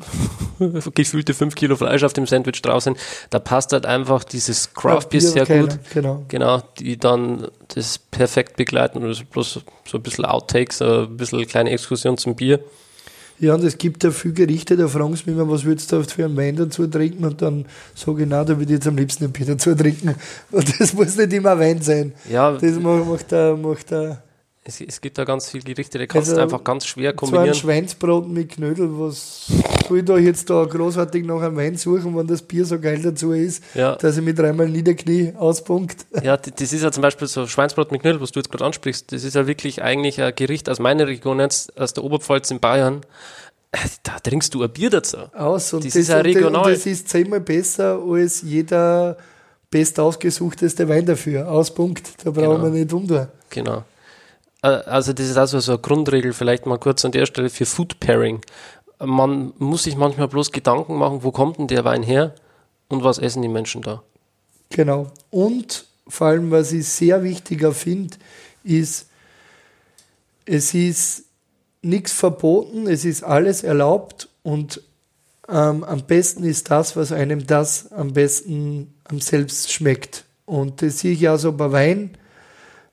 gefühlte 0.95 1.33
5 1.33 1.55
Kilo 1.55 1.77
Fleisch 1.77 2.03
auf 2.03 2.13
dem 2.13 2.27
Sandwich 2.27 2.61
drauf 2.61 2.83
sind. 2.83 2.99
Da 3.31 3.39
passt 3.39 3.73
halt 3.73 3.87
einfach 3.87 4.23
dieses 4.25 4.75
Craft 4.75 5.09
Beer 5.11 5.21
sehr 5.23 5.47
gut. 5.47 5.79
Genau. 5.95 6.25
Genau, 6.29 6.63
die 6.79 6.99
dann 6.99 7.49
das 7.75 7.99
perfekt 7.99 8.57
begleiten. 8.57 8.99
Und 8.99 9.09
das 9.09 9.21
ist 9.21 9.31
bloß 9.31 9.61
so 9.87 9.99
ein 9.99 10.03
bisschen 10.03 10.27
Outtakes, 10.27 10.83
ein 10.83 11.17
bisschen 11.17 11.47
kleine 11.47 11.71
Exkursion 11.71 12.19
zum 12.19 12.37
Bier. 12.37 12.61
Ja, 13.45 13.55
und 13.55 13.65
es 13.65 13.77
gibt 13.77 14.03
ja 14.05 14.11
viele 14.11 14.33
Gerichte, 14.33 14.75
da 14.75 14.89
fragen 14.89 15.15
sie 15.17 15.25
mich 15.27 15.37
immer, 15.39 15.51
was 15.51 15.65
würdest 15.65 15.93
du 15.93 16.03
für 16.03 16.25
einen 16.25 16.37
Wein 16.37 16.57
dazu 16.57 16.87
trinken? 16.87 17.25
Und 17.27 17.43
dann 17.43 17.67
sage 17.95 18.23
ich, 18.23 18.29
na, 18.29 18.43
da 18.43 18.59
würde 18.59 18.65
ich 18.65 18.79
jetzt 18.79 18.87
am 18.87 18.97
liebsten 18.97 19.25
ein 19.25 19.33
Bier 19.33 19.45
dazu 19.45 19.75
trinken. 19.75 20.15
Und 20.51 20.81
das 20.81 20.95
muss 20.95 21.17
nicht 21.17 21.33
immer 21.35 21.59
Wein 21.59 21.83
sein. 21.83 22.15
Ja, 22.31 22.53
Das 22.53 22.81
macht, 22.81 23.07
macht, 23.07 23.31
der, 23.33 23.55
macht 23.57 23.91
der, 23.91 24.23
es, 24.67 24.81
es 24.81 25.01
gibt 25.01 25.19
da 25.19 25.25
ganz 25.25 25.51
viele 25.51 25.65
Gerichte, 25.65 25.99
die 25.99 26.07
kannst 26.07 26.29
Also, 26.31 26.37
du 26.41 26.43
einfach 26.43 26.65
ganz 26.65 26.87
schwer 26.87 27.11
zwar 27.13 27.13
ein 27.13 27.17
kombinieren. 27.33 27.55
Schweinsbraten 27.55 28.33
mit 28.33 28.49
Knödel, 28.53 28.89
was 28.99 29.47
soll 29.87 29.99
ich 29.99 30.05
da 30.07 30.17
jetzt 30.17 30.49
da 30.49 30.65
großartig 30.65 31.25
nach 31.27 31.43
einem 31.43 31.57
Wein 31.57 31.77
suchen, 31.77 32.17
wenn 32.17 32.27
das 32.27 32.41
Bier 32.41 32.65
so 32.65 32.79
geil 32.81 33.01
dazu 33.03 33.33
ist, 33.33 33.63
Ja. 33.75 33.97
dass 33.97 34.17
ich 34.17 34.23
mit 34.25 34.39
dreimal 34.39 34.69
Niederknie 34.69 35.35
auspunkt. 35.37 36.07
Ja, 36.23 36.37
das 36.39 36.73
ist 36.73 36.83
ja 36.83 36.91
zum 36.91 37.03
Beispiel 37.03 37.29
so 37.29 37.47
Schweinsbrot 37.47 37.93
mit 37.93 38.01
Knödel, 38.01 38.21
was 38.23 38.33
du 38.33 38.41
jetzt 38.41 38.51
gerade 38.51 38.65
ansprichst. 38.65 39.13
Das 39.13 39.23
ist 39.23 39.35
ja 39.35 39.47
wirklich 39.47 39.83
eigentlich 39.83 40.21
ein 40.23 40.35
Gericht 40.35 40.71
aus 40.71 40.79
meiner 40.79 41.07
Region, 41.07 41.41
jetzt 41.41 41.79
aus 41.79 41.93
der 41.93 42.03
Oberpfalz 42.05 42.51
in 42.51 42.59
Bayern. 42.61 43.03
Da 44.05 44.19
trinkst 44.21 44.55
du 44.55 44.63
ein 44.63 44.71
Bier 44.71 44.89
dazu. 44.89 45.17
aus. 45.35 45.75
Und 45.75 45.85
Das 45.85 45.97
ist 45.97 46.09
ja 46.09 46.19
regional. 46.19 46.73
Das 46.73 46.87
ist 46.87 47.09
zehnmal 47.09 47.41
besser 47.41 48.01
als 48.09 48.41
jeder 48.43 49.17
bestausgesuchteste 49.69 50.89
Wein 50.89 51.05
dafür. 51.05 51.51
Auspunkt. 51.51 52.25
Da 52.25 52.31
brauchen 52.31 52.63
Genau. 52.63 52.63
wir 52.63 52.71
nicht 52.71 52.93
umtun. 52.93 53.27
Genau. 53.51 53.83
Äh, 54.65 54.83
Also 54.87 55.13
das 55.13 55.29
ist 55.29 55.37
also 55.37 55.61
so 55.61 55.73
eine 55.73 55.81
Grundregel, 55.81 56.33
vielleicht 56.33 56.67
mal 56.67 56.79
kurz 56.79 57.05
an 57.05 57.13
der 57.13 57.27
Stelle 57.27 57.51
für 57.51 57.67
Food 57.67 58.01
Pairing. 58.01 58.41
Man 58.99 59.53
muss 59.59 59.85
sich 59.85 59.97
manchmal 59.97 60.29
bloß 60.29 60.51
Gedanken 60.51 60.97
machen, 60.97 61.23
wo 61.23 61.31
kommt 61.31 61.59
denn 61.59 61.69
der 61.69 61.85
Wein 61.85 62.03
her 62.03 62.35
und 62.89 63.05
was 63.05 63.19
essen 63.19 63.43
die 63.43 63.49
Menschen 63.49 63.83
da. 63.83 64.03
Genau. 64.71 65.11
Und 65.31 65.85
vor 66.09 66.29
allem, 66.29 66.51
was 66.51 66.73
ich 66.73 66.89
sehr 66.89 67.23
wichtiger 67.23 67.73
finde, 67.73 68.17
ist, 68.63 69.09
es 70.47 70.75
ist 70.75 71.25
nichts 71.83 72.13
verboten, 72.13 72.87
es 72.87 73.05
ist 73.05 73.23
alles 73.23 73.63
erlaubt 73.63 74.29
und 74.43 74.81
ähm, 75.49 75.85
am 75.85 76.03
besten 76.07 76.45
ist 76.45 76.71
das, 76.71 76.97
was 76.97 77.13
einem 77.13 77.47
das 77.47 77.93
am 77.93 78.13
besten 78.13 78.95
am 79.05 79.21
selbst 79.21 79.71
schmeckt. 79.73 80.25
Und 80.47 80.81
das 80.81 81.01
sehe 81.01 81.13
ich 81.13 81.29
auch 81.29 81.37
so 81.37 81.53
bei 81.53 81.71
Wein. 81.73 82.17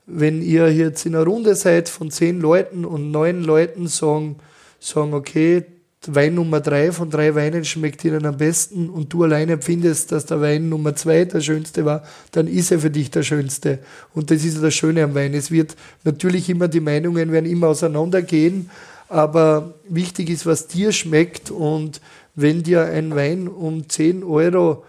Wenn 0.06 0.42
ihr 0.42 0.72
jetzt 0.72 1.06
in 1.06 1.14
einer 1.14 1.24
Runde 1.24 1.54
seid 1.54 1.88
von 1.88 2.10
zehn 2.10 2.40
Leuten 2.40 2.84
und 2.84 3.10
neun 3.10 3.42
Leuten 3.42 3.86
sagen, 3.86 4.36
sagen 4.80 5.14
okay, 5.14 5.64
Wein 6.08 6.34
Nummer 6.34 6.60
drei 6.60 6.90
von 6.90 7.10
drei 7.10 7.34
Weinen 7.36 7.64
schmeckt 7.64 8.04
ihnen 8.04 8.26
am 8.26 8.36
besten 8.36 8.90
und 8.90 9.12
du 9.12 9.22
alleine 9.22 9.52
empfindest, 9.52 10.10
dass 10.10 10.26
der 10.26 10.40
Wein 10.40 10.68
Nummer 10.68 10.96
zwei 10.96 11.24
der 11.24 11.40
schönste 11.40 11.84
war, 11.84 12.02
dann 12.32 12.48
ist 12.48 12.72
er 12.72 12.80
für 12.80 12.90
dich 12.90 13.10
der 13.12 13.22
schönste. 13.22 13.78
Und 14.12 14.30
das 14.32 14.44
ist 14.44 14.56
ja 14.56 14.62
das 14.62 14.74
Schöne 14.74 15.04
am 15.04 15.14
Wein. 15.14 15.32
Es 15.32 15.52
wird 15.52 15.76
natürlich 16.02 16.48
immer, 16.48 16.66
die 16.66 16.80
Meinungen 16.80 17.30
werden 17.30 17.48
immer 17.48 17.68
auseinandergehen, 17.68 18.68
aber 19.08 19.74
wichtig 19.88 20.30
ist, 20.30 20.44
was 20.44 20.66
dir 20.66 20.90
schmeckt 20.90 21.50
und 21.52 22.00
wenn 22.34 22.64
dir 22.64 22.84
ein 22.86 23.14
Wein 23.14 23.46
um 23.46 23.88
10 23.88 24.24
Euro 24.24 24.84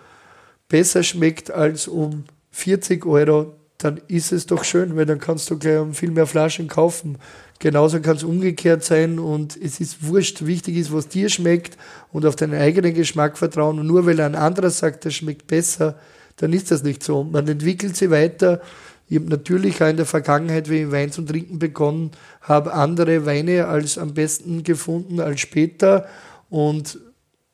besser 0.67 1.03
schmeckt 1.03 1.51
als 1.51 1.87
um 1.87 2.23
40 2.51 3.05
Euro, 3.05 3.53
dann 3.83 3.99
ist 4.07 4.31
es 4.31 4.45
doch 4.45 4.63
schön, 4.63 4.95
weil 4.95 5.05
dann 5.05 5.19
kannst 5.19 5.49
du 5.49 5.57
gleich 5.57 5.81
viel 5.93 6.11
mehr 6.11 6.25
Flaschen 6.25 6.67
kaufen. 6.67 7.17
Genauso 7.59 7.99
kann 7.99 8.15
es 8.15 8.23
umgekehrt 8.23 8.83
sein 8.83 9.19
und 9.19 9.57
es 9.57 9.79
ist 9.79 10.07
wurscht. 10.07 10.45
Wichtig 10.45 10.77
ist, 10.77 10.93
was 10.93 11.07
dir 11.07 11.29
schmeckt 11.29 11.77
und 12.11 12.25
auf 12.25 12.35
deinen 12.35 12.59
eigenen 12.59 12.93
Geschmack 12.93 13.37
vertrauen. 13.37 13.79
Und 13.79 13.87
nur 13.87 14.05
weil 14.05 14.19
ein 14.21 14.35
anderer 14.35 14.69
sagt, 14.69 15.05
das 15.05 15.15
schmeckt 15.15 15.47
besser, 15.47 15.97
dann 16.37 16.53
ist 16.53 16.71
das 16.71 16.83
nicht 16.83 17.03
so. 17.03 17.23
Man 17.23 17.47
entwickelt 17.47 17.95
sie 17.95 18.09
weiter. 18.09 18.61
Ich 19.09 19.17
habe 19.17 19.29
natürlich 19.29 19.81
auch 19.81 19.87
in 19.87 19.97
der 19.97 20.05
Vergangenheit, 20.05 20.69
wenn 20.69 20.87
ich 20.87 20.91
Wein 20.91 21.11
zum 21.11 21.27
Trinken 21.27 21.59
begonnen 21.59 22.11
habe, 22.41 22.73
andere 22.73 23.25
Weine 23.25 23.67
als 23.67 23.97
am 23.97 24.13
besten 24.13 24.63
gefunden 24.63 25.19
als 25.19 25.41
später. 25.41 26.07
Und 26.49 26.99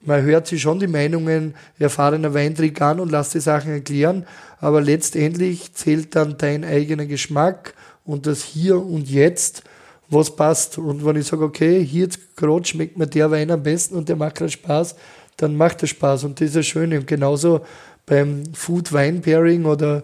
man 0.02 0.24
hört 0.24 0.48
sich 0.48 0.62
schon 0.62 0.80
die 0.80 0.88
Meinungen 0.88 1.56
erfahrener 1.78 2.34
Weintrinker 2.34 2.88
an 2.88 3.00
und 3.00 3.12
lässt 3.12 3.34
die 3.34 3.40
Sachen 3.40 3.72
erklären, 3.72 4.26
aber 4.60 4.82
letztendlich 4.82 5.74
zählt 5.74 6.16
dann 6.16 6.38
dein 6.38 6.64
eigener 6.64 7.06
Geschmack 7.06 7.74
und 8.06 8.26
das 8.26 8.44
Hier 8.44 8.84
und 8.84 9.10
Jetzt, 9.10 9.64
was 10.10 10.36
passt. 10.36 10.78
Und 10.78 11.06
wenn 11.06 11.18
ich 11.18 11.28
sage, 11.28 11.44
okay, 11.44 11.84
hier 11.86 12.08
gerade 12.36 12.66
schmeckt 12.66 12.98
mir 12.98 13.08
der 13.08 13.30
Wein 13.30 13.52
am 13.52 13.62
besten 13.62 13.96
und 13.96 14.10
der 14.10 14.16
macht 14.16 14.36
gerade 14.36 14.52
Spaß, 14.52 14.96
dann 15.38 15.56
macht 15.56 15.82
er 15.82 15.88
Spaß 15.88 16.24
und 16.24 16.40
das 16.40 16.48
ist 16.48 16.56
das 16.56 16.66
Schöne. 16.66 16.98
Und 16.98 17.08
genauso 17.08 17.62
beim 18.06 18.44
Food-Wine-Pairing 18.54 19.66
oder 19.66 20.04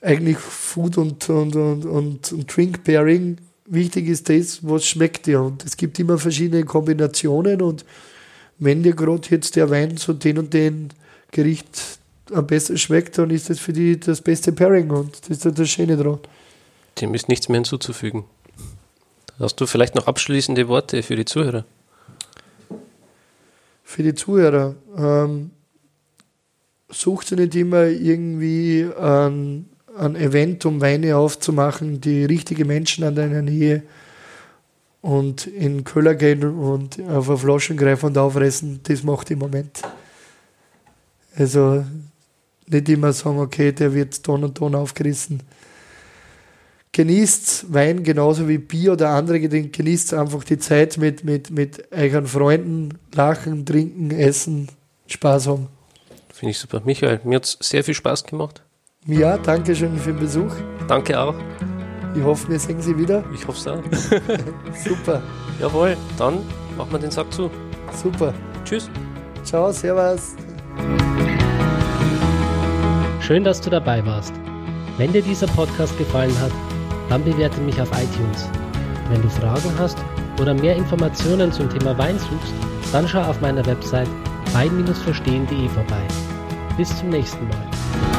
eigentlich 0.00 0.38
Food- 0.38 0.98
und, 0.98 1.28
und, 1.28 1.56
und, 1.56 1.84
und, 1.84 2.32
und 2.32 2.56
Drink-Pairing, 2.56 3.38
wichtig 3.66 4.08
ist 4.08 4.28
das, 4.28 4.60
was 4.62 4.86
schmeckt 4.86 5.26
dir. 5.26 5.40
Und 5.40 5.64
es 5.64 5.76
gibt 5.76 5.98
immer 5.98 6.18
verschiedene 6.18 6.64
Kombinationen 6.64 7.62
und 7.62 7.84
wenn 8.58 8.82
dir 8.82 8.94
gerade 8.94 9.28
jetzt 9.30 9.56
der 9.56 9.70
Wein 9.70 9.96
so 9.96 10.12
den 10.12 10.38
und 10.38 10.54
den 10.54 10.90
Gericht 11.30 11.98
am 12.32 12.46
besten 12.46 12.78
schmeckt, 12.78 13.18
dann 13.18 13.30
ist 13.30 13.50
das 13.50 13.58
für 13.58 13.72
die 13.72 13.98
das 13.98 14.20
beste 14.20 14.52
Pairing 14.52 14.90
und 14.90 15.28
das 15.28 15.44
ist 15.44 15.58
das 15.58 15.68
Schöne 15.68 15.96
dran. 15.96 16.18
Dem 17.00 17.14
ist 17.14 17.28
nichts 17.28 17.48
mehr 17.48 17.56
hinzuzufügen. 17.56 18.24
Hast 19.38 19.56
du 19.56 19.66
vielleicht 19.66 19.94
noch 19.94 20.06
abschließende 20.06 20.68
Worte 20.68 21.02
für 21.02 21.16
die 21.16 21.24
Zuhörer? 21.24 21.64
Für 23.82 24.02
die 24.02 24.14
Zuhörer, 24.14 24.74
ähm, 24.96 25.50
sucht 26.88 27.32
nicht 27.32 27.54
immer 27.54 27.84
irgendwie 27.84 28.86
ein, 28.98 29.66
ein 29.96 30.16
Event, 30.16 30.64
um 30.64 30.80
Weine 30.80 31.16
aufzumachen, 31.16 32.00
die 32.00 32.24
richtige 32.24 32.64
Menschen 32.64 33.04
an 33.04 33.14
deiner 33.14 33.42
Nähe 33.42 33.82
und 35.04 35.46
in 35.46 35.76
den 35.76 35.84
Köller 35.84 36.14
gehen 36.14 36.42
und 36.42 36.98
auf 37.10 37.28
eine 37.28 37.36
Flaschen 37.36 37.76
greifen 37.76 38.06
und 38.06 38.18
aufreißen, 38.18 38.80
das 38.84 39.02
macht 39.02 39.30
im 39.30 39.40
Moment. 39.40 39.82
Also 41.36 41.84
nicht 42.66 42.88
immer 42.88 43.12
sagen, 43.12 43.38
okay, 43.38 43.70
der 43.70 43.92
wird 43.92 44.22
Ton 44.22 44.44
und 44.44 44.54
Ton 44.54 44.74
aufgerissen. 44.74 45.42
Genießt 46.92 47.74
Wein 47.74 48.02
genauso 48.02 48.48
wie 48.48 48.56
Bier 48.56 48.92
oder 48.92 49.10
andere 49.10 49.40
Getränke, 49.40 49.68
genießt 49.68 50.14
einfach 50.14 50.42
die 50.42 50.58
Zeit 50.58 50.96
mit, 50.96 51.22
mit, 51.22 51.50
mit 51.50 51.92
euren 51.92 52.26
Freunden, 52.26 52.98
lachen, 53.12 53.66
trinken, 53.66 54.10
essen, 54.10 54.68
Spaß 55.06 55.48
haben. 55.48 55.66
Finde 56.32 56.52
ich 56.52 56.58
super. 56.58 56.80
Michael, 56.82 57.20
mir 57.24 57.36
hat 57.36 57.44
es 57.44 57.58
sehr 57.60 57.84
viel 57.84 57.94
Spaß 57.94 58.24
gemacht. 58.24 58.62
Ja, 59.06 59.36
danke 59.36 59.76
schön 59.76 59.98
für 59.98 60.12
den 60.12 60.20
Besuch. 60.20 60.54
Danke 60.88 61.20
auch. 61.20 61.34
Ich 62.14 62.22
hoffe, 62.22 62.48
wir 62.48 62.58
sehen 62.58 62.80
Sie 62.80 62.96
wieder. 62.96 63.24
Ich 63.32 63.46
hoffe 63.46 63.58
es 63.58 63.66
auch. 63.66 63.82
Super, 64.84 65.22
Jawohl, 65.60 65.96
dann 66.18 66.34
machen 66.76 66.92
wir 66.92 66.98
den 66.98 67.10
Sack 67.10 67.32
zu. 67.32 67.50
super. 67.92 68.32
Tschüss. 68.64 68.90
Ciao, 69.44 69.70
servus. 69.72 70.34
Schön, 73.20 73.44
dass 73.44 73.60
du 73.60 73.70
dabei 73.70 74.04
warst. 74.04 74.32
Wenn 74.96 75.12
dir 75.12 75.22
dieser 75.22 75.46
Podcast 75.48 75.96
gefallen 75.98 76.34
hat, 76.40 76.52
dann 77.08 77.24
bewerte 77.24 77.60
mich 77.60 77.80
auf 77.80 77.90
iTunes. 77.90 78.48
Wenn 79.10 79.22
du 79.22 79.28
Fragen 79.28 79.70
hast 79.78 79.98
oder 80.40 80.54
mehr 80.54 80.76
Informationen 80.76 81.52
zum 81.52 81.68
Thema 81.68 81.96
Wein 81.98 82.18
suchst, 82.18 82.54
dann 82.92 83.06
schau 83.08 83.22
auf 83.22 83.40
meiner 83.40 83.64
Website 83.66 84.08
wein-verstehen.de 84.52 85.68
vorbei. 85.68 86.02
Bis 86.76 86.96
zum 86.98 87.10
nächsten 87.10 87.46
Mal. 87.48 88.13